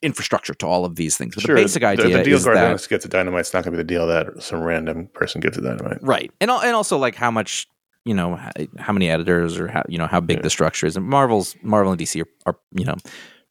infrastructure 0.00 0.54
to 0.54 0.66
all 0.66 0.84
of 0.84 0.94
these 0.94 1.16
things. 1.16 1.34
But 1.34 1.42
sure. 1.42 1.56
the 1.56 1.62
basic 1.62 1.80
the, 1.80 1.88
idea 1.88 2.18
the 2.18 2.22
deal 2.22 2.36
is 2.36 2.44
that 2.44 2.86
gets 2.88 3.04
a 3.04 3.08
dynamite's 3.08 3.52
not 3.52 3.64
going 3.64 3.72
to 3.72 3.78
be 3.78 3.82
the 3.82 3.84
deal 3.84 4.06
that 4.06 4.42
some 4.42 4.62
random 4.62 5.08
person 5.08 5.40
gets 5.40 5.56
a 5.56 5.62
dynamite. 5.62 5.98
right, 6.02 6.30
and 6.40 6.50
and 6.50 6.76
also 6.76 6.98
like 6.98 7.16
how 7.16 7.32
much 7.32 7.66
you 8.04 8.14
know 8.14 8.38
how 8.78 8.92
many 8.92 9.08
editors 9.10 9.58
or 9.58 9.68
how 9.68 9.82
you 9.88 9.98
know 9.98 10.06
how 10.06 10.20
big 10.20 10.38
Yeah. 10.38 10.42
the 10.42 10.50
structure 10.50 10.86
is. 10.86 10.96
And 10.96 11.06
Marvel's 11.06 11.56
Marvel 11.62 11.92
and 11.92 12.00
DC 12.00 12.20
are, 12.22 12.28
are 12.46 12.58
you 12.72 12.84
know 12.84 12.96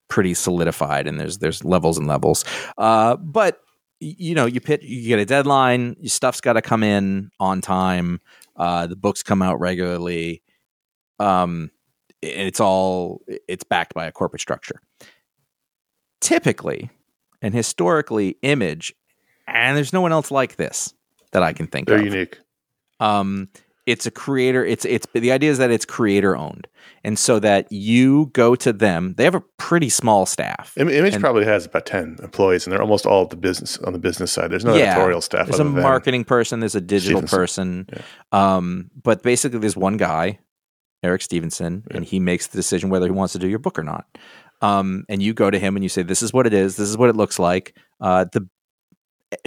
pretty 0.09 0.33
solidified, 0.33 1.07
and 1.07 1.19
there's 1.19 1.39
there's 1.39 1.63
levels 1.65 1.97
and 1.97 2.07
levels. 2.07 2.45
Uh, 2.77 3.15
but 3.17 3.59
you 3.99 4.35
know 4.35 4.45
you 4.45 4.59
pit 4.61 4.83
you 4.83 5.07
get 5.07 5.19
a 5.19 5.25
deadline. 5.25 5.95
Your 5.99 6.09
stuff's 6.09 6.41
got 6.41 6.53
to 6.53 6.61
come 6.61 6.83
in 6.83 7.29
on 7.39 7.61
time. 7.61 8.19
Uh, 8.55 8.85
the 8.87 8.95
books 8.95 9.23
come 9.23 9.41
out 9.41 9.59
regularly. 9.59 10.43
Um, 11.19 11.71
and 12.21 12.47
it's 12.47 12.59
all 12.59 13.21
it's 13.47 13.63
backed 13.63 13.93
by 13.93 14.05
a 14.05 14.11
corporate 14.11 14.41
structure. 14.41 14.79
Typically, 16.21 16.89
and 17.41 17.53
historically, 17.53 18.37
Image, 18.43 18.93
and 19.45 19.75
there's 19.75 19.91
no 19.91 19.99
one 19.99 20.13
else 20.13 20.31
like 20.31 20.55
this 20.55 20.93
that 21.33 21.43
I 21.43 21.51
can 21.51 21.67
think 21.67 21.87
They're 21.87 21.97
of. 21.99 22.05
unique. 22.05 22.39
Um, 23.01 23.49
it's 23.85 24.05
a 24.05 24.11
creator. 24.11 24.63
It's 24.65 24.85
it's 24.85 25.05
the 25.13 25.31
idea 25.31 25.51
is 25.51 25.57
that 25.57 25.69
it's 25.71 25.83
creator 25.85 26.35
owned, 26.37 26.67
and 27.03 27.19
so 27.19 27.39
that 27.39 27.71
you 27.71 28.27
go 28.33 28.55
to 28.55 28.71
them. 28.71 29.13
They 29.17 29.23
have 29.25 29.35
a 29.35 29.43
pretty 29.57 29.89
small 29.89 30.25
staff. 30.25 30.73
Im- 30.77 30.89
Image 30.89 31.13
And- 31.15 31.21
probably 31.21 31.43
has 31.45 31.65
about 31.65 31.85
ten 31.85 32.17
employees, 32.23 32.65
and 32.65 32.71
they're 32.73 32.81
almost 32.81 33.05
all 33.05 33.25
the 33.25 33.35
business 33.35 33.77
on 33.79 33.91
the 33.93 33.99
business 33.99 34.31
side. 34.31 34.51
There's 34.51 34.63
no 34.65 34.75
Yeah. 34.75 34.91
editorial 34.93 35.21
staff. 35.21 35.47
There's 35.47 35.59
a 35.59 35.63
marketing 35.65 36.23
person. 36.23 36.59
There's 36.61 36.75
a 36.75 36.81
digital 36.81 37.19
Stephenson. 37.27 37.85
person. 37.85 37.87
Yeah. 38.31 38.55
Um, 38.55 38.91
but 39.01 39.21
basically, 39.23 39.59
there's 39.59 39.75
one 39.75 39.97
guy, 39.97 40.39
Eric 41.03 41.21
Stephenson, 41.21 41.83
and 41.91 42.05
he 42.05 42.19
makes 42.19 42.47
the 42.47 42.57
decision 42.57 42.89
whether 42.89 43.05
he 43.05 43.11
wants 43.11 43.33
to 43.33 43.39
do 43.39 43.47
your 43.49 43.59
book 43.59 43.77
or 43.77 43.83
not. 43.83 44.05
Um, 44.61 45.03
and 45.09 45.21
you 45.21 45.33
go 45.33 45.49
to 45.51 45.59
him 45.59 45.75
and 45.75 45.83
you 45.83 45.89
say, 45.89 46.03
"This 46.03 46.21
is 46.21 46.31
what 46.31 46.47
it 46.47 46.53
is. 46.53 46.77
This 46.77 46.87
is 46.87 46.97
what 46.97 47.09
it 47.09 47.17
looks 47.17 47.37
like." 47.37 47.75
Uh, 47.99 48.25
the 48.31 48.47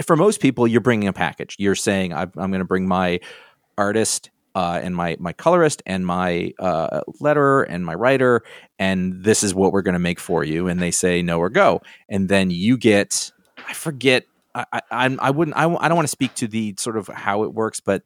for 0.03 0.15
most 0.15 0.41
people, 0.41 0.67
you're 0.67 0.81
bringing 0.81 1.07
a 1.07 1.13
package. 1.13 1.55
You're 1.57 1.73
saying, 1.73 2.13
"I'm, 2.13 2.31
I'm 2.37 2.51
going 2.51 2.59
to 2.59 2.65
bring 2.65 2.87
my 2.87 3.19
artist." 3.77 4.29
Uh, 4.55 4.79
and 4.81 4.95
my 4.95 5.15
my 5.19 5.33
colorist 5.33 5.83
and 5.85 6.03
my 6.03 6.51
uh, 6.57 7.01
letterer 7.21 7.63
and 7.69 7.85
my 7.85 7.93
writer 7.93 8.41
and 8.79 9.23
this 9.23 9.43
is 9.43 9.53
what 9.53 9.71
we're 9.71 9.83
going 9.83 9.93
to 9.93 9.99
make 9.99 10.19
for 10.19 10.43
you 10.43 10.67
and 10.67 10.81
they 10.81 10.89
say 10.89 11.21
no 11.21 11.37
or 11.37 11.47
go 11.47 11.79
and 12.09 12.27
then 12.27 12.49
you 12.49 12.75
get 12.75 13.31
I 13.67 13.73
forget 13.73 14.25
I 14.55 14.81
I, 14.89 15.15
I 15.19 15.29
wouldn't 15.29 15.55
I, 15.55 15.65
I 15.65 15.87
don't 15.87 15.95
want 15.95 16.07
to 16.07 16.11
speak 16.11 16.33
to 16.35 16.47
the 16.47 16.73
sort 16.79 16.97
of 16.97 17.07
how 17.07 17.43
it 17.43 17.53
works 17.53 17.79
but 17.79 18.01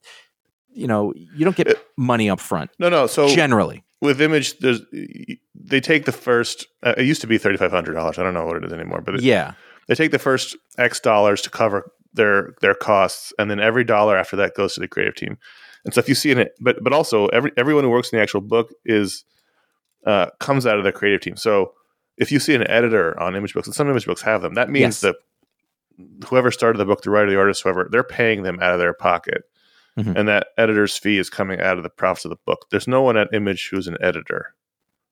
you 0.74 0.88
know 0.88 1.14
you 1.16 1.46
don't 1.46 1.56
get 1.56 1.70
Uh, 1.70 1.76
money 1.96 2.30
up 2.30 2.42
front 2.42 2.70
No, 2.80 2.90
no. 2.90 3.08
So 3.08 3.30
generally 3.34 3.86
with 4.02 4.20
Image, 4.20 4.60
there's 4.60 4.82
they 5.56 5.80
take 5.80 6.04
the 6.04 6.12
first. 6.12 6.68
Uh, 6.84 6.96
it 6.98 7.06
used 7.06 7.22
to 7.22 7.28
be 7.28 7.38
thirty 7.38 7.56
five 7.56 7.72
hundred 7.72 7.94
dollars. 7.94 8.20
I 8.20 8.24
don't 8.24 8.34
know 8.34 8.46
what 8.46 8.58
it 8.58 8.66
is 8.66 8.74
anymore, 8.74 9.00
but 9.00 9.16
it, 9.16 9.22
yeah 9.22 9.54
they 9.88 9.96
take 9.96 10.12
the 10.12 10.20
first 10.20 10.58
X 10.78 11.00
dollars 11.00 11.42
to 11.44 11.50
cover 11.50 11.94
their 12.14 12.54
their 12.62 12.74
costs, 12.76 13.34
and 13.40 13.50
then 13.50 13.60
every 13.60 13.84
dollar 13.84 14.18
after 14.18 14.36
that 14.38 14.56
goes 14.56 14.74
to 14.76 14.80
the 14.80 14.88
creative 14.88 15.16
team. 15.16 15.38
And 15.86 15.94
so 15.94 16.00
if 16.00 16.08
you 16.10 16.16
see 16.16 16.32
an 16.32 16.38
it, 16.40 16.54
but 16.60 16.84
but 16.84 16.94
also 16.94 17.28
every 17.28 17.52
everyone 17.58 17.84
who 17.84 17.90
works 17.90 18.12
in 18.12 18.18
the 18.18 18.24
actual 18.24 18.42
book 18.42 18.74
is 18.86 19.24
uh, 20.06 20.28
comes 20.40 20.66
out 20.66 20.78
of 20.78 20.84
the 20.84 20.92
creative 20.92 21.22
team. 21.22 21.36
So 21.36 21.74
if 22.18 22.32
you 22.32 22.40
see 22.40 22.54
an 22.56 22.68
editor 22.70 23.20
on 23.20 23.36
image 23.36 23.54
books, 23.54 23.68
and 23.68 23.76
some 23.76 23.90
image 23.90 24.06
books 24.06 24.22
have 24.24 24.42
them, 24.42 24.54
that 24.56 24.70
means 24.70 25.02
Yes. 25.02 25.02
that 25.02 25.16
whoever 26.28 26.52
started 26.52 26.78
the 26.80 26.86
book, 26.86 27.02
the 27.02 27.10
writer, 27.10 27.30
the 27.30 27.38
artist, 27.38 27.64
whoever, 27.64 27.88
they're 27.92 28.04
paying 28.04 28.44
them 28.44 28.60
out 28.62 28.74
of 28.74 28.80
their 28.80 28.94
pocket. 28.94 29.44
Mhm. 30.00 30.16
And 30.16 30.28
that 30.28 30.48
editor's 30.58 30.98
fee 30.98 31.18
is 31.18 31.30
coming 31.30 31.60
out 31.60 31.78
of 31.78 31.84
the 31.84 31.90
profits 31.90 32.26
of 32.26 32.30
the 32.30 32.38
book. 32.46 32.66
There's 32.72 32.88
no 32.88 33.02
one 33.02 33.18
at 33.18 33.34
Image 33.34 33.70
who's 33.70 33.88
an 33.88 33.98
editor. 34.02 34.56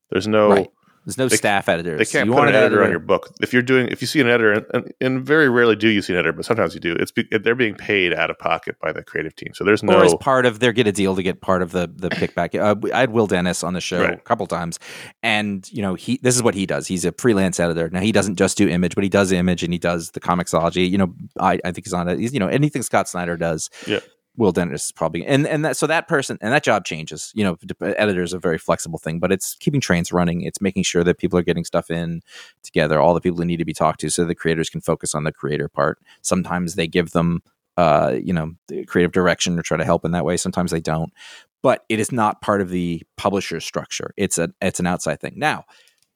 There's 0.10 0.28
no 0.28 0.50
Right. 0.52 0.70
There's 1.06 1.18
no 1.18 1.28
They- 1.28 1.38
staff 1.38 1.68
editors. 1.70 1.97
they 1.97 2.06
can't 2.06 2.28
You 2.28 2.34
put 2.34 2.39
want 2.39 2.50
an 2.50 2.56
editor 2.56 2.84
on 2.84 2.89
your 2.89 3.00
book. 3.00 3.34
If 3.41 3.54
you're 3.54 3.62
doing, 3.62 3.88
if 3.88 4.02
you 4.02 4.08
see 4.08 4.20
an 4.22 4.28
editor, 4.28 4.66
and, 4.74 4.93
and, 5.02 5.26
very 5.26 5.50
rarely 5.50 5.76
do 5.76 5.88
you 5.88 6.02
see 6.02 6.14
an 6.14 6.20
editor, 6.20 6.34
but 6.34 6.45
sometimes 6.45 6.74
you 6.74 6.80
do. 6.80 6.93
It's 6.93 7.12
be, 7.12 7.24
they're 7.32 7.56
being 7.56 7.74
paid 7.76 8.14
out 8.14 8.30
of 8.30 8.38
pocket 8.38 8.76
by 8.80 8.91
the 8.91 9.04
creative 9.04 9.36
team. 9.36 9.54
So 9.54 9.64
there's 9.64 9.82
or 9.84 10.04
as 10.04 10.12
no 10.12 10.18
part 10.18 10.45
of 10.45 10.60
their 10.60 10.72
get 10.74 10.88
a 10.88 10.91
deal 10.91 11.16
to 11.16 11.24
get 11.24 11.41
part 11.41 11.62
of 11.62 11.72
the 11.72 11.89
the 11.95 12.10
kickback. 12.10 12.54
Uh, 12.60 12.76
I 12.93 13.00
had 13.02 13.12
Will 13.12 13.28
Dennis 13.28 13.64
on 13.64 13.74
the 13.74 13.82
show 13.82 14.02
Right. 14.04 14.14
a 14.14 14.18
couple 14.18 14.45
times, 14.47 14.80
and 15.24 15.68
you 15.72 15.82
know 15.82 15.95
he 15.95 16.20
this 16.22 16.36
is 16.36 16.43
what 16.43 16.54
he 16.56 16.66
does. 16.66 16.88
He's 16.88 17.06
a 17.06 17.12
freelance 17.14 17.60
editor. 17.60 17.89
Now 17.89 18.02
he 18.02 18.12
doesn't 18.12 18.36
just 18.36 18.58
do 18.58 18.68
image, 18.68 18.95
but 18.95 19.04
he 19.04 19.10
does 19.10 19.32
image 19.32 19.64
and 19.64 19.74
he 19.74 19.80
does 19.80 20.12
the 20.12 20.20
comiXology. 20.20 20.89
You 20.89 20.97
know, 21.00 21.14
I, 21.39 21.60
I 21.66 21.72
think 21.72 21.86
he's 21.86 21.93
on 21.93 22.08
it. 22.08 22.20
He's, 22.20 22.34
you 22.34 22.39
know 22.39 22.47
anything 22.47 22.82
Scott 22.84 23.08
Snyder 23.10 23.38
does. 23.38 23.70
Yeah. 23.88 24.00
Will 24.40 24.54
Dennis 24.54 24.86
is 24.86 24.92
probably 24.94 25.26
and 25.26 25.46
and 25.46 25.66
that 25.66 25.76
so 25.76 25.86
that 25.86 26.08
person 26.08 26.38
and 26.40 26.54
that 26.54 26.64
job 26.64 26.86
changes. 26.86 27.32
You 27.36 27.44
know, 27.44 27.58
editor 27.82 28.24
is 28.24 28.32
a 28.32 28.40
very 28.40 28.58
flexible 28.58 28.98
thing, 28.98 29.20
but 29.20 29.34
it's 29.34 29.56
keeping 29.56 29.82
trains 29.82 30.14
running. 30.14 30.42
It's 30.42 30.62
making 30.62 30.84
sure 30.84 31.04
that 31.04 31.18
people 31.18 31.38
are 31.38 31.44
getting 31.44 31.66
stuff 31.66 31.92
in 31.92 32.22
together, 32.64 33.02
all 33.02 33.14
the 33.14 33.20
people 33.20 33.38
who 33.38 33.46
need 33.46 33.58
to 33.58 33.66
be 33.66 33.74
talked 33.74 34.00
to, 34.00 34.10
so 34.10 34.24
the 34.24 34.34
creators 34.34 34.70
can 34.70 34.80
focus 34.80 35.14
on 35.14 35.26
the 35.26 35.34
creator 35.34 35.68
part. 35.68 36.00
Sometimes 36.22 36.76
they 36.76 36.88
give 36.88 37.12
them 37.12 37.44
uh, 37.76 38.18
you 38.22 38.34
know, 38.34 38.54
creative 38.88 39.12
direction 39.12 39.60
or 39.60 39.62
try 39.62 39.78
to 39.78 39.86
help 39.86 40.04
in 40.06 40.12
that 40.12 40.26
way. 40.26 40.38
Sometimes 40.38 40.72
they 40.72 40.82
don't, 40.82 41.14
but 41.62 41.84
it 41.90 42.00
is 42.00 42.12
not 42.12 42.42
part 42.42 42.62
of 42.62 42.70
the 42.70 43.04
publisher 43.18 43.60
structure. 43.60 44.14
It's 44.16 44.38
a 44.38 44.50
it's 44.62 44.80
an 44.80 44.88
outside 44.88 45.20
thing. 45.20 45.34
Now, 45.36 45.66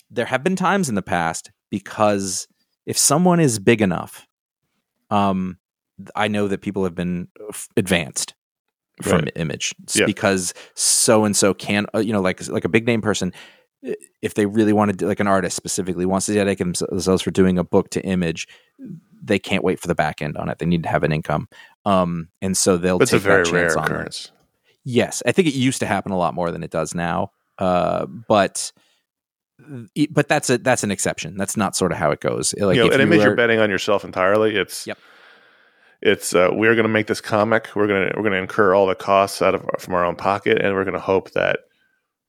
there 0.10 0.26
have 0.26 0.44
been 0.44 0.56
times 0.56 0.88
in 0.88 0.96
the 0.96 1.02
past 1.02 1.52
because 1.70 2.48
if 2.86 2.98
someone 2.98 3.42
is 3.42 3.60
big 3.60 3.82
enough, 3.82 4.28
um, 5.10 5.58
I 6.16 6.28
know 6.28 6.48
that 6.48 6.62
people 6.62 6.84
have 6.84 6.96
been 6.96 7.28
advanced 7.78 8.34
from 9.02 9.22
Right. 9.22 9.32
image 9.36 9.74
Yeah. 9.96 10.06
because 10.06 10.54
so 10.76 11.26
and 11.26 11.36
so 11.36 11.54
can 11.54 11.86
uh, 11.96 12.00
you 12.00 12.14
know 12.14 12.22
like 12.22 12.48
like 12.48 12.66
a 12.66 12.70
big 12.70 12.86
name 12.86 13.02
person 13.02 13.34
if 14.22 14.36
they 14.36 14.46
really 14.46 14.72
want 14.72 14.92
to 14.92 14.96
do 14.98 15.08
like 15.08 15.20
an 15.20 15.28
artist 15.28 15.56
specifically 15.58 16.06
wants 16.06 16.28
to 16.28 16.34
dedicate 16.34 16.60
themselves 16.78 17.22
for 17.24 17.32
doing 17.32 17.58
a 17.58 17.64
book 17.64 17.90
to 17.90 18.02
image 18.06 18.48
they 19.22 19.40
can't 19.40 19.64
wait 19.64 19.80
for 19.80 19.88
the 19.88 19.96
back 19.96 20.22
end 20.22 20.38
on 20.38 20.48
it 20.48 20.60
they 20.60 20.66
need 20.66 20.84
to 20.84 20.90
have 20.90 21.04
an 21.04 21.12
income 21.12 21.48
um 21.86 22.30
and 22.42 22.56
so 22.56 22.78
they'll 22.78 23.02
It's 23.02 23.12
a 23.14 23.16
take 23.18 23.24
very 23.24 23.44
that 23.44 23.52
rare 23.52 23.64
chance 23.70 23.76
on 23.76 23.84
it. 23.84 23.86
occurrence. 23.88 24.32
yes 24.86 25.24
i 25.26 25.32
think 25.32 25.48
it 25.48 25.56
used 25.56 25.80
to 25.80 25.86
happen 25.88 26.12
a 26.12 26.18
lot 26.18 26.34
more 26.36 26.52
than 26.52 26.64
it 26.64 26.70
does 26.72 26.94
now 26.94 27.32
uh 27.58 28.06
but 28.06 28.72
but 30.12 30.28
that's 30.28 30.50
a 30.50 30.58
that's 30.58 30.84
an 30.84 30.92
exception 30.92 31.36
that's 31.38 31.56
not 31.58 31.76
sort 31.76 31.92
of 31.92 31.98
how 31.98 32.12
it 32.12 32.20
goes 32.20 32.54
like 32.58 32.76
you 32.76 32.82
know, 32.84 32.88
if 32.88 32.94
and 32.94 33.02
you 33.02 33.08
image 33.08 33.20
are- 33.22 33.24
you're 33.30 33.36
betting 33.36 33.60
on 33.60 33.70
yourself 33.70 34.04
entirely. 34.06 34.56
It's 34.56 34.86
Yep. 34.88 34.98
It's 36.06 36.36
uh, 36.36 36.50
we're 36.52 36.76
going 36.76 36.84
to 36.84 36.90
make 36.90 37.08
this 37.08 37.22
comic. 37.22 37.70
We're 37.76 37.88
going 37.88 38.10
to 38.10 38.14
we're 38.18 38.24
going 38.24 38.34
to 38.34 38.40
incur 38.40 38.76
all 38.76 38.86
the 38.86 38.94
costs 38.96 39.42
out 39.42 39.56
of 39.56 39.66
from 39.80 39.94
our 39.94 40.04
own 40.04 40.18
pocket, 40.18 40.62
and 40.62 40.76
we're 40.76 40.84
going 40.84 40.96
to 40.96 41.00
hope 41.00 41.32
that 41.32 41.62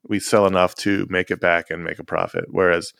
we 0.06 0.20
sell 0.20 0.46
enough 0.46 0.76
to 0.76 1.06
make 1.10 1.30
it 1.30 1.40
back 1.40 1.70
and 1.70 1.82
make 1.82 1.98
a 1.98 2.04
profit. 2.04 2.44
Whereas 2.50 2.92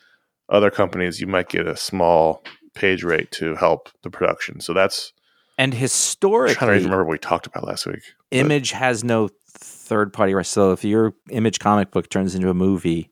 other 0.48 0.70
companies, 0.70 1.20
you 1.20 1.28
might 1.28 1.48
get 1.48 1.68
a 1.68 1.76
small 1.76 2.42
page 2.74 3.04
rate 3.04 3.30
to 3.32 3.54
help 3.54 3.88
the 4.02 4.10
production. 4.10 4.58
So 4.58 4.72
that's 4.72 5.12
and 5.58 5.72
I'm 5.72 5.78
historically 5.78 6.56
trying 6.56 6.70
to 6.70 6.74
even 6.74 6.84
remember 6.86 7.04
what 7.04 7.12
we 7.12 7.18
talked 7.18 7.46
about 7.46 7.64
last 7.64 7.86
week. 7.86 8.02
image 8.30 8.72
has 8.72 9.04
no 9.04 9.28
third 9.56 10.12
party 10.12 10.34
rights 10.34 10.48
so 10.48 10.72
if 10.72 10.84
your 10.84 11.14
image 11.30 11.60
comic 11.60 11.90
book 11.90 12.08
turns 12.08 12.34
into 12.34 12.50
a 12.50 12.54
movie 12.54 13.10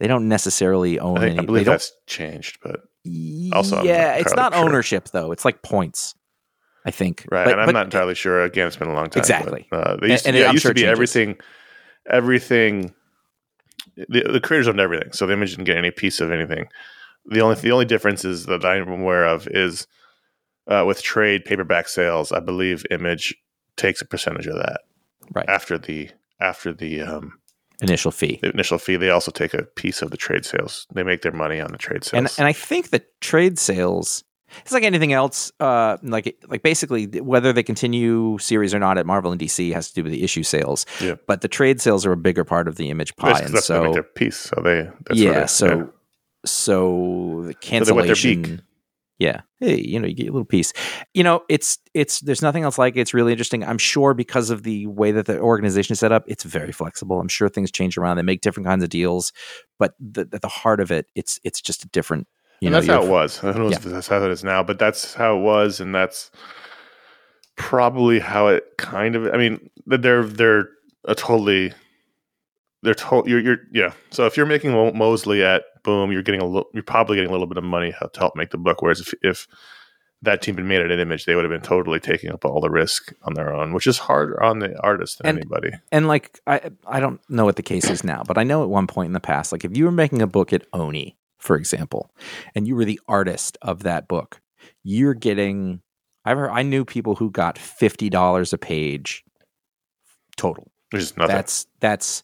they 0.00 0.06
don't 0.06 0.28
necessarily 0.28 0.98
own 0.98 1.18
I, 1.18 1.20
think, 1.20 1.32
any 1.32 1.40
I 1.40 1.46
believe 1.46 1.66
that's 1.66 1.92
changed, 2.06 2.58
but 2.62 2.80
Also, 3.52 3.82
yeah 3.82 4.14
it's 4.14 4.34
not 4.34 4.54
sure. 4.54 4.64
ownership 4.64 5.10
though 5.10 5.30
it's 5.32 5.44
like 5.44 5.62
points 5.62 6.14
i 6.84 6.90
think 6.90 7.24
right. 7.30 7.44
But- 7.44 7.52
and 7.52 7.60
I'm 7.60 7.66
but- 7.68 7.72
not 7.72 7.86
entirely 7.86 8.14
sure. 8.14 8.42
Again, 8.42 8.66
it's 8.66 8.76
been 8.76 8.88
a 8.88 8.94
long 8.94 9.08
time. 9.10 9.20
Exactly. 9.20 9.66
But, 9.70 9.86
uh, 9.86 9.96
they 10.00 10.10
used 10.10 10.26
And- 10.26 10.34
to, 10.34 10.38
and 10.40 10.44
yeah, 10.44 10.50
it 10.50 10.52
used 10.52 10.62
sure 10.62 10.70
to 10.70 10.74
be 10.74 10.80
changes. 10.82 10.92
everything. 10.92 11.36
Everything. 12.10 12.94
The, 13.96 14.22
the 14.32 14.40
creators 14.40 14.68
owned 14.68 14.80
everything, 14.80 15.12
so 15.12 15.26
the 15.26 15.32
image 15.34 15.50
didn't 15.50 15.64
get 15.64 15.76
any 15.76 15.90
piece 15.90 16.20
of 16.20 16.30
anything. 16.30 16.66
The 17.26 17.40
only 17.40 17.56
the 17.56 17.70
only 17.72 17.84
difference 17.84 18.24
is 18.24 18.46
that 18.46 18.64
I'm 18.64 18.88
aware 18.88 19.24
of 19.24 19.46
is 19.48 19.86
uh, 20.66 20.84
with 20.86 21.02
trade 21.02 21.44
paperback 21.44 21.88
sales. 21.88 22.32
I 22.32 22.40
believe 22.40 22.84
Image 22.90 23.34
takes 23.76 24.00
a 24.02 24.04
percentage 24.04 24.46
of 24.46 24.56
that 24.56 24.80
right 25.32 25.48
after 25.48 25.78
the 25.78 26.10
after 26.40 26.72
the 26.72 27.00
um, 27.02 27.38
initial 27.80 28.10
fee 28.10 28.38
the 28.42 28.50
initial 28.50 28.78
fee. 28.78 28.96
They 28.96 29.10
also 29.10 29.30
take 29.30 29.54
a 29.54 29.62
piece 29.62 30.02
of 30.02 30.10
the 30.10 30.16
trade 30.16 30.44
sales. 30.44 30.86
They 30.92 31.02
make 31.02 31.22
their 31.22 31.32
money 31.32 31.60
on 31.60 31.70
the 31.72 31.78
trade 31.78 32.04
sales. 32.04 32.18
and 32.18 32.34
and 32.38 32.46
I 32.48 32.52
think 32.52 32.90
that 32.90 33.20
trade 33.20 33.58
sales 33.58 34.24
it's 34.62 34.72
like 34.72 34.82
anything 34.84 35.12
else 35.12 35.52
uh 35.60 35.96
like 36.02 36.36
like 36.48 36.62
basically 36.62 37.06
whether 37.20 37.52
they 37.52 37.62
continue 37.62 38.38
series 38.38 38.74
or 38.74 38.78
not 38.78 38.98
at 38.98 39.06
Marvel 39.06 39.32
and 39.32 39.40
DC 39.40 39.72
has 39.72 39.88
to 39.88 39.94
do 39.94 40.02
with 40.04 40.12
the 40.12 40.22
issue 40.22 40.42
sales 40.42 40.86
Yeah. 41.00 41.16
but 41.26 41.40
the 41.40 41.48
trade 41.48 41.80
sales 41.80 42.04
are 42.06 42.12
a 42.12 42.16
bigger 42.16 42.44
part 42.44 42.68
of 42.68 42.76
the 42.76 42.90
image 42.90 43.14
pie 43.16 43.40
and 43.40 43.54
that's 43.54 43.68
what 43.68 43.76
they 43.76 43.84
make 43.84 43.88
so 43.88 43.92
their 43.94 44.02
piece. 44.02 44.36
So 44.36 44.60
they 44.62 44.82
that's 45.06 45.18
yeah 45.20 45.40
they- 45.40 45.46
so 45.46 45.66
yeah. 45.66 45.84
so 46.44 47.42
the 47.46 47.54
So 47.60 47.84
they 47.84 47.92
wet 47.92 48.06
their 48.06 48.58
yeah 49.18 49.42
hey 49.60 49.80
you 49.80 50.00
know 50.00 50.08
you 50.08 50.14
get 50.14 50.24
a 50.28 50.32
little 50.32 50.44
piece 50.44 50.72
you 51.14 51.22
know 51.22 51.42
it's 51.48 51.78
it's 51.94 52.20
there's 52.20 52.42
nothing 52.42 52.64
else 52.64 52.78
like 52.78 52.96
it. 52.96 53.00
it's 53.00 53.14
really 53.14 53.30
interesting 53.30 53.62
i'm 53.64 53.78
sure 53.78 54.12
because 54.12 54.50
of 54.50 54.64
the 54.64 54.86
way 54.88 55.12
that 55.12 55.26
the 55.26 55.38
organization 55.38 55.92
is 55.92 56.00
set 56.00 56.10
up 56.10 56.24
it's 56.26 56.42
very 56.42 56.72
flexible 56.72 57.20
i'm 57.20 57.28
sure 57.28 57.48
things 57.48 57.70
change 57.70 57.96
around 57.96 58.16
they 58.16 58.22
make 58.22 58.40
different 58.40 58.66
kinds 58.66 58.82
of 58.82 58.90
deals 58.90 59.32
but 59.78 59.94
the, 60.00 60.28
at 60.32 60.42
the 60.42 60.48
heart 60.48 60.80
of 60.80 60.90
it 60.90 61.06
it's 61.14 61.38
it's 61.44 61.60
just 61.60 61.84
a 61.84 61.88
different 61.88 62.26
you 62.64 62.68
and 62.68 62.72
know 62.74 62.80
that's 62.80 62.86
how 62.86 63.02
it 63.04 63.08
was. 63.10 63.42
I 63.44 63.52
don't 63.52 63.62
know 63.62 63.68
Yeah. 63.70 63.76
if 63.76 63.82
that's 63.84 64.08
how 64.08 64.22
it 64.24 64.30
is 64.30 64.42
now, 64.44 64.62
but 64.62 64.78
that's 64.78 65.14
how 65.14 65.36
it 65.36 65.40
was, 65.40 65.80
and 65.80 65.94
that's 65.94 66.30
probably 67.56 68.18
how 68.18 68.48
it 68.48 68.64
kind 68.78 69.14
of. 69.16 69.26
I 69.32 69.36
mean, 69.36 69.70
they're 69.86 70.24
they're 70.24 70.68
a 71.04 71.14
totally 71.14 71.72
they're 72.82 72.94
told 72.94 73.28
you're 73.28 73.40
you're 73.40 73.58
yeah. 73.72 73.92
So 74.10 74.26
if 74.26 74.36
you're 74.36 74.46
making 74.46 74.72
Mo- 74.72 74.92
Mosley 74.92 75.42
at 75.44 75.64
Boom, 75.82 76.10
you're 76.12 76.22
getting 76.22 76.40
a 76.40 76.46
little. 76.46 76.68
You're 76.72 76.82
probably 76.82 77.16
getting 77.16 77.28
a 77.28 77.32
little 77.32 77.46
bit 77.46 77.58
of 77.58 77.64
money 77.64 77.92
to 77.92 78.18
help 78.18 78.36
make 78.36 78.50
the 78.50 78.58
book. 78.58 78.82
Whereas 78.82 79.00
if 79.00 79.12
if 79.22 79.46
that 80.22 80.40
team 80.40 80.56
had 80.56 80.64
made 80.64 80.80
it 80.80 80.90
an 80.90 80.98
image, 80.98 81.26
they 81.26 81.34
would 81.34 81.44
have 81.44 81.50
been 81.50 81.60
totally 81.60 82.00
taking 82.00 82.30
up 82.32 82.46
all 82.46 82.62
the 82.62 82.70
risk 82.70 83.12
on 83.24 83.34
their 83.34 83.52
own, 83.52 83.74
which 83.74 83.86
is 83.86 83.98
harder 83.98 84.42
on 84.42 84.58
the 84.60 84.74
artist 84.80 85.18
than 85.18 85.26
And- 85.28 85.38
anybody. 85.40 85.72
and 85.92 86.08
like 86.08 86.40
I 86.46 86.70
I 86.86 87.00
don't 87.00 87.20
know 87.28 87.44
what 87.44 87.56
the 87.56 87.62
case 87.62 87.90
is 87.90 88.02
now, 88.04 88.22
but 88.26 88.38
I 88.38 88.44
know 88.44 88.62
at 88.62 88.70
one 88.70 88.86
point 88.86 89.08
in 89.08 89.12
the 89.12 89.20
past, 89.20 89.52
like 89.52 89.64
if 89.66 89.76
you 89.76 89.84
were 89.84 89.92
making 89.92 90.22
a 90.22 90.26
book 90.26 90.52
at 90.54 90.66
Oni, 90.72 91.16
for 91.44 91.56
example, 91.56 92.10
and 92.54 92.66
you 92.66 92.74
were 92.74 92.86
the 92.86 93.00
artist 93.06 93.58
of 93.62 93.82
that 93.82 94.08
book, 94.08 94.40
you're 94.82 95.14
getting 95.14 95.82
I've 96.24 96.38
heard, 96.38 96.50
I 96.50 96.62
knew 96.62 96.84
people 96.84 97.14
who 97.14 97.30
got 97.30 97.58
fifty 97.58 98.08
dollars 98.08 98.52
a 98.52 98.58
page 98.58 99.22
total. 100.36 100.70
Which 100.90 101.02
is 101.02 101.16
nothing. 101.16 101.34
That's 101.34 101.66
that's 101.80 102.22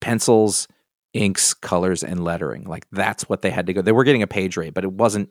pencils, 0.00 0.68
inks, 1.12 1.52
colors, 1.52 2.04
and 2.04 2.22
lettering. 2.24 2.64
Like 2.64 2.86
that's 2.92 3.28
what 3.28 3.42
they 3.42 3.50
had 3.50 3.66
to 3.66 3.72
go. 3.72 3.82
They 3.82 3.92
were 3.92 4.04
getting 4.04 4.22
a 4.22 4.28
page 4.28 4.56
rate, 4.56 4.74
but 4.74 4.84
it 4.84 4.92
wasn't 4.92 5.30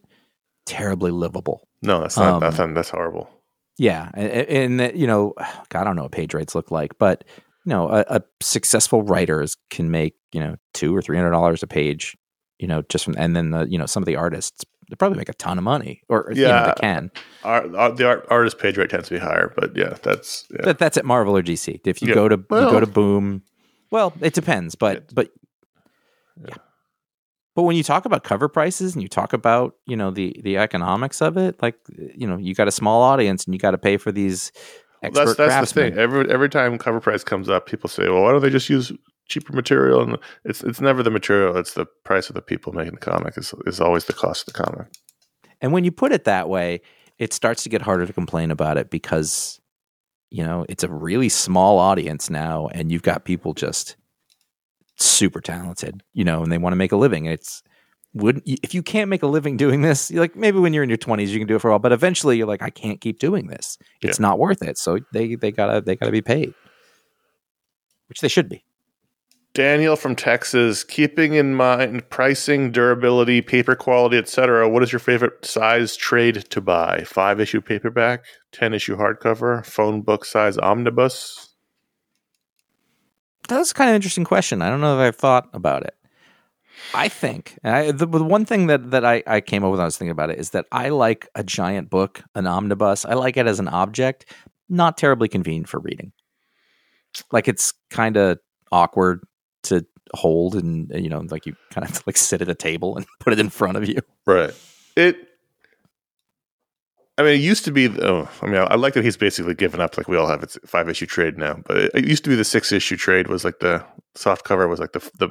terribly 0.66 1.12
livable. 1.12 1.68
no, 1.82 2.02
that's 2.02 2.18
not 2.18 2.34
um, 2.34 2.40
nothing. 2.42 2.74
That's 2.74 2.90
horrible. 2.90 3.30
Yeah, 3.78 4.10
and, 4.16 4.80
and 4.82 5.00
you 5.00 5.08
know, 5.08 5.34
God, 5.70 5.82
I 5.82 5.84
don't 5.86 5.96
know 5.96 6.04
what 6.04 6.12
page 6.12 6.34
rates 6.34 6.56
look 6.56 6.72
like, 6.72 6.98
but 6.98 7.24
you 7.66 7.70
know, 7.70 7.90
a, 7.90 8.06
a 8.08 8.22
successful 8.42 9.04
writers 9.04 9.56
can 9.70 9.92
make 9.92 10.16
you 10.34 10.42
know 10.42 10.58
two 10.74 10.96
or 10.96 11.02
three 11.02 11.16
hundred 11.16 11.32
dollars 11.32 11.64
a 11.64 11.68
page, 11.68 12.18
you 12.60 12.68
know, 12.68 12.82
just 12.90 13.06
from, 13.06 13.16
and 13.18 13.36
then 13.36 13.52
the 13.52 13.68
you 13.70 13.78
know 13.78 13.86
some 13.86 14.02
of 14.04 14.08
the 14.08 14.16
artists 14.16 14.66
they 14.90 14.96
probably 14.96 15.18
make 15.18 15.28
a 15.30 15.34
ton 15.34 15.58
of 15.58 15.64
money, 15.66 16.02
or 16.08 16.28
you 16.34 16.44
know, 16.44 16.50
Yeah. 16.50 16.66
they 16.68 16.80
can. 16.82 17.12
Our, 17.44 17.76
our, 17.76 17.92
the 17.92 18.08
art, 18.08 18.26
artist 18.30 18.58
page 18.58 18.78
rate 18.78 18.90
tends 18.90 19.10
to 19.10 19.16
be 19.16 19.20
higher, 19.20 19.52
but 19.56 19.76
yeah, 19.76 19.96
that's 20.02 20.46
yeah. 20.50 20.62
But 20.64 20.80
that's 20.80 20.96
at 20.98 21.04
Marvel 21.06 21.36
or 21.36 21.44
DC. 21.44 21.82
If 21.86 22.02
you 22.02 22.08
Yeah. 22.10 22.14
go 22.16 22.30
to 22.30 22.36
you 22.38 22.46
go 22.70 22.80
to 22.80 22.88
Boom, 22.88 23.44
well, 23.92 24.14
it 24.22 24.34
depends, 24.34 24.76
but 24.76 24.98
It- 24.98 25.12
but 25.14 25.30
yeah. 26.48 26.56
But 27.56 27.64
when 27.64 27.76
you 27.76 27.82
talk 27.84 28.06
about 28.06 28.24
cover 28.24 28.48
prices 28.48 28.94
and 28.94 29.02
you 29.02 29.08
talk 29.10 29.34
about 29.34 29.74
you 29.88 29.96
know 29.98 30.12
the 30.12 30.40
the 30.44 30.58
economics 30.58 31.22
of 31.22 31.38
it, 31.38 31.62
like 31.62 31.76
you 32.16 32.28
know 32.28 32.38
you 32.38 32.54
got 32.54 32.68
a 32.68 32.72
small 32.72 33.02
audience 33.02 33.46
and 33.46 33.54
you 33.54 33.60
got 33.60 33.72
to 33.72 33.78
pay 33.78 33.98
for 33.98 34.12
these 34.12 34.52
Well, 35.02 35.12
that's 35.12 35.36
that's 35.36 35.74
the 35.74 35.82
thing. 35.90 35.98
Every 35.98 36.30
every 36.32 36.50
time 36.50 36.78
cover 36.78 37.00
price 37.00 37.24
comes 37.24 37.50
up, 37.50 37.66
people 37.66 37.90
say, 37.90 38.08
"Well, 38.10 38.22
why 38.24 38.32
don't 38.32 38.42
they 38.42 38.50
just 38.52 38.70
use 38.70 38.92
cheaper 39.28 39.54
material?" 39.54 40.02
And 40.02 40.18
it's 40.44 40.64
it's 40.64 40.82
never 40.82 41.04
the 41.04 41.12
material; 41.12 41.58
it's 41.58 41.74
the 41.74 41.86
price 42.04 42.30
of 42.30 42.36
the 42.36 42.42
people 42.42 42.74
making 42.74 42.94
the 42.94 43.00
comic. 43.00 43.38
is 43.38 43.54
is 43.66 43.80
always 43.80 44.06
the 44.06 44.14
cost 44.14 44.48
of 44.48 44.54
the 44.54 44.64
comic. 44.64 44.88
And 45.62 45.74
when 45.74 45.84
you 45.84 45.92
put 45.92 46.12
it 46.12 46.26
that 46.26 46.50
way, 46.50 46.82
it 47.18 47.34
starts 47.34 47.64
to 47.64 47.70
get 47.70 47.82
harder 47.82 48.06
to 48.06 48.14
complain 48.14 48.52
about 48.52 48.78
it 48.78 48.90
because, 48.90 49.60
you 50.30 50.44
know, 50.44 50.66
it's 50.70 50.84
a 50.84 50.90
really 50.90 51.30
small 51.30 51.80
audience 51.80 52.30
now 52.30 52.68
and 52.68 52.92
you've 52.92 53.02
got 53.02 53.26
people 53.26 53.54
just 53.54 53.96
super 54.98 55.42
talented, 55.42 56.04
you 56.14 56.24
know, 56.24 56.44
and 56.44 56.52
they 56.52 56.58
want 56.58 56.74
to 56.74 56.78
make 56.78 56.92
a 56.92 56.98
living. 56.98 57.26
It's 57.26 57.64
wouldn't 58.14 58.44
if 58.48 58.74
you 58.74 58.82
can't 58.82 59.10
make 59.10 59.24
a 59.24 59.28
living 59.28 59.58
doing 59.58 59.82
this, 59.82 60.10
you're 60.12 60.22
like 60.22 60.36
maybe 60.36 60.60
when 60.60 60.74
you're 60.74 60.84
in 60.84 60.90
your 60.90 60.98
20s 60.98 61.28
you 61.28 61.40
can 61.40 61.48
do 61.48 61.56
it 61.56 61.60
for 61.60 61.70
a 61.70 61.72
while, 61.72 61.80
but 61.80 61.92
eventually 61.92 62.38
you're 62.38 62.48
like 62.48 62.62
I 62.62 62.70
can't 62.70 63.02
keep 63.02 63.20
doing 63.20 63.48
this. 63.48 63.78
It's 64.02 64.20
not 64.20 64.40
worth 64.40 64.62
it. 64.62 64.78
So 64.78 65.00
they 65.12 65.36
they 65.36 65.52
got 65.52 65.74
to 65.74 65.82
they 65.82 65.96
got 65.96 66.06
to 66.06 66.12
be 66.12 66.22
paid. 66.22 66.54
Which 68.10 68.22
they 68.22 68.30
should 68.30 68.48
be. 68.48 68.64
Daniel 69.58 69.96
from 69.96 70.16
Texas, 70.16 70.84
keeping 70.84 71.34
in 71.34 71.56
mind 71.56 72.08
pricing, 72.12 72.72
durability, 72.72 73.42
paper 73.42 73.76
quality, 73.76 74.16
etc. 74.16 74.70
What 74.70 74.84
is 74.84 74.92
your 74.92 75.00
favorite 75.00 75.44
size 75.44 75.96
trade 75.96 76.48
to 76.52 76.62
buy? 76.62 77.06
Five 77.08 77.40
issue 77.40 77.60
paperback, 77.60 78.24
ten 78.52 78.76
issue 78.76 78.96
hardcover, 78.96 79.66
phone 79.66 80.04
book 80.04 80.26
size 80.26 80.60
omnibus. 80.60 81.56
That's 83.50 83.74
kind 83.74 83.90
of 83.90 83.94
an 83.94 83.96
interesting 83.96 84.26
question. 84.26 84.62
I 84.62 84.70
don't 84.70 84.80
know 84.80 85.00
if 85.00 85.08
I've 85.08 85.20
thought 85.20 85.50
about 85.54 85.82
it. 85.82 85.96
I 86.94 87.08
think 87.08 87.58
I, 87.64 87.90
the, 87.90 88.06
the 88.06 88.24
one 88.24 88.46
thing 88.46 88.68
that 88.68 88.92
that 88.92 89.04
I, 89.04 89.24
I 89.26 89.42
came 89.42 89.64
up 89.64 89.72
with 89.72 89.80
when 89.80 89.86
I 89.86 89.86
was 89.86 89.98
thinking 89.98 90.12
about 90.12 90.30
it 90.30 90.38
is 90.38 90.52
that 90.52 90.68
I 90.72 90.90
like 90.90 91.28
a 91.34 91.44
giant 91.44 91.90
book, 91.90 92.22
an 92.36 92.46
omnibus. 92.46 93.06
I 93.06 93.16
like 93.16 93.38
it 93.38 93.48
as 93.48 93.60
an 93.60 93.70
object, 93.70 94.32
not 94.70 95.00
terribly 95.00 95.28
convenient 95.28 95.68
for 95.68 95.80
reading. 95.80 96.12
Like 97.32 97.48
it's 97.48 97.74
kind 97.90 98.18
of 98.18 98.38
awkward 98.72 99.27
to 99.70 99.86
hold 100.14 100.56
and 100.56 100.94
uh, 100.94 100.98
you 100.98 101.10
know 101.10 101.20
like 101.30 101.46
you 101.46 101.56
kind 101.72 101.88
of 101.88 102.06
like 102.08 102.18
sit 102.18 102.42
at 102.42 102.50
a 102.50 102.56
table 102.56 102.96
and 102.96 103.06
put 103.20 103.34
it 103.34 103.40
in 103.40 103.50
front 103.50 103.78
of 103.78 103.88
you. 103.88 104.00
Right. 104.26 104.54
It 104.96 105.28
i 107.18 107.24
mean 107.24 107.34
it 107.34 107.42
used 107.42 107.66
to 107.66 107.72
be 107.72 107.90
oh, 108.02 108.30
i 108.42 108.46
mean 108.46 108.56
i 108.56 108.76
like 108.76 108.94
that 108.94 109.04
he's 109.04 109.18
basically 109.18 109.54
given 109.54 109.82
up 109.82 109.98
like 109.98 110.08
we 110.08 110.18
all 110.18 110.28
have 110.28 110.44
it's 110.44 110.58
five 110.66 110.88
issue 110.90 111.06
trade 111.06 111.38
now 111.38 111.60
but 111.66 111.78
it, 111.78 111.92
it, 111.94 112.08
used 112.08 112.24
to 112.24 112.30
be 112.30 112.36
the 112.36 112.44
six 112.44 112.72
issue 112.72 112.96
trade 112.96 113.28
was 113.28 113.44
like 113.44 113.60
the 113.60 113.84
soft 114.16 114.46
cover 114.46 114.68
was 114.68 114.80
like 114.80 114.92
the 114.92 115.00
the 115.20 115.30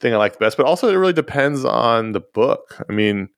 thing 0.00 0.14
i 0.14 0.16
like 0.16 0.32
the 0.32 0.38
best 0.38 0.56
but 0.56 0.66
also 0.66 0.88
it 0.88 0.94
really 0.96 1.12
depends 1.12 1.64
on 1.64 2.12
the 2.12 2.20
book. 2.20 2.82
I 2.88 2.92
mean 2.92 3.28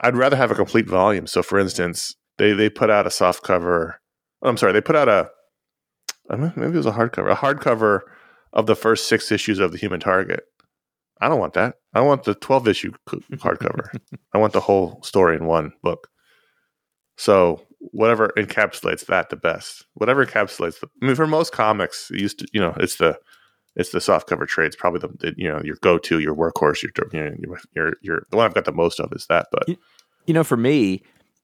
i'd 0.00 0.16
rather 0.16 0.36
have 0.36 0.50
a 0.50 0.56
complete 0.56 0.88
volume. 0.88 1.26
So 1.26 1.42
for 1.42 1.58
instance 1.58 2.16
they 2.38 2.52
they 2.52 2.68
put 2.68 2.90
out 2.90 3.06
a 3.06 3.10
soft 3.10 3.42
cover 3.42 4.00
oh, 4.42 4.48
i'm 4.48 4.56
sorry 4.56 4.72
they 4.72 4.80
put 4.80 4.96
out 4.96 5.08
a 5.08 5.30
maybe 6.30 6.72
it 6.72 6.74
was 6.74 6.86
a 6.86 6.92
hardcover 6.92 7.30
a 7.30 7.36
hardcover 7.36 8.00
of 8.54 8.66
the 8.66 8.76
first 8.76 9.08
six 9.08 9.30
issues 9.30 9.58
of 9.58 9.72
the 9.72 9.78
Human 9.78 10.00
Target. 10.00 10.44
I 11.20 11.28
don't 11.28 11.40
want 11.40 11.54
that. 11.54 11.76
I 11.92 12.00
want 12.00 12.24
the 12.24 12.34
12 12.34 12.68
issue 12.68 12.92
hardcover. 13.08 13.88
I 14.32 14.38
want 14.38 14.52
the 14.52 14.60
whole 14.60 15.02
story 15.02 15.36
in 15.36 15.46
one 15.46 15.72
book. 15.82 16.08
So 17.16 17.62
whatever 17.78 18.32
encapsulates 18.36 19.06
that 19.06 19.30
the 19.30 19.36
best. 19.36 19.84
Whatever 19.94 20.24
encapsulates 20.24 20.80
the, 20.80 20.88
I 21.02 21.06
mean, 21.06 21.16
for 21.16 21.26
most 21.26 21.52
comics, 21.52 22.10
it 22.10 22.20
used 22.20 22.38
to, 22.40 22.46
you 22.52 22.60
know, 22.60 22.74
it's 22.78 22.96
the, 22.96 23.18
it's 23.76 23.90
the 23.90 24.00
soft 24.00 24.28
cover 24.28 24.46
trades. 24.46 24.76
Probably 24.76 25.00
the, 25.00 25.08
the 25.18 25.34
you 25.36 25.48
know, 25.48 25.60
your 25.62 25.76
go 25.82 25.98
to, 25.98 26.20
your 26.20 26.34
workhorse, 26.34 26.82
your, 26.82 26.92
your, 27.12 27.58
your, 27.74 27.94
your, 28.02 28.26
the 28.30 28.36
one 28.36 28.46
I've 28.46 28.54
got 28.54 28.64
the 28.64 28.72
most 28.72 29.00
of 29.00 29.12
is 29.12 29.26
that. 29.28 29.48
But, 29.52 29.68
you, 29.68 29.76
you 30.26 30.34
know, 30.34 30.44
for 30.44 30.56
me, 30.56 31.02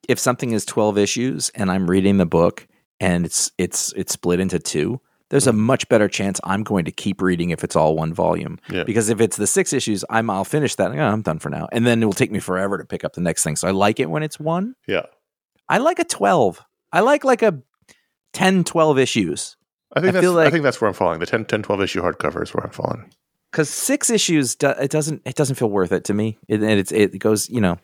if 0.09 0.19
something 0.19 0.53
is 0.53 0.65
12 0.65 0.99
issues 0.99 1.51
and 1.55 1.71
I'm 1.71 1.91
reading 1.91 2.19
the 2.19 2.27
book 2.27 2.67
and 3.01 3.25
it's, 3.25 3.51
it's, 3.59 3.93
it's 3.95 4.13
split 4.13 4.41
into 4.41 4.59
two, 4.59 5.01
there's 5.31 5.47
a 5.47 5.53
much 5.53 5.89
better 5.89 6.09
chance 6.09 6.41
I'm 6.45 6.63
going 6.63 6.85
to 6.85 6.93
keep 6.93 7.23
reading 7.23 7.51
if 7.51 7.65
it's 7.65 7.77
all 7.77 7.97
one 7.97 8.13
volume. 8.13 8.59
Yeah. 8.69 8.85
Because 8.85 9.09
if 9.09 9.21
it's 9.21 9.37
the 9.37 9.47
six 9.47 9.73
issues, 9.73 10.05
I'm 10.11 10.29
I'll 10.29 10.45
finish 10.45 10.75
that. 10.77 10.93
Oh, 10.93 11.01
I'm 11.01 11.23
done 11.23 11.39
for 11.39 11.49
now, 11.49 11.69
and 11.73 11.87
then 11.87 12.03
it 12.03 12.07
will 12.07 12.13
take 12.13 12.31
me 12.31 12.41
forever 12.41 12.79
to 12.79 12.85
pick 12.85 13.05
up 13.05 13.15
the 13.15 13.21
next 13.21 13.43
thing. 13.43 13.57
So 13.57 13.67
I 13.69 13.71
like 13.71 13.99
it 14.01 14.11
when 14.11 14.23
it's 14.23 14.39
one. 14.39 14.75
Yeah, 14.87 15.07
I 15.69 15.79
like 15.79 15.99
a 15.99 16.05
twelve. 16.05 16.63
I 16.93 17.01
like 17.01 17.25
like 17.25 17.43
a 17.43 17.63
10, 18.33 18.65
12 18.65 18.99
issues. 18.99 19.57
I 19.95 20.01
think 20.01 20.11
I 20.17 20.21
that's, 20.21 20.27
like, 20.29 20.47
I 20.47 20.51
think 20.51 20.63
that's 20.63 20.81
where 20.81 20.89
I'm 20.89 20.95
falling. 20.95 21.19
The 21.19 21.27
10, 21.27 21.47
10 21.47 21.63
12 21.63 21.83
issue 21.83 22.03
hardcover 22.03 22.43
is 22.43 22.55
where 22.55 22.65
I'm 22.65 22.71
falling. 22.71 23.11
Because 23.51 23.69
six 23.69 24.11
issues, 24.11 24.57
it 24.61 24.91
doesn't 24.91 25.23
it 25.25 25.35
doesn't 25.35 25.57
feel 25.57 25.71
worth 25.71 25.91
it 25.91 26.05
to 26.05 26.15
me. 26.15 26.39
It, 26.47 26.63
it's 26.63 26.93
it 26.93 27.19
goes 27.19 27.49
you 27.49 27.61
know, 27.61 27.79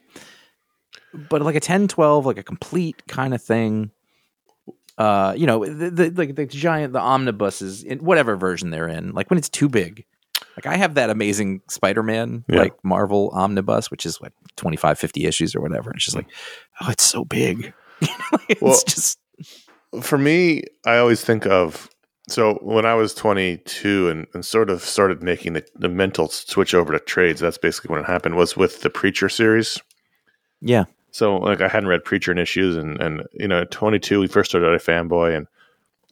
but 1.29 1.43
like 1.43 1.57
a 1.57 1.61
10, 1.61 1.89
12, 1.89 2.25
like 2.25 2.39
a 2.39 2.45
complete 2.45 3.03
kind 3.09 3.35
of 3.35 3.43
thing 3.43 3.91
uh, 4.99 5.35
you 5.37 5.47
know, 5.47 5.65
the, 5.65 5.91
the 5.91 6.11
like 6.11 6.35
the 6.35 6.47
giant 6.47 6.93
the 6.93 7.01
omnibuses 7.01 7.83
in 7.83 7.99
whatever 7.99 8.37
version 8.37 8.71
they're 8.71 8.89
in. 8.89 9.13
Like 9.13 9.31
when 9.31 9.39
it's 9.39 9.49
too 9.49 9.69
big. 9.69 10.05
Like 10.57 10.67
I 10.67 10.77
have 10.77 10.95
that 10.95 11.11
amazing 11.11 11.61
Spider-Man 11.69 12.45
yeah. 12.49 12.61
like 12.61 12.83
Marvel 12.83 13.31
omnibus, 13.35 13.91
which 13.91 14.07
is 14.07 14.21
what 14.21 14.33
25, 14.57 14.99
50 14.99 15.25
issues 15.27 15.55
or 15.55 15.61
whatever. 15.61 15.91
It's 15.91 16.05
just 16.05 16.17
like, 16.17 16.29
oh, 16.81 16.89
it's 16.91 17.05
so 17.05 17.25
big. 17.25 17.75
it's 18.49 18.63
well, 18.63 18.81
just 18.87 19.19
for 20.01 20.17
me, 20.17 20.65
I 20.87 20.97
always 20.97 21.23
think 21.23 21.47
of 21.47 21.91
so 22.29 22.55
when 22.55 22.85
I 22.85 22.95
was 22.95 23.15
22 23.15 24.09
and, 24.09 24.27
and 24.35 24.45
sort 24.45 24.69
of 24.69 24.83
started 24.83 25.23
making 25.23 25.53
the, 25.53 25.65
the 25.77 25.89
mental 25.89 26.29
switch 26.29 26.75
over 26.75 26.93
to 26.93 26.99
trades, 26.99 27.41
that's 27.41 27.59
basically 27.59 27.93
when 27.93 28.03
it 28.03 28.07
happened, 28.07 28.35
was 28.35 28.57
with 28.57 28.81
the 28.81 28.91
Preacher 28.91 29.29
series. 29.29 29.81
Yeah. 30.61 30.85
So 31.17 31.39
like 31.39 31.63
I 31.63 31.69
hadn't 31.69 31.89
read 31.89 32.05
Preacher 32.05 32.31
in 32.31 32.37
issues, 32.37 32.77
and 32.77 33.01
and 33.01 33.23
you 33.33 33.49
know, 33.49 33.63
at 33.63 33.71
22 33.71 34.21
we 34.21 34.27
first 34.27 34.51
started 34.51 34.69
out 34.69 34.75
a 34.75 34.79
fanboy, 34.79 35.35
and 35.35 35.47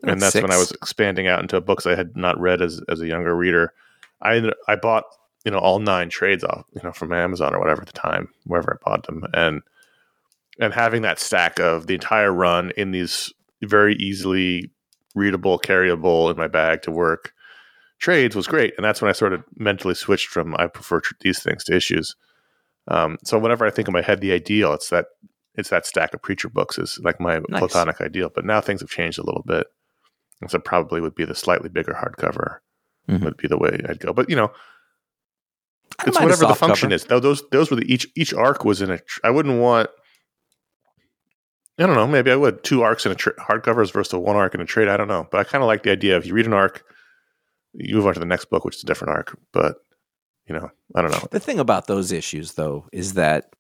and 0.03 0.19
that's, 0.19 0.33
that's 0.33 0.43
when 0.43 0.51
I 0.51 0.57
was 0.57 0.71
expanding 0.71 1.27
out 1.27 1.43
into 1.43 1.61
books 1.61 1.85
I 1.85 1.95
had 1.95 2.17
not 2.17 2.41
read 2.41 2.63
as 2.63 2.81
as 2.89 3.03
a 3.03 3.07
younger 3.07 3.37
reader. 3.37 3.75
I 4.23 4.51
I 4.67 4.77
bought 4.77 5.05
you 5.45 5.51
know 5.51 5.59
all 5.59 5.79
nine 5.79 6.09
trades 6.09 6.43
off 6.43 6.65
you 6.73 6.81
know 6.83 6.91
from 6.91 7.13
Amazon 7.13 7.55
or 7.55 7.59
whatever 7.59 7.83
at 7.83 7.87
the 7.87 7.93
time, 7.93 8.31
wherever 8.47 8.81
I 8.81 8.83
bought 8.83 9.07
them, 9.07 9.27
and 9.35 9.61
and 10.59 10.73
having 10.73 11.03
that 11.03 11.19
stack 11.19 11.61
of 11.61 11.87
the 11.87 11.95
entire 11.95 12.33
run 12.33 12.73
in 12.75 12.93
these 12.93 13.31
very 13.61 13.97
easily 13.97 14.71
readable, 15.15 15.59
carryable 15.59 16.31
in 16.31 16.39
my 16.39 16.49
bag 16.49 16.81
to 16.81 16.91
work 16.91 17.35
trades 17.99 18.35
was 18.35 18.47
great, 18.47 18.73
and 18.79 18.85
that's 18.87 19.03
when 19.03 19.11
I 19.11 19.13
sort 19.13 19.35
of 19.35 19.45
mentally 19.55 19.95
switched 19.95 20.29
from 20.29 20.57
I 20.57 20.67
prefer 20.67 21.03
these 21.21 21.43
things 21.43 21.63
to 21.65 21.77
issues. 21.77 22.17
Um, 22.89 23.19
so 23.25 23.39
whenever 23.39 23.67
I 23.67 23.71
think 23.71 23.89
in 23.89 23.95
my 23.95 24.03
head 24.03 24.21
the 24.21 24.33
ideal, 24.33 24.73
it's 24.73 24.91
that 24.91 25.07
it's 25.55 25.71
that 25.71 25.87
stack 25.87 26.13
of 26.15 26.23
preacher 26.23 26.49
books 26.49 26.79
is 26.79 26.99
like 27.03 27.21
my 27.21 27.41
nice. 27.49 27.61
platonic 27.61 28.01
ideal. 28.01 28.31
But 28.35 28.45
now 28.45 28.61
things 28.61 28.81
have 28.81 28.91
changed 28.91 29.19
a 29.19 29.25
little 29.25 29.45
bit, 29.47 29.67
and 30.41 30.51
so 30.51 30.59
probably 30.59 31.01
would 31.01 31.15
be 31.15 31.25
the 31.25 31.35
slightly 31.35 31.69
bigger 31.69 31.93
hardcover 31.93 32.59
mm-hmm. 33.09 33.25
would 33.25 33.37
be 33.37 33.49
the 33.49 33.59
way 33.59 33.81
I'd 33.89 34.01
go. 34.01 34.13
But 34.13 34.29
you 34.29 34.37
know, 34.37 34.53
it's 36.07 36.21
whatever 36.21 36.47
the 36.47 36.55
function 36.55 36.89
cover. 36.89 36.95
is. 36.95 37.05
Though 37.05 37.21
those 37.21 37.43
those 37.51 37.71
were 37.71 37.77
the 37.77 37.93
each 37.93 38.09
each 38.17 38.35
arc 38.35 38.65
was 38.65 38.83
in 38.83 38.91
a. 38.91 38.99
I 39.23 39.31
wouldn't 39.31 39.61
want. 39.61 39.91
I 41.79 41.87
don't 41.87 41.97
know. 41.97 42.07
Maybe 42.07 42.31
I 42.31 42.37
would 42.37 42.63
two 42.63 42.83
arcs 42.83 43.05
in 43.05 43.13
a 43.13 43.17
tra- 43.17 43.35
hardcovers 43.35 43.93
versus 43.93 44.13
a 44.13 44.19
one 44.19 44.37
arc 44.37 44.55
in 44.55 44.61
a 44.61 44.67
trade. 44.67 44.89
I 44.89 44.97
don't 44.97 45.09
know, 45.09 45.27
but 45.31 45.41
I 45.41 45.45
kind 45.45 45.63
of 45.63 45.67
like 45.67 45.83
the 45.83 45.91
idea 45.91 46.17
of 46.17 46.25
you 46.25 46.35
read 46.35 46.47
an 46.47 46.53
arc, 46.53 46.85
you 47.73 47.97
move 47.97 48.07
on 48.07 48.15
to 48.15 48.21
the 48.21 48.27
next 48.27 48.47
book, 48.47 48.65
which 48.65 48.77
is 48.77 48.83
a 48.83 48.87
different 48.87 49.15
arc. 49.15 49.37
But 49.53 49.77
you 50.47 50.55
know, 50.55 50.71
I 50.95 51.03
don't 51.03 51.11
know. 51.11 51.27
The 51.31 51.41
thing 51.41 51.59
about 51.59 51.87
those 51.87 52.13
issues, 52.13 52.53
though, 52.53 52.87
is 52.93 53.15
that 53.15 53.55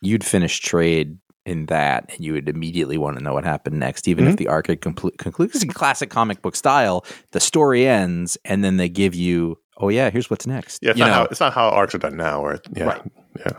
you'd 0.00 0.24
finish 0.24 0.60
trade 0.60 1.18
in 1.44 1.66
that 1.66 2.08
and 2.08 2.24
you 2.24 2.32
would 2.32 2.48
immediately 2.48 2.96
want 2.96 3.18
to 3.18 3.22
know 3.24 3.34
what 3.34 3.44
happened 3.44 3.78
next, 3.78 4.06
even 4.06 4.24
mm-hmm. 4.24 4.32
if 4.32 4.36
the 4.36 4.48
arc 4.48 4.68
had 4.68 4.80
concluded. 4.80 5.18
Because 5.18 5.62
in 5.62 5.70
classic 5.70 6.08
comic 6.08 6.40
book 6.40 6.54
style, 6.54 7.04
the 7.32 7.40
story 7.40 7.86
ends 7.86 8.38
and 8.44 8.62
then 8.62 8.76
they 8.76 8.88
give 8.88 9.14
you, 9.14 9.58
oh, 9.78 9.88
yeah, 9.88 10.10
here's 10.10 10.30
what's 10.30 10.46
next. 10.46 10.82
Yeah, 10.82 10.90
it's, 10.90 10.98
you 10.98 11.04
not, 11.04 11.10
know? 11.10 11.14
How, 11.14 11.24
it's 11.24 11.40
not 11.40 11.52
how 11.52 11.68
arcs 11.70 11.94
are 11.94 11.98
done 11.98 12.16
now. 12.16 12.40
Or, 12.40 12.60
yeah, 12.74 12.84
right. 12.84 13.02
Yeah. 13.38 13.58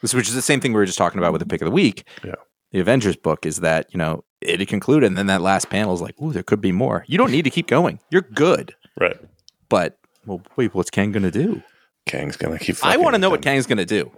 This, 0.00 0.14
which 0.14 0.28
is 0.28 0.34
the 0.34 0.42
same 0.42 0.60
thing 0.60 0.72
we 0.72 0.76
were 0.76 0.86
just 0.86 0.98
talking 0.98 1.18
about 1.18 1.32
with 1.32 1.40
the 1.40 1.46
pick 1.46 1.60
of 1.60 1.66
the 1.66 1.72
week. 1.72 2.06
Yeah. 2.24 2.34
The 2.70 2.80
Avengers 2.80 3.16
book 3.16 3.46
is 3.46 3.58
that, 3.58 3.92
you 3.92 3.98
know, 3.98 4.24
it 4.40 4.66
concluded 4.68 5.06
and 5.06 5.16
then 5.16 5.26
that 5.26 5.40
last 5.40 5.70
panel 5.70 5.94
is 5.94 6.00
like, 6.00 6.20
ooh, 6.20 6.32
there 6.32 6.42
could 6.42 6.60
be 6.60 6.72
more. 6.72 7.04
You 7.08 7.18
don't 7.18 7.30
need 7.30 7.42
to 7.42 7.50
keep 7.50 7.66
going. 7.66 7.98
You're 8.10 8.22
good. 8.22 8.74
Right. 9.00 9.16
But, 9.68 9.98
well, 10.26 10.42
wait, 10.56 10.74
what's 10.74 10.90
Kang 10.90 11.10
going 11.10 11.22
to 11.22 11.30
do? 11.30 11.62
Kang's 12.06 12.36
gonna 12.36 12.58
keep. 12.58 12.76
I 12.82 12.96
want 12.96 13.14
to 13.14 13.18
know 13.18 13.30
what 13.30 13.42
Kang's 13.42 13.66
gonna 13.66 13.84
do. 13.84 14.10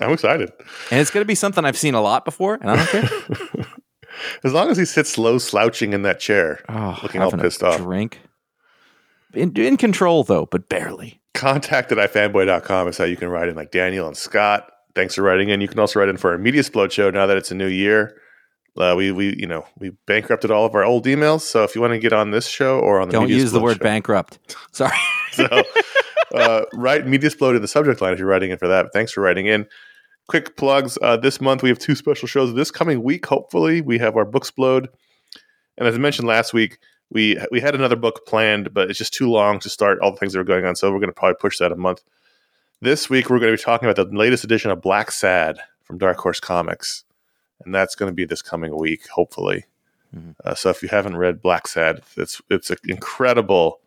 I'm 0.00 0.12
excited, 0.12 0.50
and 0.90 1.00
it's 1.00 1.10
gonna 1.10 1.24
be 1.24 1.34
something 1.34 1.64
I've 1.64 1.76
seen 1.78 1.94
a 1.94 2.00
lot 2.00 2.24
before, 2.24 2.54
and 2.54 2.70
I 2.70 2.76
don't 2.76 2.88
care. 2.88 3.66
as 4.44 4.52
long 4.52 4.70
as 4.70 4.76
he 4.76 4.84
sits 4.84 5.16
low, 5.18 5.38
slouching 5.38 5.92
in 5.92 6.02
that 6.02 6.20
chair, 6.20 6.60
oh, 6.68 6.98
looking 7.02 7.20
all 7.20 7.32
pissed 7.32 7.62
off. 7.62 7.78
Drink. 7.78 8.20
In, 9.34 9.52
in 9.56 9.76
control 9.76 10.24
though, 10.24 10.46
but 10.46 10.68
barely. 10.68 11.20
Contact 11.34 11.90
at 11.92 11.98
ifanboy.com 11.98 12.88
is 12.88 12.98
how 12.98 13.04
you 13.04 13.16
can 13.16 13.28
write 13.28 13.48
in 13.48 13.56
like 13.56 13.70
Daniel 13.70 14.06
and 14.06 14.16
Scott. 14.16 14.70
Thanks 14.94 15.14
for 15.14 15.22
writing 15.22 15.48
in. 15.48 15.60
You 15.60 15.68
can 15.68 15.78
also 15.78 15.98
write 16.00 16.10
in 16.10 16.18
for 16.18 16.32
our 16.32 16.38
media 16.38 16.60
explode 16.60 16.92
show 16.92 17.10
now 17.10 17.26
that 17.26 17.38
it's 17.38 17.50
a 17.50 17.54
new 17.54 17.66
year. 17.66 18.18
Uh, 18.76 18.94
we 18.96 19.12
we 19.12 19.36
you 19.36 19.46
know 19.46 19.66
we 19.78 19.90
bankrupted 20.06 20.50
all 20.50 20.64
of 20.64 20.74
our 20.74 20.84
old 20.84 21.04
emails. 21.06 21.40
So 21.40 21.62
if 21.62 21.74
you 21.74 21.80
want 21.80 21.92
to 21.92 21.98
get 21.98 22.12
on 22.12 22.30
this 22.30 22.46
show 22.46 22.78
or 22.78 23.00
on 23.00 23.08
the 23.08 23.12
don't 23.12 23.28
use 23.28 23.52
the 23.52 23.60
word 23.60 23.78
show, 23.78 23.84
bankrupt. 23.84 24.38
Sorry. 24.72 24.96
so 25.32 25.46
uh, 26.34 26.64
write 26.74 27.06
media 27.06 27.28
explode 27.28 27.56
in 27.56 27.62
the 27.62 27.68
subject 27.68 28.00
line 28.00 28.12
if 28.12 28.18
you're 28.18 28.28
writing 28.28 28.50
in 28.50 28.58
for 28.58 28.68
that. 28.68 28.92
Thanks 28.92 29.12
for 29.12 29.20
writing 29.20 29.46
in. 29.46 29.66
Quick 30.28 30.56
plugs. 30.56 30.98
Uh, 31.02 31.16
this 31.16 31.40
month 31.40 31.62
we 31.62 31.68
have 31.68 31.78
two 31.78 31.94
special 31.94 32.28
shows. 32.28 32.54
This 32.54 32.70
coming 32.70 33.02
week, 33.02 33.26
hopefully, 33.26 33.80
we 33.80 33.98
have 33.98 34.16
our 34.16 34.24
book 34.24 34.42
explode. 34.42 34.88
And 35.76 35.88
as 35.88 35.94
I 35.94 35.98
mentioned 35.98 36.28
last 36.28 36.52
week, 36.52 36.78
we 37.10 37.38
we 37.50 37.60
had 37.60 37.74
another 37.74 37.96
book 37.96 38.26
planned, 38.26 38.72
but 38.72 38.88
it's 38.88 38.98
just 38.98 39.12
too 39.12 39.30
long 39.30 39.58
to 39.60 39.68
start 39.68 39.98
all 40.00 40.12
the 40.12 40.16
things 40.16 40.32
that 40.32 40.40
are 40.40 40.44
going 40.44 40.64
on. 40.64 40.76
So 40.76 40.90
we're 40.90 40.98
going 40.98 41.10
to 41.10 41.14
probably 41.14 41.36
push 41.40 41.58
that 41.58 41.72
a 41.72 41.76
month. 41.76 42.02
This 42.80 43.10
week 43.10 43.30
we're 43.30 43.38
going 43.38 43.52
to 43.52 43.56
be 43.56 43.62
talking 43.62 43.88
about 43.88 44.10
the 44.10 44.16
latest 44.16 44.44
edition 44.44 44.70
of 44.70 44.80
Blacksad 44.80 45.58
from 45.84 45.98
Dark 45.98 46.18
Horse 46.18 46.40
Comics, 46.40 47.04
and 47.64 47.74
that's 47.74 47.94
going 47.94 48.10
to 48.10 48.14
be 48.14 48.24
this 48.24 48.42
coming 48.42 48.76
week, 48.76 49.08
hopefully. 49.08 49.66
Mm-hmm. 50.16 50.30
Uh, 50.44 50.54
so 50.54 50.70
if 50.70 50.82
you 50.82 50.88
haven't 50.88 51.16
read 51.16 51.42
Blacksad, 51.42 52.00
it's 52.16 52.40
it's 52.48 52.70
an 52.70 52.78
incredible 52.84 53.81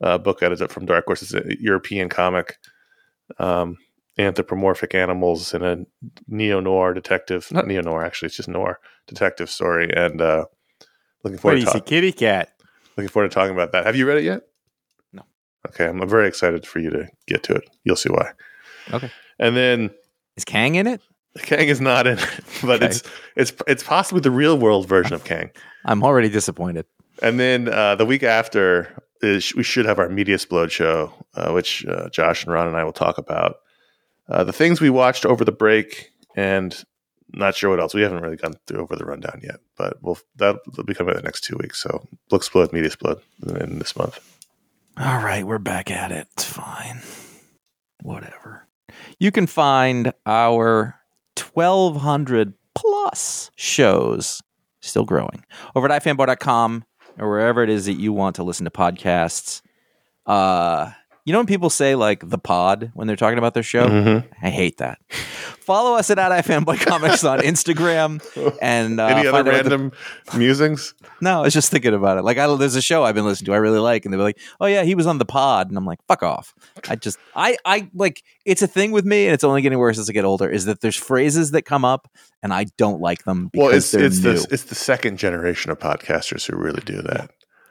uh, 0.00 0.18
book 0.18 0.42
edited 0.42 0.70
from 0.70 0.86
Dark 0.86 1.06
Horse. 1.06 1.22
It's 1.22 1.34
a 1.34 1.60
European 1.60 2.08
comic. 2.08 2.58
um, 3.38 3.76
anthropomorphic 4.18 4.94
animals 4.94 5.54
in 5.54 5.62
a 5.62 5.78
neo 6.28 6.60
noir 6.60 6.92
detective, 6.92 7.50
not 7.52 7.66
neo 7.66 7.80
noir 7.80 8.04
actually, 8.04 8.26
it's 8.26 8.36
just 8.36 8.48
noir 8.48 8.78
detective 9.06 9.48
story, 9.48 9.90
and 9.96 10.20
uh, 10.20 10.44
looking 11.24 11.38
forward 11.38 11.56
do 11.60 11.64
to 11.64 11.72
talk- 11.72 11.86
kitty 11.86 12.12
cat? 12.12 12.50
looking 12.96 13.08
forward 13.08 13.30
to 13.30 13.34
talking 13.34 13.54
about 13.54 13.72
that. 13.72 13.86
Have 13.86 13.96
you 13.96 14.06
read 14.06 14.18
it 14.18 14.24
yet? 14.24 14.42
No. 15.12 15.22
Okay, 15.68 15.86
I'm 15.86 16.06
very 16.08 16.28
excited 16.28 16.66
for 16.66 16.80
you 16.80 16.90
to 16.90 17.08
get 17.26 17.42
to 17.44 17.54
it. 17.54 17.64
You'll 17.84 17.96
see 17.96 18.10
why. 18.10 18.32
Okay. 18.92 19.10
And 19.38 19.56
then 19.56 19.90
Is 20.36 20.44
Kang 20.44 20.74
in 20.74 20.86
it? 20.86 21.00
Kang 21.38 21.68
is 21.68 21.80
not 21.80 22.06
in 22.06 22.18
it, 22.18 22.40
but 22.62 22.82
Okay. 22.82 22.86
it's 22.86 23.02
it's 23.36 23.52
it's 23.68 23.82
possibly 23.84 24.20
the 24.20 24.30
real 24.32 24.58
world 24.58 24.86
version 24.88 25.14
of 25.14 25.24
Kang. 25.30 25.50
I'm 25.86 26.02
already 26.02 26.28
disappointed. 26.28 26.84
And 27.22 27.38
then 27.40 27.68
uh, 27.68 27.94
the 27.94 28.04
week 28.04 28.22
after 28.24 28.88
is 29.22 29.54
we 29.54 29.62
should 29.62 29.86
have 29.86 29.98
our 29.98 30.08
media 30.08 30.34
explode 30.34 30.72
show, 30.72 31.12
uh, 31.34 31.52
which 31.52 31.84
uh, 31.86 32.08
Josh 32.10 32.44
and 32.44 32.52
Ron 32.52 32.68
and 32.68 32.76
I 32.76 32.84
will 32.84 32.92
talk 32.92 33.18
about 33.18 33.56
uh, 34.28 34.44
the 34.44 34.52
things 34.52 34.80
we 34.80 34.90
watched 34.90 35.26
over 35.26 35.44
the 35.44 35.52
break, 35.52 36.10
and 36.36 36.84
not 37.32 37.54
sure 37.54 37.70
what 37.70 37.80
else. 37.80 37.94
We 37.94 38.02
haven't 38.02 38.22
really 38.22 38.36
gone 38.36 38.54
through 38.66 38.80
over 38.80 38.96
the 38.96 39.04
rundown 39.04 39.40
yet, 39.42 39.60
but 39.76 40.02
we'll 40.02 40.18
that'll 40.36 40.60
be 40.84 40.94
coming 40.94 41.14
in 41.14 41.18
the 41.18 41.24
next 41.24 41.42
two 41.42 41.56
weeks. 41.60 41.82
So 41.82 42.06
Book 42.28 42.40
Explode, 42.40 42.72
Media 42.72 42.86
Explode 42.86 43.20
in 43.60 43.78
this 43.78 43.96
month. 43.96 44.18
All 44.98 45.22
right, 45.22 45.46
we're 45.46 45.58
back 45.58 45.90
at 45.90 46.12
it. 46.12 46.26
It's 46.32 46.44
fine. 46.44 47.00
Whatever. 48.02 48.66
You 49.18 49.30
can 49.30 49.46
find 49.46 50.12
our 50.26 51.00
1,200 51.52 52.54
plus 52.74 53.50
shows 53.56 54.42
still 54.80 55.04
growing 55.04 55.44
over 55.74 55.90
at 55.90 56.02
ifanboy.com 56.02 56.84
or 57.20 57.28
wherever 57.28 57.62
it 57.62 57.70
is 57.70 57.86
that 57.86 57.94
you 57.94 58.12
want 58.12 58.36
to 58.36 58.42
listen 58.42 58.64
to 58.64 58.70
podcasts. 58.70 59.60
Uh, 60.26 60.90
you 61.30 61.32
know 61.32 61.38
when 61.38 61.46
people 61.46 61.70
say 61.70 61.94
like 61.94 62.28
the 62.28 62.38
pod 62.38 62.90
when 62.94 63.06
they're 63.06 63.14
talking 63.14 63.38
about 63.38 63.54
their 63.54 63.62
show? 63.62 63.86
Mhm. 63.86 64.24
I 64.42 64.50
hate 64.50 64.78
that. 64.78 64.98
Follow 65.60 65.94
us 65.96 66.10
at, 66.10 66.18
at 66.18 66.44
comics 66.80 67.22
on 67.22 67.38
Instagram 67.52 68.20
and 68.60 68.98
uh, 68.98 69.06
Any 69.06 69.20
other 69.28 69.32
what 69.32 69.44
the- 69.44 69.50
random 69.52 69.92
musings? 70.36 70.94
no, 71.20 71.38
I 71.38 71.42
was 71.42 71.54
just 71.54 71.70
thinking 71.70 71.94
about 71.94 72.18
it. 72.18 72.22
Like, 72.22 72.38
I, 72.38 72.52
there's 72.56 72.74
a 72.74 72.82
show 72.82 73.04
I've 73.04 73.14
been 73.14 73.24
listening 73.26 73.46
to 73.46 73.52
I 73.52 73.58
really 73.58 73.78
like, 73.78 74.04
and 74.04 74.12
they 74.12 74.16
were 74.18 74.24
like, 74.24 74.38
"Oh 74.60 74.66
yeah, 74.66 74.82
he 74.82 74.94
was 74.96 75.06
on 75.06 75.18
the 75.18 75.24
pod," 75.24 75.68
and 75.68 75.76
I'm 75.78 75.86
like, 75.86 76.00
"Fuck 76.08 76.22
off!" 76.24 76.52
I 76.88 76.96
just, 76.96 77.18
I, 77.36 77.56
I 77.64 77.88
like. 77.94 78.24
It's 78.44 78.62
a 78.62 78.66
thing 78.66 78.90
with 78.90 79.04
me, 79.04 79.26
and 79.26 79.34
it's 79.34 79.44
only 79.44 79.62
getting 79.62 79.78
worse 79.78 79.98
as 79.98 80.10
I 80.10 80.12
get 80.12 80.24
older. 80.24 80.50
Is 80.50 80.64
that 80.64 80.80
there's 80.80 80.96
phrases 80.96 81.52
that 81.52 81.62
come 81.62 81.84
up, 81.84 82.08
and 82.42 82.52
I 82.52 82.64
don't 82.76 83.00
like 83.00 83.24
them 83.24 83.48
because 83.52 83.66
Well, 83.68 83.76
it's 83.76 83.94
it's 83.94 84.24
new. 84.24 84.32
the 84.38 84.48
it's 84.50 84.64
the 84.64 84.74
second 84.74 85.18
generation 85.18 85.70
of 85.70 85.78
podcasters 85.78 86.46
who 86.50 86.56
really 86.56 86.82
do 86.84 87.00
that. 87.02 87.30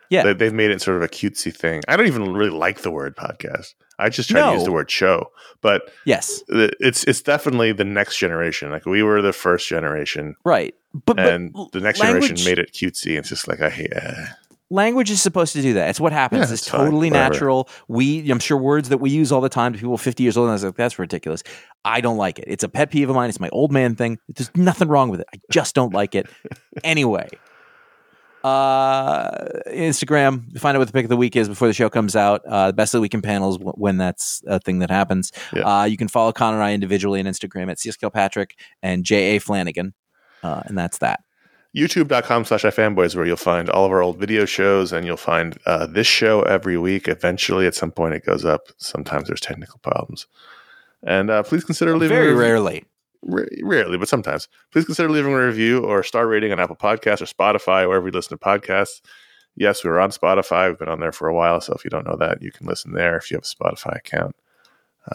Yeah. 0.09 0.23
They, 0.23 0.33
they've 0.33 0.53
made 0.53 0.71
it 0.71 0.81
sort 0.81 0.97
of 0.97 1.03
a 1.03 1.07
cutesy 1.07 1.55
thing. 1.55 1.81
I 1.87 1.95
don't 1.95 2.07
even 2.07 2.33
really 2.33 2.51
like 2.51 2.81
the 2.81 2.91
word 2.91 3.15
podcast. 3.15 3.73
I 3.99 4.09
just 4.09 4.29
try 4.29 4.49
to 4.49 4.53
use 4.53 4.63
the 4.63 4.71
word 4.71 4.89
show, 4.89 5.29
but 5.61 5.91
yes, 6.05 6.41
it's 6.47 7.03
it's 7.03 7.21
definitely 7.21 7.73
the 7.73 7.83
next 7.83 8.17
generation. 8.17 8.71
Like 8.71 8.85
we 8.85 9.03
were 9.03 9.21
the 9.21 9.33
first 9.33 9.67
generation, 9.67 10.35
right. 10.45 10.73
But, 10.93 11.17
but 11.17 11.25
the 11.73 11.81
next 11.81 11.99
language, 11.99 12.29
generation 12.29 12.49
made 12.49 12.59
it 12.59 12.71
cutesy. 12.71 13.17
It's 13.17 13.27
just 13.27 13.49
like 13.49 13.59
I 13.59 13.69
hate. 13.69 13.91
Uh, 13.93 14.13
language 14.69 15.11
is 15.11 15.21
supposed 15.21 15.53
to 15.53 15.61
do 15.61 15.73
that. 15.73 15.89
It's 15.89 15.99
what 15.99 16.13
happens. 16.13 16.39
Yeah, 16.39 16.43
it's 16.53 16.61
it's 16.61 16.69
fine. 16.69 16.85
totally 16.85 17.09
Whatever. 17.09 17.33
natural. 17.33 17.69
We, 17.87 18.29
I'm 18.29 18.39
sure, 18.39 18.57
words 18.57 18.89
that 18.89 18.99
we 18.99 19.09
use 19.09 19.31
all 19.31 19.41
the 19.41 19.49
time 19.49 19.73
to 19.73 19.79
people 19.79 19.97
50 19.97 20.23
years 20.23 20.37
old. 20.37 20.45
And 20.45 20.51
I 20.51 20.53
was 20.53 20.63
like, 20.63 20.75
that's 20.75 20.99
ridiculous. 20.99 21.43
I 21.85 22.01
don't 22.01 22.17
like 22.17 22.39
it. 22.39 22.45
It's 22.47 22.63
a 22.63 22.69
pet 22.69 22.91
peeve 22.91 23.09
of 23.09 23.15
mine. 23.15 23.29
It's 23.29 23.39
my 23.39 23.49
old 23.49 23.71
man 23.71 23.95
thing. 23.95 24.19
There's 24.29 24.51
nothing 24.55 24.87
wrong 24.87 25.09
with 25.09 25.21
it. 25.21 25.27
I 25.33 25.39
just 25.51 25.75
don't 25.75 25.93
like 25.93 26.15
it. 26.15 26.27
anyway, 26.83 27.29
uh, 28.43 29.31
Instagram. 29.67 30.57
Find 30.59 30.75
out 30.75 30.79
what 30.79 30.87
the 30.87 30.93
pick 30.93 31.05
of 31.05 31.09
the 31.09 31.17
week 31.17 31.35
is 31.35 31.47
before 31.49 31.67
the 31.67 31.73
show 31.73 31.89
comes 31.89 32.15
out. 32.15 32.43
Uh, 32.45 32.67
the 32.67 32.73
best 32.73 32.93
of 32.93 32.99
the 32.99 33.01
week 33.01 33.13
in 33.13 33.21
panels 33.21 33.57
w- 33.57 33.73
when 33.75 33.97
that's 33.97 34.41
a 34.47 34.59
thing 34.59 34.79
that 34.79 34.89
happens. 34.89 35.31
Yeah. 35.53 35.61
Uh, 35.63 35.83
you 35.85 35.97
can 35.97 36.07
follow 36.07 36.31
Conor 36.31 36.57
and 36.57 36.63
I 36.63 36.73
individually 36.73 37.19
on 37.19 37.25
Instagram 37.25 37.69
at 37.69 37.79
CS 37.79 37.97
Kilpatrick 37.97 38.57
and 38.81 39.03
J 39.03 39.35
A 39.35 39.39
Flanagan, 39.39 39.93
uh, 40.43 40.61
and 40.65 40.77
that's 40.77 40.99
that. 40.99 41.21
YouTube.com 41.75 42.45
slash 42.45 42.63
ifanboys 42.63 43.15
where 43.15 43.27
you'll 43.27 43.35
find 43.37 43.69
all 43.69 43.85
of 43.85 43.91
our 43.91 44.01
old 44.01 44.17
video 44.17 44.45
shows 44.45 44.91
and 44.91 45.05
you'll 45.05 45.17
find 45.17 45.55
uh, 45.67 45.85
this 45.85 46.07
show 46.07 46.41
every 46.41 46.77
week. 46.77 47.07
Eventually, 47.07 47.67
at 47.67 47.75
some 47.75 47.91
point, 47.91 48.15
it 48.15 48.25
goes 48.25 48.43
up. 48.43 48.69
Sometimes 48.77 49.27
there's 49.27 49.39
technical 49.39 49.77
problems. 49.83 50.25
And 51.03 51.29
uh, 51.29 51.43
please 51.43 51.63
consider 51.63 51.95
leaving 51.95 52.17
a 52.17 52.19
Very 52.19 52.29
review- 52.33 52.41
rarely. 52.41 52.83
Ra- 53.21 53.43
rarely, 53.63 53.97
but 53.97 54.07
sometimes. 54.07 54.47
Please 54.71 54.85
consider 54.85 55.09
leaving 55.09 55.33
a 55.33 55.45
review 55.45 55.83
or 55.83 55.99
a 55.99 56.03
star 56.05 56.27
rating 56.27 56.51
on 56.51 56.59
Apple 56.59 56.75
Podcasts 56.75 57.21
or 57.21 57.25
Spotify, 57.25 57.87
wherever 57.87 58.07
you 58.07 58.11
listen 58.11 58.37
to 58.37 58.43
podcasts. 58.43 59.01
Yes, 59.55 59.83
we 59.83 59.89
were 59.89 59.99
on 59.99 60.11
Spotify. 60.11 60.69
We've 60.69 60.79
been 60.79 60.89
on 60.89 60.99
there 60.99 61.11
for 61.11 61.27
a 61.27 61.33
while, 61.33 61.59
so 61.59 61.73
if 61.73 61.83
you 61.83 61.89
don't 61.89 62.07
know 62.07 62.15
that, 62.17 62.41
you 62.41 62.51
can 62.51 62.65
listen 62.65 62.93
there 62.93 63.17
if 63.17 63.29
you 63.29 63.35
have 63.35 63.43
a 63.43 63.45
Spotify 63.45 63.97
account. 63.97 64.35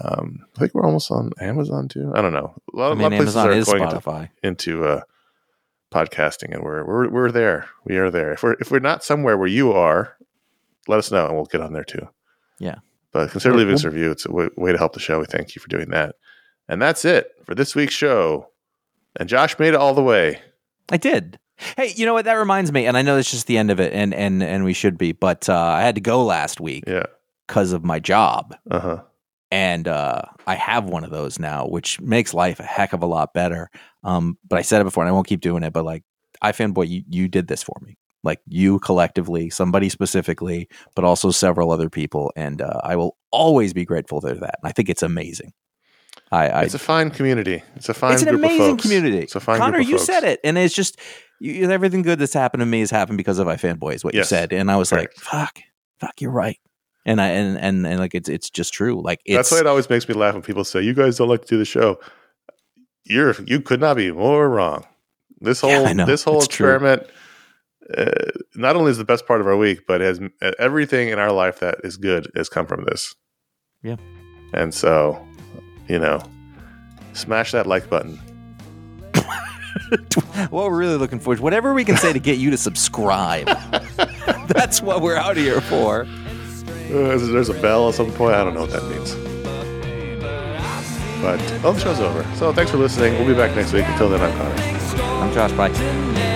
Um, 0.01 0.47
I 0.57 0.61
think 0.61 0.75
we're 0.75 0.85
almost 0.85 1.11
on 1.11 1.31
Amazon 1.41 1.89
too. 1.89 2.13
I 2.15 2.21
don't 2.21 2.33
know. 2.33 2.55
A 2.73 2.77
lot, 2.77 2.91
I 2.91 2.95
a 2.95 3.03
lot 3.03 3.13
of 3.13 3.19
places 3.19 3.37
Amazon 3.37 3.49
are 3.49 3.53
is 3.53 3.65
going 3.67 3.83
into, 3.83 3.97
Spotify. 3.97 4.29
into 4.43 4.85
uh, 4.85 5.01
podcasting, 5.93 6.53
and 6.53 6.63
we're 6.63 6.85
we're 6.85 7.09
we're 7.09 7.31
there. 7.31 7.69
We 7.85 7.97
are 7.97 8.11
there. 8.11 8.33
If 8.33 8.43
we're 8.43 8.55
if 8.55 8.71
we're 8.71 8.81
not 8.81 9.05
somewhere 9.05 9.39
where 9.39 9.49
you 9.49 9.73
are, 9.73 10.17
let 10.89 10.99
us 10.99 11.11
know, 11.11 11.27
and 11.27 11.35
we'll 11.37 11.45
get 11.45 11.61
on 11.61 11.73
there 11.73 11.85
too. 11.85 12.09
Yeah. 12.59 12.77
But 13.13 13.31
consider 13.31 13.57
leaving 13.57 13.75
us 13.75 13.85
a 13.85 13.91
review. 13.91 14.11
It's 14.11 14.27
a 14.27 14.33
way, 14.33 14.49
way 14.57 14.73
to 14.73 14.79
help 14.79 14.93
the 14.93 15.01
show. 15.01 15.21
We 15.21 15.27
thank 15.27 15.55
you 15.55 15.61
for 15.61 15.69
doing 15.69 15.91
that. 15.91 16.17
And 16.69 16.81
that's 16.81 17.05
it 17.05 17.33
for 17.45 17.55
this 17.55 17.75
week's 17.75 17.95
show. 17.95 18.49
And 19.17 19.29
Josh 19.29 19.59
made 19.59 19.69
it 19.69 19.75
all 19.77 19.95
the 19.95 20.03
way. 20.03 20.41
I 20.91 20.97
did. 20.97 21.39
Hey, 21.77 21.93
you 21.95 22.05
know 22.05 22.15
what? 22.15 22.25
That 22.25 22.35
reminds 22.35 22.73
me, 22.73 22.85
and 22.87 22.97
I 22.97 23.03
know 23.03 23.17
it's 23.17 23.31
just 23.31 23.47
the 23.47 23.59
end 23.59 23.71
of 23.71 23.79
it, 23.79 23.93
and 23.93 24.13
and 24.13 24.43
and 24.43 24.65
we 24.65 24.73
should 24.73 24.99
be, 24.99 25.13
but 25.13 25.49
uh, 25.49 25.55
I 25.57 25.83
had 25.83 25.95
to 25.95 26.01
go 26.01 26.25
last 26.25 26.61
week 26.61 26.83
Yeah. 26.87 27.05
because 27.47 27.73
of 27.73 27.85
my 27.85 28.01
job, 28.01 28.57
Uh 28.69 28.81
huh. 28.81 29.03
and 29.53 29.87
uh, 29.87 30.23
I 30.49 30.57
have 30.57 30.87
one 30.87 31.05
of 31.05 31.11
those 31.11 31.39
now, 31.39 31.67
which 31.69 32.01
makes 32.01 32.35
life 32.35 32.59
a 32.59 32.65
heck 32.65 32.93
of 32.93 33.03
a 33.03 33.07
lot 33.07 33.35
better. 33.35 33.71
Um, 34.03 34.37
but 34.49 34.59
I 34.59 34.63
said 34.63 34.81
it 34.81 34.85
before, 34.85 35.05
and 35.05 35.09
I 35.09 35.13
won't 35.13 35.29
keep 35.29 35.41
doing 35.43 35.63
it. 35.63 35.73
But 35.73 35.85
like, 35.85 36.03
iFanboy, 36.43 36.89
you 36.89 37.03
you 37.09 37.29
did 37.29 37.47
this 37.47 37.63
for 37.63 37.77
me, 37.83 37.97
like 38.25 38.41
you 38.49 38.81
collectively, 38.81 39.49
somebody 39.49 39.89
specifically, 39.89 40.69
but 40.97 41.05
also 41.05 41.31
several 41.31 41.71
other 41.71 41.89
people, 41.89 42.33
and 42.35 42.61
uh, 42.63 42.81
I 42.83 42.97
will 42.97 43.17
always 43.31 43.73
be 43.73 43.85
grateful 43.85 44.21
for 44.21 44.35
that. 44.35 44.59
And 44.61 44.69
I 44.69 44.73
think 44.73 44.89
it's 44.89 45.05
amazing. 45.05 45.53
I, 46.33 46.49
I 46.49 46.63
It's 46.63 46.75
a 46.75 46.79
fine 46.79 47.11
community. 47.11 47.63
It's 47.77 47.89
a 47.89 47.95
fine 47.95 48.15
it's 48.15 48.23
an 48.23 48.29
group 48.31 48.41
of 48.41 48.45
amazing 48.51 48.71
folks. 48.73 48.83
community. 48.83 49.19
It's 49.19 49.37
a 49.37 49.41
fine 49.41 49.59
Conor, 49.59 49.79
group 49.79 49.87
of 49.87 49.91
you 49.91 49.97
folks. 49.99 50.07
said 50.07 50.25
it, 50.25 50.41
and 50.45 50.59
it's 50.59 50.75
just 50.75 50.99
you, 51.41 51.71
everything 51.71 52.03
good 52.03 52.19
that's 52.19 52.33
happened 52.35 52.61
to 52.63 52.67
me 52.67 52.81
has 52.81 52.91
happened 52.91 53.19
because 53.19 53.39
of 53.39 53.47
iFanboy. 53.47 53.95
Is 53.95 54.05
what 54.05 54.15
you 54.15 54.25
said, 54.25 54.53
and 54.53 54.71
I 54.71 54.77
was 54.77 54.91
Correct. 54.91 55.17
like, 55.17 55.25
"Fuck, 55.25 55.59
fuck, 56.01 56.21
you're 56.21 56.31
right." 56.31 56.59
And 57.07 57.21
I 57.21 57.29
and 57.29 57.59
and, 57.59 57.87
and 57.87 57.99
like 58.01 58.15
it's 58.15 58.29
it's 58.29 58.51
just 58.51 58.73
true. 58.73 59.01
Like 59.01 59.21
it's 59.25 59.37
That's 59.37 59.51
why 59.53 59.59
it 59.61 59.67
always 59.67 59.89
makes 59.91 60.09
me 60.09 60.15
laugh 60.15 60.35
when 60.35 60.43
people 60.43 60.65
say, 60.65 60.81
"You 60.81 60.95
guys 60.95 61.19
don't 61.19 61.29
like 61.29 61.43
to 61.43 61.49
do 61.49 61.59
the 61.59 61.65
show." 61.65 61.99
You're 63.05 63.35
you 63.45 63.61
could 63.61 63.81
not 63.81 63.97
be 63.97 64.11
more 64.11 64.49
wrong. 64.49 64.87
This 65.41 65.61
whole 65.61 65.71
Yeah, 65.71 66.05
this 66.07 66.25
whole 66.25 66.39
It's 66.39 66.49
true. 66.49 66.67
experiment 66.67 67.07
uh, 67.99 68.07
not 68.55 68.77
only 68.77 68.91
is 68.91 68.97
the 68.99 69.05
best 69.05 69.27
part 69.27 69.43
of 69.43 69.47
our 69.47 69.57
week, 69.59 69.81
but 69.87 70.01
has 70.01 70.19
uh, 70.41 70.53
everything 70.59 71.09
in 71.11 71.19
our 71.19 71.31
life 71.33 71.61
that 71.61 71.77
is 71.85 71.99
good 71.99 72.31
has 72.35 72.49
come 72.49 72.67
from 72.67 72.85
this. 72.85 73.15
Yeah. 73.83 73.97
And 74.55 74.73
so, 74.73 75.23
you 75.89 75.99
know, 75.99 76.23
smash 77.13 77.53
that 77.53 77.67
like 77.67 77.89
button. 77.89 78.19
what 80.51 80.67
we're 80.71 80.77
really 80.77 80.97
looking 80.97 81.19
for 81.19 81.35
is 81.35 81.41
whatever 81.41 81.75
we 81.75 81.85
can 81.85 81.97
say 81.97 82.13
to 82.13 82.19
get 82.19 82.39
you 82.39 82.51
to 82.51 82.57
subscribe. 82.57 83.47
that's 84.49 84.81
what 84.81 85.03
we're 85.03 85.17
out 85.17 85.37
here 85.37 85.61
for. 85.61 86.03
Uh, 86.03 87.19
there's 87.19 87.49
a 87.49 87.55
bell 87.55 87.89
at 87.89 87.95
some 87.95 88.13
point. 88.13 88.35
I 88.35 88.45
don't 88.45 88.55
know 88.55 88.63
what 88.63 88.71
that 88.71 88.85
means. 88.85 89.15
But 91.23 91.41
oh, 91.65 91.73
the 91.73 91.81
show's 91.81 92.01
over. 92.01 92.23
So 92.37 92.53
thanks 92.53 92.71
for 92.71 92.77
listening. 92.77 93.15
We'll 93.15 93.27
be 93.27 93.35
back 93.35 93.57
next 93.57 93.73
week. 93.73 93.87
Until 93.89 94.11
then, 94.11 94.21
I'm 94.21 94.37
Conor. 94.37 94.55
I'm 95.23 95.33
Josh. 95.33 95.53
Bye. 95.53 96.34